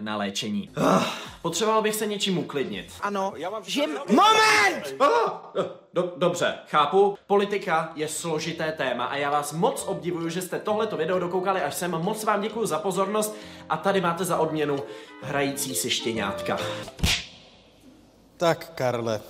na 0.00 0.16
léčení. 0.16 0.70
Uh, 0.76 1.02
potřeboval 1.42 1.82
bych 1.82 1.94
se 1.94 2.06
něčím 2.06 2.38
uklidnit. 2.38 2.92
Ano, 3.00 3.32
že... 3.62 3.82
Moment! 4.08 5.00
Uh, 5.00 5.64
do, 5.92 6.12
dobře, 6.16 6.58
chápu. 6.66 7.18
Politika 7.26 7.92
je 7.94 8.08
složité 8.08 8.72
téma 8.72 9.04
a 9.04 9.16
já 9.16 9.30
vás 9.30 9.52
moc 9.52 9.84
obdivuju, 9.86 10.28
že 10.28 10.42
jste 10.42 10.58
tohleto 10.58 10.96
video 10.96 11.18
dokoukali 11.18 11.62
až 11.62 11.74
sem. 11.74 11.90
Moc 11.90 12.24
vám 12.24 12.40
děkuji 12.40 12.66
za 12.66 12.78
pozornost 12.78 13.36
a 13.68 13.76
tady 13.76 14.00
máte 14.00 14.24
za 14.24 14.38
odměnu 14.38 14.82
hrající 15.22 15.74
si 15.74 15.90
štěňátka. 15.90 16.58
Tak, 18.36 18.74
Karle, 18.74 19.20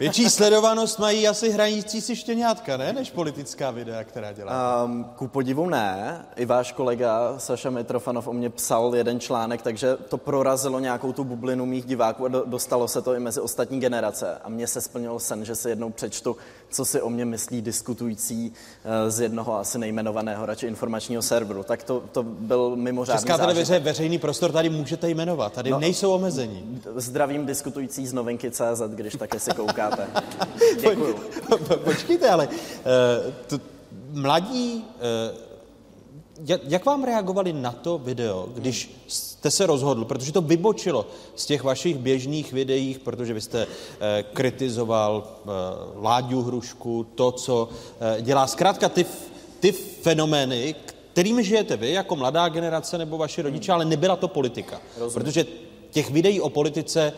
Větší 0.00 0.30
sledovanost 0.30 0.98
mají 0.98 1.28
asi 1.28 1.50
hrající 1.50 2.00
si 2.00 2.16
štěňátka, 2.16 2.76
ne? 2.76 2.92
Než 2.92 3.10
politická 3.10 3.70
videa, 3.70 4.04
která 4.04 4.32
dělá. 4.32 4.84
Um, 4.84 5.04
ku 5.16 5.28
podivu 5.28 5.66
ne. 5.66 6.24
I 6.36 6.46
váš 6.46 6.72
kolega 6.72 7.34
Saša 7.38 7.70
Mitrofanov 7.70 8.28
o 8.28 8.32
mě 8.32 8.50
psal 8.50 8.96
jeden 8.96 9.20
článek, 9.20 9.62
takže 9.62 9.96
to 9.96 10.18
prorazilo 10.18 10.80
nějakou 10.80 11.12
tu 11.12 11.24
bublinu 11.24 11.66
mých 11.66 11.84
diváků 11.84 12.24
a 12.24 12.28
do, 12.28 12.44
dostalo 12.46 12.88
se 12.88 13.02
to 13.02 13.14
i 13.14 13.20
mezi 13.20 13.40
ostatní 13.40 13.80
generace. 13.80 14.38
A 14.44 14.48
mně 14.48 14.66
se 14.66 14.80
splnil 14.80 15.18
sen, 15.18 15.44
že 15.44 15.54
si 15.54 15.68
jednou 15.68 15.90
přečtu, 15.90 16.36
co 16.70 16.84
si 16.84 17.00
o 17.00 17.10
mě 17.10 17.24
myslí 17.24 17.62
diskutující 17.62 18.52
uh, 18.52 19.10
z 19.10 19.20
jednoho 19.20 19.58
asi 19.58 19.78
nejmenovaného 19.78 20.46
radši 20.46 20.66
informačního 20.66 21.22
serveru. 21.22 21.62
Tak 21.62 21.82
to, 21.82 22.02
to 22.12 22.22
byl 22.22 22.76
mimořádný 22.76 23.18
Česká 23.18 23.38
televize 23.38 23.74
je 23.74 23.80
veřejný 23.80 24.18
prostor, 24.18 24.52
tady 24.52 24.68
můžete 24.68 25.10
jmenovat, 25.10 25.52
tady 25.52 25.70
no, 25.70 25.78
nejsou 25.78 26.12
omezení. 26.12 26.82
Zdravím 26.96 27.46
diskutující 27.46 28.06
z 28.06 28.12
novinky 28.12 28.50
CZ, 28.50 28.82
když 28.94 29.14
také 29.14 29.40
si 29.40 29.50
kouká 29.50 29.88
říkáte. 29.90 30.06
Děkuju. 30.80 31.14
Počkejte, 31.84 32.30
ale 32.30 32.48
uh, 32.48 32.54
to, 33.46 33.60
mladí, 34.12 34.84
uh, 34.84 35.47
jak 36.44 36.84
vám 36.84 37.04
reagovali 37.04 37.52
na 37.52 37.72
to 37.72 37.98
video, 37.98 38.48
když 38.54 38.90
jste 39.06 39.50
se 39.50 39.66
rozhodl, 39.66 40.04
protože 40.04 40.32
to 40.32 40.40
vybočilo 40.40 41.06
z 41.34 41.46
těch 41.46 41.62
vašich 41.62 41.98
běžných 41.98 42.52
videích, 42.52 42.98
protože 42.98 43.34
vy 43.34 43.40
jste 43.40 43.66
eh, 43.66 44.24
kritizoval 44.32 45.24
eh, 45.26 45.48
Láďu 46.02 46.42
Hrušku, 46.42 47.06
to, 47.14 47.32
co 47.32 47.68
eh, 48.00 48.22
dělá. 48.22 48.46
Zkrátka 48.46 48.88
ty, 48.88 49.06
ty 49.60 49.72
fenomény, 49.72 50.74
kterými 51.12 51.44
žijete 51.44 51.76
vy 51.76 51.92
jako 51.92 52.16
mladá 52.16 52.48
generace 52.48 52.98
nebo 52.98 53.18
vaši 53.18 53.42
rodiče, 53.42 53.72
ale 53.72 53.84
nebyla 53.84 54.16
to 54.16 54.28
politika. 54.28 54.80
Rozumím. 54.98 55.14
Protože 55.14 55.46
těch 55.90 56.10
videí 56.10 56.40
o 56.40 56.50
politice 56.50 57.12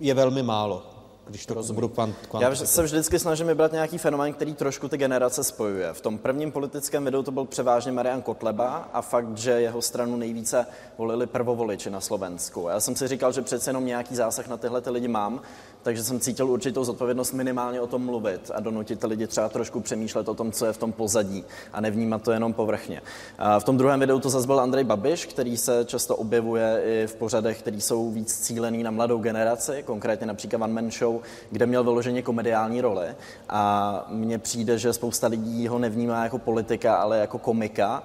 je 0.00 0.14
velmi 0.14 0.42
málo 0.42 0.91
když 1.26 1.46
to 1.46 1.54
Rozumím. 1.54 1.74
budu 1.74 1.88
kvant, 1.88 2.16
Já 2.40 2.54
se 2.54 2.82
vždycky 2.82 3.18
snažím 3.18 3.46
vybrat 3.46 3.72
nějaký 3.72 3.98
fenomén, 3.98 4.32
který 4.32 4.54
trošku 4.54 4.88
ty 4.88 4.98
generace 4.98 5.44
spojuje. 5.44 5.92
V 5.92 6.00
tom 6.00 6.18
prvním 6.18 6.52
politickém 6.52 7.04
videu 7.04 7.22
to 7.22 7.30
byl 7.30 7.44
převážně 7.44 7.92
Marian 7.92 8.22
Kotleba 8.22 8.88
a 8.92 9.02
fakt, 9.02 9.38
že 9.38 9.50
jeho 9.50 9.82
stranu 9.82 10.16
nejvíce 10.16 10.66
volili 10.98 11.26
prvovoliči 11.26 11.90
na 11.90 12.00
Slovensku. 12.00 12.68
Já 12.68 12.80
jsem 12.80 12.96
si 12.96 13.08
říkal, 13.08 13.32
že 13.32 13.42
přece 13.42 13.70
jenom 13.70 13.86
nějaký 13.86 14.16
zásah 14.16 14.48
na 14.48 14.56
tyhle 14.56 14.80
ty 14.80 14.90
lidi 14.90 15.08
mám, 15.08 15.40
takže 15.82 16.04
jsem 16.04 16.20
cítil 16.20 16.50
určitou 16.50 16.84
zodpovědnost 16.84 17.32
minimálně 17.32 17.80
o 17.80 17.86
tom 17.86 18.04
mluvit 18.04 18.50
a 18.54 18.60
donutit 18.60 19.00
ty 19.00 19.06
lidi 19.06 19.26
třeba 19.26 19.48
trošku 19.48 19.80
přemýšlet 19.80 20.28
o 20.28 20.34
tom, 20.34 20.52
co 20.52 20.66
je 20.66 20.72
v 20.72 20.78
tom 20.78 20.92
pozadí 20.92 21.44
a 21.72 21.80
nevnímat 21.80 22.22
to 22.22 22.32
jenom 22.32 22.52
povrchně. 22.52 23.02
A 23.38 23.60
v 23.60 23.64
tom 23.64 23.76
druhém 23.76 24.00
videu 24.00 24.20
to 24.20 24.30
zase 24.30 24.46
byl 24.46 24.60
Andrej 24.60 24.84
Babiš, 24.84 25.26
který 25.26 25.56
se 25.56 25.84
často 25.84 26.16
objevuje 26.16 26.82
i 26.84 27.06
v 27.06 27.14
pořadech, 27.14 27.58
který 27.58 27.80
jsou 27.80 28.10
víc 28.10 28.38
cílený 28.38 28.82
na 28.82 28.90
mladou 28.90 29.18
generaci, 29.18 29.82
konkrétně 29.86 30.26
například 30.26 30.62
One 30.62 30.72
Man 30.72 30.90
Show, 30.90 31.20
kde 31.50 31.66
měl 31.66 31.84
vyloženě 31.84 32.22
komediální 32.22 32.80
roli. 32.80 33.06
A 33.48 34.06
mně 34.08 34.38
přijde, 34.38 34.78
že 34.78 34.92
spousta 34.92 35.26
lidí 35.26 35.68
ho 35.68 35.78
nevnímá 35.78 36.24
jako 36.24 36.38
politika, 36.38 36.94
ale 36.94 37.18
jako 37.18 37.38
komika 37.38 38.02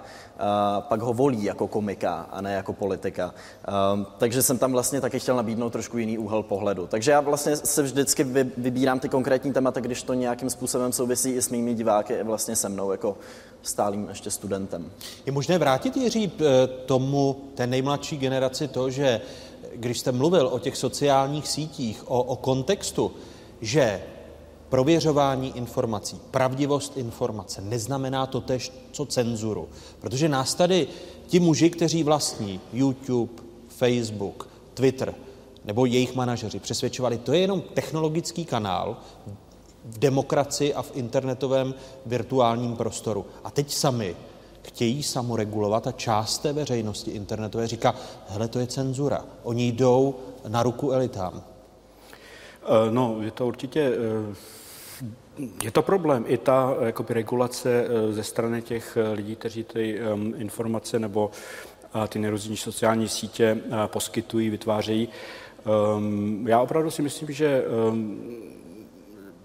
pak 0.80 1.02
ho 1.02 1.14
volí 1.14 1.44
jako 1.44 1.68
komika 1.68 2.28
a 2.32 2.42
ne 2.42 2.54
jako 2.54 2.74
politika. 2.74 3.34
Takže 4.18 4.42
jsem 4.42 4.58
tam 4.58 4.72
vlastně 4.72 5.02
taky 5.02 5.20
chtěl 5.20 5.36
nabídnout 5.36 5.70
trošku 5.70 5.98
jiný 5.98 6.18
úhel 6.18 6.44
pohledu. 6.44 6.88
Takže 6.88 7.12
já 7.12 7.20
vlastně 7.20 7.56
se 7.56 7.84
vždycky 7.84 8.24
vybírám 8.58 9.00
ty 9.00 9.10
konkrétní 9.10 9.54
témata, 9.54 9.80
když 9.80 10.04
to 10.04 10.14
nějakým 10.14 10.50
způsobem 10.50 10.92
souvisí 10.92 11.32
i 11.32 11.42
s 11.42 11.50
mými 11.50 11.74
diváky, 11.74 12.14
i 12.14 12.24
vlastně 12.24 12.56
se 12.56 12.70
mnou 12.70 12.92
jako 12.92 13.18
stálým 13.62 14.10
ještě 14.10 14.32
studentem. 14.32 14.92
Je 15.26 15.32
možné 15.32 15.58
vrátit, 15.58 15.98
Jiří, 15.98 16.32
tomu 16.86 17.36
té 17.56 17.68
nejmladší 17.68 18.18
generaci 18.18 18.68
to, 18.68 18.90
že 18.90 19.22
když 19.76 20.00
jste 20.00 20.12
mluvil 20.12 20.48
o 20.48 20.60
těch 20.60 20.78
sociálních 20.78 21.48
sítích, 21.48 22.12
o, 22.12 22.24
o 22.24 22.36
kontextu, 22.36 23.12
že 23.62 24.02
prověřování 24.70 25.58
informací, 25.58 26.20
pravdivost 26.32 26.98
informace 26.98 27.62
neznamená 27.62 28.26
to 28.26 28.42
tež, 28.42 28.72
co 28.92 29.06
cenzuru. 29.06 29.70
Protože 30.00 30.30
nás 30.30 30.56
tady 30.56 30.88
ti 31.28 31.40
muži, 31.40 31.70
kteří 31.70 32.04
vlastní 32.04 32.60
YouTube, 32.74 33.34
Facebook, 33.68 34.50
Twitter 34.74 35.14
nebo 35.66 35.86
jejich 35.86 36.16
manažeři 36.16 36.60
přesvědčovali, 36.60 37.18
to 37.18 37.34
je 37.34 37.40
jenom 37.40 37.62
technologický 37.62 38.46
kanál 38.46 38.98
v 39.86 40.00
demokracii 40.00 40.74
a 40.74 40.82
v 40.82 40.92
internetovém 40.94 41.74
virtuálním 42.06 42.76
prostoru. 42.76 43.26
A 43.44 43.52
teď 43.52 43.72
sami 43.74 44.16
chtějí 44.62 45.04
samoregulovat 45.04 45.88
a 45.88 45.92
část 45.92 46.38
té 46.38 46.54
veřejnosti 46.54 47.12
internetové 47.12 47.68
říká, 47.68 47.96
hele, 48.28 48.48
to 48.48 48.60
je 48.60 48.68
cenzura. 48.68 49.26
Oni 49.44 49.72
jdou 49.72 50.16
na 50.48 50.64
ruku 50.64 50.92
elitám. 50.92 51.44
Eh, 52.68 52.92
no, 52.92 53.18
je 53.22 53.32
to 53.32 53.48
určitě 53.48 53.82
eh, 53.82 54.36
je 55.64 55.72
to 55.72 55.82
problém. 55.82 56.26
I 56.28 56.38
ta 56.38 56.76
jakoby, 56.82 57.14
regulace 57.14 57.86
eh, 57.88 58.14
ze 58.14 58.24
strany 58.24 58.62
těch 58.62 58.98
lidí, 59.14 59.36
kteří 59.36 59.64
ty 59.64 60.00
um, 60.14 60.34
informace 60.38 61.00
nebo 61.00 61.32
uh, 61.96 62.06
ty 62.08 62.20
nejrůznější 62.20 62.64
sociální 62.64 63.08
sítě 63.08 63.58
poskytují, 63.88 64.50
vytvářejí. 64.50 65.10
Um, 65.98 66.48
já 66.48 66.60
opravdu 66.60 66.92
si 66.92 67.02
myslím, 67.02 67.32
že 67.32 67.64
um, 67.90 68.58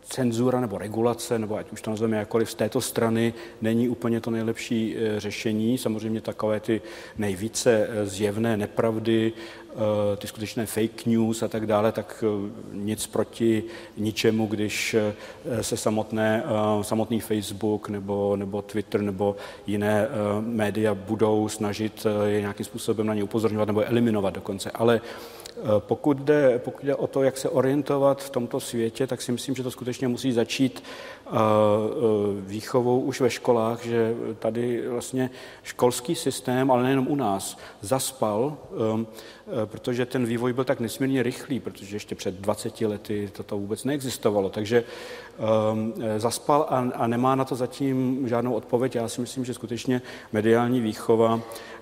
cenzura 0.04 0.60
nebo 0.60 0.78
regulace, 0.78 1.38
nebo 1.38 1.56
ať 1.56 1.72
už 1.72 1.82
to 1.82 1.90
nazveme 1.90 2.16
jakkoliv, 2.16 2.50
z 2.50 2.54
této 2.54 2.80
strany 2.80 3.34
není 3.60 3.88
úplně 3.88 4.20
to 4.20 4.30
nejlepší 4.30 4.96
eh, 4.96 5.20
řešení. 5.20 5.78
Samozřejmě 5.78 6.20
takové 6.20 6.60
ty 6.60 6.82
nejvíce 7.18 7.88
eh, 7.90 8.06
zjevné 8.06 8.56
nepravdy, 8.56 9.32
eh, 9.32 10.16
ty 10.16 10.26
skutečné 10.26 10.66
fake 10.66 11.06
news 11.06 11.42
a 11.42 11.48
tak 11.48 11.66
dále, 11.66 11.92
tak 11.92 12.24
nic 12.72 13.06
proti 13.06 13.64
ničemu, 13.96 14.46
když 14.46 14.96
se 15.60 15.76
samotné, 15.76 16.44
samotný 16.82 17.20
Facebook 17.20 17.88
nebo, 17.88 18.36
nebo 18.36 18.62
Twitter 18.62 19.00
nebo 19.00 19.36
jiné 19.66 20.08
média 20.40 20.94
budou 20.94 21.48
snažit 21.48 22.06
je 22.26 22.40
nějakým 22.40 22.66
způsobem 22.66 23.06
na 23.06 23.14
ně 23.14 23.24
upozorňovat 23.24 23.66
nebo 23.66 23.84
eliminovat 23.84 24.34
dokonce. 24.34 24.70
Ale 24.70 25.00
pokud 25.78 26.18
jde, 26.18 26.58
pokud 26.58 26.86
jde 26.86 26.94
o 26.94 27.06
to, 27.06 27.22
jak 27.22 27.36
se 27.36 27.48
orientovat 27.48 28.22
v 28.22 28.30
tomto 28.30 28.60
světě, 28.60 29.06
tak 29.06 29.22
si 29.22 29.32
myslím, 29.32 29.54
že 29.54 29.62
to 29.62 29.70
skutečně 29.70 30.08
musí 30.08 30.32
začít 30.32 30.82
eh, 30.82 31.30
eh, 31.30 31.36
výchovou 32.40 33.00
už 33.00 33.20
ve 33.20 33.30
školách, 33.30 33.84
že 33.84 34.14
tady 34.38 34.88
vlastně 34.88 35.30
školský 35.62 36.14
systém, 36.14 36.70
ale 36.70 36.82
nejenom 36.82 37.06
u 37.08 37.16
nás, 37.16 37.58
zaspal, 37.80 38.56
protože 39.64 40.06
ten 40.06 40.26
vývoj 40.26 40.52
byl 40.52 40.64
tak 40.64 40.80
nesmírně 40.80 41.22
rychlý, 41.22 41.60
protože 41.60 41.96
ještě 41.96 42.14
před 42.14 42.34
20 42.34 42.80
lety 42.80 43.30
toto 43.32 43.58
vůbec 43.58 43.84
neexistovalo. 43.84 44.50
Takže 44.50 44.84
zaspal 46.16 46.66
a 46.94 47.06
nemá 47.06 47.34
na 47.34 47.44
to 47.44 47.54
zatím 47.54 48.28
žádnou 48.28 48.54
odpověď. 48.54 48.94
Já 48.94 49.08
si 49.08 49.20
myslím, 49.20 49.44
že 49.44 49.54
skutečně 49.54 50.02
mediální 50.32 50.80
výchova 50.80 51.40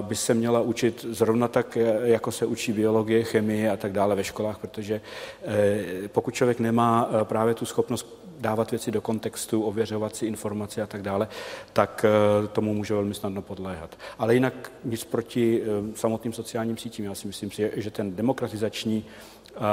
by 0.00 0.16
se 0.16 0.34
měla 0.34 0.60
učit 0.60 1.06
zrovna 1.10 1.48
tak, 1.48 1.78
jako 2.02 2.32
se 2.32 2.46
učí 2.46 2.72
biologie, 2.72 3.24
chemie 3.24 3.70
a 3.70 3.76
tak 3.76 3.92
dále 3.92 4.14
ve 4.14 4.24
školách, 4.24 4.58
protože 4.58 5.00
eh, 5.44 6.08
pokud 6.08 6.34
člověk 6.34 6.60
nemá 6.60 7.10
eh, 7.10 7.24
právě 7.24 7.54
tu 7.54 7.66
schopnost 7.66 8.24
dávat 8.38 8.70
věci 8.70 8.90
do 8.90 9.00
kontextu, 9.00 9.62
ověřovat 9.62 10.16
si 10.16 10.26
informace 10.26 10.82
a 10.82 10.86
tak 10.86 11.02
dále, 11.02 11.28
tak 11.72 12.04
tomu 12.52 12.74
může 12.74 12.94
velmi 12.94 13.14
snadno 13.14 13.42
podléhat. 13.42 13.98
Ale 14.18 14.34
jinak 14.34 14.72
nic 14.84 15.04
proti 15.04 15.62
samotným 15.94 16.32
sociálním 16.32 16.76
sítím. 16.76 17.04
Já 17.04 17.14
si 17.14 17.26
myslím, 17.26 17.50
že 17.76 17.90
ten 17.90 18.16
demokratizační 18.16 19.04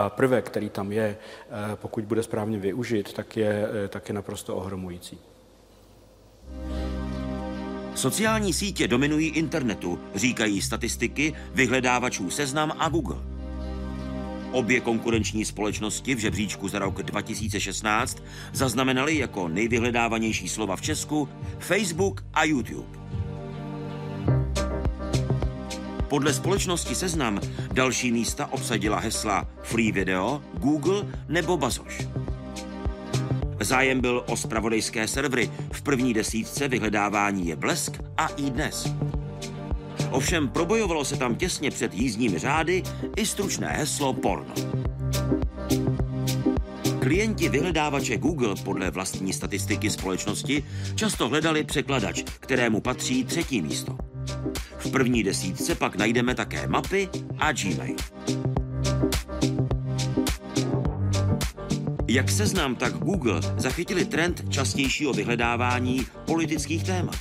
prvek, 0.09 0.45
který 0.45 0.69
tam 0.69 0.91
je, 0.91 1.17
pokud 1.75 2.03
bude 2.03 2.23
správně 2.23 2.57
využit, 2.57 3.13
tak 3.13 3.37
je, 3.37 3.67
tak 3.89 4.09
je 4.09 4.15
naprosto 4.15 4.55
ohromující. 4.55 5.19
Sociální 7.95 8.53
sítě 8.53 8.87
dominují 8.87 9.27
internetu, 9.27 9.99
říkají 10.15 10.61
statistiky 10.61 11.33
vyhledávačů 11.53 12.29
Seznam 12.29 12.73
a 12.79 12.89
Google. 12.89 13.17
Obě 14.51 14.79
konkurenční 14.79 15.45
společnosti 15.45 16.15
v 16.15 16.19
žebříčku 16.19 16.67
za 16.67 16.79
rok 16.79 17.03
2016 17.03 18.23
zaznamenaly 18.53 19.17
jako 19.17 19.47
nejvyhledávanější 19.47 20.49
slova 20.49 20.75
v 20.75 20.81
Česku 20.81 21.29
Facebook 21.59 22.25
a 22.33 22.43
YouTube. 22.43 22.99
Podle 26.07 26.33
společnosti 26.33 26.95
Seznam 26.95 27.39
další 27.73 28.11
místa 28.11 28.47
obsadila 28.51 28.99
hesla 28.99 29.47
Free 29.63 29.91
Video, 29.91 30.41
Google 30.53 31.05
nebo 31.29 31.57
Bazoš. 31.57 32.07
Zájem 33.61 34.01
byl 34.01 34.23
o 34.27 34.37
spravodajské 34.37 35.07
servery. 35.07 35.51
V 35.71 35.81
první 35.81 36.13
desítce 36.13 36.67
vyhledávání 36.67 37.47
je 37.47 37.55
Blesk 37.55 38.01
a 38.17 38.27
i 38.27 38.49
dnes. 38.49 38.87
Ovšem 40.11 40.47
probojovalo 40.49 41.05
se 41.05 41.17
tam 41.17 41.35
těsně 41.35 41.71
před 41.71 41.93
jízdními 41.93 42.39
řády 42.39 42.83
i 43.15 43.25
stručné 43.25 43.67
heslo 43.67 44.13
porno. 44.13 44.53
Klienti 46.99 47.49
vyhledávače 47.49 48.17
Google 48.17 48.55
podle 48.63 48.91
vlastní 48.91 49.33
statistiky 49.33 49.89
společnosti 49.89 50.65
často 50.95 51.29
hledali 51.29 51.63
překladač, 51.63 52.23
kterému 52.39 52.81
patří 52.81 53.23
třetí 53.23 53.61
místo. 53.61 53.97
V 54.77 54.91
první 54.91 55.23
desítce 55.23 55.75
pak 55.75 55.95
najdeme 55.95 56.35
také 56.35 56.67
mapy 56.67 57.09
a 57.37 57.51
Gmail. 57.51 57.95
Jak 62.07 62.31
seznám, 62.31 62.75
tak 62.75 62.93
Google 62.93 63.41
zachytili 63.57 64.05
trend 64.05 64.43
častějšího 64.49 65.13
vyhledávání 65.13 66.05
politických 66.25 66.83
témat. 66.83 67.15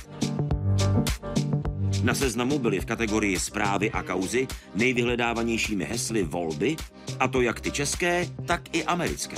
Na 2.03 2.13
seznamu 2.13 2.59
byly 2.59 2.79
v 2.79 2.85
kategorii 2.85 3.39
zprávy 3.39 3.91
a 3.91 4.03
kauzy 4.03 4.47
nejvyhledávanějšími 4.75 5.85
hesly 5.85 6.23
volby, 6.23 6.75
a 7.19 7.27
to 7.27 7.41
jak 7.41 7.59
ty 7.59 7.71
české, 7.71 8.27
tak 8.45 8.61
i 8.75 8.83
americké. 8.83 9.35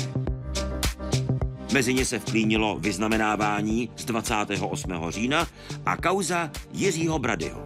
Mezi 1.73 1.93
ně 1.93 2.05
se 2.05 2.19
vklínilo 2.19 2.77
vyznamenávání 2.79 3.89
z 3.95 4.05
28. 4.05 4.91
října 5.09 5.47
a 5.85 5.97
kauza 5.97 6.51
Jiřího 6.73 7.19
Bradyho 7.19 7.65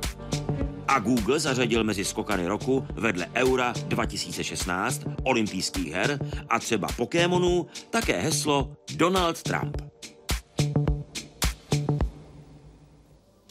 a 0.88 1.00
Google 1.00 1.40
zařadil 1.40 1.84
mezi 1.84 2.06
skokany 2.06 2.48
roku 2.48 2.88
vedle 2.94 3.28
Eura 3.36 3.74
2016, 3.88 5.02
olympijských 5.24 5.94
her 5.94 6.20
a 6.50 6.60
třeba 6.60 6.88
Pokémonů 6.98 7.68
také 7.90 8.22
heslo 8.22 8.72
Donald 8.96 9.44
Trump. 9.44 9.78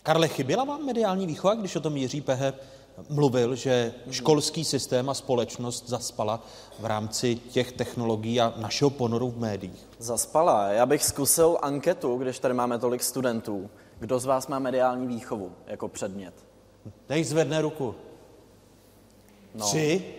Karle, 0.02 0.28
chyběla 0.28 0.64
vám 0.64 0.84
mediální 0.84 1.26
výchova, 1.26 1.54
když 1.54 1.76
o 1.76 1.80
tom 1.80 1.96
Jiří 1.96 2.20
Pehe 2.20 2.52
mluvil, 3.08 3.54
že 3.54 3.94
školský 4.10 4.64
systém 4.64 5.10
a 5.10 5.14
společnost 5.14 5.88
zaspala 5.88 6.44
v 6.78 6.84
rámci 6.84 7.34
těch 7.34 7.72
technologií 7.72 8.40
a 8.40 8.54
našeho 8.56 8.90
ponoru 8.90 9.30
v 9.30 9.38
médiích? 9.38 9.86
Zaspala. 9.98 10.68
Já 10.68 10.86
bych 10.86 11.04
zkusil 11.04 11.58
anketu, 11.62 12.16
když 12.16 12.38
tady 12.38 12.54
máme 12.54 12.78
tolik 12.78 13.02
studentů. 13.02 13.70
Kdo 13.98 14.18
z 14.18 14.24
vás 14.24 14.46
má 14.46 14.58
mediální 14.58 15.06
výchovu 15.06 15.52
jako 15.66 15.88
předmět? 15.88 16.45
Nech 17.08 17.26
zvedne 17.26 17.62
ruku. 17.62 17.94
No. 19.54 19.66
Tři? 19.66 20.14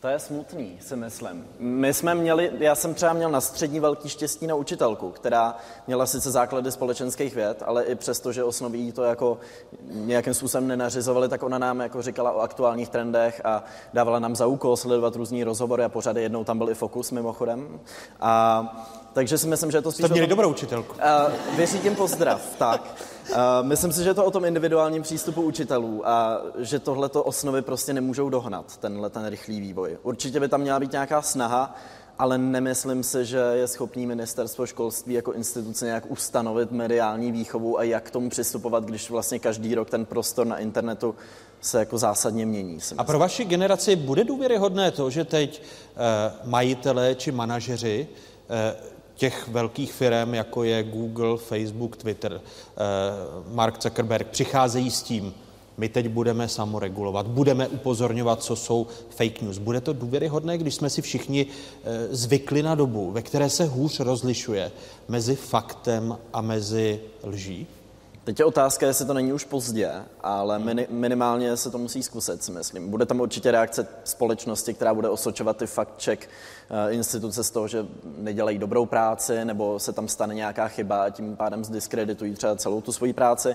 To 0.00 0.08
je 0.08 0.18
smutný, 0.18 0.78
si 0.80 0.96
myslím. 0.96 1.46
My 1.58 1.94
jsme 1.94 2.14
měli, 2.14 2.50
já 2.58 2.74
jsem 2.74 2.94
třeba 2.94 3.12
měl 3.12 3.30
na 3.30 3.40
střední 3.40 3.80
velký 3.80 4.08
štěstí 4.08 4.46
na 4.46 4.54
učitelku, 4.54 5.10
která 5.10 5.56
měla 5.86 6.06
sice 6.06 6.30
základy 6.30 6.72
společenských 6.72 7.34
věd, 7.34 7.62
ale 7.66 7.84
i 7.84 7.94
přesto, 7.94 8.32
že 8.32 8.44
osnoví 8.44 8.92
to 8.92 9.02
jako 9.02 9.38
nějakým 9.90 10.34
způsobem 10.34 10.68
nenařizovali, 10.68 11.28
tak 11.28 11.42
ona 11.42 11.58
nám 11.58 11.80
jako 11.80 12.02
říkala 12.02 12.32
o 12.32 12.40
aktuálních 12.40 12.88
trendech 12.88 13.40
a 13.44 13.64
dávala 13.92 14.18
nám 14.18 14.36
za 14.36 14.46
úkol 14.46 14.76
sledovat 14.76 15.16
různý 15.16 15.44
rozhovory 15.44 15.84
a 15.84 15.88
pořady. 15.88 16.22
Jednou 16.22 16.44
tam 16.44 16.58
byl 16.58 16.70
i 16.70 16.74
Fokus 16.74 17.10
mimochodem. 17.10 17.80
A 18.20 18.86
takže 19.16 19.38
si 19.38 19.46
myslím, 19.46 19.70
že 19.70 19.78
je 19.78 19.82
to 19.82 19.92
spíš... 19.92 20.06
Jste 20.06 20.12
měli 20.12 20.26
tom... 20.26 20.30
dobrou 20.36 20.50
učitelku. 20.50 20.92
Uh, 20.92 21.56
věří 21.56 21.78
tím 21.78 21.94
pozdrav, 21.94 22.40
tak. 22.58 22.94
Uh, 23.30 23.36
myslím 23.62 23.92
si, 23.92 24.02
že 24.02 24.10
je 24.10 24.14
to 24.14 24.24
o 24.24 24.30
tom 24.30 24.44
individuálním 24.44 25.02
přístupu 25.02 25.42
učitelů 25.42 26.08
a 26.08 26.42
že 26.58 26.78
tohleto 26.78 27.24
osnovy 27.24 27.62
prostě 27.62 27.92
nemůžou 27.92 28.28
dohnat, 28.28 28.76
tenhle 28.76 29.10
ten 29.10 29.26
rychlý 29.26 29.60
vývoj. 29.60 29.98
Určitě 30.02 30.40
by 30.40 30.48
tam 30.48 30.60
měla 30.60 30.80
být 30.80 30.92
nějaká 30.92 31.22
snaha, 31.22 31.76
ale 32.18 32.38
nemyslím 32.38 33.02
si, 33.02 33.24
že 33.24 33.38
je 33.52 33.68
schopný 33.68 34.06
ministerstvo 34.06 34.66
školství 34.66 35.14
jako 35.14 35.32
instituce 35.32 35.84
nějak 35.84 36.04
ustanovit 36.08 36.70
mediální 36.70 37.32
výchovu 37.32 37.78
a 37.78 37.82
jak 37.82 38.04
k 38.04 38.10
tomu 38.10 38.30
přistupovat, 38.30 38.84
když 38.84 39.10
vlastně 39.10 39.38
každý 39.38 39.74
rok 39.74 39.90
ten 39.90 40.04
prostor 40.04 40.46
na 40.46 40.58
internetu 40.58 41.14
se 41.60 41.78
jako 41.78 41.98
zásadně 41.98 42.46
mění. 42.46 42.78
A 42.98 43.04
pro 43.04 43.18
vaši 43.18 43.44
generaci 43.44 43.96
bude 43.96 44.24
důvěryhodné 44.24 44.90
to, 44.90 45.10
že 45.10 45.24
teď 45.24 45.62
eh, 45.62 46.32
majitelé 46.44 47.14
či 47.14 47.32
manažeři 47.32 48.08
eh, 48.50 48.95
těch 49.16 49.48
velkých 49.48 49.92
firm, 49.92 50.34
jako 50.34 50.64
je 50.64 50.82
Google, 50.82 51.36
Facebook, 51.36 51.96
Twitter, 51.96 52.40
eh, 52.40 52.80
Mark 53.54 53.82
Zuckerberg, 53.82 54.26
přicházejí 54.26 54.90
s 54.90 55.02
tím, 55.02 55.34
my 55.78 55.88
teď 55.88 56.08
budeme 56.08 56.48
samoregulovat, 56.48 57.26
budeme 57.26 57.68
upozorňovat, 57.68 58.42
co 58.42 58.56
jsou 58.56 58.86
fake 59.10 59.42
news. 59.42 59.58
Bude 59.58 59.80
to 59.80 59.92
důvěryhodné, 59.92 60.58
když 60.58 60.74
jsme 60.74 60.90
si 60.90 61.02
všichni 61.02 61.46
eh, 61.46 62.08
zvykli 62.10 62.62
na 62.62 62.74
dobu, 62.74 63.10
ve 63.10 63.22
které 63.22 63.50
se 63.50 63.64
hůř 63.64 64.00
rozlišuje 64.00 64.72
mezi 65.08 65.36
faktem 65.36 66.18
a 66.32 66.40
mezi 66.40 67.00
lží? 67.24 67.66
Teď 68.26 68.38
je 68.38 68.44
otázka, 68.44 68.86
jestli 68.86 69.06
to 69.06 69.14
není 69.14 69.32
už 69.32 69.44
pozdě, 69.44 69.92
ale 70.20 70.58
mini, 70.58 70.86
minimálně 70.90 71.56
se 71.56 71.70
to 71.70 71.78
musí 71.78 72.02
zkusit, 72.02 72.44
si 72.44 72.52
myslím. 72.52 72.90
Bude 72.90 73.06
tam 73.06 73.20
určitě 73.20 73.50
reakce 73.50 73.86
společnosti, 74.04 74.74
která 74.74 74.94
bude 74.94 75.08
osočovat 75.08 75.56
ty 75.56 75.64
fact-check 75.64 76.18
eh, 76.18 76.92
instituce 76.92 77.44
z 77.44 77.50
toho, 77.50 77.68
že 77.68 77.86
nedělají 78.18 78.58
dobrou 78.58 78.86
práci, 78.86 79.44
nebo 79.44 79.78
se 79.78 79.92
tam 79.92 80.08
stane 80.08 80.34
nějaká 80.34 80.68
chyba 80.68 81.04
a 81.04 81.10
tím 81.10 81.36
pádem 81.36 81.64
zdiskreditují 81.64 82.34
třeba 82.34 82.56
celou 82.56 82.80
tu 82.80 82.92
svoji 82.92 83.12
práci. 83.12 83.54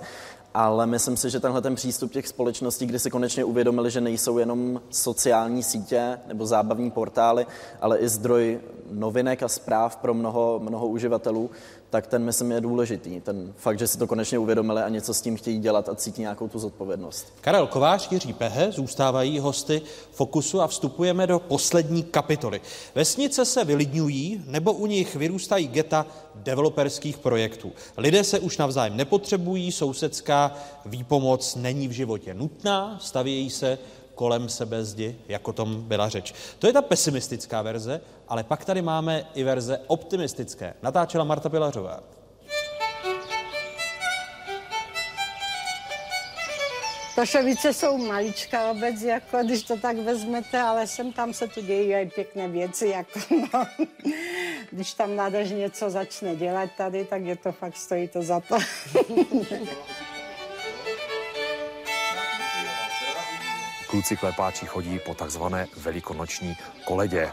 Ale 0.54 0.86
myslím 0.86 1.18
si, 1.18 1.30
že 1.30 1.40
tenhle 1.40 1.62
ten 1.62 1.76
přístup 1.76 2.12
těch 2.12 2.28
společností, 2.28 2.86
kdy 2.86 3.00
si 3.00 3.10
konečně 3.10 3.44
uvědomili, 3.44 3.92
že 3.92 4.02
nejsou 4.02 4.38
jenom 4.38 4.82
sociální 4.90 5.64
sítě 5.64 6.20
nebo 6.28 6.46
zábavní 6.46 6.92
portály, 6.92 7.46
ale 7.82 7.98
i 7.98 8.10
zdroj 8.10 8.60
novinek 8.92 9.44
a 9.44 9.48
zpráv 9.48 9.96
pro 9.96 10.14
mnoho, 10.14 10.60
mnoho 10.64 10.88
uživatelů, 10.88 11.50
tak 11.92 12.08
ten 12.08 12.24
myslím 12.24 12.52
je 12.52 12.62
důležitý. 12.62 13.22
Ten 13.22 13.54
fakt, 13.58 13.80
že 13.80 13.88
si 13.88 13.98
to 13.98 14.08
konečně 14.08 14.40
uvědomili 14.40 14.82
a 14.82 14.90
něco 14.90 15.14
s 15.14 15.22
tím 15.22 15.36
chtějí 15.36 15.60
dělat 15.60 15.90
a 15.90 15.96
cítí 15.96 16.22
nějakou 16.22 16.48
tu 16.48 16.60
zodpovědnost. 16.60 17.34
Karel 17.42 17.68
Kovář, 17.68 18.12
Jiří 18.12 18.34
Pehe 18.34 18.72
zůstávají 18.72 19.40
hosty 19.40 19.82
Fokusu 20.12 20.62
a 20.62 20.68
vstupujeme 20.68 21.28
do 21.28 21.40
poslední 21.40 22.04
kapitoly. 22.04 22.62
Vesnice 22.96 23.46
se 23.46 23.64
vylidňují 23.64 24.44
nebo 24.48 24.74
u 24.74 24.86
nich 24.86 25.16
vyrůstají 25.16 25.68
geta 25.68 26.06
developerských 26.36 27.18
projektů. 27.18 27.72
Lidé 27.98 28.24
se 28.24 28.40
už 28.40 28.58
navzájem 28.58 28.98
nepotřebují, 28.98 29.72
sousedská 29.72 30.56
výpomoc 30.86 31.56
není 31.56 31.88
v 31.88 31.92
životě 31.92 32.34
nutná, 32.34 32.98
stavějí 33.02 33.50
se 33.50 33.78
kolem 34.16 34.50
sebe 34.50 34.86
zdi, 34.86 35.20
jako 35.28 35.54
tom 35.54 35.82
byla 35.82 36.10
řeč. 36.10 36.34
To 36.60 36.68
je 36.68 36.74
ta 36.74 36.82
pesimistická 36.82 37.62
verze, 37.62 38.02
ale 38.28 38.44
pak 38.44 38.66
tady 38.66 38.82
máme 38.82 39.26
i 39.34 39.44
verze 39.44 39.80
optimistické. 39.88 40.74
Natáčela 40.82 41.24
Marta 41.24 41.50
Pilařová. 41.50 42.00
Tošovice 47.16 47.74
jsou 47.74 47.98
maličká 47.98 48.72
obec, 48.72 49.02
jako 49.02 49.38
když 49.44 49.64
to 49.64 49.78
tak 49.78 49.98
vezmete, 49.98 50.62
ale 50.62 50.88
sem 50.88 51.14
tam 51.14 51.34
se 51.34 51.48
tu 51.48 51.62
dějí 51.62 51.94
i 51.94 52.12
pěkné 52.16 52.48
věci, 52.48 52.88
jako 52.88 53.20
no. 53.30 53.66
Když 54.72 54.94
tam 54.94 55.16
nádrž 55.16 55.50
něco 55.50 55.90
začne 55.90 56.36
dělat 56.36 56.70
tady, 56.78 57.06
tak 57.06 57.22
je 57.22 57.36
to 57.36 57.52
fakt, 57.52 57.78
stojí 57.78 58.08
to 58.08 58.22
za 58.22 58.40
to. 58.40 58.58
Kluci 63.92 64.18
klepáči 64.18 64.66
chodí 64.66 65.00
po 65.06 65.14
takzvané 65.14 65.68
velikonoční 65.78 66.56
koledě, 66.86 67.32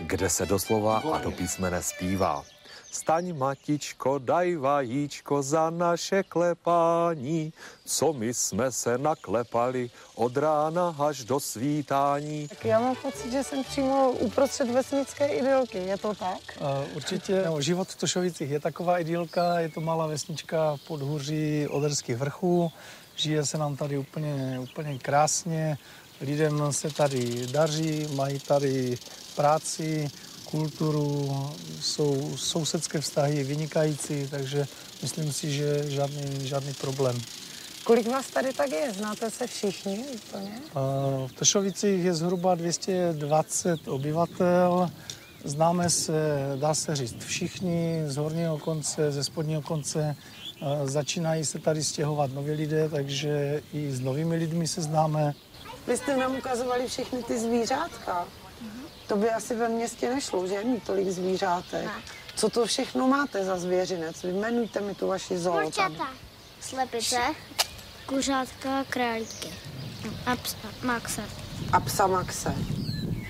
kde 0.00 0.30
se 0.30 0.46
doslova 0.46 0.98
a 0.98 1.18
do 1.18 1.30
písmene 1.30 1.82
zpívá. 1.82 2.44
Staň, 2.90 3.36
matičko, 3.36 4.18
daj 4.18 4.56
vajíčko 4.56 5.42
za 5.42 5.70
naše 5.70 6.22
klepání, 6.22 7.52
co 7.84 8.12
my 8.12 8.34
jsme 8.34 8.72
se 8.72 8.98
naklepali 8.98 9.90
od 10.14 10.36
rána 10.36 10.96
až 10.98 11.24
do 11.24 11.40
svítání. 11.40 12.48
Tak 12.48 12.64
já 12.64 12.80
mám 12.80 12.96
pocit, 12.96 13.32
že 13.32 13.44
jsem 13.44 13.64
přímo 13.64 14.10
uprostřed 14.10 14.70
vesnické 14.70 15.28
idylky, 15.28 15.78
je 15.78 15.96
to 15.98 16.14
tak? 16.14 16.58
Uh, 16.60 16.96
určitě 16.96 17.42
no, 17.46 17.60
život 17.60 17.88
v 17.88 17.96
Tošovicích 17.96 18.50
je 18.50 18.60
taková 18.60 18.98
idylka, 18.98 19.60
je 19.60 19.68
to 19.68 19.80
malá 19.80 20.06
vesnička 20.06 20.76
pod 20.86 21.02
hůří 21.02 21.66
Oderských 21.68 22.16
vrchů, 22.16 22.72
žije 23.18 23.46
se 23.46 23.58
nám 23.58 23.76
tady 23.76 23.98
úplně, 23.98 24.58
úplně 24.62 24.98
krásně, 24.98 25.78
lidem 26.20 26.72
se 26.72 26.90
tady 26.90 27.46
daří, 27.46 28.06
mají 28.14 28.38
tady 28.38 28.98
práci, 29.36 30.10
kulturu, 30.50 31.50
jsou 31.80 32.36
sousedské 32.36 33.00
vztahy 33.00 33.44
vynikající, 33.44 34.28
takže 34.30 34.66
myslím 35.02 35.32
si, 35.32 35.52
že 35.52 35.90
žádný, 35.90 36.46
žádný 36.46 36.74
problém. 36.74 37.20
Kolik 37.84 38.08
vás 38.08 38.26
tady 38.26 38.52
tak 38.52 38.70
je? 38.70 38.92
Znáte 38.92 39.30
se 39.30 39.46
všichni 39.46 39.98
úplně? 39.98 40.60
V 41.26 41.32
Tošovicích 41.38 42.04
je 42.04 42.14
zhruba 42.14 42.54
220 42.54 43.88
obyvatel. 43.88 44.90
Známe 45.44 45.90
se, 45.90 46.12
dá 46.60 46.74
se 46.74 46.96
říct, 46.96 47.24
všichni 47.24 48.02
z 48.06 48.16
horního 48.16 48.58
konce, 48.58 49.12
ze 49.12 49.24
spodního 49.24 49.62
konce. 49.62 50.16
Začínají 50.84 51.44
se 51.44 51.58
tady 51.58 51.84
stěhovat 51.84 52.32
noví 52.32 52.50
lidé, 52.50 52.88
takže 52.88 53.62
i 53.72 53.92
s 53.92 54.00
novými 54.00 54.36
lidmi 54.36 54.68
se 54.68 54.82
známe. 54.82 55.34
Vy 55.86 55.96
jste 55.96 56.16
nám 56.16 56.36
ukazovali 56.36 56.86
všechny 56.86 57.22
ty 57.22 57.38
zvířátka. 57.38 58.28
To 59.06 59.16
by 59.16 59.30
asi 59.30 59.56
ve 59.56 59.68
městě 59.68 60.14
nešlo, 60.14 60.46
že? 60.46 60.64
Mít 60.64 60.82
tolik 60.82 61.08
zvířátek. 61.08 61.84
Tak. 61.84 62.02
Co 62.36 62.48
to 62.48 62.66
všechno 62.66 63.08
máte 63.08 63.44
za 63.44 63.58
zvěřinec? 63.58 64.22
Vyjmenujte 64.22 64.80
mi 64.80 64.94
tu 64.94 65.06
vaši 65.06 65.38
zoo. 65.38 65.60
Kurčata, 65.60 66.08
slepice, 66.60 67.20
kuřátka, 68.06 68.84
králíky 68.84 69.48
a 70.26 70.36
psa, 70.36 70.56
maxe. 70.82 71.22
A 71.72 71.80
psa 71.80 72.06
Maxe. 72.06 72.54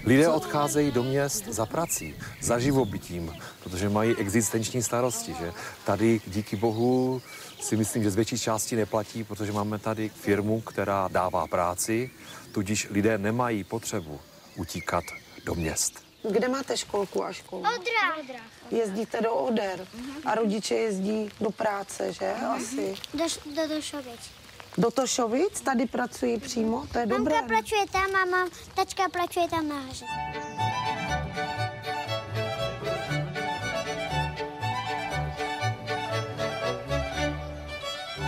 Lidé 0.09 0.29
odcházejí 0.29 0.91
do 0.91 1.03
měst 1.03 1.45
za 1.45 1.67
prací, 1.67 2.15
za 2.41 2.59
živobytím, 2.59 3.33
protože 3.63 3.89
mají 3.89 4.17
existenční 4.17 4.83
starosti. 4.83 5.35
Že? 5.35 5.53
Tady 5.85 6.21
díky 6.27 6.57
bohu 6.57 7.23
si 7.61 7.77
myslím, 7.77 8.03
že 8.03 8.11
z 8.11 8.15
větší 8.15 8.39
části 8.39 8.77
neplatí, 8.77 9.25
protože 9.25 9.53
máme 9.53 9.79
tady 9.79 10.09
firmu, 10.09 10.61
která 10.61 11.09
dává 11.09 11.47
práci, 11.47 12.11
tudíž 12.53 12.89
lidé 12.91 13.19
nemají 13.19 13.65
potřebu 13.65 14.21
utíkat 14.57 15.05
do 15.45 15.55
měst. 15.55 15.93
Kde 16.31 16.49
máte 16.49 16.77
školku 16.77 17.25
a 17.25 17.33
školu? 17.33 17.63
Odra. 17.63 18.37
Jezdíte 18.71 19.21
do 19.21 19.35
Oder 19.35 19.87
a 20.25 20.35
rodiče 20.35 20.75
jezdí 20.75 21.29
do 21.41 21.51
práce, 21.51 22.13
že? 22.13 22.33
Asi. 22.33 22.95
Do, 23.15 23.25
do, 23.55 23.69
do. 23.69 24.39
Do 24.79 24.91
Tošovic 24.91 25.61
tady 25.61 25.87
pracují 25.87 26.41
přímo, 26.41 26.87
to 26.93 26.99
je 26.99 27.07
dobré. 27.07 27.35
Mamka 27.35 27.49
pracuje 27.49 27.81
tam 27.93 28.17
a 28.23 28.25
mám, 28.25 28.49
tačka 28.75 29.03
pracuje 29.13 29.49
tam 29.49 29.69
nahoře. 29.69 30.05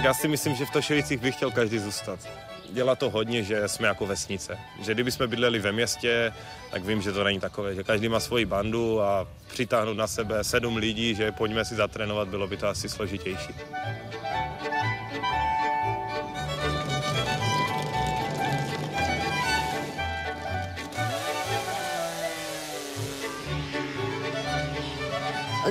Já 0.02 0.14
si 0.14 0.28
myslím, 0.28 0.54
že 0.54 0.66
v 0.66 0.70
Tošovicích 0.70 1.20
by 1.20 1.32
chtěl 1.32 1.50
každý 1.50 1.78
zůstat. 1.78 2.20
Dělá 2.70 2.96
to 2.96 3.10
hodně, 3.10 3.42
že 3.42 3.68
jsme 3.68 3.88
jako 3.88 4.06
vesnice. 4.06 4.58
Že 4.80 4.94
kdyby 4.94 5.12
jsme 5.12 5.26
bydleli 5.26 5.58
ve 5.58 5.72
městě, 5.72 6.32
tak 6.70 6.84
vím, 6.84 7.02
že 7.02 7.12
to 7.12 7.24
není 7.24 7.40
takové, 7.40 7.74
že 7.74 7.84
každý 7.84 8.08
má 8.08 8.20
svoji 8.20 8.44
bandu 8.44 9.02
a 9.02 9.28
přitáhnout 9.48 9.96
na 9.96 10.06
sebe 10.06 10.44
sedm 10.44 10.76
lidí, 10.76 11.14
že 11.14 11.32
pojďme 11.32 11.64
si 11.64 11.74
zatrénovat, 11.74 12.28
bylo 12.28 12.46
by 12.46 12.56
to 12.56 12.68
asi 12.68 12.88
složitější. 12.88 13.54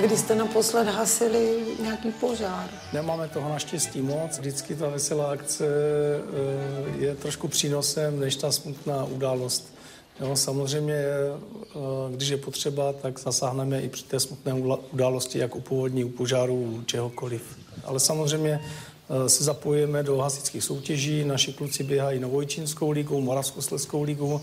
Kdy 0.00 0.16
jste 0.16 0.34
naposled 0.34 0.88
hasili 0.88 1.64
nějaký 1.82 2.10
požár? 2.10 2.70
Nemáme 2.92 3.28
toho 3.28 3.48
naštěstí 3.48 4.02
moc. 4.02 4.38
Vždycky 4.38 4.74
ta 4.74 4.88
veselá 4.88 5.30
akce 5.30 5.66
eh, 5.66 6.98
je 6.98 7.14
trošku 7.14 7.48
přínosem, 7.48 8.20
než 8.20 8.36
ta 8.36 8.52
smutná 8.52 9.04
událost. 9.04 9.74
Jo, 10.20 10.36
samozřejmě, 10.36 10.94
eh, 10.94 11.76
když 12.10 12.28
je 12.28 12.36
potřeba, 12.36 12.92
tak 12.92 13.18
zasáhneme 13.18 13.80
i 13.80 13.88
při 13.88 14.04
té 14.04 14.20
smutné 14.20 14.54
události, 14.92 15.38
jak 15.38 15.56
u 15.56 15.60
povodní, 15.60 16.04
u 16.04 16.08
požáru, 16.08 16.82
čehokoliv. 16.86 17.58
Ale 17.84 18.00
samozřejmě 18.00 18.60
eh, 18.60 19.28
se 19.28 19.44
zapojíme 19.44 20.02
do 20.02 20.18
hasičských 20.18 20.64
soutěží. 20.64 21.24
Naši 21.24 21.52
kluci 21.52 21.84
běhají 21.84 22.20
Novojčínskou 22.20 22.90
ligu, 22.90 23.20
Moravskoslezskou 23.20 24.02
ligu. 24.02 24.40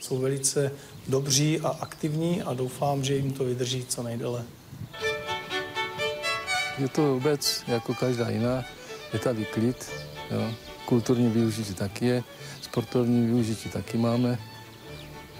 Jsou 0.00 0.18
velice 0.18 0.72
dobří 1.08 1.60
a 1.60 1.68
aktivní 1.68 2.42
a 2.42 2.54
doufám, 2.54 3.04
že 3.04 3.14
jim 3.14 3.32
to 3.32 3.44
vydrží 3.44 3.84
co 3.88 4.02
nejdéle. 4.02 4.44
Je 6.80 6.88
to 6.88 7.16
obec 7.16 7.64
jako 7.68 7.94
každá 7.94 8.28
jiná, 8.28 8.64
je 9.12 9.18
tady 9.18 9.44
klid, 9.44 9.90
jo. 10.30 10.54
kulturní 10.84 11.28
využití 11.28 11.74
taky 11.74 12.06
je, 12.06 12.22
sportovní 12.62 13.26
využití 13.26 13.68
taky 13.68 13.98
máme, 13.98 14.38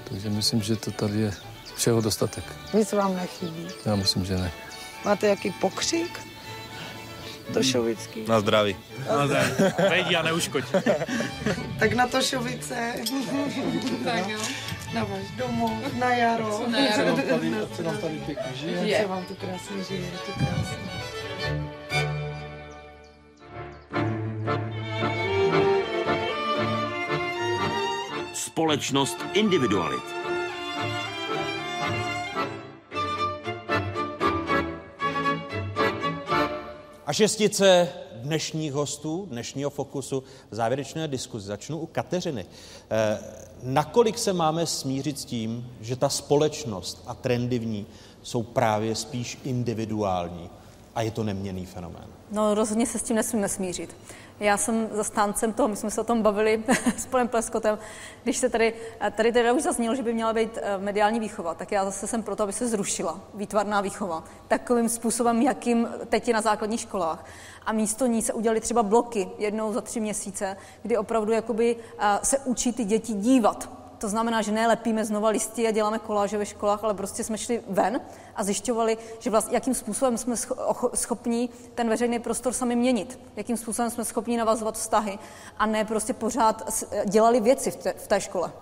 takže 0.04 0.30
myslím, 0.30 0.62
že 0.62 0.76
to 0.76 0.90
tady 0.90 1.20
je 1.20 1.32
všeho 1.76 2.00
dostatek. 2.00 2.44
Nic 2.74 2.92
vám 2.92 3.16
nechybí. 3.16 3.68
Já 3.86 3.96
myslím, 3.96 4.24
že 4.24 4.36
ne. 4.36 4.52
Máte 5.04 5.26
jaký 5.26 5.50
pokřik? 5.50 6.20
Tošovický. 7.54 8.24
Na 8.28 8.40
zdraví. 8.40 8.76
Na 9.08 9.26
zdraví. 9.26 9.50
Vejdi 9.90 10.16
a 10.16 10.22
neuškoď. 10.22 10.64
Tak 11.78 11.92
na 11.92 12.06
Tošovice. 12.06 12.94
tak 14.04 14.28
jo. 14.28 14.38
Na 14.94 15.04
váš 15.04 15.30
domov, 15.36 15.94
na 15.94 16.14
jaro. 16.14 16.62
Na 16.68 16.78
jaro. 16.78 16.94
Se 16.96 17.04
nám 17.04 17.16
tady, 17.16 17.50
nám 17.84 17.98
tady 17.98 18.18
pěkně 18.26 18.52
žije. 18.54 19.00
Se 19.00 19.06
vám 19.06 19.24
tu 19.24 19.34
krásně 19.34 19.84
žije, 19.84 20.00
je 20.00 20.18
to 20.26 20.32
krásné. 20.32 21.09
Společnost 28.70 29.16
individualit. 29.32 30.02
A 37.06 37.12
šestice 37.12 37.88
dnešních 38.14 38.72
hostů, 38.72 39.26
dnešního 39.30 39.70
fokusu 39.70 40.22
závěrečné 40.50 41.08
diskuzi. 41.08 41.46
Začnu 41.46 41.78
u 41.78 41.86
Kateřiny. 41.86 42.46
Eh, 42.90 43.18
nakolik 43.62 44.18
se 44.18 44.32
máme 44.32 44.66
smířit 44.66 45.18
s 45.18 45.24
tím, 45.24 45.72
že 45.80 45.96
ta 45.96 46.08
společnost 46.08 47.02
a 47.06 47.14
trendy 47.14 47.58
v 47.58 47.66
ní 47.66 47.86
jsou 48.22 48.42
právě 48.42 48.94
spíš 48.94 49.38
individuální 49.44 50.50
a 50.94 51.02
je 51.02 51.10
to 51.10 51.24
neměný 51.24 51.66
fenomén? 51.66 52.06
No 52.30 52.54
rozhodně 52.54 52.86
se 52.86 52.98
s 52.98 53.02
tím 53.02 53.16
nesmíme 53.16 53.48
smířit. 53.48 53.96
Já 54.40 54.56
jsem 54.56 54.88
zastáncem 54.92 55.52
toho, 55.52 55.68
my 55.68 55.76
jsme 55.76 55.90
se 55.90 56.00
o 56.00 56.04
tom 56.04 56.22
bavili 56.22 56.64
s 56.96 57.06
panem 57.06 57.28
Pleskotem, 57.28 57.78
když 58.22 58.36
se 58.36 58.48
tady, 58.48 58.74
tady 59.16 59.32
teda 59.32 59.52
už 59.52 59.62
zaznělo, 59.62 59.94
že 59.94 60.02
by 60.02 60.14
měla 60.14 60.32
být 60.32 60.58
eh, 60.62 60.78
mediální 60.78 61.20
výchova, 61.20 61.54
tak 61.54 61.72
já 61.72 61.84
zase 61.84 62.06
jsem 62.06 62.22
proto, 62.22 62.42
aby 62.42 62.52
se 62.52 62.68
zrušila 62.68 63.20
výtvarná 63.34 63.80
výchova 63.80 64.24
takovým 64.48 64.88
způsobem, 64.88 65.42
jakým 65.42 65.88
teď 66.08 66.28
je 66.28 66.34
na 66.34 66.40
základních 66.40 66.80
školách. 66.80 67.24
A 67.66 67.72
místo 67.72 68.06
ní 68.06 68.22
se 68.22 68.32
udělali 68.32 68.60
třeba 68.60 68.82
bloky 68.82 69.28
jednou 69.38 69.72
za 69.72 69.80
tři 69.80 70.00
měsíce, 70.00 70.56
kdy 70.82 70.96
opravdu 70.96 71.32
jakoby 71.32 71.76
eh, 71.98 72.18
se 72.22 72.38
učí 72.38 72.72
ty 72.72 72.84
děti 72.84 73.12
dívat 73.12 73.79
to 74.00 74.08
znamená, 74.08 74.42
že 74.42 74.52
nelepíme 74.52 75.04
znova 75.04 75.28
listy 75.28 75.68
a 75.68 75.70
děláme 75.70 75.98
koláže 75.98 76.38
ve 76.38 76.46
školách, 76.46 76.84
ale 76.84 76.94
prostě 76.94 77.24
jsme 77.24 77.38
šli 77.38 77.62
ven 77.68 78.00
a 78.36 78.44
zjišťovali, 78.44 78.98
že 79.18 79.30
vlastně, 79.30 79.56
jakým 79.56 79.74
způsobem 79.74 80.18
jsme 80.18 80.34
schopni 80.94 81.48
ten 81.74 81.88
veřejný 81.88 82.18
prostor 82.18 82.52
sami 82.52 82.76
měnit, 82.76 83.20
jakým 83.36 83.56
způsobem 83.56 83.90
jsme 83.90 84.04
schopni 84.04 84.36
navazovat 84.36 84.74
vztahy 84.74 85.18
a 85.58 85.66
ne 85.66 85.84
prostě 85.84 86.12
pořád 86.12 86.84
dělali 87.04 87.40
věci 87.40 87.70
v 87.70 87.76
té, 87.76 87.92
v 87.92 88.06
té 88.06 88.20
škole. 88.20 88.52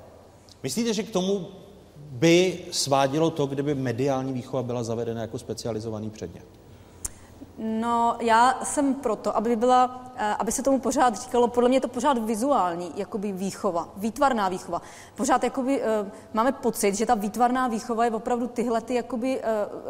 Myslíte, 0.62 0.94
že 0.94 1.02
k 1.02 1.10
tomu 1.10 1.46
by 1.96 2.64
svádělo 2.70 3.30
to, 3.30 3.46
kdyby 3.46 3.74
mediální 3.74 4.32
výchova 4.32 4.62
byla 4.62 4.82
zavedena 4.82 5.20
jako 5.20 5.38
specializovaný 5.38 6.10
předmět? 6.10 6.57
No, 7.60 8.16
já 8.20 8.60
jsem 8.62 8.94
proto, 8.94 9.36
aby 9.36 9.56
byla, 9.56 10.12
eh, 10.16 10.34
aby 10.38 10.52
se 10.52 10.62
tomu 10.62 10.78
pořád 10.78 11.14
říkalo, 11.14 11.48
podle 11.48 11.68
mě 11.68 11.76
je 11.76 11.80
to 11.80 11.88
pořád 11.88 12.18
vizuální, 12.18 12.92
jakoby 12.96 13.32
výchova, 13.32 13.88
výtvarná 13.96 14.48
výchova. 14.48 14.82
Pořád 15.14 15.44
jakoby 15.44 15.80
uh, 15.80 16.08
máme 16.32 16.52
pocit, 16.52 16.94
že 16.94 17.06
ta 17.06 17.14
výtvarná 17.14 17.68
výchova 17.68 18.04
je 18.04 18.10
opravdu 18.10 18.46
tyhle, 18.46 18.80
ty, 18.80 18.94
jakoby, 18.94 19.40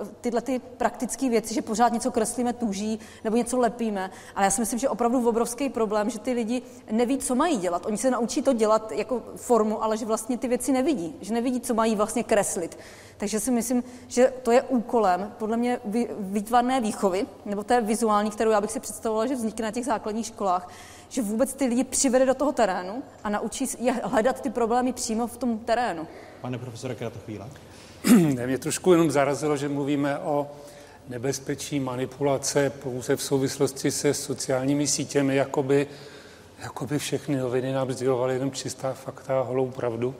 uh, 0.00 0.08
tyhle 0.20 0.40
ty 0.40 0.58
praktické 0.58 1.28
věci, 1.28 1.54
že 1.54 1.62
pořád 1.62 1.92
něco 1.92 2.10
kreslíme 2.10 2.52
tuží 2.52 3.00
nebo 3.24 3.36
něco 3.36 3.58
lepíme. 3.58 4.10
Ale 4.34 4.44
já 4.44 4.50
si 4.50 4.60
myslím, 4.60 4.78
že 4.78 4.88
opravdu 4.88 5.28
obrovský 5.28 5.68
problém, 5.68 6.10
že 6.10 6.18
ty 6.18 6.32
lidi 6.32 6.62
neví, 6.90 7.18
co 7.18 7.34
mají 7.34 7.56
dělat. 7.56 7.86
Oni 7.86 7.96
se 7.96 8.10
naučí 8.10 8.42
to 8.42 8.52
dělat 8.52 8.92
jako 8.92 9.22
formu, 9.36 9.84
ale 9.84 9.96
že 9.96 10.06
vlastně 10.06 10.38
ty 10.38 10.48
věci 10.48 10.72
nevidí, 10.72 11.16
že 11.20 11.34
nevidí, 11.34 11.60
co 11.60 11.74
mají 11.74 11.96
vlastně 11.96 12.24
kreslit. 12.24 12.78
Takže 13.18 13.40
si 13.40 13.50
myslím, 13.50 13.84
že 14.06 14.32
to 14.42 14.50
je 14.50 14.62
úkolem 14.62 15.32
podle 15.38 15.56
mě 15.56 15.80
výtvarné 16.18 16.80
výchovy, 16.80 17.26
nebo 17.58 17.64
té 17.64 17.80
vizuální, 17.80 18.30
kterou 18.30 18.50
já 18.50 18.60
bych 18.60 18.70
si 18.70 18.80
představovala, 18.80 19.26
že 19.26 19.34
vznikne 19.34 19.64
na 19.64 19.70
těch 19.70 19.84
základních 19.84 20.26
školách, 20.26 20.70
že 21.08 21.22
vůbec 21.22 21.54
ty 21.54 21.66
lidi 21.66 21.84
přivede 21.84 22.26
do 22.26 22.34
toho 22.34 22.52
terénu 22.52 23.02
a 23.24 23.28
naučí 23.30 23.66
je 23.78 23.92
hledat 23.92 24.40
ty 24.40 24.50
problémy 24.50 24.92
přímo 24.92 25.26
v 25.26 25.36
tom 25.36 25.58
terénu. 25.58 26.06
Pane 26.40 26.58
profesore 26.58 26.96
chvíle. 27.24 27.46
Mě 28.46 28.58
trošku 28.58 28.92
jenom 28.92 29.10
zarazilo, 29.10 29.56
že 29.56 29.68
mluvíme 29.68 30.18
o 30.18 30.50
nebezpečí 31.08 31.80
manipulace 31.80 32.70
pouze 32.70 33.16
v 33.16 33.22
souvislosti 33.22 33.90
se 33.90 34.14
sociálními 34.14 34.86
sítěmi, 34.86 35.36
jakoby, 35.36 35.86
jakoby 36.62 36.98
všechny 36.98 37.36
noviny 37.36 37.72
nám 37.72 37.92
sdělovaly 37.92 38.34
jenom 38.34 38.50
čistá 38.50 38.92
fakta 38.92 39.40
a 39.40 39.42
holou 39.42 39.70
pravdu. 39.70 40.14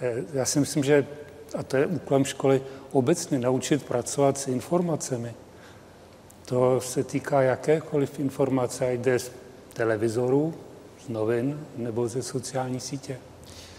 Eh, 0.00 0.24
já 0.32 0.44
si 0.44 0.60
myslím, 0.60 0.84
že 0.84 1.06
a 1.58 1.62
to 1.62 1.76
je 1.76 1.86
úkolem 1.86 2.24
školy 2.24 2.62
obecně, 2.92 3.38
naučit 3.38 3.84
pracovat 3.84 4.38
s 4.38 4.48
informacemi. 4.48 5.34
To 6.46 6.80
se 6.80 7.04
týká 7.04 7.42
jakékoliv 7.42 8.20
informace, 8.20 8.88
ať 8.88 8.98
jde 8.98 9.18
z 9.18 9.30
televizoru, 9.72 10.54
z 11.06 11.08
novin 11.08 11.60
nebo 11.76 12.08
ze 12.08 12.22
sociální 12.22 12.80
sítě. 12.80 13.18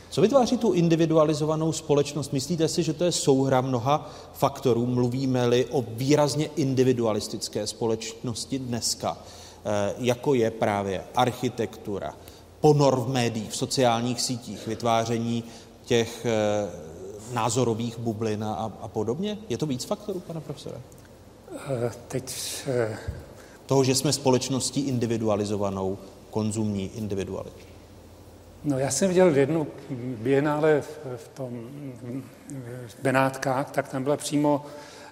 Co 0.09 0.21
vytváří 0.21 0.57
tu 0.57 0.73
individualizovanou 0.73 1.71
společnost? 1.71 2.33
Myslíte 2.33 2.67
si, 2.67 2.83
že 2.83 2.93
to 2.93 3.03
je 3.03 3.11
souhra 3.11 3.61
mnoha 3.61 4.11
faktorů? 4.33 4.85
Mluvíme-li 4.85 5.65
o 5.65 5.85
výrazně 5.87 6.49
individualistické 6.55 7.67
společnosti 7.67 8.59
dneska, 8.59 9.17
eh, 9.65 9.93
jako 9.97 10.33
je 10.33 10.51
právě 10.51 11.03
architektura, 11.15 12.13
ponor 12.59 12.99
v 12.99 13.07
médiích, 13.09 13.51
v 13.51 13.57
sociálních 13.57 14.21
sítích, 14.21 14.67
vytváření 14.67 15.43
těch 15.85 16.25
eh, 16.25 16.33
názorových 17.33 17.99
bublin 17.99 18.43
a, 18.43 18.71
a 18.81 18.87
podobně? 18.87 19.37
Je 19.49 19.57
to 19.57 19.65
víc 19.65 19.85
faktorů, 19.85 20.19
pane 20.19 20.41
profesore? 20.41 20.77
Teď... 22.07 22.33
Uh... 22.89 22.95
Toho, 23.65 23.83
že 23.83 23.95
jsme 23.95 24.13
společností 24.13 24.87
individualizovanou, 24.87 25.97
konzumní 26.29 26.91
individualitu. 26.95 27.57
No 28.63 28.79
já 28.79 28.91
jsem 28.91 29.07
viděl 29.07 29.35
jednu 29.35 29.67
bienále 30.17 30.81
v, 30.81 30.99
v 31.17 31.27
tom 31.27 31.69
v 32.87 33.01
Benátkách, 33.01 33.71
tak 33.71 33.87
tam 33.87 34.03
byla 34.03 34.17
přímo, 34.17 34.65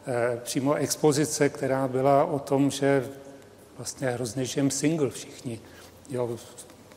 eh, 0.08 0.40
přímo 0.44 0.74
expozice, 0.74 1.50
která 1.50 1.88
byla 1.88 2.26
o 2.26 2.40
tom, 2.40 2.72
že 2.72 3.10
vlastně 3.78 4.10
hrozně 4.10 4.46
žijem 4.46 4.72
single 4.72 5.10
všichni. 5.10 5.60
Jo, 6.10 6.38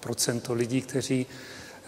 procento 0.01 0.55
lidí, 0.55 0.82
kteří 0.82 1.27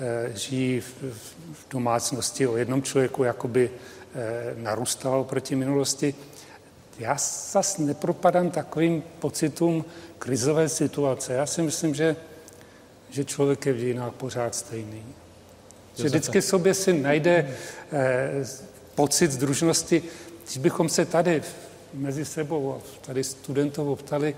Eh, 0.02 0.32
žijí 0.34 0.80
v 0.80 1.34
domácnosti 1.70 2.46
o 2.46 2.56
jednom 2.56 2.82
člověku, 2.82 3.24
jakoby 3.24 3.70
eh, 4.14 4.54
narůstalo 4.56 5.24
proti 5.24 5.56
minulosti. 5.56 6.14
Já 7.00 7.16
zase 7.52 7.82
nepropadám 7.82 8.50
takovým 8.50 9.02
pocitům 9.18 9.84
krizové 10.18 10.68
situace. 10.68 11.32
Já 11.32 11.46
si 11.46 11.62
myslím, 11.62 11.94
že, 11.94 12.16
že 13.10 13.24
člověk 13.24 13.66
je 13.66 13.72
v 13.72 13.76
dějinách 13.76 14.12
pořád 14.12 14.54
stejný. 14.54 15.04
Že 15.96 16.04
vždycky 16.04 16.42
sobě 16.42 16.74
si 16.74 16.92
najde 16.92 17.56
eh, 17.92 18.44
pocit 18.94 19.32
združnosti. 19.32 20.02
Když 20.44 20.58
bychom 20.58 20.88
se 20.88 21.04
tady 21.04 21.42
mezi 21.94 22.24
sebou, 22.24 22.82
tady 23.00 23.24
studentovou 23.24 23.96
ptali 23.96 24.36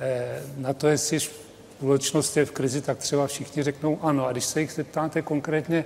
eh, 0.00 0.42
na 0.56 0.72
to, 0.72 0.88
jestli 0.88 1.20
společnost 1.20 2.36
je 2.36 2.44
v 2.44 2.50
krizi, 2.50 2.80
tak 2.80 2.98
třeba 2.98 3.26
všichni 3.26 3.62
řeknou 3.62 3.98
ano. 4.02 4.26
A 4.26 4.32
když 4.32 4.44
se 4.44 4.60
jich 4.60 4.72
zeptáte 4.72 5.22
konkrétně, 5.22 5.84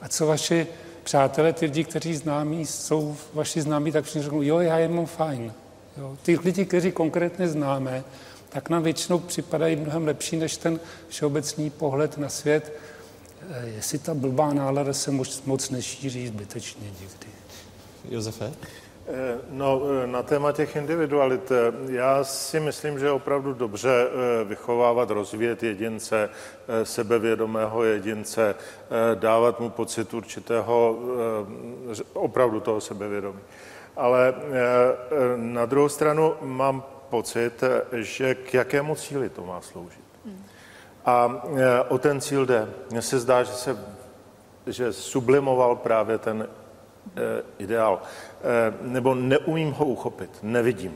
a 0.00 0.08
co 0.08 0.26
vaši 0.26 0.66
přátelé, 1.10 1.52
ty 1.52 1.64
lidi, 1.64 1.84
kteří 1.84 2.14
známí, 2.14 2.66
jsou 2.66 3.16
vaši 3.34 3.62
známí, 3.62 3.92
tak 3.92 4.04
všichni 4.04 4.22
řeknou, 4.22 4.42
jo, 4.42 4.58
já 4.58 4.78
je 4.78 4.88
mám 4.88 5.06
fajn. 5.06 5.52
Jo. 5.96 6.16
Ty 6.22 6.38
lidi, 6.44 6.64
kteří 6.64 6.92
konkrétně 6.92 7.48
známe, 7.48 8.04
tak 8.48 8.70
nám 8.70 8.82
většinou 8.82 9.18
připadají 9.18 9.76
mnohem 9.76 10.06
lepší 10.06 10.36
než 10.36 10.56
ten 10.56 10.80
všeobecný 11.08 11.70
pohled 11.70 12.18
na 12.18 12.28
svět. 12.28 12.72
Eh, 13.50 13.66
jestli 13.66 13.98
ta 13.98 14.14
blbá 14.14 14.52
nálada 14.52 14.92
se 14.92 15.10
moc, 15.10 15.42
moc 15.42 15.70
nešíří 15.70 16.28
zbytečně 16.28 16.86
někdy. 16.86 17.26
Josefe? 18.10 18.52
Eh, 19.12 19.38
no, 19.50 19.82
eh, 20.02 20.06
na 20.06 20.22
téma 20.22 20.52
těch 20.52 20.76
individualit, 20.76 21.50
eh, 21.50 21.72
já 21.92 22.24
si 22.24 22.60
myslím, 22.60 22.98
že 22.98 23.06
je 23.06 23.10
opravdu 23.10 23.54
dobře 23.54 24.08
vychovávat, 24.44 25.10
rozvíjet 25.10 25.62
jedince, 25.62 26.30
sebevědomého 26.82 27.84
jedince, 27.84 28.54
dávat 29.14 29.60
mu 29.60 29.70
pocit 29.70 30.14
určitého, 30.14 30.98
opravdu 32.12 32.60
toho 32.60 32.80
sebevědomí. 32.80 33.40
Ale 33.96 34.34
na 35.36 35.66
druhou 35.66 35.88
stranu 35.88 36.34
mám 36.40 36.84
pocit, 37.10 37.64
že 37.92 38.34
k 38.34 38.54
jakému 38.54 38.94
cíli 38.94 39.28
to 39.28 39.44
má 39.44 39.60
sloužit. 39.60 40.04
A 41.04 41.42
o 41.88 41.98
ten 41.98 42.20
cíl 42.20 42.46
jde. 42.46 42.68
Mně 42.90 43.02
se 43.02 43.18
zdá, 43.18 43.42
že 43.42 43.52
se 43.52 43.78
že 44.66 44.92
sublimoval 44.92 45.76
právě 45.76 46.18
ten 46.18 46.48
ideál. 47.58 48.02
Eh, 48.42 48.74
nebo 48.80 49.14
neumím 49.14 49.72
ho 49.72 49.86
uchopit, 49.86 50.30
nevidím. 50.42 50.92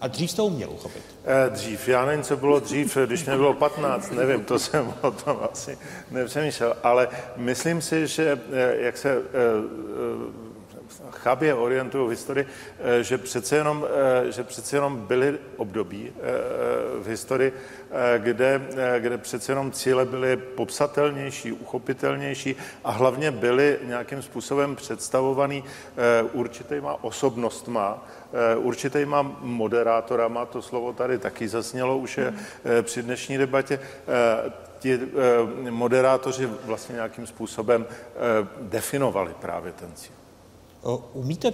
A 0.00 0.08
dřív 0.08 0.30
jste 0.30 0.42
uměl 0.42 0.70
uchopit? 0.70 1.02
Eh, 1.24 1.50
dřív, 1.50 1.88
já 1.88 2.04
nevím, 2.04 2.22
co 2.22 2.36
bylo 2.36 2.60
dřív, 2.60 2.96
když 3.06 3.24
mě 3.26 3.36
bylo 3.36 3.54
15, 3.54 4.10
nevím, 4.10 4.44
to 4.44 4.58
jsem 4.58 4.94
o 5.00 5.10
tom 5.10 5.38
asi 5.52 5.78
nepřemýšlel, 6.10 6.76
ale 6.82 7.08
myslím 7.36 7.82
si, 7.82 8.06
že 8.06 8.40
jak 8.78 8.96
se 8.96 9.22
chabě 11.18 11.54
orientují 11.54 12.06
v 12.06 12.10
historii, 12.10 12.46
eh, 12.78 13.02
že 13.02 13.18
přece 13.18 13.56
jenom, 13.56 13.86
eh, 14.26 14.32
že 14.32 14.44
přece 14.44 14.76
jenom 14.76 15.06
byly 15.06 15.38
období 15.56 16.12
v 17.02 17.06
historii, 17.06 17.52
kde, 18.18 18.60
kde 18.98 19.18
přece 19.18 19.52
jenom 19.52 19.72
cíle 19.72 20.04
byly 20.04 20.36
popsatelnější, 20.36 21.52
uchopitelnější 21.52 22.56
a 22.84 22.90
hlavně 22.90 23.30
byly 23.30 23.78
nějakým 23.82 24.22
způsobem 24.22 24.76
představovaný 24.76 25.64
určitýma 26.32 27.04
osobnostma, 27.04 28.06
určitýma 28.56 29.36
moderátorama, 29.40 30.46
to 30.46 30.62
slovo 30.62 30.92
tady 30.92 31.18
taky 31.18 31.48
zasnělo 31.48 31.98
už 31.98 32.18
je 32.18 32.34
při 32.82 33.02
dnešní 33.02 33.38
debatě, 33.38 33.78
ti 34.78 34.94
eh, 34.94 35.70
moderátoři 35.70 36.46
vlastně 36.46 36.94
nějakým 36.94 37.26
způsobem 37.26 37.86
eh, 37.90 38.46
definovali 38.60 39.34
právě 39.40 39.72
ten 39.72 39.92
cíl. 39.94 40.17
Umíte, 41.12 41.52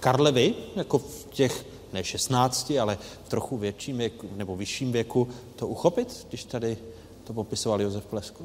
Karle, 0.00 0.32
vy, 0.32 0.54
jako 0.76 0.98
v 0.98 1.26
těch 1.30 1.66
ne 1.92 2.04
16, 2.04 2.72
ale 2.80 2.98
v 3.24 3.28
trochu 3.28 3.56
větším 3.56 3.98
věku, 3.98 4.28
nebo 4.36 4.56
vyšším 4.56 4.92
věku, 4.92 5.28
to 5.56 5.66
uchopit, 5.66 6.26
když 6.28 6.44
tady 6.44 6.76
to 7.24 7.32
popisoval 7.32 7.82
Josef 7.82 8.06
Plesko? 8.06 8.44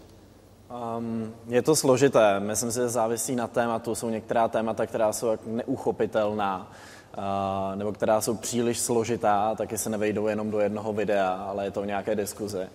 Um, 0.97 1.33
je 1.47 1.61
to 1.61 1.75
složité. 1.75 2.39
Myslím 2.39 2.71
si, 2.71 2.79
že 2.79 2.89
závisí 2.89 3.35
na 3.35 3.47
tématu. 3.47 3.95
Jsou 3.95 4.09
některá 4.09 4.47
témata, 4.47 4.85
která 4.85 5.13
jsou 5.13 5.27
neuchopitelná, 5.45 6.71
uh, 7.17 7.75
nebo 7.75 7.91
která 7.91 8.21
jsou 8.21 8.37
příliš 8.37 8.79
složitá, 8.79 9.55
taky 9.55 9.77
se 9.77 9.89
nevejdou 9.89 10.27
jenom 10.27 10.51
do 10.51 10.59
jednoho 10.59 10.93
videa, 10.93 11.29
ale 11.33 11.65
je 11.65 11.71
to 11.71 11.81
v 11.81 11.85
nějaké 11.85 12.15
diskuze. 12.15 12.69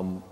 Um, 0.00 0.22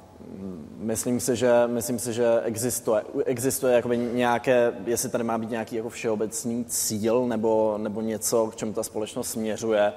Myslím 0.78 1.20
si, 1.20 1.36
že, 1.36 1.52
myslím 1.66 1.98
si, 1.98 2.12
že 2.12 2.40
existuje, 2.42 3.02
existuje 3.24 3.74
jakoby 3.74 3.96
nějaké, 3.96 4.72
jestli 4.86 5.08
tady 5.08 5.24
má 5.24 5.38
být 5.38 5.50
nějaký 5.50 5.76
jako 5.76 5.88
všeobecný 5.88 6.64
cíl 6.64 7.26
nebo, 7.26 7.78
nebo 7.78 8.00
něco, 8.00 8.46
k 8.46 8.56
čemu 8.56 8.72
ta 8.72 8.82
společnost 8.82 9.30
směřuje, 9.30 9.92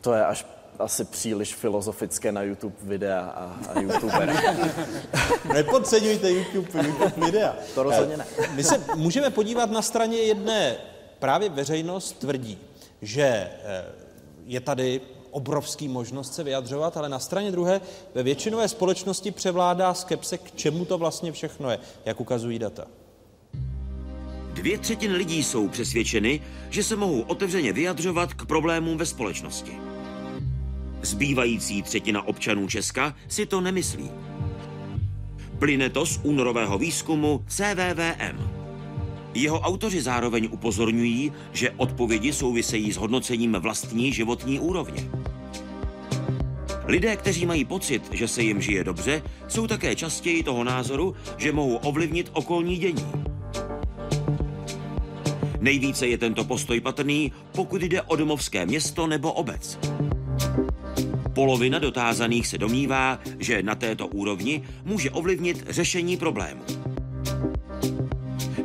to 0.00 0.12
je 0.12 0.26
až 0.26 0.46
asi 0.78 1.04
příliš 1.04 1.54
filozofické 1.54 2.32
na 2.32 2.42
YouTube 2.42 2.74
videa 2.82 3.20
a, 3.20 3.56
a 3.74 3.80
YouTubery. 3.80 4.32
Nepodceňujte 5.54 6.30
YouTube, 6.30 6.86
YouTube 6.86 7.26
videa. 7.26 7.56
To 7.74 7.82
rozhodně 7.82 8.16
ne. 8.16 8.26
My 8.54 8.64
se 8.64 8.80
můžeme 8.94 9.30
podívat 9.30 9.70
na 9.70 9.82
straně 9.82 10.18
jedné. 10.18 10.76
Právě 11.18 11.48
veřejnost 11.48 12.12
tvrdí, 12.12 12.58
že 13.02 13.22
eh, 13.24 13.84
je 14.46 14.60
tady 14.60 15.00
obrovský 15.30 15.88
možnost 15.88 16.34
se 16.34 16.44
vyjadřovat, 16.44 16.96
ale 16.96 17.08
na 17.08 17.18
straně 17.18 17.50
druhé 17.50 17.80
ve 18.14 18.22
většinové 18.22 18.68
společnosti 18.68 19.30
převládá 19.30 19.94
skepse, 19.94 20.38
k 20.38 20.54
čemu 20.54 20.84
to 20.84 20.98
vlastně 20.98 21.32
všechno 21.32 21.70
je, 21.70 21.78
jak 22.04 22.20
ukazují 22.20 22.58
data. 22.58 22.86
Dvě 24.52 24.78
třetiny 24.78 25.14
lidí 25.14 25.44
jsou 25.44 25.68
přesvědčeny, 25.68 26.40
že 26.70 26.82
se 26.84 26.96
mohou 26.96 27.20
otevřeně 27.20 27.72
vyjadřovat 27.72 28.34
k 28.34 28.46
problémům 28.46 28.98
ve 28.98 29.06
společnosti. 29.06 29.72
Zbývající 31.02 31.82
třetina 31.82 32.22
občanů 32.22 32.68
Česka 32.68 33.14
si 33.28 33.46
to 33.46 33.60
nemyslí. 33.60 34.10
Plyne 35.58 35.90
to 35.90 36.06
z 36.06 36.20
únorového 36.22 36.78
výzkumu 36.78 37.44
CVVM. 37.48 38.50
Jeho 39.34 39.60
autoři 39.60 40.02
zároveň 40.02 40.48
upozorňují, 40.52 41.32
že 41.52 41.70
odpovědi 41.70 42.32
souvisejí 42.32 42.92
s 42.92 42.96
hodnocením 42.96 43.52
vlastní 43.52 44.12
životní 44.12 44.60
úrovně. 44.60 45.10
Lidé, 46.88 47.16
kteří 47.16 47.46
mají 47.46 47.64
pocit, 47.64 48.02
že 48.12 48.28
se 48.28 48.42
jim 48.42 48.60
žije 48.60 48.84
dobře, 48.84 49.22
jsou 49.48 49.66
také 49.66 49.94
častěji 49.94 50.42
toho 50.42 50.64
názoru, 50.64 51.14
že 51.36 51.52
mohou 51.52 51.76
ovlivnit 51.76 52.30
okolní 52.32 52.76
dění. 52.76 53.06
Nejvíce 55.60 56.06
je 56.06 56.18
tento 56.18 56.44
postoj 56.44 56.80
patrný, 56.80 57.32
pokud 57.52 57.82
jde 57.82 58.02
o 58.02 58.16
domovské 58.16 58.66
město 58.66 59.06
nebo 59.06 59.32
obec. 59.32 59.78
Polovina 61.32 61.78
dotázaných 61.78 62.46
se 62.46 62.58
domnívá, 62.58 63.18
že 63.38 63.62
na 63.62 63.74
této 63.74 64.06
úrovni 64.06 64.62
může 64.84 65.10
ovlivnit 65.10 65.64
řešení 65.68 66.16
problému. 66.16 66.62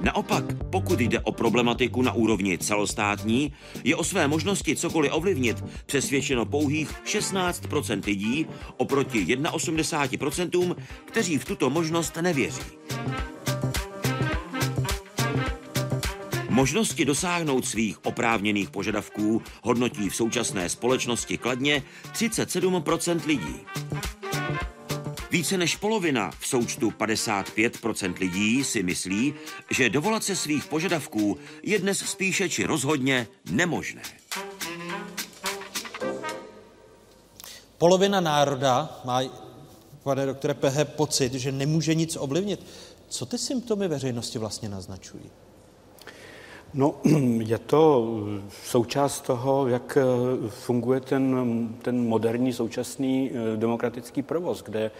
Naopak, 0.03 0.43
pokud 0.69 0.99
jde 0.99 1.19
o 1.19 1.31
problematiku 1.31 2.01
na 2.01 2.13
úrovni 2.13 2.57
celostátní, 2.57 3.53
je 3.84 3.95
o 3.95 4.03
své 4.03 4.27
možnosti 4.27 4.75
cokoliv 4.75 5.11
ovlivnit 5.13 5.63
přesvědčeno 5.85 6.45
pouhých 6.45 6.91
16% 7.05 8.05
lidí 8.05 8.45
oproti 8.77 9.25
81%, 9.25 10.75
kteří 11.05 11.38
v 11.38 11.45
tuto 11.45 11.69
možnost 11.69 12.17
nevěří. 12.21 12.61
Možnosti 16.49 17.05
dosáhnout 17.05 17.65
svých 17.65 18.05
oprávněných 18.05 18.69
požadavků 18.69 19.41
hodnotí 19.63 20.09
v 20.09 20.15
současné 20.15 20.69
společnosti 20.69 21.38
kladně 21.38 21.84
37% 22.13 23.25
lidí. 23.25 23.55
Více 25.34 25.57
než 25.57 25.76
polovina, 25.76 26.31
v 26.39 26.47
součtu 26.47 26.89
55% 26.89 28.14
lidí, 28.19 28.64
si 28.64 28.84
myslí, 28.84 29.34
že 29.72 29.89
dovolat 29.89 30.23
se 30.23 30.35
svých 30.35 30.65
požadavků 30.65 31.38
je 31.64 31.80
dnes 31.80 31.99
spíše 31.99 32.49
či 32.49 32.64
rozhodně 32.64 33.27
nemožné. 33.51 34.01
Polovina 37.77 38.22
národa 38.22 39.01
má, 39.05 39.22
pane 40.03 40.26
doktore 40.26 40.53
Pehe, 40.53 40.85
pocit, 40.85 41.34
že 41.34 41.51
nemůže 41.51 41.95
nic 41.95 42.18
ovlivnit. 42.19 42.65
Co 43.07 43.26
ty 43.26 43.38
symptomy 43.38 43.88
veřejnosti 43.88 44.39
vlastně 44.39 44.69
naznačují? 44.69 45.31
No, 46.73 46.95
je 47.39 47.57
to 47.57 48.07
součást 48.64 49.22
toho, 49.22 49.68
jak 49.68 49.97
funguje 50.49 50.99
ten, 50.99 51.69
ten 51.81 52.07
moderní 52.07 52.53
současný 52.53 53.31
eh, 53.31 53.57
demokratický 53.57 54.22
provoz, 54.22 54.64
kde 54.64 54.91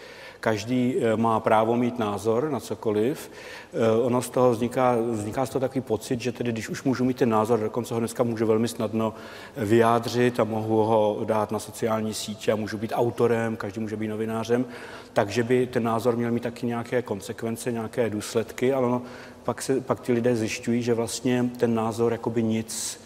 každý 0.44 0.96
eh, 1.00 1.16
má 1.16 1.40
právo 1.40 1.76
mít 1.76 1.98
názor 1.98 2.50
na 2.50 2.60
cokoliv. 2.60 3.30
Eh, 3.72 4.00
ono 4.00 4.22
z 4.22 4.30
toho 4.30 4.50
vzniká, 4.50 4.96
vzniká 5.10 5.46
z 5.46 5.50
toho 5.50 5.60
takový 5.60 5.80
pocit, 5.80 6.20
že 6.20 6.32
tedy 6.32 6.52
když 6.52 6.68
už 6.68 6.82
můžu 6.82 7.04
mít 7.04 7.16
ten 7.16 7.28
názor, 7.28 7.60
dokonce 7.60 7.94
ho 7.94 8.00
dneska 8.00 8.22
můžu 8.22 8.46
velmi 8.46 8.68
snadno 8.68 9.14
vyjádřit 9.56 10.40
a 10.40 10.44
mohu 10.44 10.76
ho 10.84 11.20
dát 11.24 11.50
na 11.50 11.58
sociální 11.58 12.14
sítě 12.14 12.52
a 12.52 12.56
můžu 12.56 12.78
být 12.78 12.92
autorem, 12.94 13.56
každý 13.56 13.80
může 13.80 13.96
být 13.96 14.08
novinářem, 14.08 14.64
takže 15.12 15.42
by 15.42 15.66
ten 15.66 15.82
názor 15.82 16.16
měl 16.16 16.30
mít 16.30 16.42
taky 16.42 16.66
nějaké 16.66 17.02
konsekvence, 17.02 17.72
nějaké 17.72 18.10
důsledky, 18.10 18.72
ale 18.72 18.86
ono, 18.86 19.02
pak, 19.44 19.62
se, 19.62 19.80
pak 19.80 20.00
ti 20.00 20.12
lidé 20.12 20.36
zjišťují, 20.36 20.82
že 20.82 20.94
vlastně 20.94 21.50
ten 21.56 21.74
názor 21.74 22.12
jakoby 22.12 22.42
nic 22.42 23.00
Eh, 23.00 23.03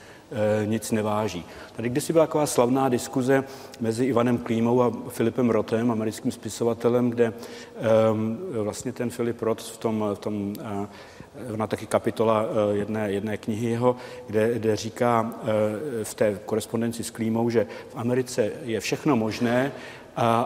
nic 0.64 0.92
neváží. 0.92 1.44
Tady 1.76 1.88
kdysi 1.88 2.12
byla 2.12 2.26
taková 2.26 2.46
slavná 2.46 2.88
diskuze 2.88 3.44
mezi 3.80 4.04
Ivanem 4.04 4.38
Klímou 4.38 4.82
a 4.82 4.92
Filipem 5.08 5.50
Rotem, 5.50 5.90
americkým 5.90 6.32
spisovatelem, 6.32 7.10
kde 7.10 7.32
vlastně 8.62 8.92
ten 8.92 9.10
Filip 9.10 9.42
Rot 9.42 9.62
v 9.62 9.76
tom, 9.76 10.04
v 10.14 10.18
tom 10.18 10.52
uh, 11.50 11.56
na 11.56 11.66
taky 11.66 11.86
kapitola 11.86 12.42
uh, 12.42 12.76
jedné, 12.76 13.12
jedné 13.12 13.36
knihy 13.36 13.70
jeho, 13.70 13.96
kde, 14.26 14.54
kde 14.54 14.76
říká 14.76 15.34
v 16.02 16.14
té 16.14 16.38
korespondenci 16.46 17.04
s 17.04 17.10
Klímou, 17.10 17.50
že 17.50 17.66
v 17.88 17.96
Americe 17.96 18.52
je 18.64 18.80
všechno 18.80 19.16
možné, 19.16 19.72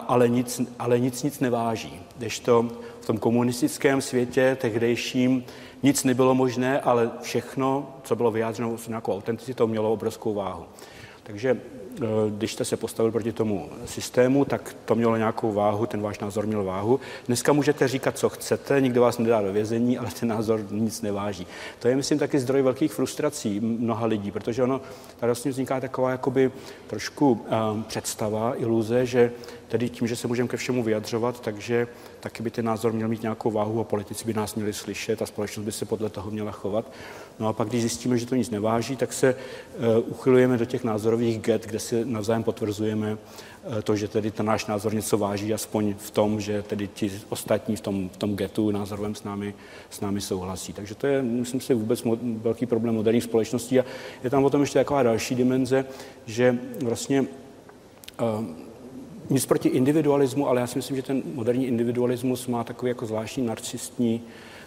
ale 0.07 0.29
nic, 0.29 0.61
ale 0.79 0.99
nic 0.99 1.23
nic 1.23 1.39
neváží. 1.39 2.01
to 2.39 2.67
v 3.01 3.05
tom 3.05 3.17
komunistickém 3.17 4.01
světě 4.01 4.57
tehdejším 4.61 5.43
nic 5.83 6.03
nebylo 6.03 6.35
možné, 6.35 6.79
ale 6.79 7.11
všechno, 7.21 7.95
co 8.03 8.15
bylo 8.15 8.31
vyjádřeno 8.31 8.77
s 8.77 8.87
nějakou 8.87 9.13
autenticitou, 9.13 9.67
mělo 9.67 9.93
obrovskou 9.93 10.33
váhu. 10.33 10.65
Takže 11.23 11.57
eh, 11.57 12.05
když 12.29 12.53
jste 12.53 12.65
se 12.65 12.77
postavil 12.77 13.11
proti 13.11 13.31
tomu 13.31 13.69
systému, 13.85 14.45
tak 14.45 14.75
to 14.85 14.95
mělo 14.95 15.17
nějakou 15.17 15.53
váhu, 15.53 15.85
ten 15.85 16.01
váš 16.01 16.19
názor 16.19 16.47
měl 16.47 16.63
váhu. 16.63 16.99
Dneska 17.27 17.53
můžete 17.53 17.87
říkat, 17.87 18.17
co 18.17 18.29
chcete, 18.29 18.81
nikdo 18.81 19.01
vás 19.01 19.17
nedá 19.17 19.41
do 19.41 19.53
vězení, 19.53 19.97
ale 19.97 20.09
ten 20.19 20.29
názor 20.29 20.65
nic 20.71 21.01
neváží. 21.01 21.47
To 21.79 21.87
je, 21.87 21.95
myslím, 21.95 22.19
taky 22.19 22.39
zdroj 22.39 22.61
velkých 22.61 22.93
frustrací 22.93 23.59
mnoha 23.59 24.05
lidí, 24.05 24.31
protože 24.31 24.63
ono, 24.63 24.81
tady 25.19 25.27
vlastně 25.27 25.51
vzniká 25.51 25.79
taková 25.79 26.11
jakoby 26.11 26.51
trošku 26.87 27.31
um, 27.31 27.83
představa, 27.83 28.53
iluze, 28.55 29.05
že 29.05 29.31
tedy 29.73 29.89
tím, 29.89 30.07
že 30.07 30.15
se 30.15 30.27
můžeme 30.27 30.49
ke 30.49 30.57
všemu 30.57 30.83
vyjadřovat, 30.83 31.39
takže 31.39 31.87
taky 32.19 32.43
by 32.43 32.51
ten 32.51 32.65
názor 32.65 32.93
měl 32.93 33.07
mít 33.07 33.21
nějakou 33.21 33.51
váhu 33.51 33.79
a 33.79 33.83
politici 33.83 34.25
by 34.25 34.33
nás 34.33 34.55
měli 34.55 34.73
slyšet 34.73 35.21
a 35.21 35.25
společnost 35.25 35.65
by 35.65 35.71
se 35.71 35.85
podle 35.85 36.09
toho 36.09 36.31
měla 36.31 36.51
chovat. 36.51 36.91
No 37.39 37.47
a 37.47 37.53
pak, 37.53 37.67
když 37.67 37.81
zjistíme, 37.81 38.17
že 38.17 38.25
to 38.25 38.35
nic 38.35 38.49
neváží, 38.49 38.95
tak 38.95 39.13
se 39.13 39.35
uh, 39.35 40.11
uchylujeme 40.11 40.57
do 40.57 40.65
těch 40.65 40.83
názorových 40.83 41.39
get, 41.39 41.65
kde 41.65 41.79
si 41.79 42.05
navzájem 42.05 42.43
potvrzujeme 42.43 43.13
uh, 43.13 43.81
to, 43.81 43.95
že 43.95 44.07
tedy 44.07 44.31
ten 44.31 44.45
náš 44.45 44.65
názor 44.65 44.93
něco 44.93 45.17
váží, 45.17 45.53
aspoň 45.53 45.93
v 45.97 46.11
tom, 46.11 46.41
že 46.41 46.61
tedy 46.61 46.87
ti 46.87 47.11
ostatní 47.29 47.75
v 47.75 47.81
tom, 47.81 48.09
v 48.09 48.17
tom 48.17 48.35
getu 48.35 48.71
názorovém 48.71 49.15
s 49.15 49.23
námi, 49.23 49.53
s 49.89 50.01
námi 50.01 50.21
souhlasí. 50.21 50.73
Takže 50.73 50.95
to 50.95 51.07
je, 51.07 51.21
myslím 51.21 51.61
si, 51.61 51.73
vůbec 51.73 52.03
mo- 52.03 52.41
velký 52.41 52.65
problém 52.65 52.95
moderních 52.95 53.23
společností 53.23 53.79
a 53.79 53.85
je 54.23 54.29
tam 54.29 54.45
o 54.45 54.49
tom 54.49 54.61
ještě 54.61 54.79
taková 54.79 55.03
další 55.03 55.35
dimenze, 55.35 55.85
že 56.25 56.57
vlastně 56.81 57.21
uh, 58.21 58.63
nic 59.29 59.45
proti 59.45 59.69
individualismu, 59.69 60.49
ale 60.49 60.61
já 60.61 60.67
si 60.67 60.77
myslím, 60.77 60.97
že 60.97 61.03
ten 61.03 61.21
moderní 61.33 61.67
individualismus 61.67 62.47
má 62.47 62.63
takový 62.63 62.89
jako 62.89 63.05
zvláštní 63.05 63.45
narcistní 63.45 64.21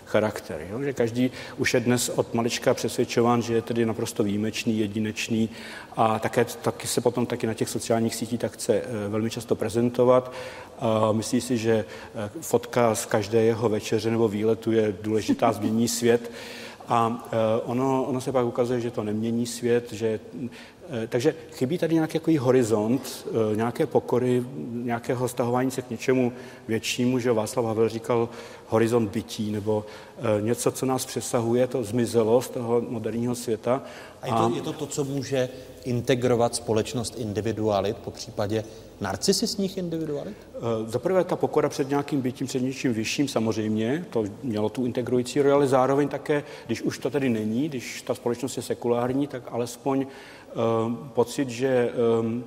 charakter. 0.07 0.67
Jo? 0.71 0.83
Že 0.83 0.93
každý 0.93 1.31
už 1.57 1.75
je 1.75 1.81
dnes 1.81 2.09
od 2.09 2.35
malička 2.35 2.75
přesvědčován, 2.75 3.43
že 3.43 3.55
je 3.55 3.63
tedy 3.63 3.87
naprosto 3.87 4.25
výjimečný, 4.25 4.79
jedinečný 4.79 5.51
a 5.97 6.19
také, 6.19 6.45
taky 6.45 6.87
se 6.87 7.01
potom 7.01 7.27
taky 7.27 7.47
na 7.47 7.55
těch 7.55 7.69
sociálních 7.69 8.15
sítích 8.15 8.41
tak 8.41 8.53
chce 8.53 8.75
eh, 8.75 9.09
velmi 9.09 9.31
často 9.31 9.55
prezentovat. 9.55 10.33
A 10.79 11.13
myslí 11.13 11.41
si, 11.41 11.59
že 11.59 11.85
eh, 12.15 12.31
fotka 12.41 12.95
z 12.95 13.07
každé 13.07 13.43
jeho 13.43 13.69
večeře 13.69 14.11
nebo 14.11 14.29
výletu 14.29 14.73
je 14.73 14.97
důležitá, 15.03 15.53
změní 15.53 15.89
svět. 15.89 16.31
A 16.89 17.29
eh, 17.33 17.37
ono, 17.65 18.05
ono 18.05 18.21
se 18.21 18.33
pak 18.33 18.47
ukazuje, 18.47 18.81
že 18.81 18.91
to 18.91 19.05
nemění 19.05 19.47
svět, 19.47 19.93
že 19.93 20.21
takže 21.09 21.35
chybí 21.53 21.79
tady 21.79 21.95
nějaký 21.95 22.17
jako 22.17 22.45
horizont, 22.45 23.27
nějaké 23.55 23.87
pokory, 23.87 24.43
nějakého 24.73 25.29
stahování 25.29 25.71
se 25.71 25.83
k 25.83 25.91
něčemu 25.91 26.33
většímu, 26.69 27.19
že 27.19 27.33
Václav 27.33 27.67
Havel 27.67 27.89
říkal 27.89 28.29
horizont 28.67 29.11
bytí, 29.11 29.53
nebo 29.53 29.85
něco, 30.41 30.73
co 30.73 30.87
nás 30.87 31.07
přesahuje, 31.07 31.67
to 31.67 31.85
zmizelo 31.85 32.43
z 32.43 32.49
toho 32.49 32.83
moderního 32.89 33.35
světa. 33.35 33.83
A 34.23 34.27
je 34.27 34.33
to, 34.33 34.53
je 34.57 34.63
to 34.63 34.73
to, 34.73 34.87
co 34.87 35.05
může 35.05 35.49
integrovat 35.85 36.55
společnost 36.55 37.15
individualit, 37.19 37.97
po 37.97 38.11
případě 38.11 38.65
narcisistních 39.01 39.77
individualit? 39.79 40.37
Za 40.87 40.99
prvé 40.99 41.25
ta 41.25 41.37
pokora 41.37 41.69
před 41.69 41.89
nějakým 41.89 42.21
bytím, 42.21 42.47
před 42.47 42.63
něčím 42.63 42.95
vyšším, 42.95 43.29
samozřejmě, 43.29 44.05
to 44.11 44.25
mělo 44.43 44.69
tu 44.69 44.87
integrující 44.87 45.43
roli, 45.43 45.53
ale 45.53 45.67
zároveň 45.67 46.09
také, 46.09 46.45
když 46.67 46.83
už 46.83 46.99
to 46.99 47.11
tedy 47.11 47.29
není, 47.29 47.69
když 47.69 48.03
ta 48.03 48.15
společnost 48.15 48.57
je 48.57 48.63
sekulární, 48.63 49.27
tak 49.27 49.43
alespoň 49.51 50.07
pocit, 51.13 51.51
že 51.51 51.93
um, 52.21 52.45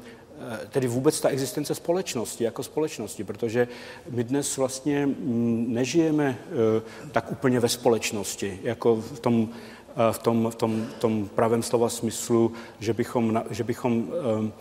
tedy 0.70 0.88
vůbec 0.88 1.22
ta 1.22 1.30
existence 1.30 1.76
společnosti, 1.76 2.44
jako 2.44 2.64
společnosti, 2.64 3.24
protože 3.24 3.68
my 4.10 4.24
dnes 4.24 4.58
vlastně 4.58 5.10
nežijeme 5.68 6.40
uh, 6.52 7.12
tak 7.12 7.32
úplně 7.32 7.60
ve 7.60 7.70
společnosti, 7.70 8.60
jako 8.64 8.96
v 8.96 9.20
tom 9.20 9.50
v 10.12 10.20
tom, 10.20 10.52
v 10.52 10.56
tom, 10.56 10.88
tom 11.00 11.30
pravém 11.36 11.64
slova 11.64 11.90
smyslu, 11.90 12.52
že 12.80 12.94
bychom, 12.94 13.44
že 13.50 13.64
bychom 13.64 14.08
ehm, 14.40 14.54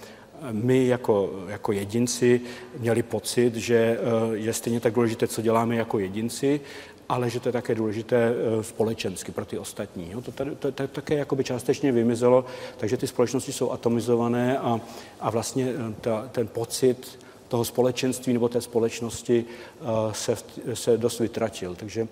my 0.53 0.87
jako, 0.87 1.31
jako 1.49 1.73
jedinci 1.73 2.41
měli 2.79 3.03
pocit, 3.03 3.55
že 3.55 3.99
je 4.33 4.53
stejně 4.53 4.81
tak 4.81 4.93
důležité, 4.93 5.27
co 5.27 5.43
děláme 5.43 5.77
jako 5.77 5.99
jedinci, 5.99 6.61
ale 7.09 7.31
že 7.31 7.41
to 7.41 7.49
je 7.49 7.53
také 7.53 7.75
důležité 7.75 8.33
eh, 8.35 8.63
společensky 8.63 9.33
pro 9.33 9.45
ty 9.45 9.59
ostatní. 9.59 10.11
To, 10.11 10.33
to, 10.33 10.45
to, 10.55 10.73
to 10.73 10.89
také 10.89 11.15
jakoby 11.15 11.45
částečně 11.45 11.93
vymizelo, 11.93 12.45
takže 12.77 12.97
ty 12.97 13.07
společnosti 13.07 13.53
jsou 13.53 13.71
atomizované 13.71 14.59
a, 14.59 14.81
a 15.21 15.31
vlastně 15.31 15.73
eh, 15.77 15.95
ta, 16.01 16.29
ten 16.33 16.49
pocit 16.49 17.19
toho 17.49 17.65
společenství 17.65 18.33
nebo 18.33 18.49
té 18.49 18.61
společnosti 18.61 19.45
eh, 19.45 19.85
se, 20.13 20.37
se 20.75 20.99
dost 20.99 21.19
vytratil. 21.19 21.75
Takže 21.75 22.09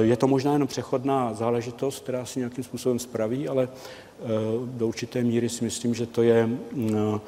je 0.00 0.16
to 0.16 0.28
možná 0.28 0.52
jenom 0.52 0.68
přechodná 0.68 1.34
záležitost, 1.34 2.02
která 2.02 2.24
si 2.24 2.38
nějakým 2.38 2.64
způsobem 2.64 2.98
spraví, 2.98 3.48
ale 3.48 3.68
do 4.64 4.88
určité 4.88 5.22
míry 5.22 5.48
si 5.48 5.64
myslím, 5.64 5.94
že 5.94 6.06
to 6.06 6.22
je 6.22 6.46
mm, 6.46 7.20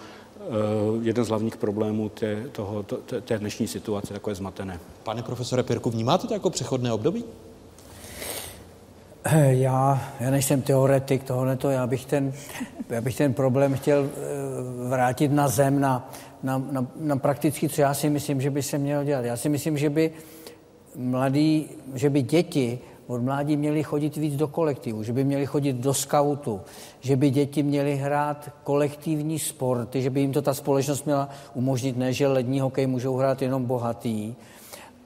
jeden 1.03 1.25
z 1.25 1.29
hlavních 1.29 1.57
problémů 1.57 2.09
té, 2.09 2.49
toho, 2.53 2.83
té 3.25 3.39
dnešní 3.39 3.69
situace, 3.69 4.13
takové 4.13 4.35
zmatené. 4.35 4.81
Pane 5.03 5.23
profesore 5.23 5.63
Pirku, 5.63 5.91
vnímáte 5.91 6.27
to 6.27 6.35
jako 6.35 6.51
přechodné 6.51 6.93
období? 6.93 7.25
Já, 9.49 10.11
já 10.21 10.31
nejsem 10.31 10.63
teoretik 10.63 11.25
tohoto, 11.25 11.71
já 11.71 11.87
bych 11.87 12.05
ten, 12.05 12.33
já 12.89 13.01
bych 13.01 13.17
ten 13.17 13.35
problém 13.35 13.75
chtěl 13.75 14.09
vrátit 14.89 15.33
na 15.33 15.49
zem, 15.49 15.81
na, 15.81 16.11
na, 16.43 16.59
na, 16.71 16.87
na 16.97 17.17
prakticky, 17.17 17.69
co 17.69 17.81
já 17.81 17.95
si 17.95 18.11
myslím, 18.11 18.41
že 18.41 18.51
by 18.51 18.63
se 18.63 18.79
mělo 18.79 19.05
dělat. 19.05 19.25
Já 19.25 19.37
si 19.37 19.49
myslím, 19.49 19.79
že 19.79 19.91
by 19.91 20.13
mladí, 20.97 21.69
že 21.95 22.11
by 22.11 22.23
děti 22.23 22.79
od 23.07 23.23
mládí 23.23 23.57
měli 23.57 23.83
chodit 23.83 24.17
víc 24.17 24.37
do 24.37 24.49
kolektivu, 24.49 25.03
že 25.03 25.13
by 25.13 25.25
měli 25.25 25.47
chodit 25.47 25.77
do 25.77 25.95
skautu, 25.95 26.61
že 27.01 27.17
by 27.17 27.31
děti 27.31 27.63
měly 27.63 27.97
hrát 27.97 28.51
kolektivní 28.65 29.39
sporty, 29.39 30.03
že 30.03 30.11
by 30.11 30.21
jim 30.21 30.33
to 30.33 30.43
ta 30.43 30.55
společnost 30.55 31.05
měla 31.05 31.29
umožnit, 31.55 31.97
ne, 31.97 32.13
že 32.13 32.29
lední 32.29 32.61
hokej 32.61 32.87
můžou 32.87 33.17
hrát 33.17 33.43
jenom 33.43 33.65
bohatý, 33.65 34.35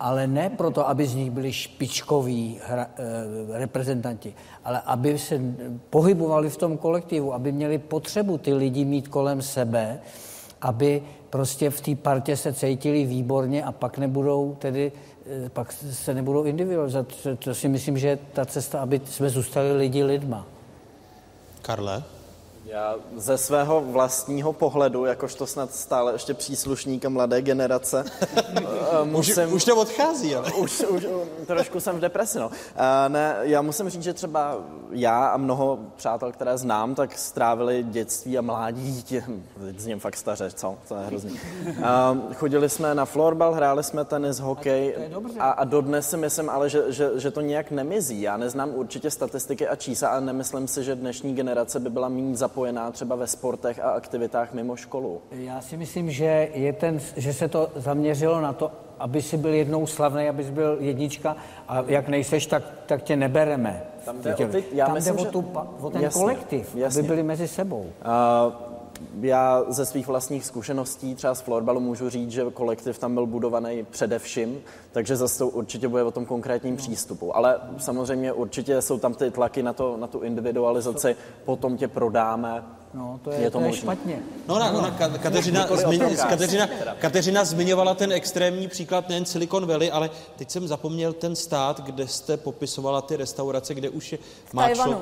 ale 0.01 0.27
ne 0.27 0.51
proto, 0.51 0.89
aby 0.89 1.07
z 1.07 1.15
nich 1.15 1.31
byli 1.31 1.53
špičkoví 1.53 2.61
hra, 2.67 2.87
e, 2.97 3.59
reprezentanti, 3.59 4.35
ale 4.65 4.81
aby 4.81 5.19
se 5.19 5.41
pohybovali 5.91 6.51
v 6.51 6.57
tom 6.57 6.79
kolektivu, 6.79 7.35
aby 7.35 7.53
měli 7.53 7.79
potřebu 7.79 8.39
ty 8.39 8.55
lidi 8.55 8.85
mít 8.85 9.09
kolem 9.09 9.43
sebe, 9.43 10.01
aby 10.61 11.03
prostě 11.31 11.71
v 11.71 11.81
té 11.81 11.95
partě 11.95 12.37
se 12.37 12.53
cítili 12.53 13.05
výborně 13.05 13.65
a 13.65 13.73
pak 13.73 13.99
nebudou 13.99 14.57
tedy, 14.59 14.93
eh, 14.95 15.01
pak 15.49 15.73
se 15.73 16.15
nebudou 16.15 16.45
individualizovat. 16.45 17.07
To 17.39 17.55
si 17.55 17.69
myslím, 17.69 17.99
že 17.99 18.09
je 18.09 18.19
ta 18.33 18.47
cesta, 18.47 18.81
aby 18.81 19.01
jsme 19.05 19.31
zůstali 19.31 19.77
lidi 19.77 20.05
lidma. 20.05 20.47
Karle? 21.63 22.03
Já 22.67 22.95
ze 23.17 23.39
svého 23.39 23.81
vlastního 23.81 24.53
pohledu, 24.53 25.05
jakožto 25.05 25.47
snad 25.47 25.75
stále 25.75 26.13
ještě 26.13 26.35
příslušníka 26.35 27.09
mladé 27.09 27.43
generace, 27.43 28.05
eh, 28.57 28.65
musím... 29.05 29.49
Už, 29.49 29.53
už 29.53 29.65
to 29.65 29.77
odchází, 29.77 30.35
ale... 30.35 30.53
už, 30.53 30.81
už, 30.81 31.07
trošku 31.47 31.81
jsem 31.81 31.97
v 31.97 32.01
depresi, 32.01 32.39
no. 32.39 32.47
Uh, 32.47 32.53
ne, 33.09 33.37
já 33.41 33.63
musím 33.63 33.91
říct, 33.91 34.03
že 34.03 34.15
třeba 34.15 34.59
já 34.91 35.27
a 35.27 35.37
mnoho 35.37 35.79
přátel, 35.97 36.33
které 36.33 36.59
znám, 36.59 36.95
tak 36.95 37.19
strávili 37.19 37.83
dětství 37.83 38.39
a 38.39 38.43
mládí, 38.43 39.03
tě, 39.03 39.25
teď 39.65 39.79
zním 39.79 40.01
fakt 40.01 40.17
staře, 40.17 40.51
co? 40.51 40.77
To 40.89 40.97
je 40.97 41.07
hrozný. 41.07 41.41
Uh, 41.69 42.35
chodili 42.35 42.69
jsme 42.69 42.95
na 42.95 43.05
florbal, 43.05 43.55
hráli 43.55 43.85
jsme 43.85 44.05
tenis, 44.05 44.39
hokej 44.39 44.95
a, 45.39 45.51
a 45.51 45.65
dodnes 45.65 46.11
si 46.11 46.17
myslím 46.17 46.51
ale, 46.51 46.71
že, 46.71 46.83
že, 46.89 47.11
že 47.15 47.31
to 47.31 47.41
nějak 47.41 47.71
nemizí. 47.71 48.23
Já 48.23 48.37
neznám 48.37 48.71
určitě 48.75 49.11
statistiky 49.11 49.69
a 49.69 49.77
čísla 49.77 50.09
a 50.09 50.21
nemyslím 50.21 50.69
si, 50.69 50.85
že 50.85 50.95
dnešní 50.95 51.35
generace 51.35 51.81
by 51.81 51.91
byla 51.91 52.09
méně 52.09 52.37
zapojená 52.57 52.91
třeba 52.91 53.17
ve 53.17 53.27
sportech 53.27 53.81
a 53.81 53.91
aktivitách 53.91 54.53
mimo 54.53 54.77
školu. 54.77 55.21
Já 55.31 55.61
si 55.61 55.77
myslím, 55.77 56.11
že, 56.11 56.49
je 56.55 56.73
ten, 56.73 57.01
že 57.17 57.33
se 57.33 57.49
to 57.49 57.71
zaměřilo 57.77 58.41
na 58.41 58.53
to, 58.53 58.73
aby 58.99 59.23
si 59.23 59.37
byl 59.37 59.55
jednou 59.55 59.87
slavný, 59.87 60.29
abys 60.29 60.51
byl 60.51 60.77
jednička 60.81 61.37
a 61.69 61.85
jak 61.87 62.09
nejseš, 62.09 62.47
tak, 62.47 62.63
tak 62.87 63.03
tě 63.03 63.17
nebereme. 63.17 63.83
Tam 64.05 64.23
jde 64.23 64.35
o, 64.35 64.49
ty, 64.49 64.65
já 64.73 64.87
Tam 64.87 64.95
myslím, 64.95 65.17
jde 65.17 65.23
o, 65.23 65.25
že... 65.25 65.31
tu, 65.31 65.45
o 65.81 65.91
ten 65.91 66.03
jasně, 66.03 66.21
kolektiv, 66.21 66.77
jasně. 66.77 67.01
aby 67.01 67.09
byli 67.09 67.23
mezi 67.23 67.49
sebou. 67.49 67.81
Uh, 67.81 68.53
já 69.21 69.65
ze 69.69 69.87
svých 69.87 70.07
vlastních 70.07 70.45
zkušeností 70.45 71.15
třeba 71.15 71.35
z 71.35 71.41
florbalu 71.41 71.81
můžu 71.81 72.11
říct, 72.11 72.31
že 72.31 72.45
kolektiv 72.55 72.99
tam 72.99 73.15
byl 73.15 73.27
budovaný 73.27 73.87
především, 73.91 74.61
takže 74.93 75.17
zase 75.17 75.39
to 75.39 75.49
určitě 75.49 75.89
bude 75.89 76.03
o 76.03 76.11
tom 76.11 76.27
konkrétním 76.27 76.75
no. 76.75 76.79
přístupu. 76.79 77.37
Ale 77.37 77.61
samozřejmě 77.79 78.33
určitě 78.33 78.83
jsou 78.83 78.99
tam 78.99 79.15
ty 79.15 79.31
tlaky 79.31 79.63
na, 79.63 79.73
to, 79.73 79.97
na 79.97 80.07
tu 80.07 80.21
individualizaci, 80.21 81.17
potom 81.45 81.77
tě 81.77 81.89
prodáme, 81.89 82.65
No, 82.95 83.21
to 83.25 83.31
je, 83.31 83.41
je 83.41 83.51
to, 83.51 83.59
to 83.59 83.65
je 83.65 83.73
špatně. 83.73 84.23
No, 84.49 84.59
no, 84.59 84.73
no, 84.73 84.95
Kateřina, 85.19 85.67
zmiň, 85.77 86.17
Kateřina, 86.17 86.69
Kateřina 86.99 87.45
zmiňovala 87.45 87.95
ten 87.95 88.13
extrémní 88.13 88.69
příklad 88.69 89.09
nejen 89.09 89.25
Silicon 89.25 89.67
Valley, 89.67 89.91
ale 89.93 90.11
teď 90.37 90.51
jsem 90.51 90.69
zapomněl 90.69 91.13
ten 91.13 91.37
stát, 91.37 91.81
kde 91.81 92.09
jste 92.09 92.37
popisovala 92.37 93.03
ty 93.03 93.17
restaurace, 93.17 93.75
kde 93.75 93.91
už 93.91 94.13
je... 94.13 94.19
Má 94.53 94.63
Tajvanu. 94.63 95.01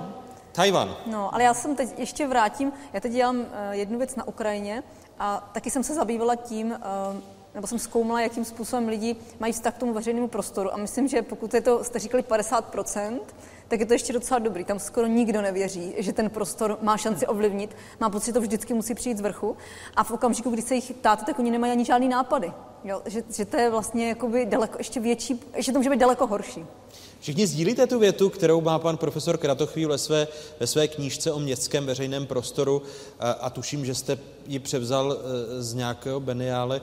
Tajvan. 0.55 0.97
No, 1.06 1.35
ale 1.35 1.44
já 1.44 1.55
jsem 1.55 1.76
teď 1.76 1.98
ještě 1.98 2.26
vrátím, 2.26 2.72
já 2.93 3.01
teď 3.01 3.12
dělám 3.12 3.36
uh, 3.36 3.47
jednu 3.70 3.98
věc 3.98 4.16
na 4.16 4.28
Ukrajině 4.28 4.82
a 5.18 5.51
taky 5.52 5.70
jsem 5.70 5.85
se 5.85 5.94
zabývala 5.94 6.36
tím, 6.36 6.70
uh, 6.70 7.20
nebo 7.55 7.66
jsem 7.66 7.78
zkoumala, 7.78 8.20
jakým 8.20 8.44
způsobem 8.44 8.89
lidi 8.89 9.16
mají 9.40 9.52
vztah 9.52 9.74
k 9.74 9.78
tomu 9.78 9.93
veřejnému 9.93 10.28
prostoru 10.28 10.74
a 10.74 10.76
myslím, 10.76 11.09
že 11.09 11.22
pokud 11.22 11.55
je 11.55 11.60
to, 11.60 11.85
jste 11.85 11.98
říkali 11.98 12.22
50%, 12.22 13.20
tak 13.68 13.80
je 13.80 13.86
to 13.86 13.92
ještě 13.92 14.12
docela 14.12 14.38
dobrý. 14.38 14.64
Tam 14.64 14.78
skoro 14.78 15.06
nikdo 15.06 15.42
nevěří, 15.42 15.94
že 15.98 16.12
ten 16.12 16.30
prostor 16.30 16.78
má 16.82 16.96
šanci 16.96 17.26
ovlivnit. 17.26 17.76
Má 18.00 18.10
pocit, 18.10 18.26
že 18.26 18.32
to 18.32 18.40
vždycky 18.40 18.74
musí 18.74 18.94
přijít 18.94 19.18
z 19.18 19.20
vrchu. 19.20 19.56
A 19.96 20.04
v 20.04 20.10
okamžiku, 20.10 20.50
kdy 20.50 20.62
se 20.62 20.74
jich 20.74 20.92
ptáte, 20.92 21.24
tak 21.24 21.38
oni 21.38 21.50
nemají 21.50 21.72
ani 21.72 21.84
žádný 21.84 22.08
nápady. 22.08 22.52
Jo? 22.84 23.02
Že, 23.06 23.22
že, 23.36 23.44
to 23.44 23.56
je 23.56 23.70
vlastně 23.70 24.08
jakoby 24.08 24.46
daleko 24.46 24.78
ještě 24.78 25.00
větší, 25.00 25.40
že 25.56 25.72
to 25.72 25.78
může 25.78 25.90
být 25.90 26.00
daleko 26.00 26.26
horší. 26.26 26.66
Všichni 27.20 27.46
sdílíte 27.46 27.86
tu 27.86 27.98
větu, 27.98 28.30
kterou 28.30 28.60
má 28.60 28.78
pan 28.78 28.96
profesor 28.96 29.38
Kratochvíl 29.38 29.88
ve 29.88 29.98
své, 29.98 30.28
ve 30.60 30.66
své 30.66 30.88
knížce 30.88 31.32
o 31.32 31.38
městském 31.38 31.86
veřejném 31.86 32.26
prostoru 32.26 32.82
a, 33.20 33.30
a 33.30 33.50
tuším, 33.50 33.84
že 33.84 33.94
jste 33.94 34.18
ji 34.46 34.58
převzal 34.58 35.12
e, 35.12 35.62
z 35.62 35.74
nějakého 35.74 36.20
Beniále. 36.20 36.76
E, 36.76 36.80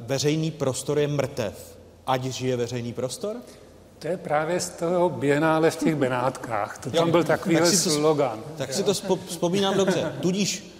veřejný 0.00 0.50
prostor 0.50 0.98
je 0.98 1.08
mrtev, 1.08 1.78
ať 2.06 2.24
žije 2.24 2.56
veřejný 2.56 2.92
prostor? 2.92 3.36
To 4.02 4.08
je 4.08 4.16
právě 4.16 4.60
z 4.60 4.68
toho 4.70 5.08
bienále 5.08 5.70
v 5.70 5.76
těch 5.76 5.94
Benátkách. 5.94 6.78
To 6.78 6.90
tam 6.90 7.10
byl 7.10 7.24
takovýhle 7.24 7.70
tak 7.70 7.78
slogan. 7.78 8.40
Tak 8.56 8.72
si 8.72 8.82
to 8.82 8.94
vzpomínám 9.26 9.76
dobře. 9.76 10.12
Tudíž 10.20 10.72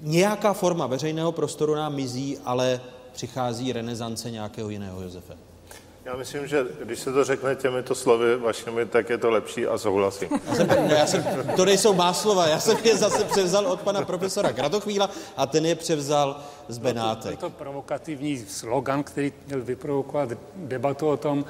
nějaká 0.00 0.52
forma 0.52 0.86
veřejného 0.86 1.32
prostoru 1.32 1.74
nám 1.74 1.94
mizí, 1.94 2.38
ale 2.44 2.80
přichází 3.12 3.72
renesance 3.72 4.30
nějakého 4.30 4.70
jiného 4.70 5.02
Josefe. 5.02 5.34
Já 6.04 6.16
myslím, 6.16 6.46
že 6.46 6.64
když 6.84 6.98
se 6.98 7.12
to 7.12 7.24
řekne 7.24 7.54
těmito 7.54 7.94
slovy 7.94 8.36
vašimi, 8.36 8.86
tak 8.86 9.10
je 9.10 9.18
to 9.18 9.30
lepší 9.30 9.66
a 9.66 9.78
souhlasím. 9.78 10.28
Já 10.48 10.54
jsem, 10.54 10.68
já 10.90 11.06
jsem, 11.06 11.24
to 11.56 11.64
nejsou 11.64 11.94
má 11.94 12.12
slova, 12.12 12.46
já 12.46 12.60
jsem 12.60 12.76
je 12.84 12.96
zase 12.96 13.24
převzal 13.24 13.66
od 13.66 13.80
pana 13.80 14.02
profesora 14.02 14.52
Kratochvíla 14.52 15.10
a 15.36 15.46
ten 15.46 15.66
je 15.66 15.74
převzal 15.74 16.40
z 16.68 16.78
Benátek. 16.78 17.38
To, 17.40 17.50
to 17.50 17.50
provokativní 17.50 18.38
slogan, 18.38 19.02
který 19.02 19.32
měl 19.46 19.62
vyprovokovat 19.62 20.28
debatu 20.56 21.08
o 21.08 21.16
tom, 21.16 21.44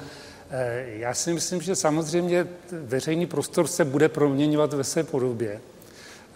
já 0.85 1.13
si 1.13 1.33
myslím, 1.33 1.61
že 1.61 1.75
samozřejmě 1.75 2.47
veřejný 2.71 3.25
prostor 3.25 3.67
se 3.67 3.85
bude 3.85 4.09
proměňovat 4.09 4.73
ve 4.73 4.83
své 4.83 5.03
podobě. 5.03 5.61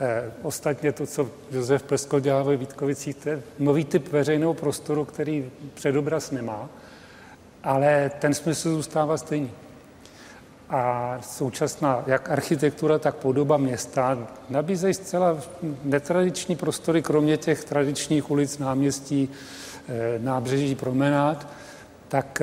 Eh, 0.01 0.31
ostatně 0.41 0.91
to, 0.91 1.07
co 1.07 1.29
Josef 1.51 1.83
Plesko 1.83 2.19
dělal 2.19 2.43
ve 2.43 2.57
Vítkovicích, 2.57 3.15
to 3.15 3.29
je 3.29 3.41
nový 3.59 3.85
typ 3.85 4.11
veřejného 4.11 4.53
prostoru, 4.53 5.05
který 5.05 5.51
předobraz 5.73 6.31
nemá, 6.31 6.69
ale 7.63 8.11
ten 8.19 8.33
smysl 8.33 8.69
zůstává 8.69 9.17
stejný. 9.17 9.51
A 10.69 11.17
současná 11.21 12.03
jak 12.07 12.29
architektura, 12.29 12.99
tak 12.99 13.15
podoba 13.15 13.57
města 13.57 14.27
nabízejí 14.49 14.93
zcela 14.93 15.37
netradiční 15.83 16.55
prostory, 16.55 17.01
kromě 17.01 17.37
těch 17.37 17.63
tradičních 17.63 18.31
ulic, 18.31 18.57
náměstí, 18.57 19.29
eh, 19.89 20.19
nábřeží, 20.19 20.75
promenád, 20.75 21.47
tak 22.07 22.41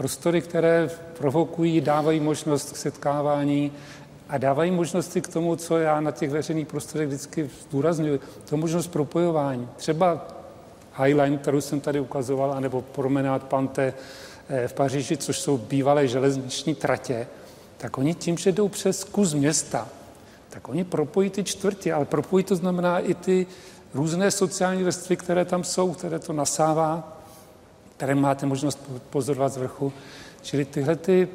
prostory, 0.00 0.40
které 0.40 0.90
provokují, 1.18 1.80
dávají 1.80 2.20
možnost 2.20 2.72
k 2.72 2.76
setkávání 2.76 3.72
a 4.28 4.38
dávají 4.38 4.70
možnosti 4.70 5.20
k 5.20 5.28
tomu, 5.28 5.56
co 5.56 5.78
já 5.78 6.00
na 6.00 6.10
těch 6.10 6.30
veřejných 6.30 6.66
prostorech 6.66 7.08
vždycky 7.08 7.50
zdůraznuju, 7.68 8.20
to 8.48 8.56
možnost 8.56 8.86
propojování. 8.86 9.68
Třeba 9.76 10.26
Highline, 11.04 11.36
kterou 11.36 11.60
jsem 11.60 11.80
tady 11.80 12.00
ukazoval, 12.00 12.52
anebo 12.52 12.82
promenát 12.82 13.42
Pante 13.42 13.94
eh, 14.48 14.68
v 14.68 14.72
Paříži, 14.72 15.16
což 15.16 15.38
jsou 15.38 15.58
bývalé 15.58 16.08
železniční 16.08 16.74
tratě, 16.74 17.26
tak 17.76 17.98
oni 17.98 18.14
tím, 18.14 18.38
že 18.38 18.52
jdou 18.52 18.68
přes 18.68 19.04
kus 19.04 19.34
města, 19.34 19.88
tak 20.50 20.68
oni 20.68 20.84
propojí 20.84 21.30
ty 21.30 21.44
čtvrtě, 21.44 21.92
ale 21.92 22.04
propojí 22.04 22.44
to 22.44 22.56
znamená 22.56 22.98
i 22.98 23.14
ty 23.14 23.46
různé 23.94 24.30
sociální 24.30 24.82
vrstvy, 24.82 25.16
které 25.16 25.44
tam 25.44 25.64
jsou, 25.64 25.92
které 25.92 26.18
to 26.18 26.32
nasává 26.32 27.19
které 28.00 28.14
máte 28.14 28.46
možnost 28.46 28.78
pozorovat 29.10 29.52
z 29.52 29.56
vrchu. 29.56 29.92
Čili 30.42 30.64
tyhle 30.64 30.96
ty 30.96 31.28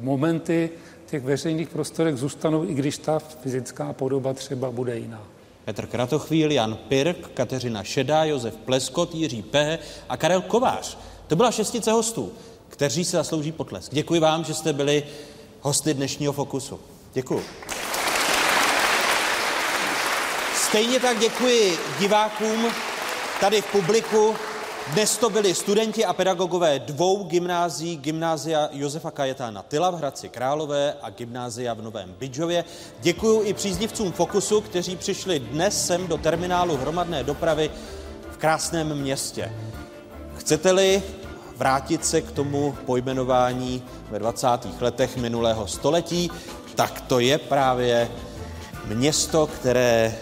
momenty 0.00 0.70
těch 1.06 1.22
veřejných 1.22 1.68
prostorech 1.68 2.16
zůstanou, 2.16 2.64
i 2.64 2.74
když 2.74 2.98
ta 2.98 3.18
fyzická 3.18 3.92
podoba 3.92 4.34
třeba 4.34 4.70
bude 4.70 4.98
jiná. 4.98 5.22
Petr 5.64 5.86
Kratochvíl, 5.86 6.52
Jan 6.52 6.76
Pirk, 6.76 7.28
Kateřina 7.34 7.82
Šedá, 7.82 8.24
Josef 8.24 8.56
Pleskot, 8.56 9.14
Jiří 9.14 9.42
P. 9.42 9.78
a 10.08 10.16
Karel 10.16 10.40
Kovář. 10.40 10.98
To 11.26 11.36
byla 11.36 11.50
šestice 11.50 11.92
hostů, 11.92 12.32
kteří 12.68 13.04
se 13.04 13.16
zaslouží 13.16 13.52
potlesk. 13.52 13.92
Děkuji 13.94 14.20
vám, 14.20 14.44
že 14.44 14.54
jste 14.54 14.72
byli 14.72 15.02
hosty 15.60 15.94
dnešního 15.94 16.32
Fokusu. 16.32 16.80
Děkuji. 17.12 17.44
Stejně 20.54 21.00
tak 21.00 21.18
děkuji 21.18 21.78
divákům 22.00 22.66
tady 23.40 23.62
v 23.62 23.72
publiku, 23.72 24.34
dnes 24.92 25.18
to 25.18 25.30
byli 25.30 25.54
studenti 25.54 26.04
a 26.04 26.12
pedagogové 26.12 26.78
dvou 26.78 27.24
gymnázií, 27.24 27.96
gymnázia 27.96 28.68
Josefa 28.72 29.10
Kajetána 29.10 29.62
Tyla 29.62 29.90
v 29.90 29.94
Hradci 29.94 30.28
Králové 30.28 30.94
a 31.02 31.10
gymnázia 31.10 31.74
v 31.74 31.82
Novém 31.82 32.14
Bydžově. 32.18 32.64
Děkuji 33.00 33.42
i 33.42 33.54
příznivcům 33.54 34.12
Fokusu, 34.12 34.60
kteří 34.60 34.96
přišli 34.96 35.38
dnes 35.38 35.86
sem 35.86 36.06
do 36.06 36.18
terminálu 36.18 36.76
hromadné 36.76 37.24
dopravy 37.24 37.70
v 38.30 38.36
krásném 38.36 38.94
městě. 38.94 39.52
Chcete-li 40.36 41.02
vrátit 41.56 42.04
se 42.04 42.20
k 42.20 42.30
tomu 42.30 42.76
pojmenování 42.86 43.82
ve 44.10 44.18
20. 44.18 44.48
letech 44.80 45.16
minulého 45.16 45.66
století, 45.66 46.30
tak 46.74 47.00
to 47.00 47.18
je 47.18 47.38
právě 47.38 48.10
město, 48.84 49.46
které 49.46 50.14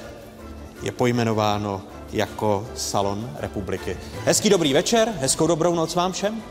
je 0.83 0.93
pojmenováno 0.93 1.83
jako 2.15 2.67
Salon 2.75 3.31
republiky. 3.41 3.97
Hezký 4.25 4.51
dobrý 4.51 4.73
večer, 4.73 5.09
hezkou 5.21 5.47
dobrou 5.47 5.75
noc 5.75 5.95
vám 5.95 6.13
všem. 6.13 6.43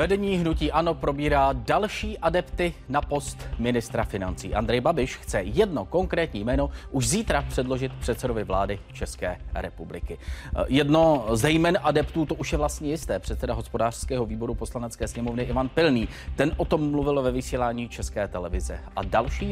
Vedení 0.00 0.36
hnutí 0.36 0.72
ANO 0.72 0.94
probírá 0.94 1.52
další 1.52 2.18
adepty 2.18 2.74
na 2.88 3.00
post 3.00 3.38
ministra 3.58 4.04
financí. 4.04 4.54
Andrej 4.54 4.80
Babiš 4.80 5.16
chce 5.16 5.42
jedno 5.42 5.84
konkrétní 5.84 6.44
jméno 6.44 6.70
už 6.90 7.08
zítra 7.08 7.42
předložit 7.48 7.92
předsedovi 8.00 8.44
vlády 8.44 8.78
České 8.92 9.38
republiky. 9.54 10.18
Jedno 10.68 11.26
ze 11.32 11.50
jmen 11.50 11.78
adeptů, 11.82 12.26
to 12.26 12.34
už 12.34 12.52
je 12.52 12.58
vlastně 12.58 12.90
jisté, 12.90 13.18
předseda 13.18 13.54
hospodářského 13.54 14.26
výboru 14.26 14.54
poslanecké 14.54 15.08
sněmovny 15.08 15.42
Ivan 15.42 15.68
Pilný. 15.68 16.08
Ten 16.36 16.52
o 16.56 16.64
tom 16.64 16.90
mluvil 16.90 17.22
ve 17.22 17.32
vysílání 17.32 17.88
České 17.88 18.28
televize. 18.28 18.78
A 18.96 19.02
další 19.02 19.44
jméno 19.44 19.48